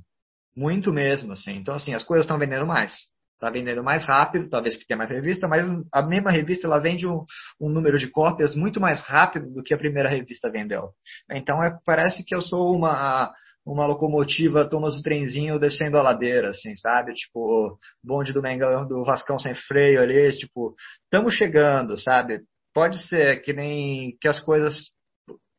muito 0.55 0.91
mesmo, 0.91 1.31
assim. 1.33 1.55
Então, 1.57 1.75
assim, 1.75 1.93
as 1.93 2.03
coisas 2.03 2.25
estão 2.25 2.37
vendendo 2.37 2.67
mais 2.67 3.12
está 3.43 3.49
vendendo 3.49 3.83
mais 3.83 4.05
rápido, 4.05 4.49
talvez 4.49 4.75
porque 4.75 4.87
tem 4.87 4.97
mais 4.97 5.09
revista, 5.09 5.47
mas 5.47 5.65
a 5.91 6.01
mesma 6.01 6.31
revista 6.31 6.65
ela 6.65 6.79
vende 6.79 7.05
um, 7.05 7.25
um, 7.59 7.69
número 7.69 7.97
de 7.97 8.09
cópias 8.09 8.55
muito 8.55 8.79
mais 8.79 9.01
rápido 9.01 9.51
do 9.51 9.61
que 9.61 9.73
a 9.73 9.77
primeira 9.77 10.09
revista 10.09 10.49
vendeu. 10.49 10.89
Então 11.29 11.61
é, 11.61 11.77
parece 11.85 12.23
que 12.23 12.33
eu 12.33 12.41
sou 12.41 12.75
uma 12.75 13.31
uma 13.65 13.85
locomotiva 13.85 14.69
Thomas 14.69 14.93
o 14.95 15.01
trenzinho 15.01 15.57
descendo 15.57 15.97
a 15.97 16.01
ladeira, 16.01 16.49
assim, 16.49 16.75
sabe? 16.75 17.13
Tipo, 17.13 17.77
bonde 18.03 18.33
do 18.33 18.41
Mengão, 18.41 18.85
do 18.85 19.05
Vascão 19.05 19.39
sem 19.39 19.55
freio 19.55 20.01
ali, 20.01 20.31
tipo, 20.37 20.75
estamos 21.05 21.33
chegando, 21.33 21.97
sabe? 21.97 22.41
Pode 22.73 23.01
ser 23.07 23.41
que 23.41 23.53
nem 23.53 24.17
que 24.19 24.27
as 24.27 24.39
coisas 24.41 24.75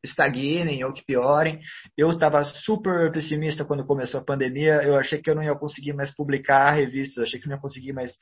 estagnem 0.05 0.85
ou 0.85 0.93
que 0.93 1.05
piorem. 1.05 1.59
Eu 1.97 2.13
estava 2.13 2.45
super 2.45 3.11
pessimista 3.11 3.65
quando 3.65 3.87
começou 3.87 4.21
a 4.21 4.25
pandemia. 4.25 4.83
Eu 4.83 4.97
achei 4.97 5.21
que 5.21 5.31
eu 5.31 5.35
não 5.35 5.43
ia 5.43 5.55
conseguir 5.55 5.95
mais 5.95 6.15
publicar 6.15 6.71
revistas, 6.73 7.25
achei 7.25 7.41
que 7.41 7.49
não 7.49 7.57
ia 7.57 7.63
conseguir 7.63 7.93
mais 7.93 8.13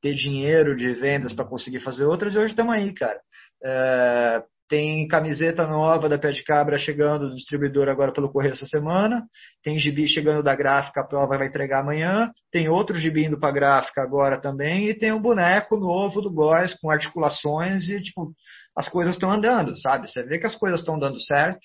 ter 0.00 0.14
dinheiro 0.14 0.76
de 0.76 0.94
vendas 0.94 1.32
para 1.32 1.44
conseguir 1.44 1.80
fazer 1.80 2.04
outras. 2.04 2.34
E 2.34 2.38
hoje 2.38 2.52
estamos 2.52 2.72
aí, 2.72 2.94
cara. 2.94 3.20
É, 3.64 4.42
tem 4.72 5.06
camiseta 5.06 5.66
nova 5.66 6.08
da 6.08 6.16
Pé 6.16 6.30
de 6.30 6.42
Cabra 6.42 6.78
chegando 6.78 7.28
do 7.28 7.34
distribuidor 7.34 7.90
agora 7.90 8.10
pelo 8.10 8.32
correio 8.32 8.52
essa 8.52 8.64
semana. 8.64 9.22
Tem 9.62 9.78
gibi 9.78 10.08
chegando 10.08 10.42
da 10.42 10.56
gráfica, 10.56 11.02
a 11.02 11.06
prova 11.06 11.36
vai 11.36 11.46
entregar 11.46 11.82
amanhã. 11.82 12.30
Tem 12.50 12.70
outro 12.70 12.96
gibi 12.96 13.26
indo 13.26 13.38
para 13.38 13.52
gráfica 13.52 14.00
agora 14.00 14.40
também. 14.40 14.88
E 14.88 14.94
tem 14.94 15.12
um 15.12 15.20
boneco 15.20 15.76
novo 15.76 16.22
do 16.22 16.32
Góis 16.32 16.72
com 16.80 16.90
articulações 16.90 17.86
e, 17.90 18.00
tipo, 18.00 18.32
as 18.74 18.88
coisas 18.88 19.12
estão 19.12 19.30
andando, 19.30 19.78
sabe? 19.78 20.10
Você 20.10 20.22
vê 20.22 20.38
que 20.38 20.46
as 20.46 20.56
coisas 20.56 20.80
estão 20.80 20.98
dando 20.98 21.20
certo 21.20 21.60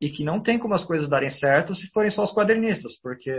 e 0.00 0.10
que 0.10 0.24
não 0.24 0.42
tem 0.42 0.58
como 0.58 0.74
as 0.74 0.84
coisas 0.84 1.08
darem 1.08 1.30
certo 1.30 1.72
se 1.72 1.88
forem 1.92 2.10
só 2.10 2.24
os 2.24 2.34
quadrinistas, 2.34 2.98
porque 3.00 3.30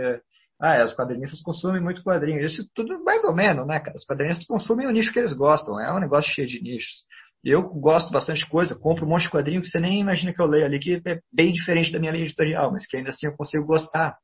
ah, 0.58 0.76
é, 0.76 0.84
os 0.84 0.94
quadrinistas 0.94 1.42
consomem 1.42 1.82
muito 1.82 2.02
quadrinho. 2.02 2.42
Isso 2.42 2.66
tudo 2.74 3.04
mais 3.04 3.22
ou 3.24 3.34
menos, 3.34 3.66
né, 3.66 3.78
cara? 3.78 3.94
Os 3.94 4.06
quadrinistas 4.06 4.46
consomem 4.46 4.86
o 4.86 4.90
nicho 4.90 5.12
que 5.12 5.18
eles 5.18 5.34
gostam, 5.34 5.78
é 5.78 5.92
um 5.92 6.00
negócio 6.00 6.32
cheio 6.32 6.48
de 6.48 6.62
nichos. 6.62 7.04
Eu 7.44 7.62
gosto 7.62 8.12
bastante 8.12 8.44
de 8.44 8.48
coisa, 8.48 8.78
compro 8.78 9.04
um 9.04 9.08
monte 9.08 9.22
de 9.22 9.30
quadrinho 9.30 9.60
que 9.60 9.66
você 9.66 9.80
nem 9.80 10.00
imagina 10.00 10.32
que 10.32 10.40
eu 10.40 10.46
leio 10.46 10.64
ali, 10.64 10.78
que 10.78 11.02
é 11.04 11.18
bem 11.32 11.50
diferente 11.50 11.90
da 11.90 11.98
minha 11.98 12.12
linha 12.12 12.24
editorial, 12.24 12.70
mas 12.70 12.86
que 12.86 12.96
ainda 12.96 13.08
assim 13.08 13.26
eu 13.26 13.36
consigo 13.36 13.66
gostar. 13.66 14.14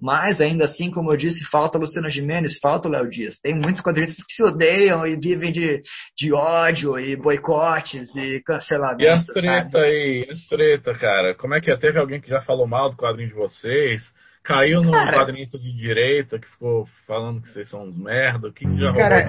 Mas 0.00 0.40
ainda 0.40 0.64
assim, 0.64 0.88
como 0.90 1.12
eu 1.12 1.16
disse, 1.16 1.44
falta 1.50 1.76
Luciano 1.76 2.08
Gimenez, 2.08 2.56
falta 2.62 2.88
o 2.88 2.90
Léo 2.90 3.10
Dias. 3.10 3.40
Tem 3.40 3.52
muitos 3.52 3.82
quadrinistas 3.82 4.24
que 4.24 4.32
se 4.32 4.44
odeiam 4.44 5.04
e 5.04 5.16
vivem 5.16 5.50
de, 5.50 5.80
de 6.16 6.32
ódio 6.32 6.96
e 7.00 7.16
boicotes 7.16 8.14
e 8.14 8.40
cancelamentos. 8.46 9.02
E 9.02 9.08
as 9.08 9.26
treta 9.26 9.78
aí, 9.78 10.26
as 10.30 10.46
treta, 10.46 10.94
cara. 10.94 11.34
Como 11.34 11.54
é 11.54 11.60
que 11.60 11.72
é? 11.72 11.76
Teve 11.76 11.98
alguém 11.98 12.20
que 12.20 12.28
já 12.28 12.40
falou 12.40 12.66
mal 12.66 12.90
do 12.90 12.96
quadrinho 12.96 13.28
de 13.28 13.34
vocês? 13.34 14.02
Caiu 14.42 14.82
no 14.82 14.92
cara, 14.92 15.18
quadrinista 15.18 15.58
de 15.58 15.72
direita 15.72 16.38
que 16.38 16.48
ficou 16.48 16.86
falando 17.06 17.42
que 17.42 17.48
vocês 17.50 17.68
são 17.68 17.84
uns 17.84 17.96
merda. 17.96 18.48
O 18.48 18.52
que, 18.52 18.66
que 18.66 18.78
já 18.78 18.92
cara, 18.92 19.28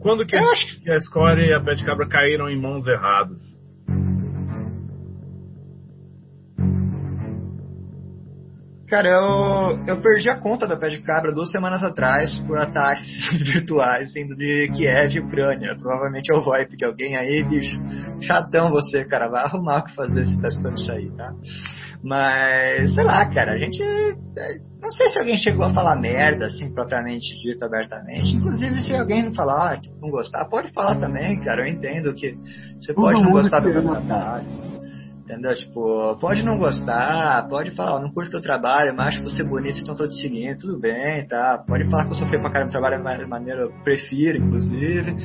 Quando 0.00 0.26
que, 0.26 0.36
acho... 0.36 0.80
que 0.82 0.90
a 0.90 1.00
Score 1.00 1.40
e 1.40 1.52
a 1.52 1.60
Pet 1.60 1.84
Cabra 1.84 2.08
caíram 2.08 2.48
em 2.48 2.60
mãos 2.60 2.86
erradas? 2.86 3.40
Cara, 8.88 9.08
eu, 9.08 9.84
eu 9.86 10.00
perdi 10.02 10.28
a 10.28 10.38
conta 10.38 10.66
da 10.66 10.76
Pé 10.76 10.90
de 10.90 11.00
Cabra 11.00 11.32
duas 11.32 11.50
semanas 11.50 11.82
atrás 11.82 12.38
por 12.46 12.58
ataques 12.58 13.08
virtuais 13.32 14.12
vindo 14.12 14.36
de 14.36 14.70
Kiev 14.74 15.14
e 15.14 15.20
Ucrânia. 15.20 15.74
Provavelmente 15.76 16.32
é 16.32 16.36
o 16.36 16.42
VoIP 16.42 16.76
de 16.76 16.84
alguém 16.84 17.16
aí, 17.16 17.42
bicho. 17.42 17.76
Chatão 18.20 18.70
você, 18.70 19.04
cara. 19.06 19.28
Vai 19.28 19.44
arrumar 19.44 19.78
o 19.78 19.84
que 19.84 19.94
fazer 19.94 20.24
se 20.26 20.40
tá 20.40 20.48
escutando 20.48 20.76
isso 20.76 20.92
aí, 20.92 21.10
tá? 21.16 21.32
Mas, 22.02 22.92
sei 22.92 23.02
lá, 23.02 23.26
cara, 23.30 23.52
a 23.52 23.58
gente. 23.58 23.82
É, 23.82 24.74
não 24.82 24.92
sei 24.92 25.08
se 25.08 25.18
alguém 25.18 25.38
chegou 25.38 25.64
a 25.64 25.72
falar 25.72 25.96
merda, 25.96 26.46
assim, 26.46 26.70
propriamente 26.70 27.26
dito 27.40 27.64
abertamente. 27.64 28.36
Inclusive, 28.36 28.82
se 28.82 28.94
alguém 28.94 29.24
não 29.24 29.34
falar, 29.34 29.80
não 30.02 30.10
gostar, 30.10 30.44
pode 30.44 30.70
falar 30.72 30.96
também, 30.96 31.40
cara. 31.40 31.62
Eu 31.62 31.72
entendo 31.72 32.12
que 32.12 32.36
você 32.78 32.92
pode 32.92 33.22
não 33.22 33.30
gostar 33.30 33.60
do 33.60 33.70
meu 33.70 33.82
trabalho. 33.82 34.73
Entendeu? 35.24 35.54
Tipo, 35.54 36.18
pode 36.20 36.44
não 36.44 36.58
gostar, 36.58 37.48
pode 37.48 37.70
falar, 37.74 37.98
não 37.98 38.12
curto 38.12 38.30
teu 38.30 38.42
trabalho, 38.42 38.94
mas 38.94 39.08
acho 39.08 39.22
você 39.22 39.42
bonito, 39.42 39.80
então 39.80 39.96
tô 39.96 40.06
te 40.06 40.20
seguindo, 40.20 40.58
tudo 40.58 40.78
bem, 40.78 41.26
tá? 41.26 41.64
Pode 41.66 41.88
falar 41.88 42.04
que 42.04 42.10
eu 42.10 42.16
sofri 42.16 42.38
pra 42.38 42.50
caramba 42.50 42.70
trabalho 42.70 42.98
de 42.98 43.26
maneira, 43.26 43.62
eu 43.62 43.72
prefiro, 43.82 44.36
inclusive. 44.36 45.16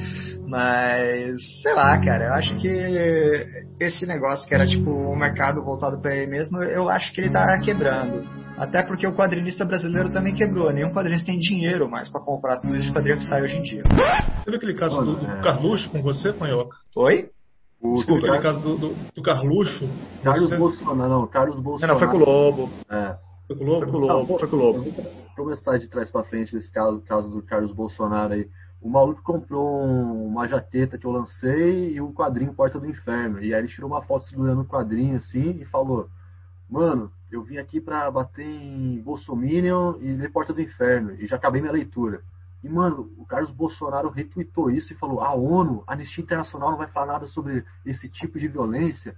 Mas, 0.48 1.36
sei 1.62 1.74
lá, 1.74 2.00
cara, 2.02 2.28
eu 2.28 2.34
acho 2.34 2.56
que 2.56 3.46
esse 3.78 4.06
negócio 4.06 4.48
que 4.48 4.56
era 4.56 4.66
tipo 4.66 4.90
um 4.90 5.18
mercado 5.18 5.62
voltado 5.62 6.02
para 6.02 6.16
ele 6.16 6.32
mesmo, 6.32 6.64
eu 6.64 6.90
acho 6.90 7.14
que 7.14 7.20
ele 7.20 7.30
tá 7.30 7.60
quebrando. 7.60 8.26
Até 8.58 8.82
porque 8.82 9.06
o 9.06 9.16
quadrinista 9.16 9.66
brasileiro 9.66 10.10
também 10.12 10.34
quebrou. 10.34 10.72
Nenhum 10.72 10.92
quadrinista 10.92 11.28
tem 11.28 11.40
dinheiro 11.40 11.90
mais 11.90 12.10
para 12.10 12.22
comprar 12.22 12.58
tudo 12.58 12.76
isso 12.76 12.88
de 12.88 12.94
quadrinho 12.94 13.18
que 13.18 13.26
sai 13.26 13.42
hoje 13.42 13.58
em 13.58 13.62
dia. 13.62 13.84
Teve 14.44 14.58
aquele 14.58 14.74
caso 14.74 15.02
do, 15.02 15.16
do 15.16 15.26
é. 15.26 15.42
Carluxo 15.42 15.90
com 15.90 16.02
você, 16.02 16.34
Panhoca? 16.34 16.76
Oi? 16.96 17.30
O, 17.82 17.96
Desculpa, 17.96 18.28
aquele 18.28 18.42
caso 18.42 18.60
do, 18.60 18.78
do, 18.78 18.96
do 19.16 19.22
Carluxo. 19.22 19.90
Carlos 20.22 20.50
você... 20.50 20.58
Bolsonaro, 20.58 21.10
não, 21.10 21.28
Carlos 21.28 21.60
Bolsonaro. 21.60 22.00
Não, 22.00 22.08
não, 22.08 22.12
foi 22.12 22.20
com 22.20 22.24
o 22.24 22.34
Lobo. 22.34 22.70
É. 22.90 23.16
Foi 23.48 23.56
com 23.56 23.64
o 23.64 23.68
Lobo? 23.68 23.80
Foi 23.80 23.92
com 23.92 23.98
o 23.98 24.00
Lobo, 24.00 24.32
não, 24.32 24.40
foi 24.40 24.48
com 24.48 24.56
o 24.56 24.60
Lobo. 24.60 24.82
Vou 24.82 25.46
começar 25.46 25.78
de 25.78 25.88
trás 25.88 26.12
pra 26.12 26.24
frente 26.24 26.54
desse 26.54 26.72
caso, 26.72 27.02
caso 27.02 27.32
do 27.32 27.42
Carlos 27.42 27.72
Bolsonaro 27.72 28.34
aí. 28.34 28.50
O 28.82 28.90
maluco 28.90 29.22
comprou 29.22 29.82
uma 29.84 30.48
jaqueta 30.48 30.98
que 30.98 31.06
eu 31.06 31.12
lancei 31.12 31.94
e 31.94 32.02
um 32.02 32.14
quadrinho 32.14 32.54
Porta 32.54 32.80
do 32.80 32.88
Inferno. 32.88 33.42
E 33.42 33.54
aí 33.54 33.62
ele 33.62 33.68
tirou 33.68 33.90
uma 33.90 34.02
foto 34.02 34.26
segurando 34.26 34.62
o 34.62 34.66
quadrinho 34.66 35.18
assim 35.18 35.58
e 35.62 35.66
falou: 35.66 36.10
Mano, 36.70 37.12
eu 37.32 37.44
vim 37.44 37.58
aqui 37.58 37.82
pra 37.82 38.10
bater 38.10 38.46
em 38.46 39.02
Bolsominion 39.02 39.96
e 40.00 40.14
ler 40.14 40.32
Porta 40.32 40.54
do 40.54 40.62
Inferno. 40.62 41.14
E 41.20 41.28
já 41.28 41.36
acabei 41.36 41.62
minha 41.62 41.74
leitura. 41.74 42.22
E, 42.64 42.70
mano, 42.70 43.12
o 43.18 43.26
Carlos 43.26 43.52
Bolsonaro 43.52 44.10
retweetou 44.10 44.70
isso 44.70 44.92
e 44.92 44.96
falou: 44.98 45.22
a 45.22 45.34
ONU, 45.34 45.84
a 45.88 45.94
Anistia 45.94 46.24
Internacional 46.24 46.72
não 46.72 46.78
vai 46.78 46.88
falar 46.88 47.14
nada 47.14 47.28
sobre 47.28 47.66
esse 47.86 48.10
tipo 48.10 48.38
de 48.38 48.48
violência. 48.48 49.16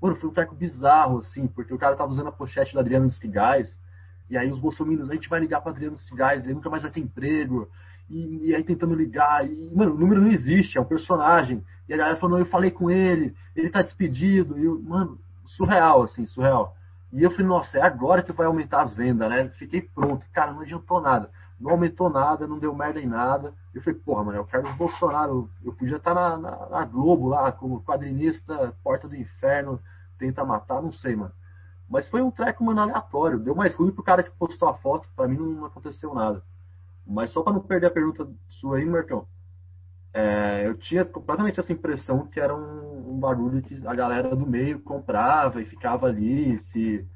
Mano, 0.00 0.16
foi 0.16 0.28
um 0.28 0.32
treco 0.32 0.54
bizarro, 0.54 1.18
assim, 1.18 1.46
porque 1.46 1.72
o 1.72 1.78
cara 1.78 1.96
tava 1.96 2.10
usando 2.10 2.26
a 2.28 2.32
pochete 2.32 2.72
do 2.72 2.80
Adriano 2.80 3.06
Estigais, 3.06 3.78
e 4.28 4.36
aí 4.36 4.50
os 4.50 4.58
bolsominions, 4.58 5.08
a 5.08 5.14
gente 5.14 5.28
vai 5.28 5.40
ligar 5.40 5.60
para 5.60 5.70
Adriano 5.70 5.94
Estigais, 5.94 6.44
ele 6.44 6.54
nunca 6.54 6.68
mais 6.68 6.82
vai 6.82 6.90
ter 6.90 7.00
emprego, 7.00 7.68
e, 8.10 8.48
e, 8.48 8.54
aí 8.54 8.64
tentando 8.64 8.94
ligar, 8.94 9.46
e, 9.46 9.72
mano, 9.74 9.94
o 9.94 9.98
número 9.98 10.20
não 10.20 10.28
existe, 10.28 10.76
é 10.76 10.80
um 10.80 10.84
personagem. 10.84 11.64
E 11.88 11.94
a 11.94 11.96
galera 11.96 12.16
falou, 12.16 12.38
eu 12.38 12.46
falei 12.46 12.70
com 12.70 12.90
ele, 12.90 13.34
ele 13.54 13.70
tá 13.70 13.80
despedido, 13.80 14.58
e 14.58 14.64
eu, 14.64 14.82
mano, 14.82 15.18
surreal, 15.46 16.02
assim, 16.02 16.26
surreal. 16.26 16.76
E 17.12 17.22
eu 17.22 17.30
falei, 17.30 17.46
nossa, 17.46 17.78
é 17.78 17.82
agora 17.82 18.22
que 18.22 18.32
vai 18.32 18.46
aumentar 18.46 18.82
as 18.82 18.94
vendas, 18.94 19.28
né? 19.28 19.48
Fiquei 19.50 19.82
pronto. 19.82 20.24
Cara, 20.32 20.52
não 20.52 20.62
adiantou 20.62 21.00
nada. 21.00 21.30
Não 21.62 21.70
aumentou 21.70 22.10
nada, 22.10 22.44
não 22.44 22.58
deu 22.58 22.74
merda 22.74 23.00
em 23.00 23.06
nada. 23.06 23.54
Eu 23.72 23.80
falei, 23.82 23.98
porra, 24.00 24.24
mano, 24.24 24.38
é 24.38 24.40
o 24.40 24.44
Carlos 24.44 24.74
Bolsonaro. 24.74 25.48
Eu 25.64 25.72
podia 25.72 25.96
estar 25.96 26.12
na, 26.12 26.36
na, 26.36 26.68
na 26.68 26.84
Globo 26.84 27.28
lá, 27.28 27.52
como 27.52 27.84
quadrinista, 27.84 28.74
Porta 28.82 29.06
do 29.06 29.14
Inferno, 29.14 29.80
tenta 30.18 30.44
matar, 30.44 30.82
não 30.82 30.90
sei, 30.90 31.14
mano. 31.14 31.32
Mas 31.88 32.08
foi 32.08 32.20
um 32.20 32.32
treco, 32.32 32.64
mano, 32.64 32.80
aleatório. 32.80 33.38
Deu 33.38 33.54
mais 33.54 33.76
ruim 33.76 33.92
pro 33.92 34.02
cara 34.02 34.24
que 34.24 34.30
postou 34.32 34.68
a 34.68 34.74
foto. 34.74 35.08
Pra 35.14 35.28
mim 35.28 35.36
não 35.36 35.64
aconteceu 35.64 36.12
nada. 36.12 36.42
Mas 37.06 37.30
só 37.30 37.42
para 37.42 37.52
não 37.52 37.60
perder 37.60 37.86
a 37.86 37.90
pergunta 37.90 38.28
sua 38.48 38.78
aí, 38.78 38.84
Marcão. 38.84 39.26
É, 40.12 40.66
eu 40.66 40.76
tinha 40.76 41.04
completamente 41.04 41.60
essa 41.60 41.72
impressão 41.72 42.26
que 42.26 42.40
era 42.40 42.54
um, 42.54 43.12
um, 43.12 43.20
barulho 43.20 43.62
que 43.62 43.86
a 43.86 43.94
galera 43.94 44.34
do 44.34 44.46
meio 44.46 44.80
comprava 44.80 45.62
e 45.62 45.64
ficava 45.64 46.06
ali 46.08 46.58
se 46.60 47.06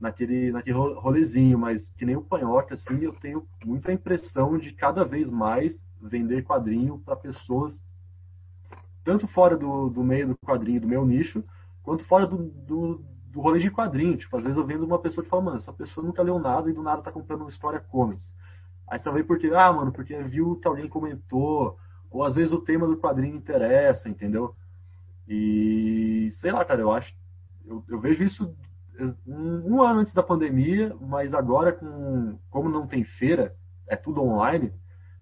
naquele, 0.00 0.50
naquele 0.50 0.76
rolezinho, 0.76 1.58
mas 1.58 1.88
que 1.90 2.06
nem 2.06 2.16
o 2.16 2.22
Panhoca, 2.22 2.74
assim, 2.74 3.00
eu 3.00 3.12
tenho 3.12 3.46
muita 3.64 3.92
impressão 3.92 4.56
de 4.58 4.72
cada 4.72 5.04
vez 5.04 5.30
mais 5.30 5.80
vender 6.00 6.42
quadrinho 6.42 6.98
para 6.98 7.14
pessoas 7.14 7.82
tanto 9.04 9.26
fora 9.26 9.56
do, 9.56 9.88
do 9.90 10.02
meio 10.02 10.28
do 10.28 10.36
quadrinho, 10.44 10.80
do 10.80 10.88
meu 10.88 11.04
nicho, 11.04 11.44
quanto 11.82 12.04
fora 12.04 12.26
do, 12.26 12.36
do, 12.36 13.04
do 13.26 13.40
rolê 13.40 13.58
de 13.58 13.70
quadrinho. 13.70 14.16
Tipo, 14.16 14.36
às 14.36 14.42
vezes 14.42 14.58
eu 14.58 14.66
vendo 14.66 14.84
uma 14.84 14.98
pessoa 14.98 15.24
que 15.24 15.30
fala, 15.30 15.42
mano, 15.42 15.56
essa 15.56 15.72
pessoa 15.72 16.06
nunca 16.06 16.22
leu 16.22 16.38
nada 16.38 16.70
e 16.70 16.72
do 16.72 16.82
nada 16.82 17.02
tá 17.02 17.10
comprando 17.10 17.42
uma 17.42 17.50
história 17.50 17.80
comics. 17.80 18.32
Aí 18.86 18.98
você 18.98 19.10
vai 19.10 19.22
porque, 19.22 19.48
ah, 19.48 19.72
mano, 19.72 19.92
porque 19.92 20.16
viu 20.22 20.56
que 20.56 20.68
alguém 20.68 20.88
comentou, 20.88 21.78
ou 22.10 22.24
às 22.24 22.34
vezes 22.34 22.52
o 22.52 22.60
tema 22.60 22.86
do 22.86 22.96
quadrinho 22.96 23.36
interessa, 23.36 24.08
entendeu? 24.08 24.54
E 25.28 26.30
sei 26.34 26.50
lá, 26.52 26.64
cara, 26.64 26.80
eu 26.80 26.90
acho. 26.90 27.14
Eu, 27.64 27.84
eu 27.88 28.00
vejo 28.00 28.24
isso 28.24 28.54
um, 29.26 29.82
ano 29.82 30.00
antes 30.00 30.12
da 30.12 30.22
pandemia, 30.22 30.94
mas 31.00 31.34
agora, 31.34 31.72
com, 31.72 32.38
como 32.50 32.68
não 32.68 32.86
tem 32.86 33.04
feira, 33.04 33.54
é 33.88 33.96
tudo 33.96 34.22
online, 34.22 34.72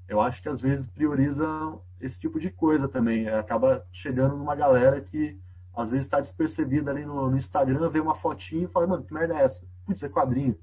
eu 0.08 0.20
acho 0.20 0.42
que 0.42 0.48
às 0.48 0.60
vezes 0.60 0.88
prioriza 0.88 1.46
esse 2.00 2.18
tipo 2.18 2.40
de 2.40 2.50
coisa 2.50 2.88
também. 2.88 3.28
Acaba 3.28 3.84
chegando 3.92 4.36
numa 4.36 4.54
galera 4.54 5.00
que 5.00 5.38
às 5.74 5.90
vezes 5.90 6.06
está 6.06 6.20
despercebida 6.20 6.90
ali 6.90 7.04
no, 7.04 7.30
no, 7.30 7.36
Instagram, 7.36 7.88
vê 7.88 8.00
uma 8.00 8.16
fotinha 8.16 8.64
e 8.64 8.68
fala, 8.68 8.86
mano, 8.86 9.04
que 9.04 9.14
merda 9.14 9.34
é 9.34 9.44
essa? 9.44 9.64
Putz, 9.86 10.02
é 10.02 10.08
quadrinho. 10.08 10.56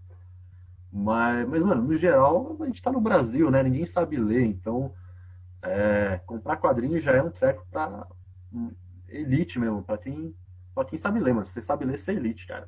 Mas, 0.92 1.48
mas, 1.48 1.64
mano, 1.64 1.84
no 1.84 1.98
geral, 1.98 2.58
a 2.60 2.66
gente 2.66 2.82
tá 2.82 2.92
no 2.92 3.02
Brasil, 3.02 3.50
né? 3.52 3.62
Ninguém 3.64 3.86
sabe 3.86 4.18
ler, 4.18 4.46
então 4.46 4.94
é, 5.62 6.20
comprar 6.26 6.58
quadrinho 6.58 7.00
já 7.00 7.12
é 7.12 7.22
um 7.22 7.32
treco 7.32 7.66
pra 7.72 8.08
elite 9.10 9.60
mesmo, 9.60 9.84
pra 9.84 9.98
quem, 9.98 10.34
quem 10.90 11.00
sabe 11.00 11.20
ler, 11.20 11.34
mano. 11.34 11.46
Se 11.46 11.54
você 11.54 11.62
sabe 11.62 11.86
ler, 11.86 11.98
você 11.98 12.12
é 12.12 12.16
elite, 12.16 12.48
cara. 12.48 12.68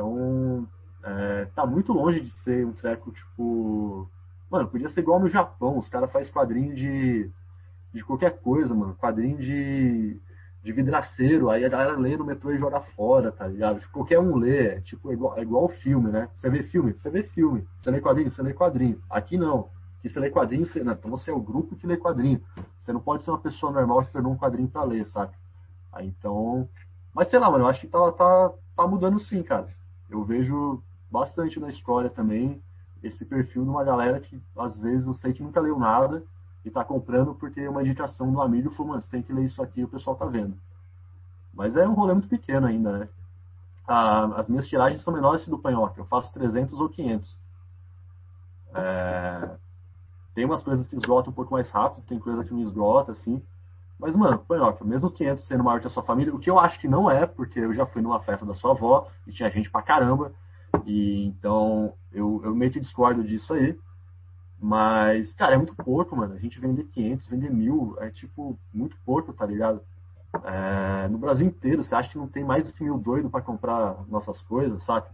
Então, 0.00 0.66
é, 1.04 1.44
tá 1.54 1.66
muito 1.66 1.92
longe 1.92 2.20
de 2.20 2.30
ser 2.30 2.66
um 2.66 2.72
treco, 2.72 3.12
tipo. 3.12 4.08
Mano, 4.50 4.66
podia 4.66 4.88
ser 4.88 5.00
igual 5.00 5.20
no 5.20 5.28
Japão, 5.28 5.76
os 5.76 5.88
caras 5.90 6.10
fazem 6.10 6.32
quadrinho 6.32 6.74
de, 6.74 7.30
de 7.92 8.02
qualquer 8.02 8.40
coisa, 8.40 8.74
mano. 8.74 8.96
Quadrinho 8.96 9.36
de 9.38 10.18
de 10.62 10.72
vidraceiro, 10.72 11.48
aí 11.48 11.64
a 11.64 11.70
galera 11.70 11.96
lê 11.96 12.18
no 12.18 12.24
metrô 12.24 12.52
e 12.52 12.58
joga 12.58 12.82
fora, 12.94 13.32
tá 13.32 13.46
ligado? 13.46 13.80
Tipo, 13.80 13.94
qualquer 13.94 14.18
um 14.20 14.36
lê, 14.36 14.74
é, 14.74 14.80
tipo, 14.82 15.10
é 15.10 15.14
igual, 15.14 15.38
é 15.38 15.40
igual 15.40 15.68
filme, 15.70 16.10
né? 16.10 16.28
Você 16.36 16.50
vê 16.50 16.62
filme, 16.64 16.92
você 16.92 17.08
vê 17.08 17.22
filme. 17.22 17.66
Você 17.78 17.90
lê 17.90 17.98
quadrinho, 17.98 18.30
você 18.30 18.42
lê 18.42 18.52
quadrinho. 18.52 19.00
Aqui 19.08 19.38
não. 19.38 19.70
Aqui 19.98 20.10
você 20.10 20.20
lê 20.20 20.30
quadrinho, 20.30 20.66
você, 20.66 20.84
não, 20.84 20.92
então 20.92 21.10
você 21.10 21.30
é 21.30 21.34
o 21.34 21.40
grupo 21.40 21.76
que 21.76 21.86
lê 21.86 21.96
quadrinho. 21.96 22.42
Você 22.82 22.92
não 22.92 23.00
pode 23.00 23.22
ser 23.22 23.30
uma 23.30 23.40
pessoa 23.40 23.72
normal 23.72 24.04
que 24.04 24.12
pegou 24.12 24.30
um 24.30 24.36
quadrinho 24.36 24.68
pra 24.68 24.84
ler, 24.84 25.06
sabe? 25.06 25.32
Aí 25.90 26.08
então. 26.08 26.68
Mas 27.14 27.28
sei 27.28 27.38
lá, 27.38 27.50
mano, 27.50 27.64
eu 27.64 27.68
acho 27.68 27.80
que 27.80 27.88
tá, 27.88 28.12
tá, 28.12 28.52
tá 28.76 28.86
mudando 28.86 29.18
sim, 29.18 29.42
cara. 29.42 29.66
Eu 30.10 30.24
vejo 30.24 30.82
bastante 31.10 31.58
na 31.60 31.68
história 31.68 32.10
também 32.10 32.62
esse 33.02 33.24
perfil 33.24 33.64
de 33.64 33.70
uma 33.70 33.84
galera 33.84 34.20
que 34.20 34.40
às 34.56 34.78
vezes 34.78 35.06
eu 35.06 35.14
sei 35.14 35.32
que 35.32 35.42
nunca 35.42 35.60
leu 35.60 35.78
nada 35.78 36.22
e 36.64 36.70
tá 36.70 36.84
comprando 36.84 37.34
porque 37.34 37.66
uma 37.66 37.82
indicação 37.82 38.30
do 38.30 38.42
amigo 38.42 38.70
falou, 38.70 38.88
mano, 38.88 39.02
você 39.02 39.10
tem 39.10 39.22
que 39.22 39.32
ler 39.32 39.44
isso 39.44 39.62
aqui 39.62 39.82
o 39.82 39.88
pessoal 39.88 40.16
tá 40.16 40.26
vendo. 40.26 40.54
Mas 41.54 41.76
é 41.76 41.88
um 41.88 41.94
rolê 41.94 42.12
muito 42.12 42.28
pequeno 42.28 42.66
ainda, 42.66 42.98
né? 42.98 43.08
as 44.36 44.48
minhas 44.48 44.68
tiragens 44.68 45.02
são 45.02 45.12
menores 45.12 45.42
que 45.42 45.50
do 45.50 45.58
Panhoca, 45.58 46.00
eu 46.00 46.04
faço 46.04 46.32
300 46.32 46.78
ou 46.78 46.88
500. 46.88 47.36
É, 48.72 49.50
tem 50.32 50.44
umas 50.44 50.62
coisas 50.62 50.86
que 50.86 50.94
esgotam 50.94 51.32
um 51.32 51.34
pouco 51.34 51.52
mais 51.52 51.68
rápido, 51.70 52.04
tem 52.06 52.18
coisa 52.18 52.44
que 52.44 52.52
não 52.52 52.60
esgota, 52.60 53.12
assim. 53.12 53.42
Mas, 54.00 54.16
mano, 54.16 54.38
Panhoca, 54.38 54.82
mesmo 54.82 55.10
500 55.10 55.46
sendo 55.46 55.62
maior 55.62 55.78
que 55.78 55.86
a 55.86 55.90
sua 55.90 56.02
família, 56.02 56.34
o 56.34 56.38
que 56.38 56.48
eu 56.48 56.58
acho 56.58 56.80
que 56.80 56.88
não 56.88 57.10
é, 57.10 57.26
porque 57.26 57.60
eu 57.60 57.74
já 57.74 57.84
fui 57.84 58.00
numa 58.00 58.18
festa 58.20 58.46
da 58.46 58.54
sua 58.54 58.70
avó 58.70 59.06
e 59.26 59.32
tinha 59.32 59.50
gente 59.50 59.70
pra 59.70 59.82
caramba, 59.82 60.32
e 60.86 61.26
então 61.26 61.92
eu, 62.10 62.40
eu 62.42 62.54
meio 62.54 62.72
que 62.72 62.80
discordo 62.80 63.22
disso 63.22 63.52
aí. 63.52 63.78
Mas, 64.58 65.34
cara, 65.34 65.54
é 65.54 65.58
muito 65.58 65.74
pouco, 65.74 66.16
mano. 66.16 66.34
A 66.34 66.38
gente 66.38 66.60
vender 66.60 66.84
500, 66.84 67.28
vender 67.28 67.50
mil, 67.50 67.96
é 67.98 68.10
tipo, 68.10 68.58
muito 68.72 68.96
pouco, 69.04 69.32
tá 69.34 69.44
ligado? 69.44 69.82
É, 70.44 71.08
no 71.08 71.18
Brasil 71.18 71.46
inteiro, 71.46 71.82
você 71.82 71.94
acha 71.94 72.10
que 72.10 72.18
não 72.18 72.28
tem 72.28 72.44
mais 72.44 72.66
do 72.66 72.72
que 72.72 72.82
mil 72.82 72.98
doido 72.98 73.28
para 73.28 73.42
comprar 73.42 74.02
nossas 74.08 74.40
coisas, 74.42 74.82
sabe? 74.84 75.06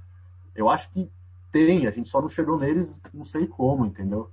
Eu 0.54 0.68
acho 0.68 0.88
que 0.90 1.10
tem, 1.50 1.86
a 1.86 1.90
gente 1.90 2.08
só 2.08 2.20
não 2.20 2.28
chegou 2.28 2.58
neles, 2.58 2.94
não 3.12 3.24
sei 3.24 3.46
como, 3.46 3.84
entendeu? 3.84 4.30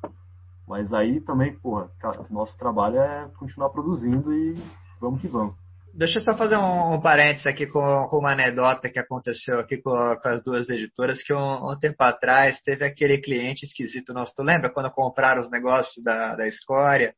Mas 0.68 0.94
aí 0.94 1.20
também, 1.22 1.54
porra, 1.56 1.90
nosso 2.30 2.58
trabalho 2.58 2.98
é 2.98 3.30
continuar 3.38 3.70
produzindo 3.70 4.34
e 4.34 4.56
vamos 5.00 5.22
que 5.22 5.28
vamos. 5.28 5.56
Deixa 5.96 6.18
eu 6.18 6.24
só 6.24 6.36
fazer 6.36 6.58
um, 6.58 6.96
um 6.96 7.02
parênteses 7.02 7.46
aqui 7.46 7.68
com, 7.68 8.08
com, 8.10 8.18
uma 8.18 8.32
anedota 8.32 8.90
que 8.90 8.98
aconteceu 8.98 9.60
aqui 9.60 9.78
com, 9.78 9.92
com 9.92 10.28
as 10.28 10.44
duas 10.44 10.68
editoras, 10.68 11.22
que 11.22 11.32
um, 11.32 11.70
um, 11.70 11.78
tempo 11.78 12.02
atrás 12.02 12.60
teve 12.62 12.84
aquele 12.84 13.20
cliente 13.20 13.64
esquisito 13.64 14.12
nosso. 14.12 14.34
Tu 14.36 14.42
lembra 14.42 14.72
quando 14.72 14.90
compraram 14.90 15.40
os 15.40 15.52
negócios 15.52 16.04
da, 16.04 16.36
da 16.36 16.48
Escória? 16.48 17.14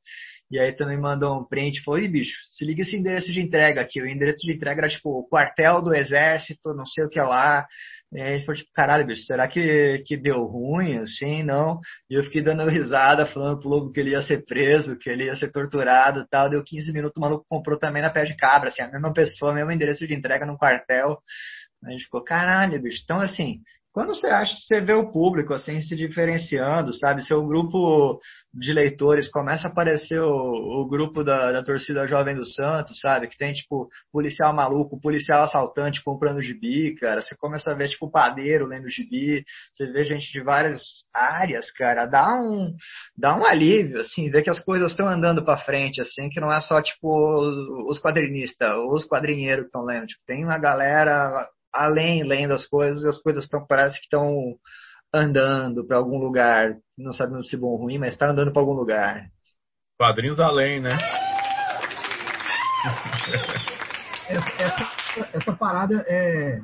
E 0.52 0.60
aí 0.60 0.76
me 0.82 0.98
mandou 0.98 1.40
um 1.40 1.46
print 1.46 1.80
e 1.80 1.84
falou, 1.84 2.00
ih, 2.02 2.08
bicho, 2.10 2.38
se 2.52 2.66
liga 2.66 2.82
esse 2.82 2.98
endereço 2.98 3.32
de 3.32 3.42
entrega 3.42 3.80
aqui. 3.80 4.02
O 4.02 4.08
endereço 4.08 4.46
de 4.46 4.54
entrega 4.54 4.82
era 4.82 4.90
tipo 4.90 5.10
o 5.10 5.28
quartel 5.28 5.82
do 5.82 5.96
exército, 5.96 6.74
não 6.74 6.86
sei 6.86 7.06
o 7.06 7.10
que 7.10 7.20
lá. 7.20 7.66
E 8.16 8.22
aí 8.22 8.30
a 8.30 8.38
gente 8.38 8.46
falou, 8.46 8.58
tipo, 8.58 8.72
caralho, 8.74 9.06
bicho, 9.06 9.24
será 9.24 9.46
que, 9.46 10.02
que 10.06 10.16
deu 10.16 10.46
ruim, 10.46 11.00
assim, 11.00 11.44
não? 11.44 11.82
E 12.10 12.16
eu 12.16 12.24
fiquei 12.24 12.42
dando 12.42 12.66
risada, 12.70 13.26
falando 13.26 13.60
pro 13.60 13.68
Lobo 13.68 13.92
que 13.92 14.00
ele 14.00 14.12
ia 14.12 14.22
ser 14.22 14.46
preso, 14.46 14.98
que 14.98 15.10
ele 15.10 15.26
ia 15.26 15.36
ser 15.36 15.52
torturado 15.52 16.22
e 16.22 16.28
tal. 16.30 16.50
Deu 16.50 16.64
15 16.64 16.94
minutos, 16.94 17.18
o 17.18 17.20
maluco 17.22 17.46
comprou 17.50 17.78
também 17.78 18.02
na 18.02 18.10
pé 18.10 18.24
de 18.24 18.34
cabra, 18.38 18.70
assim, 18.70 18.82
a 18.82 18.90
mesma 18.90 19.12
pessoa, 19.14 19.54
mesmo 19.54 19.70
endereço 19.72 20.08
de 20.08 20.14
entrega 20.14 20.46
no 20.46 20.58
quartel. 20.58 21.18
A 21.84 21.92
gente 21.92 22.06
ficou, 22.06 22.24
caralho, 22.24 22.82
bicho. 22.82 23.02
Então, 23.04 23.20
assim, 23.20 23.60
quando 23.96 24.10
você 24.10 24.28
acha 24.28 24.54
que 24.54 24.64
você 24.64 24.82
vê 24.82 24.92
o 24.92 25.10
público 25.10 25.54
assim 25.54 25.82
se 25.82 25.96
diferenciando, 25.96 26.94
sabe? 26.94 27.26
Seu 27.26 27.48
grupo 27.48 28.20
de 28.54 28.74
leitores 28.74 29.32
começa 29.32 29.70
a 29.70 29.72
aparecer 29.72 30.20
o, 30.20 30.82
o 30.82 30.86
grupo 30.86 31.24
da, 31.24 31.54
da, 31.54 31.64
torcida 31.64 32.06
jovem 32.06 32.36
do 32.36 32.46
Santos, 32.46 33.00
sabe? 33.00 33.30
Que 33.30 33.38
tem 33.38 33.54
tipo 33.54 33.88
policial 34.12 34.54
maluco, 34.54 35.00
policial 35.00 35.44
assaltante 35.44 36.04
comprando 36.04 36.42
gibi, 36.42 36.94
cara. 36.96 37.22
Você 37.22 37.38
começa 37.38 37.72
a 37.72 37.74
ver 37.74 37.88
tipo 37.88 38.12
padeiro 38.12 38.66
lendo 38.66 38.90
gibi, 38.90 39.46
você 39.74 39.90
vê 39.90 40.04
gente 40.04 40.30
de 40.30 40.44
várias 40.44 40.82
áreas, 41.14 41.72
cara. 41.72 42.06
Dá 42.06 42.36
um 42.36 42.76
dá 43.18 43.34
um 43.34 43.46
alívio 43.46 44.02
assim, 44.02 44.30
ver 44.30 44.42
que 44.44 44.50
as 44.50 44.60
coisas 44.60 44.92
estão 44.92 45.08
andando 45.08 45.42
para 45.46 45.56
frente 45.60 46.02
assim, 46.02 46.28
que 46.30 46.42
não 46.42 46.52
é 46.52 46.60
só 46.60 46.82
tipo 46.82 47.88
os 47.90 47.98
quadrinistas, 47.98 48.76
os 48.90 49.06
quadrinheiros 49.06 49.64
que 49.64 49.68
estão 49.70 49.86
lendo, 49.86 50.08
tipo, 50.08 50.22
tem 50.28 50.44
uma 50.44 50.60
galera 50.60 51.48
além, 51.76 52.24
lendo 52.24 52.54
as 52.54 52.66
coisas, 52.66 53.04
as 53.06 53.22
coisas 53.22 53.48
tão, 53.48 53.66
parece 53.68 53.98
que 53.98 54.06
estão 54.06 54.56
andando 55.14 55.86
para 55.86 55.98
algum 55.98 56.18
lugar. 56.18 56.76
Não 56.98 57.14
sabemos 57.14 57.50
se 57.50 57.58
bom 57.58 57.68
ou 57.68 57.78
ruim, 57.78 57.98
mas 57.98 58.14
está 58.14 58.28
andando 58.28 58.52
para 58.52 58.62
algum 58.62 58.74
lugar. 58.74 59.28
Quadrinhos 59.98 60.40
além, 60.40 60.82
né? 60.82 60.98
essa, 64.30 64.64
essa, 64.64 65.30
essa, 65.34 65.54
parada 65.54 66.04
é 66.08 66.62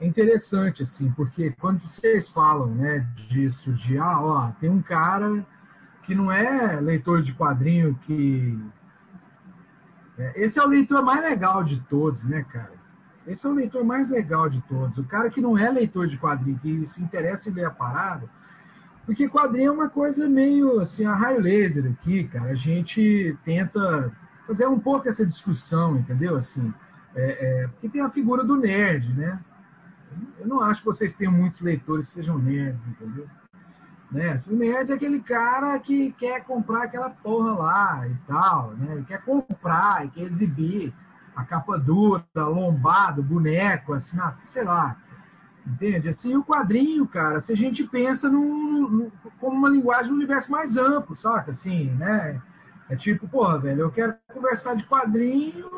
interessante, 0.00 0.82
assim, 0.82 1.10
porque 1.12 1.52
quando 1.52 1.80
vocês 1.82 2.28
falam 2.30 2.68
né, 2.74 3.06
disso, 3.28 3.72
de 3.72 3.98
ah, 3.98 4.20
ó, 4.20 4.50
tem 4.60 4.70
um 4.70 4.82
cara 4.82 5.46
que 6.04 6.14
não 6.14 6.32
é 6.32 6.80
leitor 6.80 7.22
de 7.22 7.32
quadrinho 7.34 7.94
que. 8.06 8.58
É, 10.18 10.44
esse 10.44 10.58
é 10.58 10.62
o 10.62 10.68
leitor 10.68 11.02
mais 11.02 11.22
legal 11.22 11.62
de 11.62 11.80
todos, 11.88 12.22
né, 12.24 12.44
cara? 12.50 12.81
Esse 13.26 13.46
é 13.46 13.48
o 13.48 13.54
leitor 13.54 13.84
mais 13.84 14.08
legal 14.08 14.48
de 14.48 14.60
todos. 14.62 14.98
O 14.98 15.04
cara 15.04 15.30
que 15.30 15.40
não 15.40 15.56
é 15.56 15.70
leitor 15.70 16.08
de 16.08 16.18
quadrinho, 16.18 16.58
que 16.58 16.86
se 16.88 17.02
interessa 17.02 17.48
em 17.48 17.52
ler 17.52 17.66
a 17.66 17.70
parada, 17.70 18.28
Porque 19.06 19.28
quadrinho 19.28 19.68
é 19.68 19.72
uma 19.72 19.88
coisa 19.88 20.28
meio 20.28 20.80
assim, 20.80 21.04
a 21.04 21.14
raio 21.14 21.40
laser 21.40 21.84
aqui, 21.86 22.24
cara. 22.28 22.50
A 22.50 22.54
gente 22.54 23.36
tenta 23.44 24.12
fazer 24.46 24.66
um 24.66 24.78
pouco 24.78 25.08
essa 25.08 25.24
discussão, 25.26 25.96
entendeu? 25.96 26.36
Assim, 26.36 26.72
é, 27.14 27.62
é, 27.62 27.68
porque 27.68 27.88
tem 27.88 28.00
a 28.00 28.10
figura 28.10 28.44
do 28.44 28.56
nerd, 28.56 29.12
né? 29.14 29.40
Eu 30.38 30.46
não 30.46 30.60
acho 30.60 30.80
que 30.80 30.86
vocês 30.86 31.12
tenham 31.14 31.32
muitos 31.32 31.60
leitores 31.60 32.08
que 32.08 32.14
sejam 32.14 32.38
nerds, 32.38 32.86
entendeu? 32.86 33.26
Né? 34.10 34.40
O 34.46 34.54
nerd 34.54 34.90
é 34.90 34.94
aquele 34.94 35.20
cara 35.20 35.78
que 35.78 36.12
quer 36.12 36.44
comprar 36.44 36.84
aquela 36.84 37.10
porra 37.10 37.52
lá 37.52 38.08
e 38.08 38.14
tal, 38.26 38.72
né? 38.72 38.92
Ele 38.92 39.04
quer 39.04 39.22
comprar 39.22 40.04
e 40.04 40.10
quer 40.10 40.22
exibir 40.22 40.92
a 41.34 41.44
capa 41.44 41.78
dura, 41.78 42.24
lombado, 42.36 43.22
boneco, 43.22 43.94
assim, 43.94 44.18
sei 44.46 44.64
lá. 44.64 44.96
Entende? 45.66 46.08
Assim, 46.08 46.34
o 46.34 46.44
quadrinho, 46.44 47.06
cara, 47.06 47.40
se 47.40 47.52
a 47.52 47.56
gente 47.56 47.84
pensa 47.84 48.28
no, 48.28 48.90
no, 48.90 49.12
como 49.40 49.56
uma 49.56 49.68
linguagem 49.68 50.08
do 50.08 50.16
universo 50.16 50.50
mais 50.50 50.76
amplo, 50.76 51.14
saca? 51.14 51.52
Assim, 51.52 51.90
né? 51.92 52.40
É 52.88 52.96
tipo, 52.96 53.28
porra, 53.28 53.58
velho, 53.58 53.82
eu 53.82 53.90
quero 53.90 54.14
conversar 54.32 54.74
de 54.74 54.84
quadrinho 54.84 55.70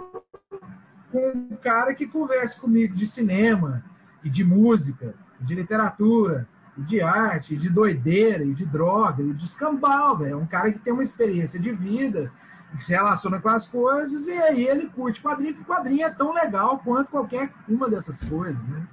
com 1.13 1.31
um 1.53 1.57
cara 1.63 1.95
que 1.95 2.07
converse 2.07 2.59
comigo 2.59 2.97
de 2.97 3.07
cinema, 3.09 3.85
e 4.25 4.31
de 4.31 4.43
música, 4.43 5.15
e 5.41 5.45
de 5.45 5.55
literatura, 5.55 6.49
e 6.77 6.83
de 6.83 7.01
arte, 7.03 7.55
e 7.55 7.59
de 7.59 7.69
doideira, 7.69 8.43
e 8.43 8.55
de 8.55 8.65
droga, 8.65 9.23
e 9.23 9.33
de 9.35 9.45
escambau, 9.45 10.17
velho. 10.17 10.33
É 10.33 10.37
um 10.37 10.47
cara 10.47 10.73
que 10.73 10.79
tem 10.79 10.93
uma 10.93 11.05
experiência 11.05 11.61
de 11.61 11.71
vida, 11.71 12.33
se 12.83 12.93
relaciona 12.93 13.41
com 13.41 13.49
as 13.49 13.67
coisas, 13.69 14.27
e 14.27 14.33
aí 14.33 14.67
ele 14.67 14.89
curte 14.89 15.21
quadrinho, 15.21 15.55
porque 15.55 15.73
quadrinho 15.73 16.07
é 16.07 16.11
tão 16.11 16.33
legal 16.33 16.79
quanto 16.79 17.11
qualquer 17.11 17.51
uma 17.69 17.89
dessas 17.89 18.19
coisas, 18.29 18.63
né? 18.65 18.87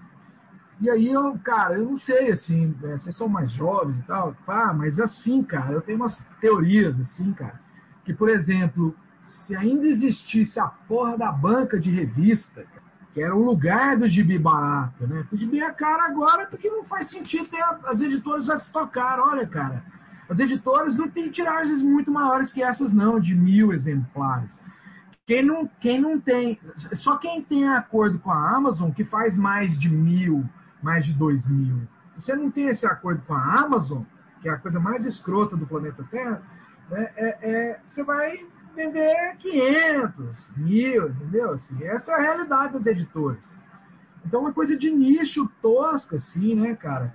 E 0.80 0.90
aí, 0.90 1.12
eu, 1.12 1.38
cara, 1.44 1.76
eu 1.76 1.86
não 1.86 1.98
sei, 1.98 2.32
assim, 2.32 2.76
né, 2.82 2.98
vocês 2.98 3.16
são 3.16 3.28
mais 3.28 3.52
jovens 3.52 4.00
e 4.00 4.08
tal, 4.08 4.36
pá, 4.46 4.74
mas 4.74 5.00
assim, 5.00 5.44
cara, 5.44 5.74
eu 5.74 5.82
tenho 5.82 5.98
umas 5.98 6.18
teorias, 6.40 7.00
assim, 7.02 7.32
cara, 7.34 7.60
que, 8.04 8.14
por 8.14 8.30
exemplo, 8.30 8.96
se 9.46 9.56
ainda 9.56 9.86
existisse 9.86 10.60
a 10.60 10.68
porra 10.68 11.18
da 11.18 11.32
banca 11.32 11.80
de 11.80 11.92
revista, 11.92 12.66
que 13.14 13.22
era 13.22 13.36
o 13.36 13.44
lugar 13.44 13.98
do 13.98 14.08
gibi 14.08 14.38
barato, 14.38 15.06
né? 15.06 15.26
O 15.32 15.38
gibi 15.38 15.62
é 15.62 15.72
caro 15.72 16.04
agora 16.04 16.48
porque 16.48 16.70
não 16.70 16.84
faz 16.86 17.10
sentido 17.10 17.48
ter 17.48 17.62
as 17.86 18.00
editoras 18.00 18.46
já 18.46 18.58
se 18.58 18.72
tocaram. 18.72 19.24
Olha, 19.30 19.46
cara, 19.46 19.84
as 20.32 20.40
editoras 20.40 20.96
não 20.96 21.10
têm 21.10 21.30
tiragens 21.30 21.84
muito 21.84 22.10
maiores 22.10 22.54
que 22.54 22.64
essas, 22.64 22.94
não, 22.94 23.20
de 23.20 23.36
mil 23.36 23.74
exemplares. 23.74 24.50
Quem 25.28 25.44
não, 25.44 25.70
quem 25.82 26.00
não 26.00 26.22
tem, 26.22 26.58
só 26.94 27.18
quem 27.18 27.44
tem 27.44 27.68
acordo 27.68 28.18
com 28.18 28.32
a 28.32 28.56
Amazon 28.56 28.92
que 28.92 29.04
faz 29.04 29.36
mais 29.36 29.78
de 29.78 29.90
mil, 29.90 30.46
mais 30.82 31.06
de 31.06 31.12
dois 31.14 31.46
mil. 31.50 31.82
Se 32.16 32.28
você 32.28 32.36
não 32.36 32.50
tem 32.50 32.68
esse 32.70 32.86
acordo 32.86 33.22
com 33.24 33.34
a 33.34 33.60
Amazon, 33.60 34.04
que 34.42 34.48
é 34.48 34.54
a 34.54 34.58
coisa 34.58 34.80
mais 34.80 35.06
escrota 35.06 35.58
do 35.58 35.68
planeta 35.68 36.02
Terra, 36.10 36.42
né, 36.90 37.12
é, 37.18 37.38
é, 37.42 37.80
você 37.90 38.02
vai 38.02 38.40
vender 38.74 39.36
500, 39.38 40.52
mil, 40.56 41.10
entendeu? 41.10 41.52
Assim, 41.52 41.84
essa 41.84 42.10
é 42.10 42.16
a 42.16 42.22
realidade 42.22 42.72
das 42.72 42.86
editoras. 42.86 43.44
Então, 44.26 44.40
é 44.40 44.44
uma 44.44 44.54
coisa 44.54 44.78
de 44.78 44.90
nicho 44.90 45.46
tosca, 45.62 46.16
assim, 46.16 46.56
né, 46.56 46.74
cara? 46.74 47.14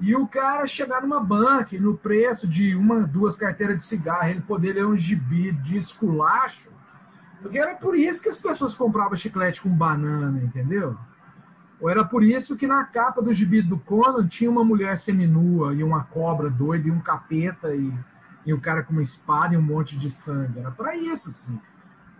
E 0.00 0.14
o 0.16 0.26
cara 0.26 0.66
chegar 0.66 1.02
numa 1.02 1.20
banca 1.20 1.78
no 1.78 1.96
preço 1.96 2.48
de 2.48 2.74
uma, 2.74 3.00
duas 3.02 3.36
carteiras 3.36 3.78
de 3.78 3.86
cigarro, 3.86 4.30
ele 4.30 4.40
poder 4.40 4.74
ler 4.74 4.86
um 4.86 4.96
gibi 4.96 5.52
de 5.52 5.78
esculacho, 5.78 6.70
porque 7.42 7.58
era 7.58 7.74
por 7.74 7.96
isso 7.96 8.20
que 8.20 8.28
as 8.28 8.36
pessoas 8.36 8.74
compravam 8.74 9.16
chiclete 9.16 9.60
com 9.60 9.68
banana, 9.68 10.42
entendeu? 10.42 10.96
Ou 11.80 11.88
era 11.88 12.04
por 12.04 12.22
isso 12.22 12.56
que 12.56 12.66
na 12.66 12.84
capa 12.84 13.22
do 13.22 13.32
gibi 13.32 13.62
do 13.62 13.78
Conan 13.78 14.26
tinha 14.26 14.50
uma 14.50 14.64
mulher 14.64 14.98
seminua 14.98 15.74
e 15.74 15.82
uma 15.82 16.04
cobra 16.04 16.50
doida 16.50 16.88
e 16.88 16.90
um 16.90 17.00
capeta 17.00 17.74
e 17.74 17.92
e 18.44 18.52
o 18.52 18.60
cara 18.60 18.82
com 18.82 18.92
uma 18.92 19.02
espada 19.02 19.54
e 19.54 19.56
um 19.56 19.62
monte 19.62 19.98
de 19.98 20.10
sangue. 20.22 20.58
Era 20.58 20.70
para 20.70 20.96
isso, 20.96 21.28
assim. 21.28 21.60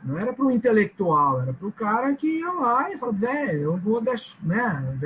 Não 0.03 0.19
era 0.19 0.33
para 0.33 0.45
o 0.45 0.51
intelectual, 0.51 1.43
era 1.43 1.53
para 1.53 1.69
o 1.69 1.73
cara 1.73 2.15
que 2.15 2.39
ia 2.39 2.53
lá 2.53 2.91
e 2.91 2.99
falava, 2.99 3.27
eu 3.53 3.77
vou 3.77 4.01
deixar, 4.01 4.35
né, 4.43 4.99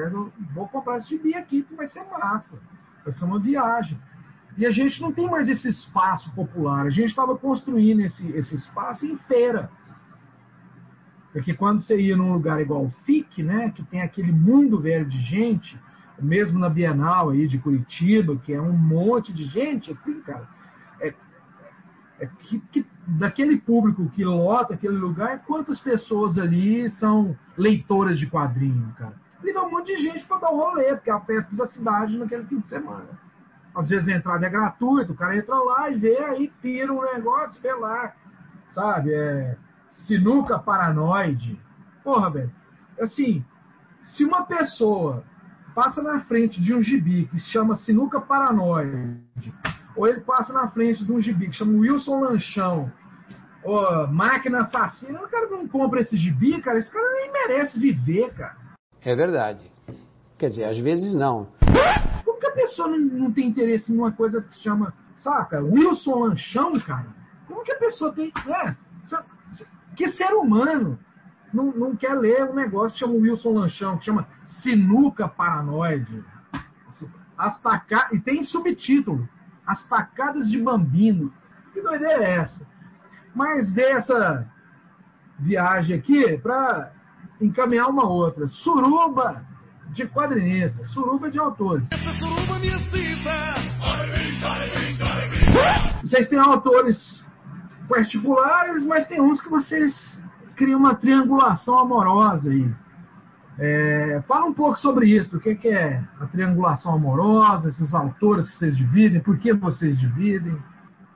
vou 0.55 0.69
comprar 0.69 0.99
esse 0.99 1.09
gibi 1.09 1.35
aqui 1.35 1.63
que 1.63 1.75
vai 1.75 1.89
ser 1.89 2.05
massa, 2.05 2.59
vai 3.05 3.13
ser 3.13 3.25
uma 3.25 3.41
viagem. 3.41 3.99
E 4.57 4.65
a 4.65 4.71
gente 4.71 5.03
não 5.03 5.13
tem 5.13 5.29
mais 5.29 5.49
esse 5.49 5.69
espaço 5.69 6.33
popular, 6.33 6.87
a 6.87 6.91
gente 6.91 7.09
estava 7.09 7.37
construindo 7.37 8.01
esse, 8.01 8.25
esse 8.37 8.55
espaço 8.55 9.05
em 9.05 9.17
feira. 9.27 9.69
Porque 11.33 11.53
quando 11.53 11.81
você 11.81 12.01
ia 12.01 12.17
num 12.17 12.33
lugar 12.33 12.61
igual 12.61 12.85
o 12.85 12.95
FIC, 13.05 13.43
né, 13.43 13.73
que 13.75 13.83
tem 13.83 14.01
aquele 14.01 14.31
mundo 14.31 14.81
velho 14.81 15.05
de 15.05 15.21
gente, 15.21 15.77
mesmo 16.23 16.59
na 16.59 16.69
Bienal 16.69 17.31
aí 17.31 17.49
de 17.49 17.59
Curitiba, 17.59 18.37
que 18.37 18.53
é 18.53 18.63
um 18.63 18.73
monte 18.73 19.33
de 19.33 19.45
gente, 19.47 19.91
assim, 19.91 20.21
cara, 20.21 20.49
é 22.21 22.27
que, 22.27 22.61
que, 22.73 22.87
daquele 23.07 23.59
público 23.59 24.09
que 24.11 24.25
lota 24.25 24.75
aquele 24.75 24.97
lugar, 24.97 25.41
quantas 25.45 25.81
pessoas 25.81 26.39
ali 26.39 26.91
são 26.93 27.37
leitoras 27.57 28.19
de 28.19 28.27
quadrinho, 28.27 28.95
cara? 28.99 29.15
Vai 29.43 29.53
um 29.63 29.71
monte 29.71 29.95
de 29.95 30.03
gente 30.03 30.25
para 30.25 30.39
dar 30.39 30.53
um 30.53 30.57
rolê, 30.57 30.95
porque 30.95 31.11
é 31.11 31.13
a 31.13 31.21
festa 31.21 31.55
da 31.55 31.67
cidade 31.67 32.17
naquele 32.17 32.45
fim 32.45 32.61
de 32.61 32.69
semana. 32.69 33.09
Às 33.75 33.89
vezes 33.89 34.09
a 34.09 34.13
entrada 34.13 34.47
é 34.47 34.51
gratuita, 34.51 35.13
o 35.13 35.17
cara 35.17 35.37
entra 35.37 35.57
lá 35.57 35.91
e 35.91 35.99
vê, 35.99 36.17
aí 36.19 36.53
tira 36.63 36.93
um 36.93 37.03
negócio, 37.03 37.61
vê 37.61 37.75
lá, 37.75 38.15
sabe? 38.73 39.13
É 39.13 39.57
sinuca 40.07 40.59
paranoide. 40.59 41.61
Porra, 42.03 42.31
velho. 42.31 42.51
Assim, 43.01 43.45
se 44.05 44.25
uma 44.25 44.45
pessoa 44.45 45.25
passa 45.75 46.03
na 46.03 46.21
frente 46.21 46.61
de 46.61 46.73
um 46.73 46.81
gibi 46.81 47.27
que 47.27 47.41
se 47.41 47.51
chama 47.51 47.77
Sinuca 47.77 48.21
Paranoide 48.21 49.53
ou 49.97 50.07
ele 50.07 50.21
passa 50.21 50.53
na 50.53 50.69
frente 50.69 51.05
de 51.05 51.13
um 51.13 51.21
gibi 51.21 51.49
que 51.49 51.57
chama 51.57 51.79
Wilson 51.79 52.21
Lanchão, 52.21 52.93
Máquina 54.11 54.61
Assassina, 54.61 55.23
o 55.23 55.29
cara 55.29 55.49
não 55.49 55.67
compra 55.67 56.01
esse 56.01 56.17
gibi, 56.17 56.61
cara, 56.61 56.79
esse 56.79 56.91
cara 56.91 57.13
nem 57.13 57.33
merece 57.33 57.79
viver, 57.79 58.33
cara. 58.35 58.57
É 59.03 59.15
verdade. 59.15 59.71
Quer 60.39 60.51
dizer, 60.51 60.65
às 60.65 60.79
vezes 60.79 61.15
não. 61.15 61.49
Como 62.25 62.39
que 62.39 62.47
a 62.47 62.53
pessoa 62.53 62.89
não, 62.89 62.99
não 62.99 63.33
tem 63.33 63.49
interesse 63.49 63.93
em 63.93 63.97
uma 63.97 64.13
coisa 64.13 64.43
que 64.43 64.55
se 64.55 64.63
chama, 64.63 64.93
saca, 65.19 65.63
Wilson 65.63 66.15
Lanchão, 66.15 66.79
cara? 66.81 67.07
Como 67.47 67.63
que 67.63 67.73
a 67.73 67.79
pessoa 67.79 68.13
tem. 68.13 68.33
É, 68.47 68.75
que 69.95 70.09
ser 70.09 70.33
humano 70.35 70.99
não, 71.53 71.67
não 71.73 71.97
quer 71.97 72.15
ler 72.15 72.45
um 72.45 72.55
negócio 72.55 72.93
que 72.93 72.99
chama 72.99 73.15
Wilson 73.15 73.53
Lanchão, 73.53 73.99
que 73.99 74.05
chama 74.05 74.27
Sinuca 74.63 75.29
Paranoide? 75.29 76.25
As 77.37 77.61
taca... 77.61 78.09
E 78.13 78.21
tem 78.21 78.45
subtítulo 78.45 79.29
as 79.67 79.83
tacadas 79.89 80.49
de 80.51 80.61
bambino. 80.61 81.33
Que 81.73 81.81
doideira 81.81 82.23
é 82.23 82.35
essa? 82.37 82.67
Mas 83.35 83.73
dessa 83.73 84.47
viagem 85.39 85.97
aqui 85.97 86.39
para 86.39 86.93
encaminhar 87.41 87.89
uma 87.89 88.09
outra. 88.09 88.47
Suruba 88.49 89.45
de 89.93 90.07
quadrinistas, 90.07 90.89
suruba 90.93 91.31
de 91.31 91.39
autores. 91.39 91.87
Vocês 96.03 96.29
têm 96.29 96.39
autores 96.39 97.25
particulares, 97.89 98.85
mas 98.87 99.07
tem 99.07 99.21
uns 99.21 99.41
que 99.41 99.49
vocês 99.49 99.95
criam 100.57 100.79
uma 100.79 100.95
triangulação 100.95 101.79
amorosa 101.79 102.51
aí. 102.51 102.73
É, 103.59 104.21
fala 104.27 104.47
um 104.47 104.55
pouco 104.55 104.77
sobre 104.79 105.07
isso, 105.07 105.37
o 105.37 105.41
que, 105.41 105.69
é 105.69 106.03
a 106.21 106.27
triangulação 106.27 106.93
amorosa, 106.93 107.69
esses 107.69 107.95
autores 107.95 108.49
que 108.51 108.59
vocês 108.59 108.77
dividem, 108.77 109.21
por 109.21 109.39
que 109.39 109.53
vocês 109.53 109.99
dividem? 109.99 110.57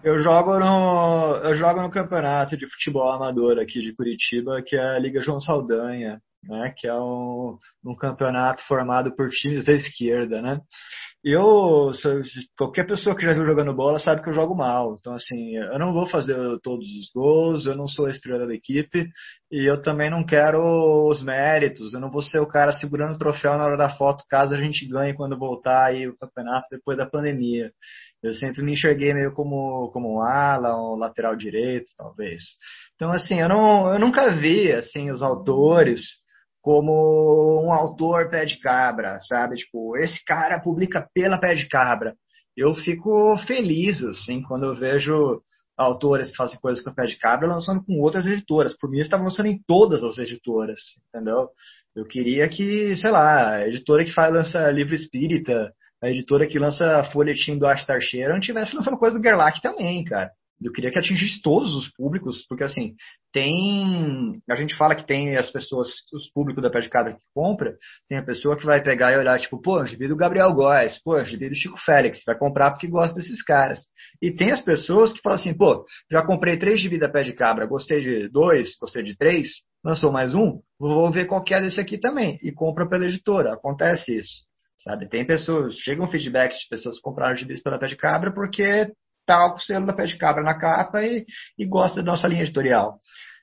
Eu 0.05 0.21
jogo 0.21 0.59
no, 0.59 1.37
eu 1.43 1.55
jogo 1.57 1.83
no 1.83 1.91
campeonato 1.91 2.57
de 2.57 2.67
futebol 2.71 3.11
amador 3.11 3.59
aqui 3.59 3.81
de 3.81 3.93
Curitiba, 3.95 4.63
que 4.65 4.77
é 4.77 4.97
a 4.97 4.99
Liga 4.99 5.21
João 5.21 5.41
Saldanha, 5.41 6.21
né, 6.45 6.73
que 6.77 6.87
é 6.87 6.95
um, 6.95 7.59
um 7.85 7.97
campeonato 7.97 8.65
formado 8.69 9.15
por 9.17 9.29
times 9.31 9.65
da 9.65 9.73
esquerda, 9.73 10.41
né? 10.41 10.61
Eu, 11.25 11.91
qualquer 12.57 12.87
pessoa 12.87 13.15
que 13.15 13.23
já 13.23 13.33
viu 13.33 13.45
jogando 13.45 13.75
bola 13.75 13.99
sabe 13.99 14.23
que 14.23 14.29
eu 14.29 14.33
jogo 14.33 14.55
mal. 14.55 14.97
Então, 14.99 15.15
assim, 15.15 15.57
eu 15.57 15.79
não 15.79 15.93
vou 15.93 16.07
fazer 16.07 16.37
todos 16.63 16.87
os 16.87 17.11
gols, 17.13 17.67
eu 17.67 17.77
não 17.77 17.89
sou 17.89 18.07
a 18.07 18.11
estrela 18.11 18.47
da 18.47 18.55
equipe 18.55 19.09
e 19.51 19.69
eu 19.69 19.83
também 19.83 20.09
não 20.09 20.25
quero 20.25 20.61
os 21.09 21.21
méritos. 21.23 21.93
Eu 21.93 22.01
não 22.01 22.11
vou 22.11 22.23
ser 22.23 22.39
o 22.39 22.47
cara 22.47 22.73
segurando 22.73 23.17
o 23.17 23.19
troféu 23.19 23.59
na 23.59 23.65
hora 23.65 23.77
da 23.77 23.91
foto 23.97 24.25
caso 24.29 24.55
a 24.55 24.59
gente 24.59 24.89
ganhe 24.89 25.13
quando 25.13 25.37
voltar 25.37 25.87
aí 25.87 26.07
o 26.07 26.17
campeonato 26.17 26.67
depois 26.71 26.97
da 26.97 27.07
pandemia. 27.07 27.73
Eu 28.23 28.33
sempre 28.35 28.63
me 28.63 28.73
enxerguei 28.73 29.13
meio 29.13 29.33
como, 29.33 29.91
como 29.93 30.17
um 30.17 30.21
ala, 30.21 30.77
um 30.77 30.97
lateral 30.97 31.35
direito, 31.37 31.91
talvez. 31.97 32.43
Então, 32.95 33.11
assim, 33.11 33.41
eu, 33.41 33.49
não, 33.49 33.93
eu 33.93 33.99
nunca 33.99 34.31
vi, 34.31 34.73
assim, 34.73 35.11
os 35.11 35.23
autores 35.23 36.01
como 36.69 37.65
um 37.65 37.73
autor 37.73 38.29
pé 38.29 38.45
de 38.45 38.61
cabra, 38.61 39.19
sabe? 39.21 39.57
Tipo, 39.57 39.97
esse 39.97 40.23
cara 40.23 40.61
publica 40.61 41.09
pela 41.15 41.41
pé 41.41 41.55
de 41.55 41.67
cabra. 41.67 42.15
Eu 42.55 42.75
fico 42.75 43.39
feliz, 43.47 44.03
assim, 44.03 44.43
quando 44.43 44.67
eu 44.67 44.75
vejo 44.75 45.41
autores 45.79 46.31
que 46.31 46.37
fazem 46.37 46.61
coisas 46.61 46.85
com 46.85 46.93
pé 46.93 47.07
de 47.07 47.17
cabra 47.17 47.49
lançando 47.49 47.83
com 47.83 47.99
outras 48.03 48.27
editoras. 48.27 48.77
Por 48.77 48.91
mim, 48.91 48.99
estavam 48.99 49.25
lançando 49.25 49.47
em 49.47 49.59
todas 49.67 50.05
as 50.05 50.19
editoras, 50.19 50.79
entendeu? 51.09 51.49
Eu 51.97 52.05
queria 52.05 52.47
que, 52.51 52.95
sei 52.97 53.11
lá, 53.11 53.53
a 53.55 53.67
editora 53.67 54.05
que 54.05 54.13
faz 54.13 54.31
lança 54.31 54.71
livro 54.71 54.95
espírita 54.95 55.73
a 56.03 56.11
editora 56.11 56.47
que 56.47 56.59
lança 56.59 57.03
folhetim 57.13 57.57
do 57.57 57.67
Astar 57.67 58.01
Sheeran 58.03 58.41
tivesse 58.41 58.77
lançando 58.77 58.99
coisa 58.99 59.19
do 59.19 59.23
Gerlach 59.23 59.59
também, 59.63 60.05
cara. 60.05 60.31
Eu 60.63 60.73
queria 60.73 60.91
que 60.91 60.99
atingisse 60.99 61.41
todos 61.41 61.75
os 61.77 61.89
públicos, 61.93 62.45
porque 62.49 62.65
assim, 62.65 62.95
tem. 63.33 64.41
A 64.51 64.57
gente 64.57 64.77
fala 64.77 64.95
que 64.95 65.07
tem 65.07 65.37
as 65.37 65.51
pessoas, 65.51 65.89
os 66.13 66.31
públicos 66.33 66.63
da 66.63 66.71
Pé 66.71 66.81
de 66.81 66.89
Cabra 66.89 67.13
que 67.13 67.23
compra, 67.35 67.77
tem 68.09 68.19
a 68.19 68.25
pessoa 68.25 68.57
que 68.57 68.67
vai 68.67 68.83
pegar 68.83 69.13
e 69.13 69.19
olhar, 69.19 69.39
tipo, 69.39 69.61
pô, 69.61 69.85
gibi 69.87 70.09
do 70.09 70.17
Gabriel 70.17 70.53
Góes, 70.53 71.01
pô, 71.03 71.23
gibi 71.25 71.49
do 71.49 71.55
Chico 71.55 71.79
Félix, 71.85 72.23
vai 72.27 72.37
comprar 72.37 72.73
porque 72.73 72.89
gosta 72.89 73.15
desses 73.15 73.43
caras. 73.43 73.81
E 74.21 74.33
tem 74.33 74.51
as 74.51 74.61
pessoas 74.61 75.13
que 75.13 75.21
falam 75.23 75.39
assim, 75.39 75.55
pô, 75.55 75.85
já 76.11 76.25
comprei 76.25 76.59
três 76.59 76.81
gibi 76.81 76.99
da 76.99 77.09
Pé 77.09 77.23
de 77.23 77.33
Cabra, 77.33 77.67
gostei 77.67 78.01
de 78.01 78.29
dois, 78.29 78.77
gostei 78.81 79.03
de 79.03 79.17
três, 79.17 79.49
lançou 79.85 80.11
mais 80.11 80.35
um, 80.35 80.61
vou 80.79 81.11
ver 81.11 81.27
qual 81.27 81.43
que 81.43 81.55
é 81.55 81.61
desse 81.61 81.81
aqui 81.81 81.99
também. 81.99 82.39
E 82.43 82.53
compra 82.53 82.89
pela 82.89 83.07
editora. 83.07 83.55
Acontece 83.55 84.17
isso. 84.17 84.49
Sabe? 84.83 85.09
Tem 85.09 85.27
pessoas, 85.27 85.75
chegam 85.75 86.07
feedbacks 86.07 86.59
de 86.59 86.69
pessoas 86.69 86.97
que 86.97 87.03
compraram 87.03 87.37
gibis 87.37 87.63
pela 87.63 87.79
Pé 87.79 87.87
de 87.87 87.97
Cabra 87.97 88.33
porque 88.33 88.93
tá 89.29 89.51
com 89.51 89.57
o 89.57 89.61
selo 89.61 89.87
da 89.87 89.93
Pé 89.93 90.05
de 90.05 90.17
Cabra 90.17 90.43
na 90.43 90.59
capa 90.59 91.03
e, 91.03 91.25
e 91.59 91.67
gosta 91.67 92.03
da 92.03 92.11
nossa 92.11 92.27
linha 92.27 92.43
editorial. 92.43 92.99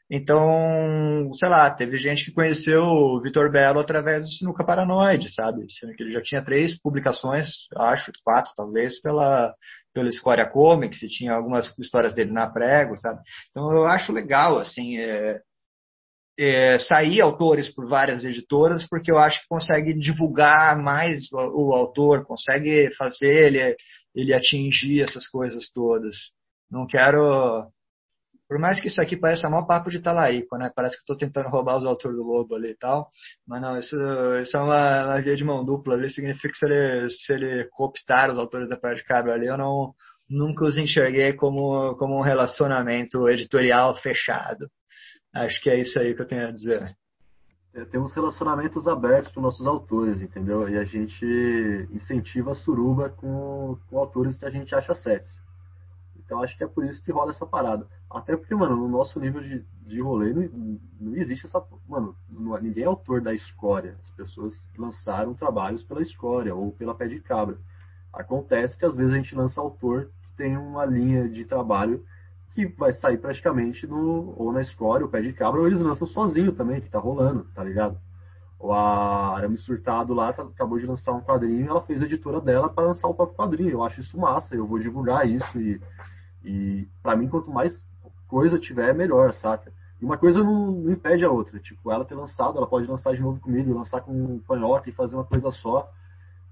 Então, 0.09 1.31
sei 1.33 1.49
lá, 1.49 1.71
teve 1.71 1.97
gente 1.97 2.25
que 2.25 2.31
conheceu 2.31 2.83
o 2.83 3.19
Vitor 3.21 3.51
Belo 3.51 3.79
através 3.79 4.23
do 4.23 4.29
Sinuca 4.29 4.63
Paranoide, 4.63 5.33
sabe? 5.33 5.65
Sendo 5.79 5.95
que 5.95 6.03
ele 6.03 6.11
já 6.11 6.21
tinha 6.21 6.45
três 6.45 6.79
publicações, 6.79 7.47
acho, 7.75 8.11
quatro 8.23 8.51
talvez, 8.55 9.01
pela, 9.01 9.51
pela 9.93 10.07
Escória 10.07 10.47
Comics, 10.47 11.01
e 11.01 11.07
tinha 11.07 11.33
algumas 11.33 11.73
histórias 11.79 12.13
dele 12.13 12.31
na 12.31 12.47
Prego, 12.47 12.95
sabe? 12.99 13.19
Então 13.49 13.71
eu 13.71 13.85
acho 13.85 14.11
legal, 14.13 14.59
assim, 14.59 14.97
é, 14.99 15.39
é, 16.37 16.77
sair 16.79 17.21
autores 17.21 17.73
por 17.73 17.87
várias 17.87 18.23
editoras, 18.23 18.87
porque 18.87 19.11
eu 19.11 19.17
acho 19.17 19.41
que 19.41 19.47
consegue 19.47 19.91
divulgar 19.97 20.77
mais 20.77 21.31
o, 21.33 21.69
o 21.69 21.73
autor, 21.73 22.25
consegue 22.25 22.93
fazer 22.95 23.27
ele, 23.27 23.75
ele 24.15 24.33
atingir 24.33 25.01
essas 25.01 25.27
coisas 25.27 25.69
todas. 25.71 26.15
Não 26.71 26.87
quero. 26.87 27.67
Por 28.47 28.59
mais 28.59 28.79
que 28.79 28.87
isso 28.87 29.01
aqui 29.01 29.17
pareça 29.17 29.49
maior 29.49 29.65
papo 29.65 29.89
de 29.89 29.99
talarico, 30.01 30.55
né? 30.57 30.71
Parece 30.75 30.95
que 30.95 31.01
estou 31.01 31.17
tentando 31.17 31.49
roubar 31.49 31.77
os 31.77 31.85
autores 31.85 32.15
do 32.15 32.23
Lobo 32.23 32.55
ali 32.55 32.71
e 32.71 32.77
tal. 32.77 33.07
Mas 33.47 33.61
não, 33.61 33.77
isso, 33.77 33.95
isso 34.41 34.55
é 34.55 34.61
uma, 34.61 35.05
uma 35.05 35.21
via 35.21 35.35
de 35.35 35.43
mão 35.43 35.65
dupla 35.65 35.95
ali. 35.95 36.09
Significa 36.09 36.49
que 36.49 36.57
se 36.57 36.65
ele, 36.65 37.09
se 37.09 37.33
ele 37.33 37.65
cooptar 37.71 38.31
os 38.31 38.37
autores 38.37 38.69
da 38.69 38.77
parte 38.77 38.99
de 39.01 39.05
cabra 39.05 39.33
ali, 39.33 39.47
eu 39.47 39.57
não, 39.57 39.93
nunca 40.29 40.65
os 40.65 40.77
enxerguei 40.77 41.33
como, 41.33 41.95
como 41.97 42.17
um 42.17 42.21
relacionamento 42.21 43.27
editorial 43.29 43.95
fechado. 43.97 44.69
Acho 45.33 45.61
que 45.61 45.69
é 45.69 45.79
isso 45.79 45.99
aí 45.99 46.15
que 46.15 46.21
eu 46.21 46.27
tenho 46.27 46.47
a 46.47 46.51
dizer. 46.51 46.95
É, 47.75 47.83
temos 47.83 48.13
relacionamentos 48.13 48.87
abertos 48.87 49.33
com 49.33 49.41
nossos 49.41 49.67
autores, 49.67 50.21
entendeu? 50.21 50.69
E 50.69 50.77
a 50.77 50.85
gente 50.85 51.25
incentiva 51.91 52.53
a 52.53 52.55
suruba 52.55 53.09
com, 53.09 53.77
com 53.89 53.99
autores 53.99 54.37
que 54.37 54.45
a 54.45 54.49
gente 54.49 54.73
acha 54.73 54.95
sexy. 54.95 55.41
Então 56.15 56.41
acho 56.41 56.57
que 56.57 56.63
é 56.63 56.67
por 56.67 56.85
isso 56.85 57.03
que 57.03 57.11
rola 57.11 57.31
essa 57.31 57.45
parada. 57.45 57.85
Até 58.09 58.37
porque, 58.37 58.55
mano, 58.55 58.77
no 58.77 58.87
nosso 58.87 59.19
nível 59.19 59.41
de, 59.41 59.65
de 59.85 59.99
rolê 59.99 60.31
não, 60.31 60.79
não 61.01 61.15
existe 61.17 61.47
essa. 61.47 61.61
Mano, 61.85 62.15
não, 62.29 62.57
ninguém 62.61 62.85
é 62.85 62.87
autor 62.87 63.19
da 63.19 63.33
escória. 63.33 63.97
As 64.01 64.11
pessoas 64.11 64.53
lançaram 64.77 65.33
trabalhos 65.33 65.83
pela 65.83 66.01
escória 66.01 66.55
ou 66.55 66.71
pela 66.71 66.95
pé 66.95 67.09
de 67.09 67.19
cabra. 67.19 67.59
Acontece 68.13 68.77
que 68.77 68.85
às 68.85 68.95
vezes 68.95 69.13
a 69.13 69.17
gente 69.17 69.35
lança 69.35 69.59
autor 69.59 70.09
que 70.21 70.31
tem 70.31 70.55
uma 70.55 70.85
linha 70.85 71.27
de 71.27 71.43
trabalho 71.43 72.05
que 72.55 72.65
vai 72.65 72.93
sair 72.93 73.17
praticamente 73.17 73.85
no, 73.85 74.33
ou 74.37 74.53
na 74.53 74.61
escória, 74.61 75.05
o 75.05 75.09
pé 75.09 75.21
de 75.21 75.33
cabra, 75.33 75.59
ou 75.59 75.67
eles 75.67 75.81
lançam 75.81 76.07
sozinho 76.07 76.53
também, 76.53 76.79
que 76.79 76.89
tá 76.89 76.97
rolando, 76.97 77.45
tá 77.53 77.61
ligado? 77.61 77.99
Ou 78.57 78.71
a 78.71 79.35
Arame 79.35 79.57
Surtado 79.57 80.13
lá 80.13 80.31
tá, 80.31 80.43
acabou 80.43 80.79
de 80.79 80.85
lançar 80.85 81.11
um 81.11 81.19
quadrinho 81.19 81.69
ela 81.69 81.81
fez 81.81 82.01
a 82.01 82.05
editora 82.05 82.39
dela 82.39 82.69
para 82.69 82.87
lançar 82.87 83.09
o 83.09 83.13
próprio 83.13 83.35
quadrinho. 83.35 83.71
Eu 83.71 83.83
acho 83.83 83.99
isso 83.99 84.17
massa, 84.17 84.55
eu 84.55 84.65
vou 84.65 84.79
divulgar 84.79 85.27
isso 85.27 85.59
e, 85.59 85.81
e 86.43 86.87
para 87.03 87.17
mim, 87.17 87.27
quanto 87.27 87.51
mais 87.51 87.85
coisa 88.25 88.57
tiver, 88.57 88.95
melhor, 88.95 89.33
saca? 89.33 89.71
E 90.01 90.05
uma 90.05 90.17
coisa 90.17 90.41
não, 90.41 90.71
não, 90.71 90.91
impede 90.91 91.25
a 91.25 91.29
outra. 91.29 91.59
Tipo, 91.59 91.91
ela 91.91 92.05
ter 92.05 92.15
lançado, 92.15 92.57
ela 92.57 92.67
pode 92.67 92.87
lançar 92.87 93.13
de 93.13 93.21
novo 93.21 93.39
comigo, 93.41 93.77
lançar 93.77 94.01
com 94.01 94.11
o 94.11 94.41
Panhoca 94.47 94.89
e 94.89 94.93
fazer 94.93 95.15
uma 95.15 95.25
coisa 95.25 95.51
só. 95.51 95.91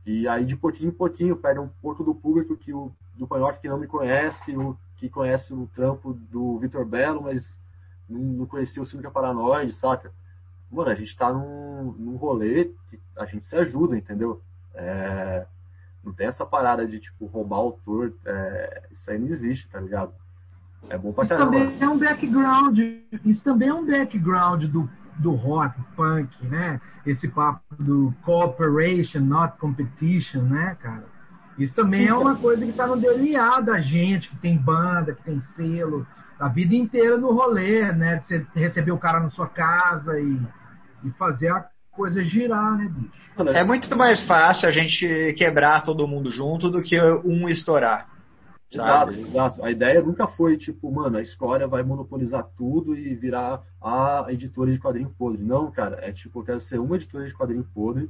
E 0.05 0.27
aí, 0.27 0.43
de 0.43 0.57
pouquinho 0.57 0.89
em 0.89 0.93
pouquinho, 0.93 1.37
perde 1.37 1.61
um 1.61 1.69
pouco 1.81 2.03
do 2.03 2.13
público 2.13 2.57
que 2.57 2.73
o, 2.73 2.91
do 3.15 3.25
Panhoca 3.25 3.59
que 3.59 3.69
não 3.69 3.79
me 3.79 3.87
conhece, 3.87 4.55
o, 4.55 4.77
que 5.03 5.09
conhece 5.09 5.53
o 5.53 5.67
trampo 5.67 6.13
do 6.13 6.57
Vitor 6.59 6.85
Belo, 6.85 7.23
mas 7.23 7.45
não, 8.07 8.21
não 8.21 8.45
conhecia 8.45 8.81
o 8.81 8.85
Cínica 8.85 9.11
Paranoide, 9.11 9.73
saca? 9.73 10.13
Mano, 10.71 10.89
a 10.89 10.95
gente 10.95 11.13
tá 11.17 11.31
num, 11.33 11.91
num 11.99 12.15
rolê 12.15 12.71
que 12.89 12.97
a 13.17 13.25
gente 13.25 13.45
se 13.45 13.53
ajuda, 13.53 13.97
entendeu? 13.97 14.41
É, 14.73 15.45
não 16.01 16.13
tem 16.13 16.27
essa 16.27 16.45
parada 16.45 16.87
de, 16.87 17.01
tipo, 17.01 17.25
roubar 17.25 17.57
autor. 17.57 18.13
É, 18.25 18.83
isso 18.93 19.11
aí 19.11 19.19
não 19.19 19.27
existe, 19.27 19.67
tá 19.67 19.81
ligado? 19.81 20.13
É 20.89 20.97
bom 20.97 21.11
pra 21.11 21.25
isso 21.25 21.33
caramba. 21.33 21.51
Também 21.51 21.77
é 21.81 21.89
um 21.89 21.99
background, 21.99 22.79
isso 23.25 23.43
também 23.43 23.67
é 23.67 23.73
um 23.73 23.85
background 23.85 24.63
do, 24.63 24.89
do 25.19 25.31
rock, 25.33 25.81
punk, 25.97 26.47
né? 26.47 26.79
Esse 27.05 27.27
papo 27.27 27.61
do 27.77 28.13
cooperation, 28.23 29.19
not 29.19 29.57
competition, 29.57 30.43
né, 30.43 30.77
cara? 30.81 31.12
Isso 31.57 31.75
também 31.75 32.07
é 32.07 32.13
uma 32.13 32.35
coisa 32.35 32.65
que 32.65 32.71
está 32.71 32.87
no 32.87 32.97
DNA 32.97 33.61
da 33.61 33.79
gente, 33.79 34.29
que 34.29 34.37
tem 34.37 34.57
banda, 34.57 35.13
que 35.13 35.23
tem 35.23 35.39
selo, 35.55 36.05
a 36.39 36.47
vida 36.47 36.75
inteira 36.75 37.17
no 37.17 37.31
rolê, 37.31 37.91
né? 37.91 38.17
De 38.17 38.25
você 38.27 38.45
receber 38.55 38.91
o 38.91 38.97
cara 38.97 39.19
na 39.19 39.29
sua 39.29 39.47
casa 39.47 40.19
e, 40.19 40.39
e 41.03 41.11
fazer 41.11 41.49
a 41.49 41.65
coisa 41.91 42.23
girar, 42.23 42.77
né, 42.77 42.89
bicho? 42.89 43.49
É 43.55 43.63
muito 43.63 43.95
mais 43.95 44.25
fácil 44.25 44.67
a 44.67 44.71
gente 44.71 45.33
quebrar 45.37 45.85
todo 45.85 46.07
mundo 46.07 46.29
junto 46.29 46.69
do 46.69 46.81
que 46.81 46.99
um 47.23 47.47
estourar. 47.47 48.07
Exato, 48.71 49.13
exato. 49.13 49.63
A 49.63 49.69
ideia 49.69 50.01
nunca 50.01 50.27
foi, 50.27 50.57
tipo, 50.57 50.91
mano, 50.91 51.17
a 51.17 51.21
história 51.21 51.67
vai 51.67 51.83
monopolizar 51.83 52.43
tudo 52.57 52.95
e 52.95 53.13
virar 53.15 53.61
a 53.79 54.25
editora 54.29 54.71
de 54.71 54.79
quadrinho 54.79 55.13
podre. 55.15 55.43
Não, 55.43 55.71
cara, 55.71 55.99
é 56.01 56.11
tipo, 56.11 56.39
eu 56.39 56.43
quero 56.43 56.59
ser 56.61 56.79
uma 56.79 56.95
editora 56.95 57.27
de 57.27 57.33
quadrinho 57.33 57.65
podre 57.73 58.09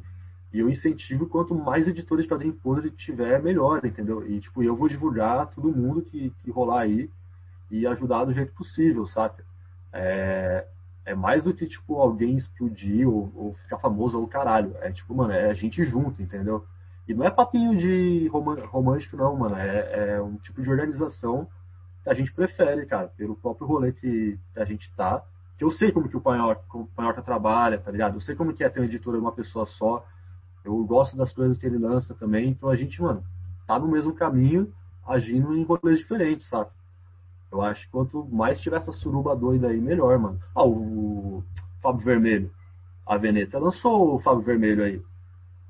e 0.53 0.59
eu 0.59 0.69
incentivo 0.69 1.27
quanto 1.27 1.55
mais 1.55 1.87
editores 1.87 2.27
quadrinho 2.27 2.53
podre 2.53 2.91
tiver, 2.91 3.41
melhor, 3.41 3.83
entendeu? 3.83 4.25
E 4.25 4.39
tipo, 4.39 4.61
eu 4.61 4.75
vou 4.75 4.87
divulgar 4.87 5.47
todo 5.47 5.75
mundo 5.75 6.03
que, 6.03 6.31
que 6.43 6.51
rolar 6.51 6.81
aí 6.81 7.09
e 7.71 7.87
ajudar 7.87 8.25
do 8.25 8.33
jeito 8.33 8.53
possível, 8.53 9.05
saca? 9.07 9.43
É, 9.91 10.67
é 11.05 11.15
mais 11.15 11.43
do 11.43 11.53
que, 11.53 11.65
tipo, 11.65 11.99
alguém 11.99 12.35
explodir 12.35 13.09
ou, 13.09 13.31
ou 13.35 13.53
ficar 13.63 13.79
famoso 13.79 14.19
ou 14.19 14.27
caralho. 14.27 14.75
É 14.81 14.91
tipo, 14.91 15.15
mano, 15.15 15.33
é 15.33 15.49
a 15.49 15.53
gente 15.55 15.83
junto, 15.83 16.21
entendeu? 16.21 16.65
E 17.07 17.13
não 17.13 17.25
é 17.25 17.31
papinho 17.31 17.75
de 17.75 18.27
romântico, 18.27 19.17
não, 19.17 19.35
mano. 19.35 19.55
É, 19.55 20.15
é 20.15 20.21
um 20.21 20.37
tipo 20.37 20.61
de 20.61 20.69
organização 20.69 21.47
que 22.03 22.09
a 22.09 22.13
gente 22.13 22.31
prefere, 22.31 22.85
cara, 22.85 23.07
pelo 23.07 23.35
próprio 23.35 23.67
rolê 23.67 23.91
que 23.91 24.37
a 24.55 24.65
gente 24.65 24.93
tá. 24.95 25.23
Que 25.57 25.63
eu 25.63 25.71
sei 25.71 25.91
como 25.91 26.07
que 26.07 26.17
o 26.17 26.21
Panhorca 26.21 27.21
trabalha, 27.21 27.77
tá 27.77 27.91
ligado? 27.91 28.15
Eu 28.15 28.21
sei 28.21 28.35
como 28.35 28.53
que 28.53 28.63
é 28.63 28.69
ter 28.69 28.79
uma 28.79 28.85
editora 28.85 29.17
de 29.17 29.23
uma 29.23 29.31
pessoa 29.31 29.65
só. 29.65 30.05
Eu 30.63 30.83
gosto 30.85 31.17
das 31.17 31.33
coisas 31.33 31.57
que 31.57 31.65
ele 31.65 31.77
lança 31.77 32.13
também, 32.15 32.49
então 32.49 32.69
a 32.69 32.75
gente, 32.75 33.01
mano, 33.01 33.23
tá 33.67 33.77
no 33.77 33.87
mesmo 33.87 34.13
caminho, 34.13 34.71
agindo 35.05 35.55
em 35.55 35.63
rolês 35.63 35.99
diferentes, 35.99 36.47
sabe? 36.47 36.69
Eu 37.51 37.61
acho 37.61 37.85
que 37.85 37.91
quanto 37.91 38.25
mais 38.25 38.59
tiver 38.59 38.77
essa 38.77 38.91
suruba 38.91 39.35
doida 39.35 39.67
aí, 39.67 39.79
melhor, 39.79 40.17
mano. 40.17 40.39
Ah, 40.55 40.65
o 40.65 41.43
Fábio 41.81 42.03
Vermelho. 42.03 42.51
A 43.05 43.17
Veneta 43.17 43.59
lançou 43.59 44.15
o 44.15 44.19
Fábio 44.19 44.41
Vermelho 44.41 44.83
aí. 44.83 45.01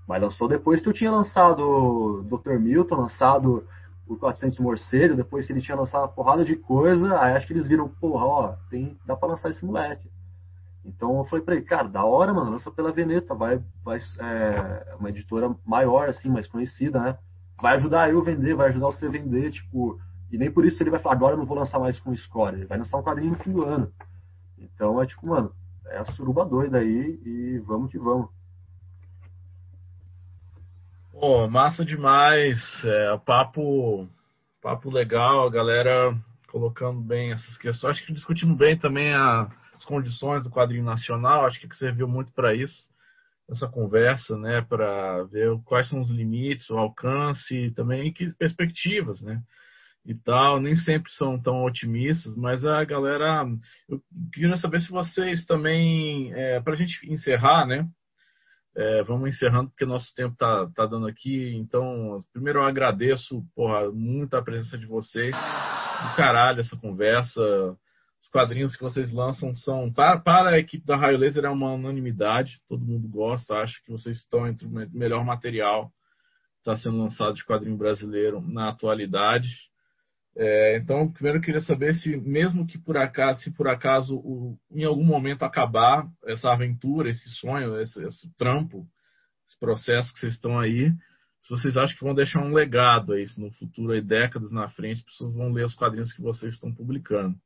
Mas 0.07 0.21
lançou 0.21 0.47
depois 0.47 0.81
que 0.81 0.87
eu 0.87 0.93
tinha 0.93 1.11
lançado 1.11 1.59
o 1.61 2.23
Dr. 2.23 2.59
Milton, 2.59 2.95
lançado 2.95 3.67
o 4.07 4.15
400 4.17 4.59
Morcego, 4.59 5.15
depois 5.15 5.45
que 5.45 5.53
ele 5.53 5.61
tinha 5.61 5.77
lançado 5.77 6.01
uma 6.01 6.07
porrada 6.09 6.45
de 6.45 6.55
coisa, 6.55 7.19
aí 7.19 7.33
acho 7.33 7.47
que 7.47 7.53
eles 7.53 7.67
viram, 7.67 7.89
porra, 7.89 8.25
ó, 8.25 8.55
tem, 8.69 8.97
dá 9.05 9.15
pra 9.15 9.29
lançar 9.29 9.49
esse 9.49 9.65
moleque. 9.65 10.09
Então 10.85 11.17
eu 11.17 11.25
falei 11.25 11.45
pra 11.45 11.55
ele, 11.55 11.63
cara, 11.63 11.87
da 11.87 12.03
hora, 12.03 12.33
mano, 12.33 12.51
lança 12.51 12.69
pela 12.69 12.91
Veneta, 12.91 13.33
vai, 13.33 13.61
vai 13.83 13.99
é, 14.19 14.95
uma 14.99 15.09
editora 15.09 15.55
maior, 15.65 16.09
assim, 16.09 16.29
mais 16.29 16.47
conhecida, 16.47 16.99
né? 16.99 17.17
Vai 17.61 17.75
ajudar 17.75 18.09
eu 18.09 18.21
vender, 18.21 18.53
vai 18.53 18.67
ajudar 18.67 18.87
você 18.87 19.07
vender, 19.07 19.51
tipo, 19.51 19.99
e 20.31 20.37
nem 20.37 20.51
por 20.51 20.65
isso 20.65 20.81
ele 20.83 20.89
vai 20.89 20.99
falar, 20.99 21.15
agora 21.15 21.33
eu 21.35 21.37
não 21.37 21.45
vou 21.45 21.57
lançar 21.57 21.79
mais 21.79 21.99
com 21.99 22.15
Score, 22.15 22.55
ele 22.55 22.65
vai 22.65 22.77
lançar 22.77 22.97
um 22.97 23.03
quadrinho 23.03 23.31
no 23.31 23.37
fim 23.37 23.53
do 23.53 23.63
ano. 23.63 23.91
Então 24.57 25.01
é 25.01 25.05
tipo, 25.05 25.27
mano, 25.27 25.53
é 25.87 25.97
a 25.97 26.05
suruba 26.05 26.45
doida 26.45 26.79
aí 26.79 27.19
e 27.23 27.59
vamos 27.59 27.89
que 27.89 27.97
vamos. 27.97 28.29
Pô, 31.11 31.47
massa 31.47 31.85
demais, 31.85 32.59
é, 32.83 33.17
papo, 33.19 34.09
papo 34.61 34.89
legal, 34.89 35.47
a 35.47 35.49
galera 35.49 36.17
colocando 36.51 36.99
bem 36.99 37.31
essas 37.31 37.57
questões, 37.57 37.97
acho 37.97 38.05
que 38.05 38.13
discutindo 38.13 38.53
bem 38.55 38.77
também 38.77 39.13
a 39.13 39.49
as 39.83 39.85
condições 39.85 40.41
do 40.41 40.49
quadrinho 40.49 40.85
nacional, 40.85 41.45
acho 41.45 41.59
que 41.59 41.75
serviu 41.75 42.07
muito 42.07 42.31
para 42.31 42.55
isso, 42.55 42.87
essa 43.51 43.67
conversa, 43.67 44.37
né, 44.37 44.61
para 44.61 45.23
ver 45.23 45.59
quais 45.65 45.89
são 45.89 45.99
os 45.99 46.09
limites, 46.09 46.69
o 46.69 46.77
alcance 46.77 47.53
e 47.53 47.71
também 47.71 48.13
que 48.13 48.31
perspectivas, 48.33 49.21
né, 49.21 49.41
e 50.05 50.15
tal, 50.15 50.61
nem 50.61 50.75
sempre 50.75 51.11
são 51.11 51.37
tão 51.39 51.63
otimistas, 51.63 52.35
mas 52.35 52.63
a 52.65 52.83
galera, 52.85 53.45
eu 53.89 54.01
queria 54.31 54.55
saber 54.57 54.79
se 54.79 54.89
vocês 54.89 55.45
também, 55.45 56.33
é, 56.33 56.61
para 56.61 56.73
a 56.73 56.77
gente 56.77 57.11
encerrar, 57.11 57.67
né, 57.67 57.87
É, 58.75 59.03
vamos 59.03 59.29
encerrando 59.29 59.69
porque 59.69 59.85
nosso 59.85 60.11
tempo 60.15 60.35
tá, 60.35 60.67
tá 60.75 60.87
dando 60.87 61.05
aqui. 61.05 61.55
Então, 61.57 62.17
primeiro 62.33 62.57
eu 62.57 62.63
agradeço 62.63 63.45
porra, 63.55 63.91
muito 63.91 64.35
a 64.35 64.41
presença 64.41 64.79
de 64.79 64.87
vocês. 64.87 65.35
Do 65.35 66.15
caralho 66.15 66.59
essa 66.59 66.75
conversa. 66.75 67.39
Os 68.33 68.39
quadrinhos 68.41 68.75
que 68.75 68.81
vocês 68.81 69.13
lançam 69.13 69.55
são. 69.55 69.93
Para, 69.93 70.19
para 70.19 70.49
a 70.49 70.57
equipe 70.57 70.83
da 70.83 70.97
Raio 70.97 71.19
Laser 71.19 71.45
é 71.45 71.49
uma 71.51 71.73
unanimidade. 71.73 72.59
Todo 72.67 72.83
mundo 72.83 73.07
gosta. 73.07 73.57
Acho 73.57 73.79
que 73.83 73.91
vocês 73.91 74.17
estão 74.17 74.47
entre 74.47 74.65
o 74.65 74.71
melhor 74.71 75.23
material 75.23 75.89
que 76.55 76.71
está 76.71 76.75
sendo 76.75 76.97
lançado 76.97 77.35
de 77.35 77.45
quadrinho 77.45 77.77
brasileiro 77.77 78.41
na 78.41 78.69
atualidade. 78.69 79.49
É, 80.35 80.77
então, 80.77 81.11
primeiro 81.11 81.37
eu 81.37 81.41
queria 81.43 81.61
saber 81.61 81.93
se, 81.93 82.17
mesmo 82.17 82.65
que 82.65 82.79
por 82.79 82.97
acaso, 82.97 83.39
se 83.41 83.53
por 83.53 83.67
acaso 83.67 84.15
o, 84.15 84.57
em 84.71 84.83
algum 84.83 85.03
momento 85.03 85.43
acabar 85.43 86.07
essa 86.25 86.51
aventura, 86.51 87.11
esse 87.11 87.29
sonho, 87.35 87.79
esse, 87.81 88.03
esse, 88.03 88.35
trampo, 88.35 88.83
esse 89.47 89.59
processo 89.59 90.11
que 90.11 90.21
vocês 90.21 90.33
estão 90.33 90.57
aí, 90.57 90.89
se 91.39 91.49
vocês 91.51 91.77
acham 91.77 91.95
que 91.95 92.03
vão 92.03 92.15
deixar 92.15 92.41
um 92.41 92.51
legado 92.51 93.13
aí, 93.13 93.25
no 93.37 93.51
futuro, 93.51 93.93
aí, 93.93 94.01
décadas 94.01 94.49
na 94.49 94.67
frente, 94.69 95.01
as 95.01 95.05
pessoas 95.05 95.35
vão 95.35 95.53
ler 95.53 95.67
os 95.67 95.75
quadrinhos 95.75 96.11
que 96.11 96.21
vocês 96.21 96.55
estão 96.55 96.73
publicando. 96.73 97.37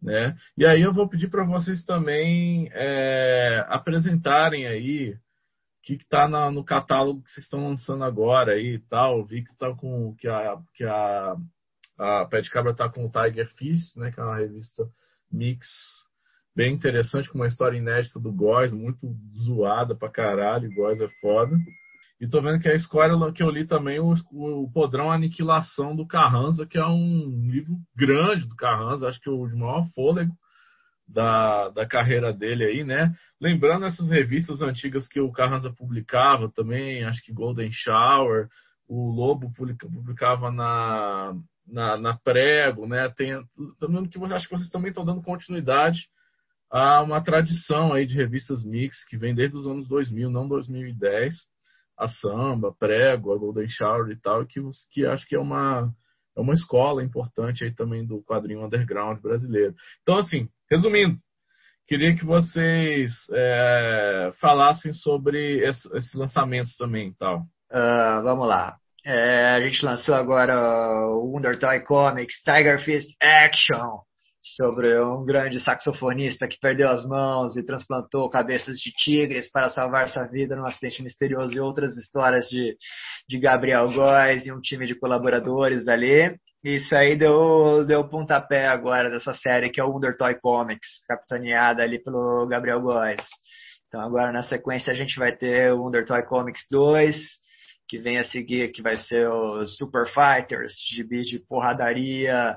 Né? 0.00 0.36
E 0.56 0.64
aí 0.64 0.82
eu 0.82 0.92
vou 0.92 1.08
pedir 1.08 1.28
para 1.28 1.44
vocês 1.44 1.84
também 1.84 2.70
é, 2.72 3.64
apresentarem 3.68 4.66
aí 4.66 5.12
o 5.12 5.18
que 5.82 5.94
está 5.94 6.28
no 6.50 6.64
catálogo 6.64 7.22
que 7.22 7.30
vocês 7.30 7.44
estão 7.44 7.68
lançando 7.68 8.04
agora 8.04 8.52
aí 8.52 8.74
e 8.74 8.78
tal. 8.78 9.24
Vi 9.24 9.42
que 9.42 9.50
está 9.50 9.74
com 9.74 10.14
que 10.16 10.28
a, 10.28 10.56
que 10.74 10.84
a 10.84 11.36
a 11.98 12.24
Pé 12.26 12.40
de 12.40 12.50
Cabra 12.50 12.70
está 12.70 12.88
com 12.88 13.04
o 13.04 13.10
Tiger 13.10 13.48
Fist, 13.56 13.96
né, 13.96 14.12
que 14.12 14.20
é 14.20 14.22
uma 14.22 14.36
revista 14.36 14.88
mix 15.30 15.66
bem 16.54 16.72
interessante, 16.72 17.28
com 17.28 17.38
uma 17.38 17.48
história 17.48 17.76
inédita 17.76 18.20
do 18.20 18.32
Góis, 18.32 18.72
muito 18.72 19.14
zoada 19.36 19.94
pra 19.94 20.08
caralho, 20.08 20.72
Góis 20.74 21.00
é 21.00 21.08
foda. 21.20 21.56
E 22.20 22.28
tô 22.28 22.42
vendo 22.42 22.60
que 22.60 22.68
a 22.68 22.74
escola 22.74 23.32
que 23.32 23.42
eu 23.42 23.50
li 23.50 23.66
também, 23.66 24.00
o, 24.00 24.12
o 24.32 24.70
Podrão 24.72 25.10
Aniquilação 25.10 25.94
do 25.94 26.06
Carranza, 26.06 26.66
que 26.66 26.76
é 26.76 26.84
um 26.84 27.48
livro 27.48 27.76
grande 27.96 28.46
do 28.46 28.56
Carranza, 28.56 29.08
acho 29.08 29.20
que 29.20 29.30
o 29.30 29.46
de 29.46 29.54
maior 29.54 29.86
fôlego 29.94 30.32
da, 31.06 31.68
da 31.70 31.86
carreira 31.86 32.32
dele 32.32 32.64
aí, 32.64 32.84
né? 32.84 33.14
Lembrando 33.40 33.86
essas 33.86 34.08
revistas 34.08 34.60
antigas 34.60 35.06
que 35.06 35.20
o 35.20 35.32
Carranza 35.32 35.72
publicava 35.72 36.50
também, 36.50 37.04
acho 37.04 37.24
que 37.24 37.32
Golden 37.32 37.70
Shower, 37.70 38.48
o 38.88 39.10
Lobo 39.10 39.52
publicava 39.52 40.50
na 40.50 41.34
na, 41.70 41.96
na 41.96 42.16
prego, 42.16 42.86
né? 42.86 43.08
Tem, 43.10 43.34
também 43.78 44.08
que 44.08 44.18
acho 44.32 44.48
que 44.48 44.56
vocês 44.56 44.70
também 44.70 44.88
estão 44.88 45.04
dando 45.04 45.22
continuidade 45.22 46.08
a 46.70 47.02
uma 47.02 47.22
tradição 47.22 47.92
aí 47.92 48.06
de 48.06 48.16
revistas 48.16 48.64
mix 48.64 49.04
que 49.06 49.16
vem 49.16 49.34
desde 49.34 49.58
os 49.58 49.66
anos 49.66 49.86
2000, 49.86 50.30
não 50.30 50.48
2010, 50.48 51.34
a 51.98 52.08
samba, 52.08 52.74
prego, 52.78 53.32
a 53.32 53.38
Golden 53.38 53.68
Shower 53.68 54.10
e 54.10 54.16
tal, 54.20 54.46
que 54.46 54.60
que 54.92 55.04
acho 55.04 55.26
que 55.26 55.34
é 55.34 55.40
uma 55.40 55.92
é 56.36 56.40
uma 56.40 56.54
escola 56.54 57.02
importante 57.02 57.64
aí 57.64 57.74
também 57.74 58.06
do 58.06 58.22
quadrinho 58.22 58.64
underground 58.64 59.20
brasileiro. 59.20 59.74
Então 60.02 60.16
assim, 60.18 60.48
resumindo, 60.70 61.18
queria 61.86 62.14
que 62.14 62.24
vocês 62.24 63.12
é, 63.32 64.30
falassem 64.40 64.92
sobre 64.92 65.66
esses 65.66 66.14
lançamentos 66.14 66.76
também, 66.76 67.12
tal. 67.18 67.40
Uh, 67.70 68.22
vamos 68.22 68.46
lá. 68.46 68.76
É, 69.04 69.54
a 69.54 69.60
gente 69.60 69.84
lançou 69.84 70.14
agora 70.14 70.54
o 71.08 71.32
Wonder 71.32 71.58
Toy 71.58 71.80
Comics 71.80 72.42
Tiger 72.42 72.82
Fist 72.84 73.10
Action 73.20 74.07
sobre 74.56 75.00
um 75.00 75.24
grande 75.24 75.60
saxofonista 75.60 76.46
que 76.48 76.58
perdeu 76.60 76.88
as 76.88 77.04
mãos 77.04 77.56
e 77.56 77.64
transplantou 77.64 78.28
cabeças 78.28 78.78
de 78.78 78.90
tigres 78.92 79.50
para 79.50 79.70
salvar 79.70 80.08
sua 80.08 80.24
vida 80.24 80.56
num 80.56 80.66
acidente 80.66 81.02
misterioso 81.02 81.54
e 81.54 81.60
outras 81.60 81.96
histórias 81.96 82.46
de, 82.48 82.76
de 83.28 83.38
Gabriel 83.38 83.92
Góes 83.92 84.46
e 84.46 84.52
um 84.52 84.60
time 84.60 84.86
de 84.86 84.94
colaboradores 84.94 85.88
ali. 85.88 86.36
Isso 86.64 86.94
aí 86.94 87.16
deu, 87.16 87.84
deu 87.86 88.08
pontapé 88.08 88.66
agora 88.66 89.10
dessa 89.10 89.32
série 89.34 89.70
que 89.70 89.80
é 89.80 89.84
o 89.84 89.90
Wonder 89.90 90.16
Toy 90.16 90.34
Comics, 90.40 91.04
capitaneada 91.08 91.82
ali 91.82 92.02
pelo 92.02 92.46
Gabriel 92.46 92.80
Góes. 92.80 93.24
Então 93.86 94.00
agora 94.00 94.32
na 94.32 94.42
sequência 94.42 94.92
a 94.92 94.96
gente 94.96 95.18
vai 95.18 95.34
ter 95.34 95.72
o 95.72 95.82
Wonder 95.82 96.04
Toy 96.04 96.22
Comics 96.24 96.62
2, 96.70 97.16
que 97.88 97.98
vem 97.98 98.18
a 98.18 98.24
seguir, 98.24 98.70
que 98.72 98.82
vai 98.82 98.96
ser 98.96 99.28
os 99.28 99.76
Super 99.76 100.06
Fighters, 100.08 100.74
gibi 100.94 101.22
de 101.22 101.38
porradaria 101.38 102.56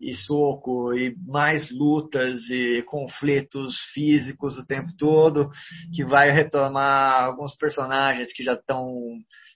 e 0.00 0.14
soco 0.14 0.94
e 0.94 1.14
mais 1.26 1.70
lutas 1.70 2.38
e 2.50 2.82
conflitos 2.86 3.74
físicos 3.92 4.56
o 4.56 4.66
tempo 4.66 4.92
todo, 4.96 5.50
que 5.92 6.04
vai 6.04 6.30
retomar 6.30 7.24
alguns 7.24 7.56
personagens 7.56 8.32
que 8.32 8.44
já 8.44 8.54
estão 8.54 8.94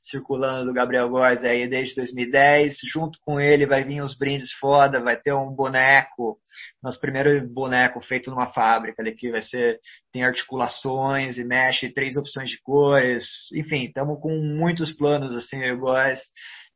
circulando 0.02 0.66
do 0.66 0.74
Gabriel 0.74 1.08
Góes 1.08 1.44
aí 1.44 1.68
desde 1.68 1.94
2010. 1.94 2.74
Junto 2.92 3.18
com 3.20 3.40
ele 3.40 3.66
vai 3.66 3.84
vir 3.84 4.02
os 4.02 4.16
brindes 4.18 4.52
foda, 4.54 5.00
vai 5.00 5.16
ter 5.16 5.32
um 5.32 5.54
boneco, 5.54 6.38
nosso 6.82 7.00
primeiro 7.00 7.48
boneco 7.48 8.00
feito 8.00 8.30
numa 8.30 8.52
fábrica 8.52 9.00
ali 9.00 9.14
que 9.14 9.30
vai 9.30 9.42
ser 9.42 9.78
tem 10.12 10.24
articulações 10.24 11.38
e 11.38 11.44
mexe 11.44 11.92
três 11.92 12.16
opções 12.16 12.50
de 12.50 12.60
cores. 12.62 13.24
Enfim, 13.54 13.84
estamos 13.84 14.20
com 14.20 14.36
muitos 14.38 14.92
planos 14.92 15.36
assim, 15.36 15.62
eu 15.62 15.78
gosto 15.78 16.24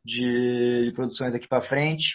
de, 0.05 0.87
de 0.87 0.93
produções 0.95 1.33
daqui 1.33 1.49
para 1.49 1.63
frente. 1.63 2.07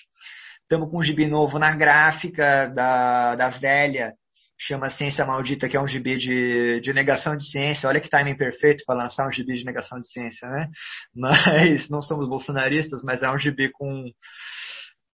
Estamos 0.71 0.89
com 0.89 0.99
um 0.99 1.03
gibi 1.03 1.27
novo 1.27 1.59
na 1.59 1.75
gráfica 1.75 2.67
da, 2.67 3.35
da 3.35 3.49
velha, 3.49 4.13
chama 4.57 4.89
Ciência 4.89 5.25
Maldita, 5.25 5.67
que 5.67 5.75
é 5.75 5.81
um 5.81 5.85
gibi 5.85 6.17
de, 6.17 6.79
de 6.79 6.93
negação 6.93 7.35
de 7.35 7.43
ciência. 7.43 7.89
Olha 7.89 7.99
que 7.99 8.09
timing 8.09 8.37
perfeito 8.37 8.85
para 8.87 9.03
lançar 9.03 9.27
um 9.27 9.31
gibi 9.33 9.53
de 9.55 9.65
negação 9.65 9.99
de 9.99 10.09
ciência, 10.09 10.47
né? 10.47 10.69
Mas 11.13 11.89
não 11.89 12.01
somos 12.01 12.25
bolsonaristas, 12.29 13.03
mas 13.03 13.21
é 13.21 13.29
um 13.29 13.37
gibi 13.37 13.69
com. 13.69 14.05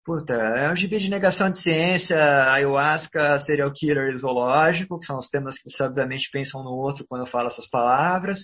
Puta, 0.06 0.36
é 0.36 0.72
um 0.72 0.76
gibi 0.76 1.00
de 1.00 1.10
negação 1.10 1.50
de 1.50 1.60
ciência, 1.60 2.52
ayahuasca, 2.52 3.40
serial 3.40 3.74
killer 3.74 4.14
e 4.14 4.18
zoológico, 4.20 5.00
que 5.00 5.08
são 5.08 5.18
os 5.18 5.28
temas 5.28 5.58
que 5.58 5.72
sabidamente 5.72 6.30
pensam 6.32 6.64
no 6.64 6.70
outro 6.70 7.04
quando 7.10 7.26
eu 7.26 7.32
falo 7.32 7.48
essas 7.48 7.68
palavras. 7.68 8.38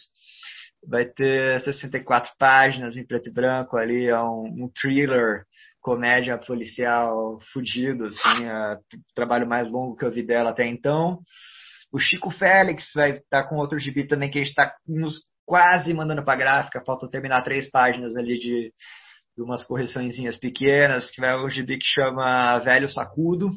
Vai 0.90 1.06
ter 1.06 1.61
64 1.61 2.31
páginas 2.40 2.98
em 2.98 3.06
preto 3.06 3.30
e 3.30 3.31
branco 3.31 3.77
ali, 3.77 4.07
é 4.07 4.19
um, 4.19 4.64
um 4.64 4.72
thriller 4.81 5.44
comédia 5.84 6.38
policial 6.38 7.38
fudido, 7.51 8.05
assim, 8.05 8.45
é 8.45 8.73
o 8.76 9.14
trabalho 9.14 9.47
mais 9.47 9.69
longo 9.69 9.95
que 9.97 10.05
eu 10.05 10.11
vi 10.11 10.26
dela 10.26 10.51
até 10.51 10.65
então. 10.65 11.19
O 11.91 11.99
Chico 11.99 12.31
Félix 12.31 12.91
vai 12.95 13.11
estar 13.11 13.43
com 13.47 13.57
outro 13.57 13.77
gibi 13.77 14.07
também 14.07 14.31
que 14.31 14.39
a 14.39 14.41
gente 14.41 14.49
está 14.49 14.73
nos 14.88 15.22
quase 15.45 15.93
mandando 15.93 16.23
para 16.23 16.39
gráfica, 16.39 16.84
falta 16.85 17.10
terminar 17.11 17.43
três 17.43 17.69
páginas 17.69 18.15
ali 18.15 18.39
de, 18.39 18.73
de 19.35 19.43
umas 19.43 19.61
correçõezinhas 19.64 20.38
pequenas, 20.38 21.11
que 21.11 21.19
vai 21.19 21.38
um 21.38 21.49
gibi 21.49 21.77
que 21.77 21.85
chama 21.85 22.60
Velho 22.60 22.89
Sacudo, 22.89 23.49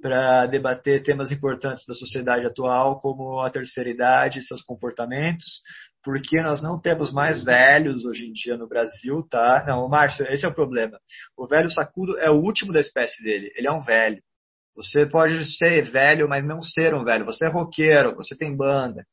para 0.00 0.46
debater 0.46 1.02
temas 1.02 1.30
importantes 1.30 1.84
da 1.86 1.92
sociedade 1.92 2.46
atual, 2.46 2.98
como 3.00 3.40
a 3.40 3.50
terceira 3.50 3.90
idade 3.90 4.38
e 4.38 4.42
seus 4.42 4.62
comportamentos, 4.62 5.60
porque 6.08 6.40
nós 6.40 6.62
não 6.62 6.80
temos 6.80 7.12
mais 7.12 7.44
velhos 7.44 8.06
hoje 8.06 8.26
em 8.26 8.32
dia 8.32 8.56
no 8.56 8.66
Brasil, 8.66 9.22
tá? 9.28 9.62
Não, 9.66 9.86
Márcio, 9.90 10.24
esse 10.32 10.42
é 10.42 10.48
o 10.48 10.54
problema. 10.54 10.98
O 11.36 11.46
velho 11.46 11.70
sacudo 11.70 12.18
é 12.18 12.30
o 12.30 12.40
último 12.40 12.72
da 12.72 12.80
espécie 12.80 13.22
dele, 13.22 13.52
ele 13.54 13.68
é 13.68 13.70
um 13.70 13.82
velho. 13.82 14.18
Você 14.74 15.04
pode 15.04 15.44
ser 15.58 15.82
velho, 15.90 16.26
mas 16.26 16.42
não 16.42 16.62
ser 16.62 16.94
um 16.94 17.04
velho. 17.04 17.26
Você 17.26 17.44
é 17.44 17.50
roqueiro, 17.50 18.16
você 18.16 18.34
tem 18.34 18.56
banda. 18.56 19.04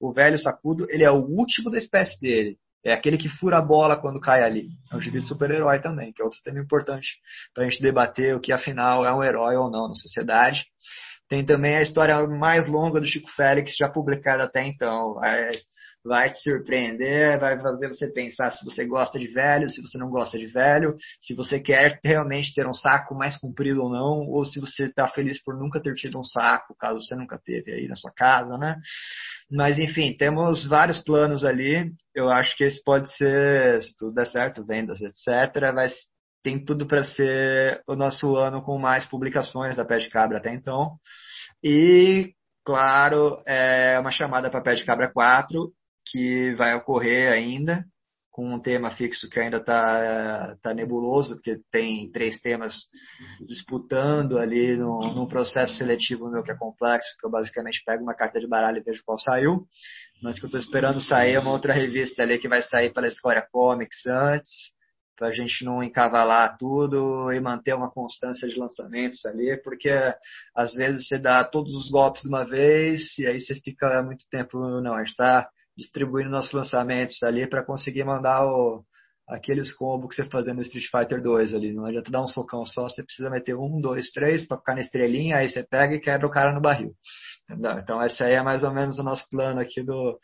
O 0.00 0.12
velho 0.12 0.36
sacudo, 0.38 0.86
ele 0.90 1.04
é 1.04 1.10
o 1.12 1.24
último 1.24 1.70
da 1.70 1.78
espécie 1.78 2.20
dele. 2.20 2.56
É 2.84 2.92
aquele 2.92 3.16
que 3.16 3.28
fura 3.28 3.58
a 3.58 3.62
bola 3.62 3.96
quando 3.96 4.18
cai 4.18 4.42
ali. 4.42 4.70
É 4.92 4.96
um 4.96 5.00
gibi 5.00 5.20
de 5.20 5.28
super-herói 5.28 5.78
também, 5.80 6.12
que 6.12 6.20
é 6.20 6.24
outro 6.24 6.40
tema 6.42 6.58
importante 6.58 7.10
para 7.54 7.62
a 7.62 7.70
gente 7.70 7.80
debater 7.80 8.34
o 8.34 8.40
que 8.40 8.52
afinal 8.52 9.06
é 9.06 9.14
um 9.14 9.22
herói 9.22 9.54
ou 9.54 9.70
não 9.70 9.86
na 9.86 9.94
sociedade. 9.94 10.64
Tem 11.28 11.44
também 11.44 11.76
a 11.76 11.82
história 11.82 12.26
mais 12.26 12.66
longa 12.66 12.98
do 12.98 13.06
Chico 13.06 13.30
Félix, 13.36 13.76
já 13.78 13.88
publicada 13.88 14.42
até 14.42 14.66
então. 14.66 15.14
Vai, 15.14 15.50
vai 16.04 16.32
te 16.32 16.38
surpreender, 16.40 17.38
vai 17.38 17.60
fazer 17.60 17.88
você 17.88 18.10
pensar 18.10 18.50
se 18.52 18.64
você 18.64 18.84
gosta 18.84 19.18
de 19.18 19.26
velho, 19.28 19.68
se 19.68 19.82
você 19.82 19.98
não 19.98 20.08
gosta 20.08 20.38
de 20.38 20.46
velho, 20.46 20.96
se 21.22 21.34
você 21.34 21.60
quer 21.60 21.98
realmente 22.04 22.54
ter 22.54 22.66
um 22.66 22.72
saco 22.72 23.14
mais 23.14 23.36
comprido 23.36 23.82
ou 23.82 23.90
não, 23.90 24.28
ou 24.28 24.44
se 24.44 24.60
você 24.60 24.84
está 24.84 25.06
feliz 25.08 25.42
por 25.42 25.58
nunca 25.58 25.80
ter 25.80 25.94
tido 25.94 26.18
um 26.18 26.24
saco, 26.24 26.74
caso 26.78 27.00
você 27.02 27.14
nunca 27.14 27.38
teve 27.44 27.72
aí 27.72 27.88
na 27.88 27.96
sua 27.96 28.12
casa, 28.12 28.56
né? 28.56 28.76
Mas 29.50 29.78
enfim, 29.78 30.16
temos 30.16 30.66
vários 30.66 31.00
planos 31.02 31.44
ali. 31.44 31.92
Eu 32.14 32.30
acho 32.30 32.56
que 32.56 32.64
esse 32.64 32.82
pode 32.82 33.14
ser, 33.16 33.82
se 33.82 33.96
tudo 33.96 34.14
der 34.14 34.26
certo, 34.26 34.64
vendas, 34.64 35.00
etc. 35.00 35.72
Mas 35.74 35.92
tem 36.42 36.64
tudo 36.64 36.86
para 36.86 37.04
ser 37.04 37.82
o 37.86 37.94
nosso 37.94 38.36
ano 38.36 38.62
com 38.62 38.78
mais 38.78 39.04
publicações 39.06 39.76
da 39.76 39.84
Pé 39.84 39.98
de 39.98 40.08
Cabra 40.08 40.38
até 40.38 40.52
então. 40.54 40.96
E, 41.62 42.32
claro, 42.64 43.36
é 43.46 43.98
uma 43.98 44.10
chamada 44.10 44.50
para 44.50 44.62
Pé 44.62 44.74
de 44.74 44.84
Cabra 44.84 45.10
4, 45.12 45.70
que 46.06 46.54
vai 46.54 46.74
ocorrer 46.74 47.32
ainda. 47.32 47.84
com 48.30 48.54
um 48.54 48.60
tema 48.60 48.90
fixo 48.92 49.28
que 49.28 49.40
ainda 49.40 49.58
está 49.58 50.56
tá 50.62 50.72
nebuloso, 50.72 51.34
porque 51.34 51.58
tem 51.70 52.10
três 52.12 52.40
temas 52.40 52.74
disputando 53.46 54.38
ali 54.38 54.76
no, 54.76 55.00
num 55.14 55.26
processo 55.26 55.74
seletivo 55.74 56.30
meu 56.30 56.42
que 56.42 56.52
é 56.52 56.56
complexo, 56.56 57.08
que 57.18 57.26
eu 57.26 57.30
basicamente 57.30 57.82
pego 57.84 58.02
uma 58.04 58.14
carta 58.14 58.38
de 58.40 58.46
baralho 58.46 58.78
e 58.78 58.82
vejo 58.82 59.02
qual 59.04 59.18
saiu. 59.18 59.66
Mas 60.22 60.38
que 60.38 60.44
eu 60.44 60.48
estou 60.48 60.60
esperando 60.60 61.00
sair 61.00 61.34
é 61.34 61.40
uma 61.40 61.50
outra 61.50 61.72
revista 61.74 62.22
ali 62.22 62.38
que 62.38 62.48
vai 62.48 62.62
sair 62.62 62.92
pela 62.92 63.08
Escória 63.08 63.46
Comics 63.50 64.06
antes, 64.06 64.50
para 65.16 65.28
a 65.28 65.32
gente 65.32 65.64
não 65.64 65.82
encavalar 65.82 66.56
tudo 66.56 67.30
e 67.32 67.40
manter 67.40 67.74
uma 67.74 67.90
constância 67.90 68.48
de 68.48 68.58
lançamentos 68.58 69.24
ali, 69.26 69.60
porque 69.62 69.90
às 70.54 70.72
vezes 70.72 71.06
você 71.06 71.18
dá 71.18 71.44
todos 71.44 71.74
os 71.74 71.90
golpes 71.90 72.22
de 72.22 72.28
uma 72.28 72.44
vez 72.44 73.18
e 73.18 73.26
aí 73.26 73.38
você 73.38 73.54
fica 73.56 74.02
muito 74.02 74.24
tempo, 74.30 74.56
não, 74.80 74.94
a 74.94 75.00
gente 75.00 75.10
está 75.10 75.46
distribuindo 75.76 76.30
nossos 76.30 76.52
lançamentos 76.52 77.22
ali 77.22 77.46
para 77.46 77.64
conseguir 77.64 78.04
mandar 78.04 78.44
o, 78.46 78.84
aqueles 79.30 79.72
combos 79.72 80.10
que 80.10 80.22
você 80.22 80.28
fazendo 80.28 80.56
no 80.56 80.62
Street 80.62 80.86
Fighter 80.90 81.22
2 81.22 81.54
ali. 81.54 81.72
Não 81.72 81.86
adianta 81.86 82.10
dar 82.10 82.20
um 82.20 82.26
socão 82.26 82.66
só, 82.66 82.88
você 82.88 83.02
precisa 83.02 83.30
meter 83.30 83.56
um, 83.56 83.80
dois, 83.80 84.10
três 84.10 84.46
para 84.46 84.58
ficar 84.58 84.74
na 84.74 84.80
estrelinha, 84.80 85.36
aí 85.36 85.48
você 85.48 85.62
pega 85.62 85.94
e 85.94 86.00
quebra 86.00 86.26
o 86.26 86.30
cara 86.30 86.52
no 86.52 86.60
barril. 86.60 86.92
Entendeu? 87.48 87.78
Então 87.78 88.04
esse 88.04 88.22
aí 88.22 88.34
é 88.34 88.42
mais 88.42 88.62
ou 88.62 88.72
menos 88.72 88.98
o 88.98 89.02
nosso 89.02 89.24
plano 89.30 89.60
aqui 89.60 89.82
do, 89.82 90.18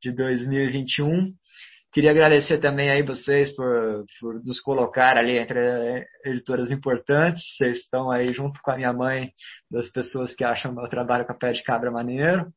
de 0.00 0.12
2021. 0.12 1.24
Queria 1.92 2.10
agradecer 2.10 2.58
também 2.58 2.88
aí 2.88 3.02
vocês 3.02 3.54
por, 3.54 4.06
por 4.18 4.42
nos 4.42 4.60
colocar 4.60 5.18
ali 5.18 5.36
entre 5.36 6.06
editoras 6.24 6.70
importantes. 6.70 7.42
Vocês 7.56 7.80
estão 7.80 8.10
aí 8.10 8.32
junto 8.32 8.60
com 8.62 8.70
a 8.70 8.76
minha 8.76 8.92
mãe, 8.94 9.30
das 9.70 9.90
pessoas 9.90 10.34
que 10.34 10.42
acham 10.42 10.72
meu 10.72 10.88
trabalho 10.88 11.26
com 11.26 11.32
a 11.32 11.36
pé 11.36 11.52
de 11.52 11.62
cabra 11.62 11.90
maneiro. 11.90 12.50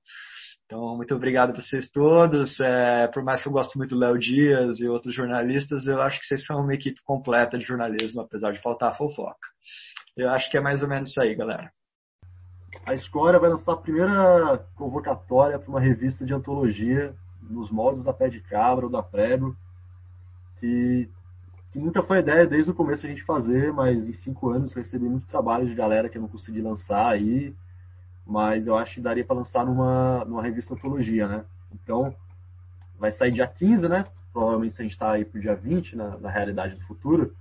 Então, 0.66 0.96
muito 0.96 1.14
obrigado 1.14 1.52
a 1.52 1.62
vocês 1.62 1.88
todos. 1.92 2.60
É, 2.60 3.08
por 3.08 3.24
mais 3.24 3.42
que 3.42 3.48
eu 3.48 3.54
goste 3.54 3.78
muito 3.78 3.94
do 3.94 4.00
Léo 4.00 4.18
Dias 4.18 4.80
e 4.80 4.88
outros 4.88 5.14
jornalistas, 5.14 5.86
eu 5.86 6.02
acho 6.02 6.20
que 6.20 6.26
vocês 6.26 6.44
são 6.44 6.62
uma 6.62 6.74
equipe 6.74 7.00
completa 7.04 7.58
de 7.58 7.64
jornalismo, 7.64 8.22
apesar 8.22 8.52
de 8.52 8.62
faltar 8.62 8.98
fofoca. 8.98 9.48
Eu 10.18 10.30
acho 10.30 10.50
que 10.50 10.58
é 10.58 10.62
mais 10.62 10.82
ou 10.82 10.90
menos 10.90 11.10
isso 11.10 11.22
aí, 11.22 11.36
galera. 11.36 11.70
A 12.84 12.96
Escória 12.96 13.40
vai 13.40 13.50
lançar 13.50 13.74
a 13.74 13.78
primeira 13.78 14.58
convocatória 14.76 15.60
para 15.60 15.70
uma 15.70 15.80
revista 15.80 16.26
de 16.26 16.34
antologia 16.34 17.14
nos 17.44 17.70
moldes 17.70 18.04
da 18.04 18.12
Pé 18.12 18.28
de 18.28 18.42
Cabra 18.42 18.86
ou 18.86 18.92
da 18.92 19.04
Prego, 19.04 19.56
que, 20.60 21.08
que 21.72 21.80
nunca 21.80 22.02
foi 22.02 22.20
ideia 22.20 22.48
desde 22.48 22.72
o 22.72 22.76
começo 22.76 23.06
a 23.06 23.10
gente 23.10 23.24
fazer, 23.24 23.72
mas 23.72 24.10
em 24.10 24.14
cinco 24.14 24.50
anos 24.50 24.74
recebi 24.74 25.08
muito 25.08 25.28
trabalho 25.28 25.68
de 25.68 25.76
galera 25.76 26.10
que 26.10 26.18
eu 26.18 26.22
não 26.24 26.28
consegui 26.28 26.62
lançar 26.62 27.08
aí 27.08 27.54
mas 28.26 28.66
eu 28.66 28.76
acho 28.78 28.96
que 28.96 29.02
daria 29.02 29.24
para 29.24 29.36
lançar 29.36 29.66
numa, 29.66 30.26
numa 30.26 30.42
revista 30.42 30.74
antologia, 30.74 31.28
né? 31.28 31.46
Então, 31.72 32.16
vai 32.98 33.12
sair 33.12 33.32
dia 33.32 33.48
15, 33.48 33.88
né? 33.88 34.06
Provavelmente 34.34 34.76
a 34.80 34.84
gente 34.84 34.94
está 34.94 35.12
aí 35.12 35.24
pro 35.24 35.40
dia 35.40 35.56
20, 35.56 35.96
na, 35.96 36.18
na 36.18 36.30
realidade 36.30 36.76
do 36.76 36.86
futuro. 36.86 37.36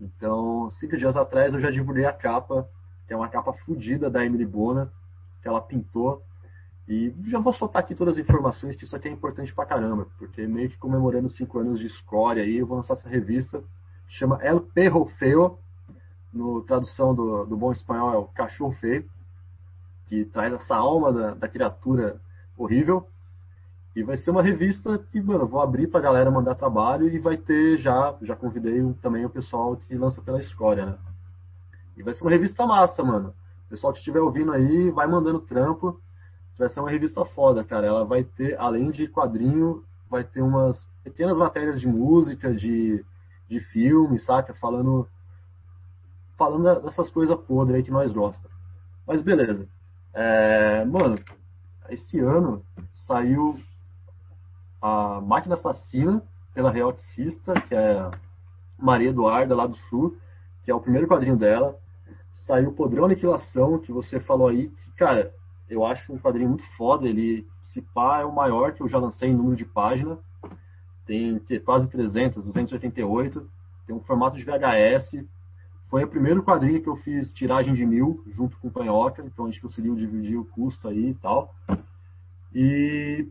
Então, 0.00 0.70
cinco 0.72 0.96
dias 0.96 1.16
atrás 1.16 1.54
eu 1.54 1.60
já 1.60 1.70
divulguei 1.70 2.04
a 2.04 2.12
capa, 2.12 2.68
que 3.06 3.12
é 3.12 3.16
uma 3.16 3.28
capa 3.28 3.52
fodida 3.52 4.10
da 4.10 4.24
Emily 4.24 4.44
Bona, 4.44 4.92
que 5.40 5.48
ela 5.48 5.60
pintou. 5.60 6.22
E 6.88 7.14
já 7.26 7.38
vou 7.38 7.52
soltar 7.52 7.82
aqui 7.82 7.94
todas 7.94 8.14
as 8.14 8.20
informações, 8.20 8.74
que 8.74 8.84
isso 8.84 8.96
aqui 8.96 9.08
é 9.08 9.10
importante 9.12 9.54
pra 9.54 9.66
caramba, 9.66 10.06
porque 10.18 10.46
meio 10.46 10.70
que 10.70 10.78
comemorando 10.78 11.28
cinco 11.28 11.58
anos 11.58 11.78
de 11.78 11.86
escória 11.86 12.42
aí, 12.42 12.56
eu 12.56 12.66
vou 12.66 12.78
lançar 12.78 12.94
essa 12.94 13.08
revista, 13.08 13.62
chama 14.08 14.38
El 14.42 14.60
Perro 14.60 15.04
Feo, 15.18 15.58
no 16.32 16.62
tradução 16.62 17.14
do, 17.14 17.44
do 17.44 17.56
bom 17.56 17.72
espanhol 17.72 18.12
é 18.12 18.16
o 18.16 18.24
Cachorro 18.24 18.72
Feio 18.74 19.08
que 20.08 20.24
traz 20.24 20.52
essa 20.52 20.74
alma 20.74 21.12
da, 21.12 21.34
da 21.34 21.48
criatura 21.48 22.20
horrível. 22.56 23.06
E 23.94 24.02
vai 24.02 24.16
ser 24.16 24.30
uma 24.30 24.42
revista 24.42 24.98
que, 24.98 25.20
mano, 25.20 25.44
eu 25.44 25.48
vou 25.48 25.60
abrir 25.60 25.88
pra 25.88 26.00
galera 26.00 26.30
mandar 26.30 26.54
trabalho 26.54 27.08
e 27.08 27.18
vai 27.18 27.36
ter 27.36 27.78
já, 27.78 28.16
já 28.22 28.36
convidei 28.36 28.80
também 29.02 29.24
o 29.24 29.30
pessoal 29.30 29.76
que 29.76 29.94
lança 29.94 30.22
pela 30.22 30.38
Escória, 30.38 30.86
né? 30.86 30.98
E 31.96 32.02
vai 32.02 32.14
ser 32.14 32.22
uma 32.22 32.30
revista 32.30 32.64
massa, 32.64 33.02
mano. 33.02 33.34
O 33.66 33.70
pessoal 33.70 33.92
que 33.92 33.98
estiver 33.98 34.20
ouvindo 34.20 34.52
aí, 34.52 34.90
vai 34.90 35.06
mandando 35.06 35.40
trampo. 35.40 36.00
Vai 36.56 36.68
ser 36.68 36.80
uma 36.80 36.90
revista 36.90 37.24
foda, 37.24 37.64
cara. 37.64 37.86
Ela 37.86 38.04
vai 38.04 38.22
ter, 38.22 38.58
além 38.58 38.90
de 38.90 39.08
quadrinho, 39.08 39.84
vai 40.08 40.22
ter 40.22 40.42
umas 40.42 40.86
pequenas 41.02 41.36
matérias 41.36 41.80
de 41.80 41.86
música, 41.86 42.54
de, 42.54 43.04
de 43.48 43.60
filme, 43.60 44.18
saca? 44.20 44.54
Falando, 44.54 45.08
falando 46.36 46.82
dessas 46.82 47.10
coisas 47.10 47.36
podres 47.40 47.76
aí 47.76 47.82
que 47.82 47.90
nós 47.90 48.12
gostamos. 48.12 48.56
Mas 49.06 49.22
beleza. 49.22 49.68
É, 50.20 50.84
mano, 50.84 51.16
esse 51.90 52.18
ano 52.18 52.64
saiu 53.06 53.54
a 54.82 55.20
Máquina 55.20 55.54
Assassina 55.54 56.20
pela 56.52 56.72
Reoticista, 56.72 57.54
que 57.60 57.72
é 57.72 58.10
Maria 58.76 59.10
Eduarda, 59.10 59.54
lá 59.54 59.64
do 59.64 59.76
Sul, 59.76 60.18
que 60.64 60.72
é 60.72 60.74
o 60.74 60.80
primeiro 60.80 61.06
quadrinho 61.06 61.36
dela. 61.36 61.78
Saiu 62.32 62.72
Podrão 62.72 63.04
Aniquilação, 63.04 63.78
que 63.78 63.92
você 63.92 64.18
falou 64.18 64.48
aí, 64.48 64.70
que, 64.70 64.90
cara, 64.96 65.32
eu 65.70 65.86
acho 65.86 66.12
um 66.12 66.18
quadrinho 66.18 66.48
muito 66.48 66.66
foda. 66.76 67.06
Ele, 67.06 67.46
se 67.62 67.80
pá, 67.80 68.18
é 68.18 68.24
o 68.24 68.34
maior 68.34 68.72
que 68.72 68.82
eu 68.82 68.88
já 68.88 68.98
lancei 68.98 69.28
em 69.28 69.36
número 69.36 69.54
de 69.54 69.64
página. 69.64 70.18
Tem 71.06 71.40
quase 71.64 71.88
300, 71.88 72.44
288. 72.44 73.48
Tem 73.86 73.94
um 73.94 74.00
formato 74.00 74.36
de 74.36 74.42
VHS, 74.42 75.24
foi 75.90 76.04
o 76.04 76.08
primeiro 76.08 76.42
quadrinho 76.42 76.82
que 76.82 76.88
eu 76.88 76.96
fiz 76.96 77.32
tiragem 77.34 77.74
de 77.74 77.84
mil, 77.84 78.22
junto 78.28 78.56
com 78.58 78.68
o 78.68 78.70
Panhoca, 78.70 79.22
então 79.22 79.46
a 79.46 79.48
gente 79.48 79.60
conseguiu 79.60 79.94
dividir 79.94 80.36
o 80.36 80.44
custo 80.44 80.88
aí 80.88 81.10
e 81.10 81.14
tal. 81.14 81.54
E. 82.54 83.26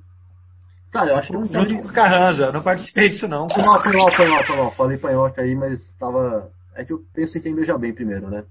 Cara, 0.92 1.12
eu 1.12 1.18
acho 1.18 1.28
que. 1.28 1.34
Junto 1.34 1.76
com 1.76 1.88
o 1.88 1.94
Carranza, 1.94 2.52
não 2.52 2.64
participei 2.64 3.10
disso 3.10 3.28
não. 3.28 3.48
Foi 3.50 3.64
mal, 3.64 3.82
foi 3.82 3.94
mal, 3.94 4.16
foi 4.16 4.28
mal, 4.28 4.44
foi 4.46 4.56
mal. 4.56 4.72
Falei 4.72 4.98
Panhoca 4.98 5.42
aí, 5.42 5.56
mas 5.56 5.82
tava. 6.00 6.52
É 6.76 6.84
que 6.84 6.94
eu 6.94 7.04
penso 7.14 7.38
em 7.38 7.42
quem 7.42 7.56
beija 7.56 7.78
bem 7.78 7.94
primeiro, 7.94 8.30
né? 8.30 8.44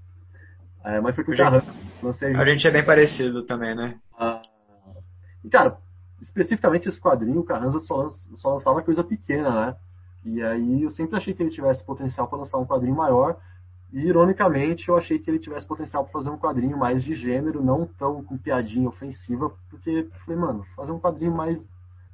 É, 0.83 1.01
mas 1.01 1.15
foi 1.15 1.23
com 1.23 1.31
o 1.31 1.37
Carranza. 1.37 1.65
A 2.21 2.45
gente 2.45 2.67
é 2.67 2.71
bem 2.71 2.85
parecido 2.85 3.43
também, 3.43 3.75
né? 3.75 3.97
Ah, 4.17 4.41
e, 5.43 5.49
cara, 5.49 5.77
especificamente 6.21 6.89
esse 6.89 6.99
quadrinho, 6.99 7.39
o 7.39 7.45
Carranza 7.45 7.79
só, 7.79 8.09
só 8.35 8.53
lançava 8.53 8.81
coisa 8.81 9.03
pequena, 9.03 9.67
né? 9.67 9.75
E 10.25 10.43
aí 10.43 10.83
eu 10.83 10.89
sempre 10.91 11.15
achei 11.15 11.33
que 11.33 11.41
ele 11.41 11.51
tivesse 11.51 11.85
potencial 11.85 12.27
para 12.27 12.39
lançar 12.39 12.57
um 12.57 12.65
quadrinho 12.65 12.95
maior. 12.95 13.37
E, 13.91 13.99
ironicamente, 13.99 14.89
eu 14.89 14.97
achei 14.97 15.17
que 15.17 15.29
ele 15.29 15.39
tivesse 15.39 15.65
potencial 15.65 16.03
para 16.03 16.13
fazer 16.13 16.29
um 16.29 16.37
quadrinho 16.37 16.77
mais 16.77 17.03
de 17.03 17.13
gênero, 17.13 17.63
não 17.63 17.85
tão 17.85 18.23
com 18.23 18.37
piadinha 18.37 18.89
ofensiva, 18.89 19.51
porque 19.69 20.09
falei, 20.25 20.39
mano, 20.39 20.65
fazer 20.75 20.91
um 20.91 20.99
quadrinho 20.99 21.33
mais 21.33 21.63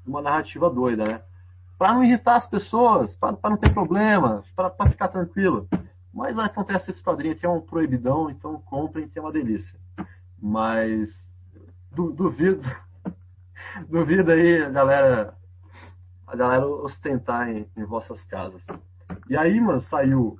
uma 0.05 0.21
narrativa 0.21 0.69
doida, 0.69 1.05
né? 1.05 1.21
Para 1.77 1.93
não 1.93 2.03
irritar 2.03 2.35
as 2.35 2.45
pessoas, 2.45 3.15
para 3.15 3.37
não 3.49 3.57
ter 3.57 3.73
problema, 3.73 4.43
para 4.55 4.89
ficar 4.89 5.07
tranquilo. 5.07 5.67
Mas 6.13 6.37
acontece 6.37 6.91
esse 6.91 7.03
quadrinho 7.03 7.33
aqui 7.33 7.45
é 7.45 7.49
um 7.49 7.59
proibidão, 7.59 8.29
então 8.29 8.61
comprem 8.61 9.07
que 9.07 9.17
é 9.17 9.21
uma 9.21 9.31
delícia. 9.31 9.77
Mas 10.39 11.09
duvido, 11.91 12.61
duvido 13.89 14.31
aí 14.31 14.69
galera, 14.69 15.33
a 16.27 16.35
galera 16.35 16.67
ostentar 16.67 17.49
em, 17.49 17.67
em 17.75 17.83
vossas 17.83 18.23
casas. 18.25 18.63
E 19.27 19.35
aí, 19.35 19.59
mano, 19.59 19.81
saiu 19.81 20.37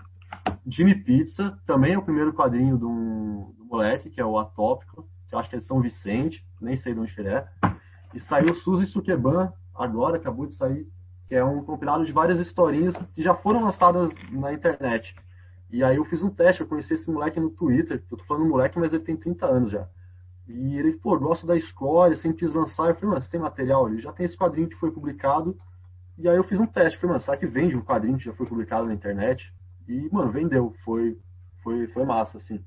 Jimmy 0.66 0.96
Pizza, 0.96 1.58
também 1.66 1.94
é 1.94 1.98
o 1.98 2.04
primeiro 2.04 2.34
quadrinho 2.34 2.78
do, 2.78 3.54
do 3.58 3.66
moleque, 3.66 4.10
que 4.10 4.22
é 4.22 4.26
o 4.26 4.38
Atópico, 4.38 5.08
que 5.28 5.36
eu 5.36 5.40
acho 5.40 5.50
que 5.50 5.56
é 5.56 5.60
de 5.60 5.66
São 5.66 5.82
Vicente, 5.82 6.46
nem 6.62 6.78
sei 6.78 6.94
de 6.94 7.00
onde 7.00 7.14
ele 7.18 7.30
é. 7.30 7.48
E 8.14 8.20
saiu 8.20 8.54
Suzy 8.54 8.88
Sukeban, 8.88 9.52
agora, 9.76 10.18
acabou 10.18 10.46
de 10.46 10.56
sair, 10.56 10.88
que 11.28 11.36
é 11.36 11.44
um 11.44 11.64
compilado 11.64 12.06
de 12.06 12.12
várias 12.12 12.40
historinhas 12.40 12.96
que 13.14 13.22
já 13.22 13.34
foram 13.34 13.64
lançadas 13.64 14.12
na 14.32 14.54
internet. 14.54 15.16
E 15.70 15.84
aí 15.84 15.98
eu 15.98 16.06
fiz 16.06 16.22
um 16.22 16.30
teste, 16.30 16.62
eu 16.62 16.68
conheci 16.68 16.94
esse 16.94 17.10
moleque 17.10 17.40
no 17.40 17.50
Twitter, 17.50 18.04
eu 18.10 18.18
tô 18.18 18.24
falando 18.26 18.48
moleque, 18.48 18.78
mas 18.78 18.94
ele 18.94 19.04
tem 19.04 19.18
30 19.18 19.46
anos 19.46 19.72
já. 19.72 19.88
E 20.48 20.78
ele, 20.78 20.94
pô, 20.94 21.18
gosta 21.18 21.48
da 21.48 21.56
escola, 21.56 22.16
sempre 22.16 22.40
quis 22.40 22.54
lançar. 22.54 22.90
Eu 22.90 22.96
falei, 22.96 23.10
mano, 23.10 23.22
você 23.22 23.32
tem 23.32 23.40
material? 23.40 23.90
Ele 23.90 24.02
já 24.02 24.12
tem 24.12 24.26
esse 24.26 24.38
quadrinho 24.38 24.70
que 24.70 24.76
foi 24.76 24.92
publicado. 24.92 25.58
E 26.18 26.30
aí 26.30 26.36
eu 26.36 26.44
fiz 26.44 26.60
um 26.60 26.68
teste, 26.68 27.00
falei, 27.00 27.14
mano, 27.14 27.24
será 27.24 27.38
que 27.38 27.48
vende 27.48 27.76
um 27.76 27.82
quadrinho 27.82 28.18
que 28.18 28.26
já 28.26 28.34
foi 28.34 28.46
publicado 28.46 28.86
na 28.86 28.94
internet? 28.94 29.52
E, 29.88 30.10
mano, 30.12 30.32
vendeu. 30.32 30.74
Foi, 30.84 31.18
foi, 31.64 31.88
foi 31.88 32.06
massa, 32.06 32.38
assim. 32.38 32.64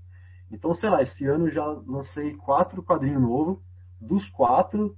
Então, 0.50 0.72
sei 0.74 0.88
lá, 0.88 1.02
esse 1.02 1.24
ano 1.26 1.50
já 1.50 1.64
lancei 1.64 2.34
quatro 2.34 2.82
quadrinhos 2.82 3.22
novos. 3.22 3.58
Dos 4.00 4.28
quatro, 4.30 4.94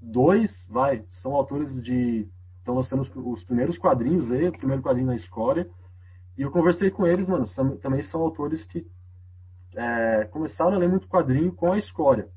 dois, 0.00 0.50
vai, 0.68 1.04
são 1.22 1.34
autores 1.34 1.82
de. 1.82 2.28
Estão 2.58 2.74
lançando 2.74 3.02
os, 3.02 3.10
os, 3.14 3.44
primeiros 3.44 3.76
quadrinhos 3.78 4.30
aí, 4.30 4.48
o 4.48 4.52
primeiro 4.52 4.82
quadrinho 4.82 5.08
na 5.08 5.16
escola. 5.16 5.66
E 6.38 6.42
eu 6.42 6.50
conversei 6.50 6.90
com 6.90 7.06
eles, 7.06 7.28
mano, 7.28 7.46
são, 7.46 7.76
também 7.78 8.02
são 8.02 8.20
autores 8.20 8.64
que 8.66 8.86
é, 9.74 10.24
começaram 10.26 10.74
a 10.74 10.78
ler 10.78 10.88
muito 10.88 11.08
quadrinho 11.08 11.52
com 11.52 11.72
a 11.72 11.78
escória. 11.78 12.28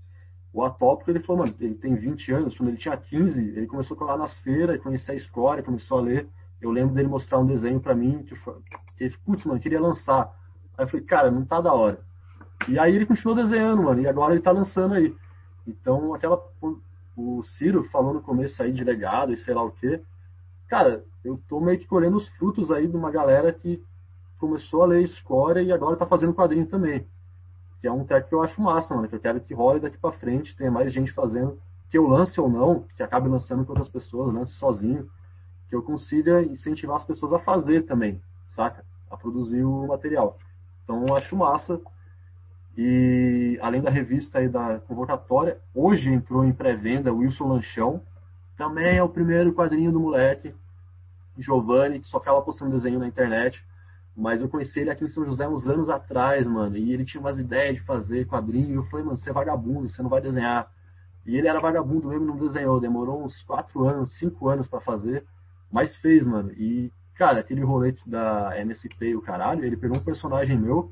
O 0.52 0.64
Atópico, 0.64 1.10
ele 1.10 1.22
falou, 1.22 1.46
mano, 1.46 1.56
ele 1.60 1.76
tem 1.76 1.96
20 1.96 2.32
anos, 2.32 2.56
quando 2.56 2.70
ele 2.70 2.78
tinha 2.78 2.96
15, 2.96 3.42
ele 3.42 3.66
começou 3.66 3.96
a 3.96 3.98
colar 3.98 4.18
nas 4.18 4.34
feiras, 4.42 4.82
conhecer 4.82 5.14
a 5.14 5.16
escória, 5.16 5.64
começou 5.64 5.98
a 5.98 6.02
ler. 6.02 6.28
Eu 6.62 6.72
lembro 6.72 6.94
dele 6.94 7.08
mostrar 7.08 7.40
um 7.40 7.46
desenho 7.46 7.80
para 7.80 7.96
mim, 7.96 8.24
que, 8.24 8.36
que 8.36 8.93
ele, 9.06 9.18
putz, 9.26 9.46
mano, 9.46 9.60
queria 9.60 9.80
lançar. 9.80 10.34
Aí 10.78 10.86
eu 10.86 10.88
falei, 10.88 11.06
cara, 11.06 11.32
não 11.32 11.46
tá 11.46 11.62
da 11.62 11.74
hora. 11.74 12.00
E 12.68 12.80
aí 12.80 12.96
ele 12.96 13.06
continuou 13.06 13.36
desenhando, 13.36 13.84
mano, 13.84 14.02
e 14.02 14.08
agora 14.08 14.34
ele 14.34 14.42
tá 14.42 14.52
lançando 14.52 14.94
aí. 14.94 15.16
Então, 15.68 16.14
aquela. 16.14 16.42
O 17.16 17.44
Ciro 17.44 17.84
falou 17.92 18.12
no 18.14 18.22
começo 18.22 18.62
aí 18.64 18.72
de 18.72 18.84
legado 18.84 19.32
e 19.32 19.38
sei 19.38 19.54
lá 19.54 19.64
o 19.64 19.72
quê. 19.72 20.02
cara, 20.68 21.04
eu 21.24 21.40
tô 21.48 21.60
meio 21.60 21.78
que 21.78 21.86
colhendo 21.86 22.18
os 22.18 22.28
frutos 22.30 22.72
aí 22.72 22.88
de 22.88 22.98
uma 22.98 23.12
galera 23.12 23.54
que 23.54 23.84
começou 24.40 24.82
a 24.82 24.88
ler 24.88 25.04
escória 25.04 25.62
e 25.62 25.72
agora 25.72 25.96
tá 25.96 26.08
fazendo 26.08 26.34
quadrinho 26.34 26.66
também. 26.66 27.08
Que 27.80 27.88
é 27.88 27.92
um 27.92 28.04
tech 28.04 28.28
que 28.28 28.34
eu 28.34 28.42
acho 28.42 28.60
massa, 28.60 28.96
mano, 28.96 29.08
que 29.08 29.16
eu 29.16 29.20
quero 29.20 29.40
que 29.40 29.54
role 29.54 29.80
daqui 29.80 29.98
para 29.98 30.12
frente, 30.18 30.56
tenha 30.56 30.72
mais 30.72 30.92
gente 30.92 31.14
fazendo, 31.14 31.60
que 31.90 31.98
eu 31.98 32.08
lance 32.08 32.42
ou 32.42 32.50
não, 32.50 32.86
que 32.96 33.04
acabe 33.04 33.30
lançando 33.30 33.64
com 33.64 33.74
outras 33.74 33.90
pessoas, 33.90 34.34
lance 34.34 34.54
sozinho, 34.54 35.08
que 35.70 35.76
eu 35.76 35.84
consiga 35.84 36.42
incentivar 36.42 36.98
as 36.98 37.06
pessoas 37.06 37.34
a 37.34 37.40
fazer 37.40 37.84
também, 37.84 38.22
saca? 38.50 38.84
A 39.14 39.18
produzir 39.18 39.64
o 39.64 39.88
material. 39.88 40.40
Então 40.84 41.06
eu 41.08 41.16
acho 41.16 41.36
massa. 41.36 41.80
E 42.76 43.60
além 43.62 43.80
da 43.80 43.92
revista 43.92 44.40
aí 44.40 44.50
da 44.50 44.80
convocatória, 44.80 45.60
hoje 45.74 46.12
entrou 46.12 46.44
em 46.44 46.52
pré-venda 46.52 47.14
o 47.14 47.18
Wilson 47.18 47.48
Lanchão. 47.48 48.02
Também 48.58 48.98
é 48.98 49.04
o 49.04 49.10
primeiro 49.10 49.54
quadrinho 49.54 49.92
do 49.92 50.00
moleque, 50.00 50.56
Giovanni, 51.38 52.00
que 52.00 52.08
só 52.08 52.20
ficava 52.20 52.42
postando 52.42 52.76
desenho 52.76 52.98
na 53.00 53.08
internet. 53.08 53.64
Mas 54.16 54.42
eu 54.42 54.50
conheci 54.50 54.80
ele 54.80 54.90
aqui 54.90 55.04
em 55.04 55.08
São 55.08 55.26
José 55.26 55.48
uns 55.48 55.68
anos 55.68 55.90
atrás, 55.90 56.48
mano. 56.48 56.76
E 56.76 56.92
ele 56.92 57.06
tinha 57.06 57.22
umas 57.22 57.38
ideias 57.38 57.76
de 57.76 57.84
fazer 57.84 58.26
quadrinho. 58.26 58.72
E 58.72 58.76
eu 58.76 58.84
falei, 58.86 59.06
mano, 59.06 59.18
você 59.18 59.30
é 59.30 59.34
vagabundo, 59.34 59.88
você 59.90 60.02
não 60.02 60.10
vai 60.10 60.22
desenhar. 60.22 60.72
E 61.26 61.38
ele 61.38 61.48
era 61.48 61.60
vagabundo 61.60 62.10
mesmo, 62.10 62.26
não 62.26 62.38
desenhou. 62.38 62.80
Demorou 62.80 63.24
uns 63.24 63.42
4 63.44 63.88
anos, 63.88 64.18
5 64.18 64.50
anos 64.50 64.68
para 64.68 64.82
fazer. 64.82 65.24
Mas 65.72 65.96
fez, 65.98 66.26
mano. 66.26 66.52
E, 66.54 66.92
cara, 67.16 67.40
aquele 67.40 67.62
rolete 67.62 68.08
da 68.10 68.60
MSP 68.60 69.10
e 69.10 69.16
o 69.16 69.22
caralho, 69.22 69.64
ele 69.64 69.78
pegou 69.78 69.98
um 69.98 70.04
personagem 70.04 70.58
meu 70.58 70.92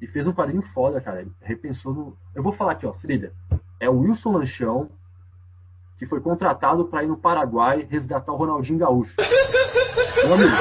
e 0.00 0.06
fez 0.06 0.26
um 0.26 0.32
quadrinho 0.32 0.62
foda, 0.74 1.00
cara. 1.00 1.22
Ele 1.22 1.32
repensou 1.40 1.92
no. 1.92 2.16
Eu 2.34 2.42
vou 2.42 2.52
falar 2.52 2.72
aqui, 2.72 2.86
ó, 2.86 2.92
se 2.92 3.06
liga. 3.06 3.32
É 3.80 3.88
o 3.88 3.98
Wilson 4.00 4.32
Lanchão, 4.32 4.90
que 5.98 6.06
foi 6.06 6.20
contratado 6.20 6.86
para 6.86 7.02
ir 7.02 7.08
no 7.08 7.16
Paraguai 7.16 7.86
resgatar 7.88 8.32
o 8.32 8.36
Ronaldinho 8.36 8.78
Gaúcho. 8.78 9.14
Meu 10.24 10.34
amigo. 10.34 10.52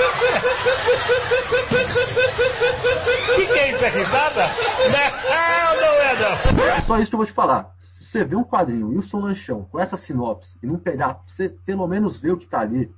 O 3.32 3.36
que, 3.36 3.48
que 3.48 3.60
é 3.60 3.72
isso? 3.73 3.86
É 3.86 3.90
risada? 3.90 4.48
Não, 4.91 5.76
não 5.82 5.94
é 6.02 6.19
não. 6.53 6.64
É 6.64 6.82
só 6.82 6.98
isso 6.99 7.10
que 7.10 7.15
eu 7.15 7.19
vou 7.19 7.26
te 7.26 7.34
falar. 7.34 7.73
Se 7.80 8.06
você 8.06 8.23
vê 8.23 8.36
um 8.36 8.44
quadrinho, 8.44 8.90
Wilson 8.90 9.19
Lanchão, 9.19 9.65
com 9.65 9.80
essa 9.80 9.98
sinopse, 9.98 10.57
e 10.64 10.68
não 10.68 10.80
pegar, 10.80 11.19
você 11.27 11.49
pelo 11.49 11.88
menos 11.88 12.18
ver 12.18 12.32
o 12.32 12.38
que 12.38 12.48
tá 12.48 12.61
ali, 12.61 12.90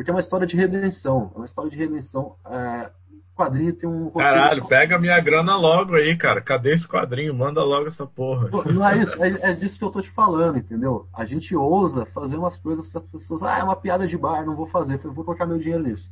porque 0.00 0.10
é 0.10 0.14
uma 0.14 0.20
história 0.20 0.46
de 0.46 0.56
redenção. 0.56 1.30
É 1.34 1.36
uma 1.36 1.44
história 1.44 1.70
de 1.70 1.76
redenção. 1.76 2.34
É, 2.46 2.90
o 3.10 3.36
quadrinho 3.36 3.74
tem 3.74 3.86
um. 3.86 4.08
Caralho, 4.08 4.66
pega 4.66 4.98
minha 4.98 5.20
grana 5.20 5.54
logo 5.58 5.94
aí, 5.94 6.16
cara. 6.16 6.40
Cadê 6.40 6.72
esse 6.72 6.88
quadrinho? 6.88 7.34
Manda 7.34 7.62
logo 7.62 7.86
essa 7.86 8.06
porra. 8.06 8.48
Não 8.72 8.88
é 8.88 8.96
isso, 8.96 9.22
é, 9.22 9.50
é 9.50 9.52
disso 9.52 9.78
que 9.78 9.84
eu 9.84 9.90
tô 9.90 10.00
te 10.00 10.10
falando, 10.12 10.56
entendeu? 10.56 11.06
A 11.12 11.26
gente 11.26 11.54
ousa 11.54 12.06
fazer 12.14 12.38
umas 12.38 12.56
coisas 12.56 12.88
que 12.88 12.96
as 12.96 13.04
pessoas. 13.04 13.42
Ah, 13.42 13.58
é 13.58 13.62
uma 13.62 13.76
piada 13.76 14.06
de 14.06 14.16
bar, 14.16 14.42
não 14.42 14.56
vou 14.56 14.66
fazer. 14.68 14.98
Eu 15.04 15.12
vou 15.12 15.22
colocar 15.22 15.44
meu 15.44 15.58
dinheiro 15.58 15.82
nisso. 15.82 16.10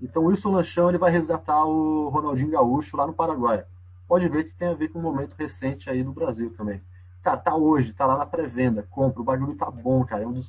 Então 0.00 0.22
o 0.22 0.26
Wilson 0.26 0.52
Lanchão 0.52 0.88
ele 0.88 0.98
vai 0.98 1.10
resgatar 1.10 1.64
o 1.64 2.08
Ronaldinho 2.10 2.52
Gaúcho 2.52 2.96
lá 2.96 3.04
no 3.04 3.14
Paraguai. 3.14 3.64
Pode 4.06 4.28
ver 4.28 4.44
que 4.44 4.54
tem 4.54 4.68
a 4.68 4.74
ver 4.74 4.90
com 4.90 5.00
um 5.00 5.02
momento 5.02 5.34
recente 5.36 5.90
aí 5.90 6.04
do 6.04 6.12
Brasil 6.12 6.54
também. 6.56 6.80
Tá, 7.20 7.36
tá 7.36 7.56
hoje, 7.56 7.92
tá 7.94 8.06
lá 8.06 8.16
na 8.16 8.26
pré-venda, 8.26 8.86
compra, 8.88 9.20
o 9.20 9.24
bagulho 9.24 9.56
tá 9.56 9.68
bom, 9.68 10.04
cara. 10.04 10.22
É 10.22 10.26
um 10.26 10.32
dos, 10.34 10.48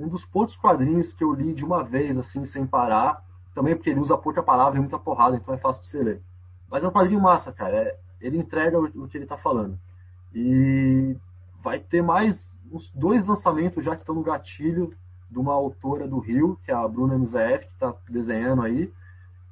um 0.00 0.08
dos 0.08 0.24
poucos 0.24 0.56
quadrinhos 0.56 1.12
que 1.12 1.22
eu 1.22 1.32
li 1.32 1.52
de 1.52 1.64
uma 1.64 1.84
vez, 1.84 2.16
assim, 2.16 2.46
sem 2.46 2.66
parar. 2.66 3.22
Também 3.54 3.76
porque 3.76 3.90
ele 3.90 4.00
usa 4.00 4.16
pouca 4.16 4.42
palavra 4.42 4.78
e 4.78 4.80
muita 4.80 4.98
porrada, 4.98 5.36
então 5.36 5.54
é 5.54 5.58
fácil 5.58 5.82
de 5.82 5.88
você 5.88 6.02
ler. 6.02 6.22
Mas 6.70 6.82
é 6.82 6.88
um 6.88 6.92
quadrinho 6.92 7.20
massa, 7.20 7.52
cara. 7.52 7.76
É, 7.76 7.98
ele 8.20 8.38
entrega 8.38 8.78
o, 8.78 8.84
o, 8.84 9.08
que 9.08 9.18
ele 9.18 9.26
tá 9.26 9.36
falando. 9.36 9.78
E 10.34 11.16
vai 11.62 11.78
ter 11.78 12.02
mais 12.02 12.40
uns 12.72 12.90
dois 12.94 13.26
lançamentos 13.26 13.84
já 13.84 13.94
que 13.94 14.02
estão 14.02 14.14
no 14.14 14.22
gatilho 14.22 14.94
de 15.28 15.38
uma 15.38 15.52
autora 15.52 16.08
do 16.08 16.18
Rio, 16.18 16.58
que 16.64 16.70
é 16.70 16.74
a 16.74 16.88
Bruna 16.88 17.18
MZF, 17.18 17.66
que 17.66 17.72
está 17.74 17.94
desenhando 18.08 18.62
aí. 18.62 18.90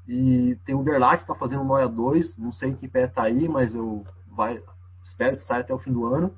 E 0.06 0.56
tem 0.64 0.74
o 0.74 0.82
Gerlach, 0.82 1.18
que 1.18 1.24
está 1.24 1.34
fazendo 1.34 1.64
Noia 1.64 1.88
2. 1.88 2.38
Não 2.38 2.52
sei 2.52 2.70
em 2.70 2.76
que 2.76 2.88
pé 2.88 3.06
tá 3.06 3.24
aí, 3.24 3.48
mas 3.48 3.74
eu 3.74 4.04
vai, 4.34 4.62
espero 5.02 5.36
que 5.36 5.42
saia 5.42 5.60
até 5.60 5.74
o 5.74 5.78
fim 5.78 5.92
do 5.92 6.06
ano. 6.06 6.34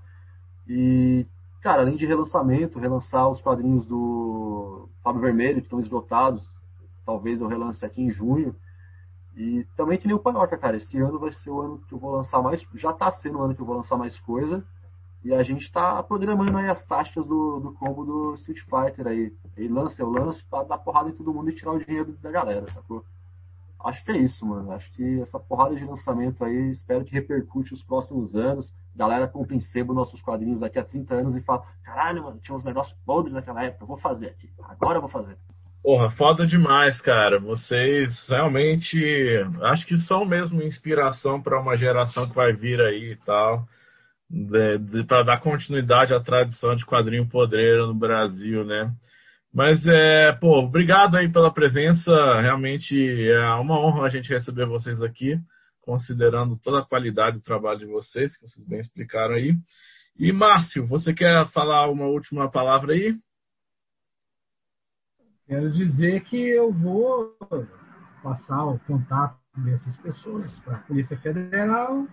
E, 0.66 1.26
cara, 1.60 1.82
além 1.82 1.96
de 1.96 2.06
relançamento, 2.06 2.78
relançar 2.78 3.28
os 3.28 3.40
quadrinhos 3.40 3.86
do 3.86 4.88
Fábio 5.02 5.20
Vermelho, 5.20 5.60
que 5.60 5.66
estão 5.66 5.80
esgotados. 5.80 6.42
Talvez 7.04 7.40
eu 7.40 7.48
relance 7.48 7.84
aqui 7.84 8.02
em 8.02 8.10
junho. 8.10 8.54
E 9.36 9.64
também 9.76 9.98
que 9.98 10.06
nem 10.06 10.16
o 10.16 10.18
Panhoca, 10.18 10.56
cara. 10.58 10.76
Esse 10.76 10.98
ano 10.98 11.18
vai 11.18 11.32
ser 11.32 11.50
o 11.50 11.60
ano 11.60 11.78
que 11.88 11.94
eu 11.94 11.98
vou 11.98 12.10
lançar 12.10 12.42
mais. 12.42 12.66
Já 12.74 12.90
está 12.90 13.10
sendo 13.12 13.38
o 13.38 13.42
ano 13.42 13.54
que 13.54 13.60
eu 13.60 13.66
vou 13.66 13.76
lançar 13.76 13.96
mais 13.96 14.18
coisa. 14.20 14.64
E 15.22 15.34
a 15.34 15.42
gente 15.42 15.62
está 15.62 16.02
programando 16.02 16.56
aí 16.56 16.68
as 16.68 16.84
taxas 16.86 17.26
do, 17.26 17.60
do 17.60 17.72
combo 17.72 18.04
do 18.04 18.34
Street 18.36 18.60
Fighter 18.60 19.06
aí. 19.06 19.32
Ele 19.56 19.68
lança, 19.68 20.00
eu 20.00 20.10
lanço 20.10 20.44
pra 20.48 20.62
dar 20.62 20.78
porrada 20.78 21.10
em 21.10 21.14
todo 21.14 21.32
mundo 21.32 21.50
e 21.50 21.54
tirar 21.54 21.72
o 21.72 21.84
dinheiro 21.84 22.12
da 22.22 22.30
galera, 22.30 22.70
sacou? 22.72 23.04
Acho 23.84 24.04
que 24.04 24.12
é 24.12 24.18
isso, 24.18 24.44
mano. 24.46 24.72
Acho 24.72 24.90
que 24.92 25.20
essa 25.20 25.38
porrada 25.38 25.74
de 25.74 25.84
lançamento 25.84 26.44
aí, 26.44 26.70
espero 26.70 27.04
que 27.04 27.12
repercute 27.12 27.72
os 27.72 27.82
próximos 27.82 28.34
anos. 28.34 28.72
Galera 28.94 29.28
compra 29.28 29.54
em 29.54 29.60
sebo 29.60 29.94
nossos 29.94 30.20
quadrinhos 30.20 30.60
daqui 30.60 30.78
a 30.78 30.84
30 30.84 31.14
anos 31.14 31.36
e 31.36 31.40
fala: 31.40 31.62
caralho, 31.82 32.24
mano, 32.24 32.40
tinha 32.40 32.56
uns 32.56 32.64
negócios 32.64 32.96
podres 33.06 33.32
naquela 33.32 33.64
época, 33.64 33.86
vou 33.86 33.98
fazer 33.98 34.28
aqui. 34.28 34.50
Agora 34.68 34.98
eu 34.98 35.02
vou 35.02 35.10
fazer. 35.10 35.36
Porra, 35.82 36.10
foda 36.10 36.46
demais, 36.46 37.00
cara. 37.00 37.40
Vocês 37.40 38.26
realmente 38.28 38.98
acho 39.62 39.86
que 39.86 39.96
são 39.96 40.26
mesmo 40.26 40.62
inspiração 40.62 41.40
para 41.40 41.58
uma 41.58 41.76
geração 41.76 42.28
que 42.28 42.34
vai 42.34 42.52
vir 42.52 42.80
aí 42.80 43.12
e 43.12 43.16
tal 43.16 43.66
para 45.08 45.24
dar 45.24 45.40
continuidade 45.40 46.14
à 46.14 46.20
tradição 46.20 46.76
de 46.76 46.86
quadrinho 46.86 47.28
podreiro 47.28 47.88
no 47.88 47.94
Brasil, 47.94 48.64
né? 48.64 48.92
Mas 49.52 49.84
é, 49.84 50.32
pô, 50.32 50.60
obrigado 50.60 51.16
aí 51.16 51.30
pela 51.30 51.52
presença. 51.52 52.40
Realmente 52.40 52.94
é 53.30 53.54
uma 53.54 53.78
honra 53.78 54.06
a 54.06 54.08
gente 54.08 54.28
receber 54.28 54.66
vocês 54.66 55.02
aqui, 55.02 55.38
considerando 55.80 56.56
toda 56.56 56.80
a 56.80 56.86
qualidade 56.86 57.38
do 57.38 57.42
trabalho 57.42 57.80
de 57.80 57.86
vocês, 57.86 58.36
que 58.36 58.48
vocês 58.48 58.66
bem 58.66 58.78
explicaram 58.78 59.34
aí. 59.34 59.54
E 60.16 60.32
Márcio, 60.32 60.86
você 60.86 61.12
quer 61.12 61.48
falar 61.48 61.88
uma 61.88 62.06
última 62.06 62.50
palavra 62.50 62.92
aí? 62.92 63.16
Quero 65.46 65.72
dizer 65.72 66.22
que 66.24 66.36
eu 66.36 66.72
vou 66.72 67.36
passar 68.22 68.66
o 68.66 68.78
contato 68.80 69.36
dessas 69.56 69.96
pessoas 69.96 70.56
para 70.60 70.76
a 70.76 70.80
Polícia 70.80 71.16
Federal 71.18 72.06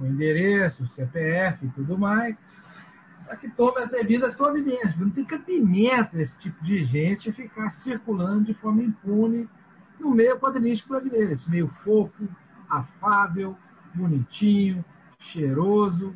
o 0.00 0.06
endereço, 0.06 0.82
o 0.82 0.88
CPF 0.88 1.66
e 1.66 1.70
tudo 1.70 1.98
mais, 1.98 2.36
para 3.30 3.36
que 3.36 3.48
tome 3.50 3.78
as 3.80 3.88
devidas 3.88 4.34
providências. 4.34 4.96
Não 4.96 5.08
tem 5.08 5.24
cabimento 5.24 6.18
esse 6.18 6.36
tipo 6.38 6.64
de 6.64 6.84
gente 6.84 7.30
ficar 7.30 7.70
circulando 7.74 8.46
de 8.46 8.54
forma 8.54 8.82
impune 8.82 9.48
no 10.00 10.10
meio 10.10 10.36
quadrinístico 10.40 10.88
brasileiro. 10.88 11.34
Esse 11.34 11.48
meio 11.48 11.68
fofo, 11.84 12.28
afável, 12.68 13.56
bonitinho, 13.94 14.84
cheiroso, 15.20 16.12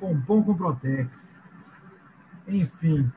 pompom 0.00 0.42
com 0.42 0.56
protex. 0.56 1.10
Enfim, 2.46 3.12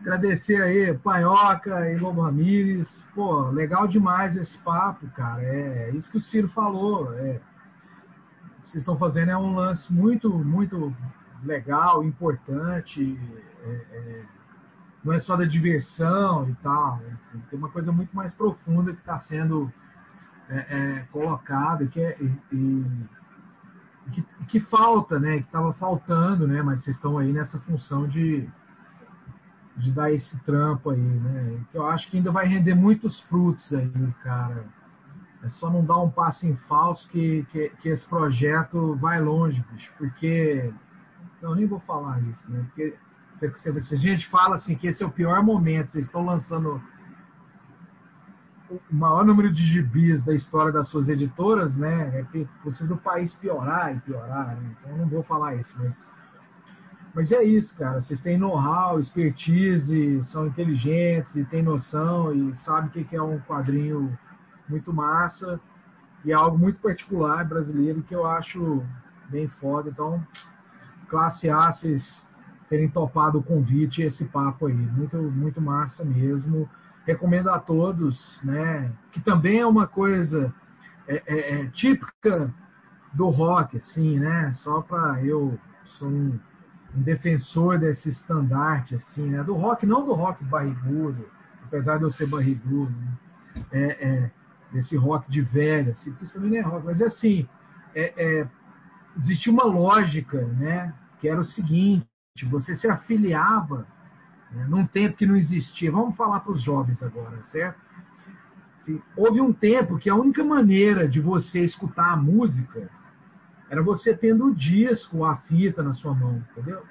agradecer 0.00 0.62
aí, 0.62 0.96
Panhoca 0.96 1.90
e 1.90 1.98
Lobo 1.98 2.22
Ramires. 2.22 2.88
Pô, 3.14 3.50
legal 3.50 3.86
demais 3.86 4.34
esse 4.34 4.56
papo, 4.58 5.06
cara. 5.08 5.42
É 5.42 5.90
isso 5.90 6.10
que 6.10 6.16
o 6.16 6.22
Ciro 6.22 6.48
falou. 6.48 7.12
É, 7.18 7.38
que 8.62 8.68
vocês 8.70 8.76
estão 8.76 8.96
fazendo 8.96 9.30
é 9.30 9.36
um 9.36 9.54
lance 9.54 9.92
muito, 9.92 10.30
muito 10.30 10.96
legal, 11.44 12.02
importante. 12.04 13.18
É, 13.64 13.70
é, 13.70 14.24
não 15.04 15.12
é 15.12 15.20
só 15.20 15.36
da 15.36 15.44
diversão 15.44 16.48
e 16.48 16.54
tal. 16.56 17.00
Tem 17.50 17.58
uma 17.58 17.68
coisa 17.68 17.92
muito 17.92 18.14
mais 18.14 18.34
profunda 18.34 18.92
que 18.92 19.00
está 19.00 19.18
sendo 19.20 19.72
é, 20.48 20.56
é, 20.58 21.06
colocada 21.12 21.86
que, 21.86 22.00
é, 22.00 22.16
e, 22.20 22.82
que, 24.12 24.22
que, 24.48 24.60
falta, 24.60 25.18
né? 25.18 25.38
Que 25.38 25.44
estava 25.44 25.72
faltando, 25.74 26.46
né? 26.46 26.62
Mas 26.62 26.82
vocês 26.82 26.96
estão 26.96 27.18
aí 27.18 27.32
nessa 27.32 27.58
função 27.60 28.08
de, 28.08 28.48
de 29.76 29.92
dar 29.92 30.12
esse 30.12 30.36
trampo 30.40 30.90
aí, 30.90 31.00
né? 31.00 31.60
Que 31.70 31.78
eu 31.78 31.86
acho 31.86 32.10
que 32.10 32.16
ainda 32.16 32.32
vai 32.32 32.46
render 32.46 32.74
muitos 32.74 33.20
frutos 33.20 33.72
aí, 33.72 34.14
cara 34.22 34.64
é 35.42 35.48
só 35.48 35.70
não 35.70 35.84
dar 35.84 35.98
um 35.98 36.10
passo 36.10 36.46
em 36.46 36.56
falso 36.68 37.08
que, 37.08 37.46
que, 37.50 37.70
que 37.80 37.88
esse 37.88 38.06
projeto 38.06 38.96
vai 38.96 39.20
longe, 39.20 39.64
bicho, 39.72 39.90
porque. 39.98 40.72
Não, 41.40 41.54
nem 41.54 41.66
vou 41.66 41.80
falar 41.80 42.20
isso, 42.20 42.50
né? 42.50 42.64
Porque 42.66 42.96
se, 43.38 43.94
a 43.94 43.98
gente 43.98 44.26
fala 44.28 44.56
assim 44.56 44.74
que 44.74 44.88
esse 44.88 45.02
é 45.02 45.06
o 45.06 45.10
pior 45.10 45.42
momento, 45.42 45.92
vocês 45.92 46.04
estão 46.04 46.24
lançando 46.24 46.82
o 48.70 48.80
maior 48.90 49.24
número 49.24 49.50
de 49.52 49.64
gibis 49.64 50.22
da 50.24 50.34
história 50.34 50.72
das 50.72 50.88
suas 50.88 51.08
editoras, 51.08 51.74
né? 51.74 52.20
É 52.20 52.44
possível 52.62 52.96
o 52.96 52.98
país 52.98 53.32
piorar 53.34 53.96
e 53.96 54.00
piorar, 54.00 54.56
né? 54.56 54.76
Então 54.78 54.92
eu 54.92 54.98
não 54.98 55.08
vou 55.08 55.22
falar 55.22 55.54
isso, 55.54 55.72
mas. 55.78 55.96
Mas 57.14 57.32
é 57.32 57.42
isso, 57.42 57.74
cara. 57.76 58.00
Vocês 58.00 58.20
têm 58.20 58.36
know-how, 58.36 59.00
expertise, 59.00 60.22
são 60.24 60.46
inteligentes 60.46 61.34
e 61.34 61.44
têm 61.44 61.62
noção 61.62 62.32
e 62.32 62.54
sabem 62.56 63.02
o 63.02 63.06
que 63.06 63.16
é 63.16 63.22
um 63.22 63.40
quadrinho 63.40 64.16
muito 64.68 64.92
massa 64.92 65.58
e 66.24 66.30
é 66.30 66.34
algo 66.34 66.58
muito 66.58 66.78
particular 66.80 67.44
brasileiro 67.44 68.02
que 68.02 68.14
eu 68.14 68.26
acho 68.26 68.84
bem 69.30 69.48
foda. 69.48 69.90
Então, 69.90 70.24
classe 71.08 71.48
A, 71.48 71.72
vocês 71.72 72.02
terem 72.68 72.88
topado 72.88 73.38
o 73.38 73.42
convite 73.42 74.02
esse 74.02 74.24
papo 74.26 74.66
aí. 74.66 74.74
Muito, 74.74 75.16
muito 75.16 75.60
massa 75.60 76.04
mesmo. 76.04 76.68
recomendo 77.06 77.48
a 77.48 77.58
todos, 77.58 78.38
né? 78.42 78.92
Que 79.10 79.20
também 79.20 79.58
é 79.58 79.66
uma 79.66 79.86
coisa 79.86 80.54
é, 81.06 81.22
é, 81.26 81.60
é 81.60 81.66
típica 81.68 82.52
do 83.14 83.28
rock, 83.28 83.78
assim, 83.78 84.18
né? 84.18 84.52
Só 84.58 84.82
para 84.82 85.24
eu 85.24 85.58
sou 85.98 86.08
um, 86.08 86.38
um, 86.94 87.02
defensor 87.02 87.78
desse 87.78 88.10
estandarte, 88.10 88.94
assim, 88.94 89.30
né? 89.30 89.42
Do 89.42 89.54
rock, 89.54 89.86
não 89.86 90.04
do 90.04 90.12
rock 90.12 90.44
barrigudo, 90.44 91.24
apesar 91.64 91.96
de 91.96 92.04
eu 92.04 92.10
ser 92.10 92.26
barrigudo, 92.26 92.92
né? 92.92 93.18
é, 93.72 94.06
é, 94.06 94.30
desse 94.72 94.96
rock 94.96 95.30
de 95.30 95.40
velho, 95.40 95.92
assim, 95.92 96.10
porque 96.10 96.24
isso 96.24 96.34
também 96.34 96.50
não 96.50 96.58
é 96.58 96.60
rock, 96.60 96.84
mas 96.84 97.00
é 97.00 97.06
assim, 97.06 97.48
é, 97.94 98.12
é, 98.16 98.48
existia 99.18 99.52
uma 99.52 99.64
lógica, 99.64 100.40
né? 100.58 100.94
Que 101.20 101.28
era 101.28 101.40
o 101.40 101.44
seguinte: 101.44 102.06
você 102.48 102.74
se 102.76 102.86
afiliava 102.86 103.86
né, 104.50 104.66
num 104.68 104.86
tempo 104.86 105.16
que 105.16 105.26
não 105.26 105.36
existia. 105.36 105.90
Vamos 105.90 106.16
falar 106.16 106.40
para 106.40 106.52
os 106.52 106.62
jovens 106.62 107.02
agora, 107.02 107.42
certo? 107.44 107.80
Houve 109.14 109.40
um 109.40 109.52
tempo 109.52 109.98
que 109.98 110.08
a 110.08 110.14
única 110.14 110.42
maneira 110.42 111.06
de 111.06 111.20
você 111.20 111.62
escutar 111.62 112.12
a 112.12 112.16
música 112.16 112.88
era 113.68 113.82
você 113.82 114.14
tendo 114.14 114.46
o 114.46 114.54
disco, 114.54 115.26
a 115.26 115.36
fita 115.36 115.82
na 115.82 115.92
sua 115.92 116.14
mão, 116.14 116.42
entendeu? 116.50 116.82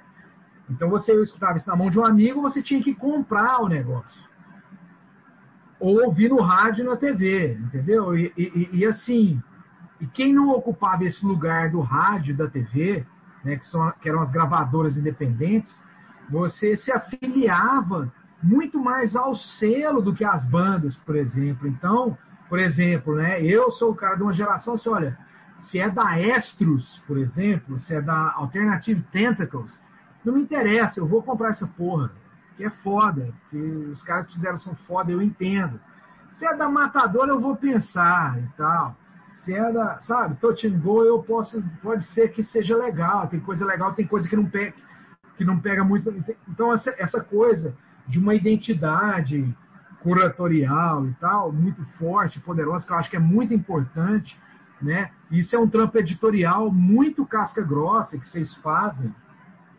Então 0.70 0.88
você 0.88 1.12
escutava 1.22 1.56
isso 1.56 1.68
na 1.68 1.74
mão 1.74 1.90
de 1.90 1.98
um 1.98 2.04
amigo, 2.04 2.40
você 2.40 2.62
tinha 2.62 2.80
que 2.82 2.94
comprar 2.94 3.60
o 3.60 3.68
negócio. 3.68 4.22
Ou 5.80 6.04
ouvir 6.04 6.28
no 6.28 6.40
rádio 6.40 6.84
e 6.84 6.86
na 6.86 6.96
TV, 6.96 7.54
entendeu? 7.54 8.16
E, 8.16 8.32
e, 8.36 8.68
e 8.72 8.86
assim, 8.86 9.42
e 10.00 10.06
quem 10.06 10.32
não 10.32 10.50
ocupava 10.50 11.04
esse 11.04 11.24
lugar 11.24 11.70
do 11.70 11.80
rádio 11.80 12.36
da 12.36 12.48
TV, 12.48 13.04
né, 13.44 13.56
que, 13.56 13.66
são, 13.66 13.92
que 14.00 14.08
eram 14.08 14.22
as 14.22 14.30
gravadoras 14.30 14.96
independentes, 14.96 15.80
você 16.30 16.76
se 16.76 16.92
afiliava 16.92 18.12
muito 18.42 18.78
mais 18.78 19.16
ao 19.16 19.34
selo 19.34 20.00
do 20.00 20.14
que 20.14 20.24
às 20.24 20.44
bandas, 20.44 20.94
por 20.96 21.16
exemplo. 21.16 21.66
Então, 21.66 22.16
por 22.48 22.58
exemplo, 22.58 23.16
né, 23.16 23.42
eu 23.42 23.70
sou 23.72 23.90
o 23.90 23.94
cara 23.94 24.16
de 24.16 24.22
uma 24.22 24.32
geração, 24.32 24.74
assim, 24.74 24.88
olha, 24.88 25.18
se 25.60 25.78
é 25.78 25.90
da 25.90 26.20
Estros, 26.20 27.02
por 27.06 27.18
exemplo, 27.18 27.80
se 27.80 27.94
é 27.94 28.00
da 28.00 28.32
Alternative 28.32 29.02
Tentacles, 29.10 29.72
não 30.24 30.34
me 30.34 30.42
interessa, 30.42 31.00
eu 31.00 31.06
vou 31.06 31.22
comprar 31.22 31.50
essa 31.50 31.66
porra. 31.66 32.10
Que 32.56 32.64
é 32.64 32.70
foda, 32.70 33.32
que 33.50 33.56
os 33.56 34.02
caras 34.02 34.26
que 34.26 34.34
fizeram 34.34 34.58
são 34.58 34.74
foda, 34.86 35.12
eu 35.12 35.22
entendo. 35.22 35.80
Se 36.32 36.44
é 36.44 36.56
da 36.56 36.68
Matador, 36.68 37.28
eu 37.28 37.40
vou 37.40 37.56
pensar 37.56 38.36
e 38.38 38.46
tal. 38.56 38.96
Se 39.38 39.54
é 39.54 39.72
da, 39.72 39.98
sabe, 40.00 40.36
touch 40.40 40.68
go, 40.68 41.04
eu 41.04 41.22
posso, 41.22 41.62
pode 41.82 42.04
ser 42.06 42.32
que 42.32 42.42
seja 42.42 42.76
legal, 42.76 43.28
tem 43.28 43.40
coisa 43.40 43.64
legal, 43.64 43.94
tem 43.94 44.06
coisa 44.06 44.28
que 44.28 44.36
não 44.36 44.46
pega, 44.46 44.74
que 45.36 45.44
não 45.44 45.58
pega 45.58 45.84
muito. 45.84 46.12
Então, 46.48 46.72
essa, 46.72 46.94
essa 46.98 47.20
coisa 47.20 47.74
de 48.06 48.18
uma 48.18 48.34
identidade 48.34 49.56
curatorial 50.00 51.06
e 51.06 51.12
tal, 51.14 51.52
muito 51.52 51.84
forte, 51.98 52.40
poderosa, 52.40 52.86
que 52.86 52.92
eu 52.92 52.96
acho 52.96 53.10
que 53.10 53.16
é 53.16 53.20
muito 53.20 53.52
importante, 53.52 54.38
né? 54.80 55.10
Isso 55.30 55.54
é 55.54 55.58
um 55.58 55.68
trampo 55.68 55.98
editorial 55.98 56.72
muito 56.72 57.26
casca 57.26 57.62
grossa 57.62 58.18
que 58.18 58.28
vocês 58.28 58.54
fazem, 58.56 59.14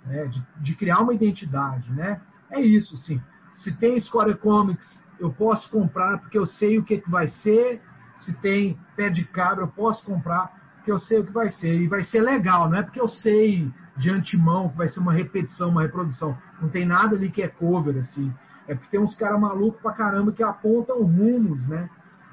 né? 0.06 0.26
de, 0.28 0.46
de, 0.58 0.76
criar 0.76 1.00
uma 1.00 1.14
identidade, 1.14 1.92
né? 1.92 2.22
É 2.52 2.62
isso, 2.62 2.98
sim. 2.98 3.22
Se 3.54 3.72
tem 3.72 4.00
Square 4.00 4.36
Comics, 4.36 5.02
eu 5.20 5.32
posso 5.32 5.70
comprar 5.70 6.20
porque 6.20 6.38
eu 6.38 6.46
sei 6.46 6.78
o 6.78 6.84
que, 6.84 7.00
que 7.00 7.10
vai 7.10 7.28
ser. 7.28 7.82
Se 8.20 8.34
tem 8.34 8.78
pé 8.96 9.10
de 9.10 9.24
cabra, 9.26 9.64
eu 9.64 9.68
posso 9.68 10.04
comprar 10.04 10.58
porque 10.76 10.92
eu 10.92 11.00
sei 11.00 11.20
o 11.20 11.26
que 11.26 11.32
vai 11.32 11.50
ser. 11.50 11.82
E 11.82 11.88
vai 11.88 12.04
ser 12.04 12.22
legal, 12.22 12.70
não 12.70 12.78
é 12.78 12.84
porque 12.84 13.00
eu 13.00 13.08
sei 13.08 13.72
de 13.98 14.10
antemão 14.10 14.70
que 14.70 14.78
vai 14.78 14.90
ser 14.90 15.00
uma 15.00 15.14
repetição, 15.14 15.70
uma 15.70 15.82
reprodução. 15.82 16.38
Não 16.62 16.70
tem 16.70 16.86
nada 16.86 17.16
ali 17.16 17.30
que 17.30 17.42
é 17.42 17.48
cover, 17.48 17.98
assim. 17.98 18.34
É 18.68 18.74
porque 18.74 18.90
tem 18.90 19.00
uns 19.00 19.16
caras 19.16 19.40
malucos 19.40 19.82
pra 19.82 19.94
caramba 19.94 20.32
que 20.32 20.44
apontam 20.44 21.04
rumos, 21.04 21.68
né? 21.68 21.90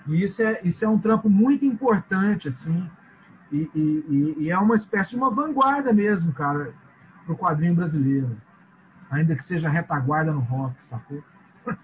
E 0.06 0.24
isso 0.24 0.42
é, 0.42 0.60
isso 0.62 0.84
é 0.84 0.88
um 0.88 0.98
trampo 0.98 1.28
muito 1.28 1.64
importante, 1.64 2.48
assim, 2.48 2.88
e, 3.50 3.70
e, 3.74 4.34
e 4.38 4.50
é 4.50 4.58
uma 4.58 4.76
espécie 4.76 5.10
de 5.10 5.16
uma 5.16 5.30
vanguarda 5.30 5.92
mesmo, 5.92 6.32
cara, 6.32 6.72
pro 7.24 7.36
quadrinho 7.36 7.74
brasileiro. 7.74 8.36
Ainda 9.10 9.34
que 9.34 9.44
seja 9.44 9.68
retaguarda 9.68 10.32
no 10.32 10.40
rock, 10.40 10.74
sacou? 10.84 11.22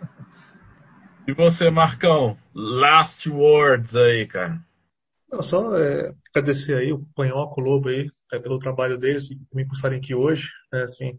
e 1.26 1.32
você, 1.32 1.70
Marcão? 1.70 2.36
Last 2.54 3.28
words 3.28 3.94
aí, 3.94 4.26
cara. 4.26 4.60
Não, 5.30 5.42
só 5.42 5.76
é, 5.78 6.12
agradecer 6.34 6.76
aí 6.76 6.92
o 6.92 7.06
Panhoco, 7.14 7.60
o 7.60 7.64
Lobo 7.64 7.88
aí, 7.88 8.10
é, 8.32 8.38
pelo 8.38 8.58
trabalho 8.58 8.98
deles 8.98 9.30
e 9.30 9.40
me 9.54 9.62
impulsarem 9.62 9.98
aqui 9.98 10.14
hoje. 10.14 10.46
É, 10.74 10.82
assim, 10.82 11.18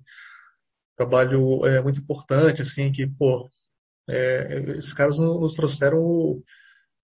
trabalho 0.97 1.65
é, 1.65 1.81
muito 1.81 1.99
importante, 1.99 2.61
assim, 2.61 2.91
que, 2.91 3.07
pô, 3.07 3.49
é, 4.07 4.75
esses 4.77 4.93
caras 4.93 5.17
nos 5.17 5.55
trouxeram 5.55 6.41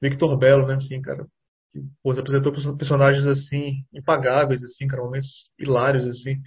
Victor 0.01 0.37
Belo, 0.37 0.67
né, 0.67 0.75
assim, 0.75 1.01
cara. 1.01 1.25
Que, 1.71 1.81
pô, 2.03 2.11
apresentou 2.11 2.53
personagens, 2.77 3.25
assim, 3.25 3.85
impagáveis, 3.93 4.63
assim, 4.63 4.87
cara, 4.87 5.03
momentos 5.03 5.49
hilários, 5.57 6.05
assim. 6.05 6.41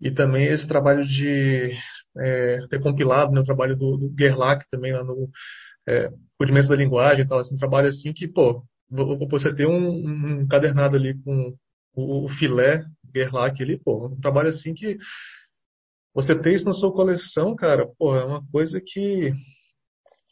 E 0.00 0.10
também 0.10 0.46
esse 0.46 0.68
trabalho 0.68 1.04
de 1.04 1.72
é, 2.16 2.66
ter 2.68 2.80
compilado, 2.80 3.32
né, 3.32 3.40
o 3.40 3.44
trabalho 3.44 3.76
do, 3.76 3.96
do 3.96 4.14
Gerlach 4.18 4.64
também 4.70 4.92
lá 4.92 5.04
no 5.04 5.28
é, 5.86 6.10
Rudimentos 6.40 6.68
da 6.68 6.76
Linguagem 6.76 7.24
e 7.24 7.28
tal, 7.28 7.38
assim, 7.38 7.54
um 7.54 7.58
trabalho 7.58 7.88
assim 7.88 8.12
que, 8.12 8.28
pô, 8.28 8.64
você 8.90 9.54
ter 9.54 9.66
um, 9.66 10.40
um 10.40 10.46
cadernado 10.46 10.96
ali 10.96 11.14
com 11.22 11.54
o, 11.94 12.24
o 12.24 12.28
filé 12.28 12.84
Gerlach 13.14 13.62
ali, 13.62 13.78
pô, 13.78 14.06
um 14.06 14.20
trabalho 14.20 14.48
assim 14.48 14.74
que 14.74 14.96
você 16.14 16.38
ter 16.40 16.54
isso 16.54 16.64
na 16.64 16.72
sua 16.72 16.92
coleção, 16.92 17.54
cara, 17.54 17.86
pô, 17.98 18.16
é 18.16 18.24
uma 18.24 18.44
coisa 18.50 18.80
que 18.84 19.32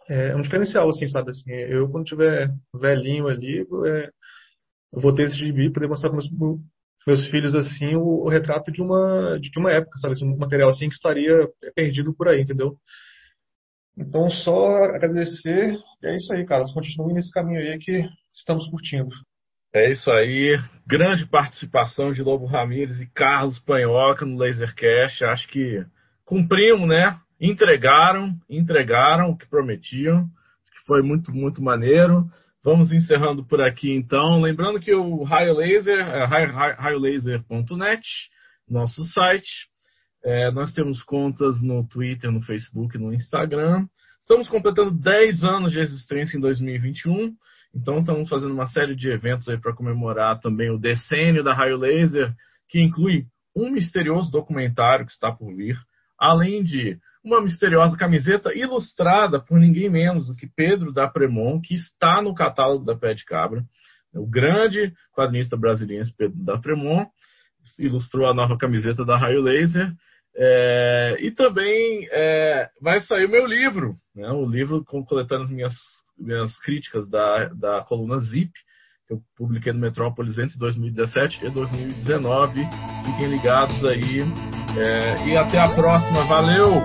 é, 0.08 0.34
um 0.36 0.42
diferencial, 0.42 0.88
assim, 0.88 1.06
sabe? 1.06 1.30
Assim, 1.30 1.52
eu, 1.52 1.88
quando 1.88 2.06
tiver 2.06 2.50
velhinho 2.74 3.28
ali, 3.28 3.60
é, 3.60 4.10
eu 4.92 5.00
vou 5.00 5.14
ter 5.14 5.24
esse 5.24 5.36
gibi 5.36 5.70
para 5.70 5.86
mostrar 5.88 6.10
para 6.10 6.18
meus, 6.18 6.60
meus 7.06 7.26
filhos, 7.28 7.54
assim, 7.54 7.94
o, 7.94 8.24
o, 8.24 8.28
retrato 8.28 8.72
de 8.72 8.82
uma, 8.82 9.38
de 9.40 9.50
uma 9.58 9.70
época, 9.70 9.98
sabe? 9.98 10.14
Assim, 10.14 10.26
um 10.26 10.36
material, 10.36 10.70
assim, 10.70 10.88
que 10.88 10.94
estaria 10.94 11.48
perdido 11.74 12.14
por 12.14 12.28
aí, 12.28 12.40
entendeu? 12.40 12.76
Então, 13.96 14.28
só 14.28 14.84
agradecer. 14.84 15.78
E 16.02 16.06
é 16.06 16.16
isso 16.16 16.32
aí, 16.32 16.44
cara. 16.44 16.64
Continuem 16.74 17.14
nesse 17.14 17.32
caminho 17.32 17.60
aí 17.60 17.78
que 17.78 18.08
estamos 18.34 18.68
curtindo. 18.68 19.08
É 19.72 19.90
isso 19.90 20.10
aí. 20.10 20.58
Grande 20.86 21.26
participação 21.26 22.12
de 22.12 22.22
Lobo 22.22 22.46
Ramires 22.46 23.00
e 23.00 23.06
Carlos 23.06 23.58
Panhoca 23.60 24.26
no 24.26 24.36
Lasercast. 24.36 25.24
Acho 25.24 25.48
que 25.48 25.84
cumprimos, 26.24 26.88
né? 26.88 27.18
entregaram, 27.40 28.34
entregaram 28.48 29.30
o 29.30 29.36
que 29.36 29.46
prometiam, 29.46 30.24
que 30.24 30.86
foi 30.86 31.02
muito, 31.02 31.32
muito 31.32 31.62
maneiro. 31.62 32.26
Vamos 32.66 32.90
encerrando 32.90 33.44
por 33.46 33.60
aqui 33.60 33.92
então. 33.92 34.40
Lembrando 34.40 34.80
que 34.80 34.92
o 34.92 35.22
Raio 35.22 35.54
Laser 35.54 36.00
é 36.00 36.24
raiolaser.net, 36.24 38.02
nosso 38.68 39.04
site. 39.04 39.68
É, 40.24 40.50
nós 40.50 40.72
temos 40.72 41.00
contas 41.04 41.62
no 41.62 41.86
Twitter, 41.86 42.28
no 42.32 42.42
Facebook, 42.42 42.98
no 42.98 43.14
Instagram. 43.14 43.86
Estamos 44.20 44.48
completando 44.48 44.90
10 44.90 45.44
anos 45.44 45.70
de 45.70 45.78
existência 45.78 46.36
em 46.36 46.40
2021. 46.40 47.32
Então 47.72 48.00
estamos 48.00 48.28
fazendo 48.28 48.52
uma 48.52 48.66
série 48.66 48.96
de 48.96 49.10
eventos 49.10 49.48
aí 49.48 49.60
para 49.60 49.72
comemorar 49.72 50.40
também 50.40 50.68
o 50.68 50.76
decênio 50.76 51.44
da 51.44 51.54
Raio 51.54 51.76
Laser, 51.76 52.34
que 52.68 52.80
inclui 52.80 53.26
um 53.54 53.70
misterioso 53.70 54.28
documentário 54.32 55.06
que 55.06 55.12
está 55.12 55.30
por 55.30 55.54
vir, 55.54 55.78
além 56.18 56.64
de 56.64 56.98
uma 57.26 57.40
misteriosa 57.40 57.96
camiseta 57.96 58.56
ilustrada 58.56 59.40
por 59.40 59.58
ninguém 59.58 59.90
menos 59.90 60.28
do 60.28 60.36
que 60.36 60.46
Pedro 60.46 60.92
da 60.92 61.08
Premon, 61.08 61.60
que 61.60 61.74
está 61.74 62.22
no 62.22 62.32
catálogo 62.32 62.84
da 62.84 62.94
Pé 62.94 63.14
de 63.14 63.24
Cabra. 63.24 63.64
O 64.14 64.24
grande 64.24 64.94
quadrinista 65.12 65.56
brasileiro 65.56 66.06
Pedro 66.16 66.36
da 66.44 66.56
Premon 66.56 67.04
ilustrou 67.80 68.28
a 68.28 68.32
nova 68.32 68.56
camiseta 68.56 69.04
da 69.04 69.16
Raio 69.16 69.42
Laser. 69.42 69.92
É, 70.36 71.16
e 71.18 71.32
também 71.32 72.06
é, 72.12 72.68
vai 72.80 73.00
sair 73.00 73.26
o 73.26 73.30
meu 73.30 73.46
livro, 73.46 73.96
né, 74.14 74.30
o 74.30 74.46
livro 74.46 74.84
coletando 74.84 75.44
as 75.44 75.50
minhas, 75.50 75.74
minhas 76.16 76.56
críticas 76.60 77.08
da, 77.08 77.46
da 77.48 77.82
coluna 77.82 78.20
Zip, 78.20 78.52
que 79.08 79.14
eu 79.14 79.22
publiquei 79.34 79.72
no 79.72 79.80
Metrópolis 79.80 80.38
entre 80.38 80.58
2017 80.58 81.44
e 81.44 81.50
2019. 81.50 82.60
Fiquem 83.04 83.30
ligados 83.30 83.82
aí. 83.84 84.22
É, 84.78 85.26
e 85.26 85.36
até 85.36 85.58
a 85.58 85.68
próxima. 85.70 86.24
Valeu! 86.26 86.82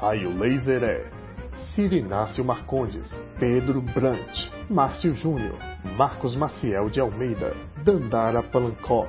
Raio 0.00 0.36
Laser 0.38 0.82
é 0.82 1.06
Ciro 1.54 1.94
Inácio 1.94 2.44
Marcondes, 2.44 3.08
Pedro 3.38 3.80
Brant, 3.80 4.50
Márcio 4.68 5.14
Júnior, 5.14 5.56
Marcos 5.96 6.34
Maciel 6.34 6.88
de 6.90 7.00
Almeida, 7.00 7.54
Dandara 7.84 8.42
Palankov, 8.42 9.08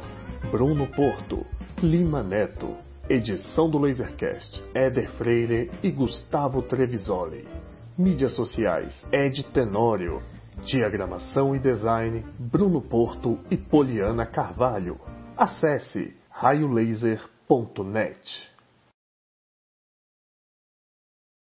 Bruno 0.52 0.86
Porto, 0.88 1.46
Lima 1.82 2.22
Neto. 2.22 2.76
Edição 3.10 3.70
do 3.70 3.78
Lasercast, 3.78 4.64
Éder 4.74 5.10
Freire 5.18 5.70
e 5.84 5.92
Gustavo 5.92 6.62
Trevisoli. 6.62 7.46
Mídias 7.98 8.34
sociais, 8.34 9.06
Ed 9.12 9.44
Tenório. 9.52 10.22
Diagramação 10.66 11.56
e 11.56 11.60
design, 11.60 12.24
Bruno 12.38 12.82
Porto 12.82 13.40
e 13.50 13.58
Poliana 13.58 14.28
Carvalho. 14.28 15.00
Acesse 15.36 16.16
raiolaser.net. 16.30 18.51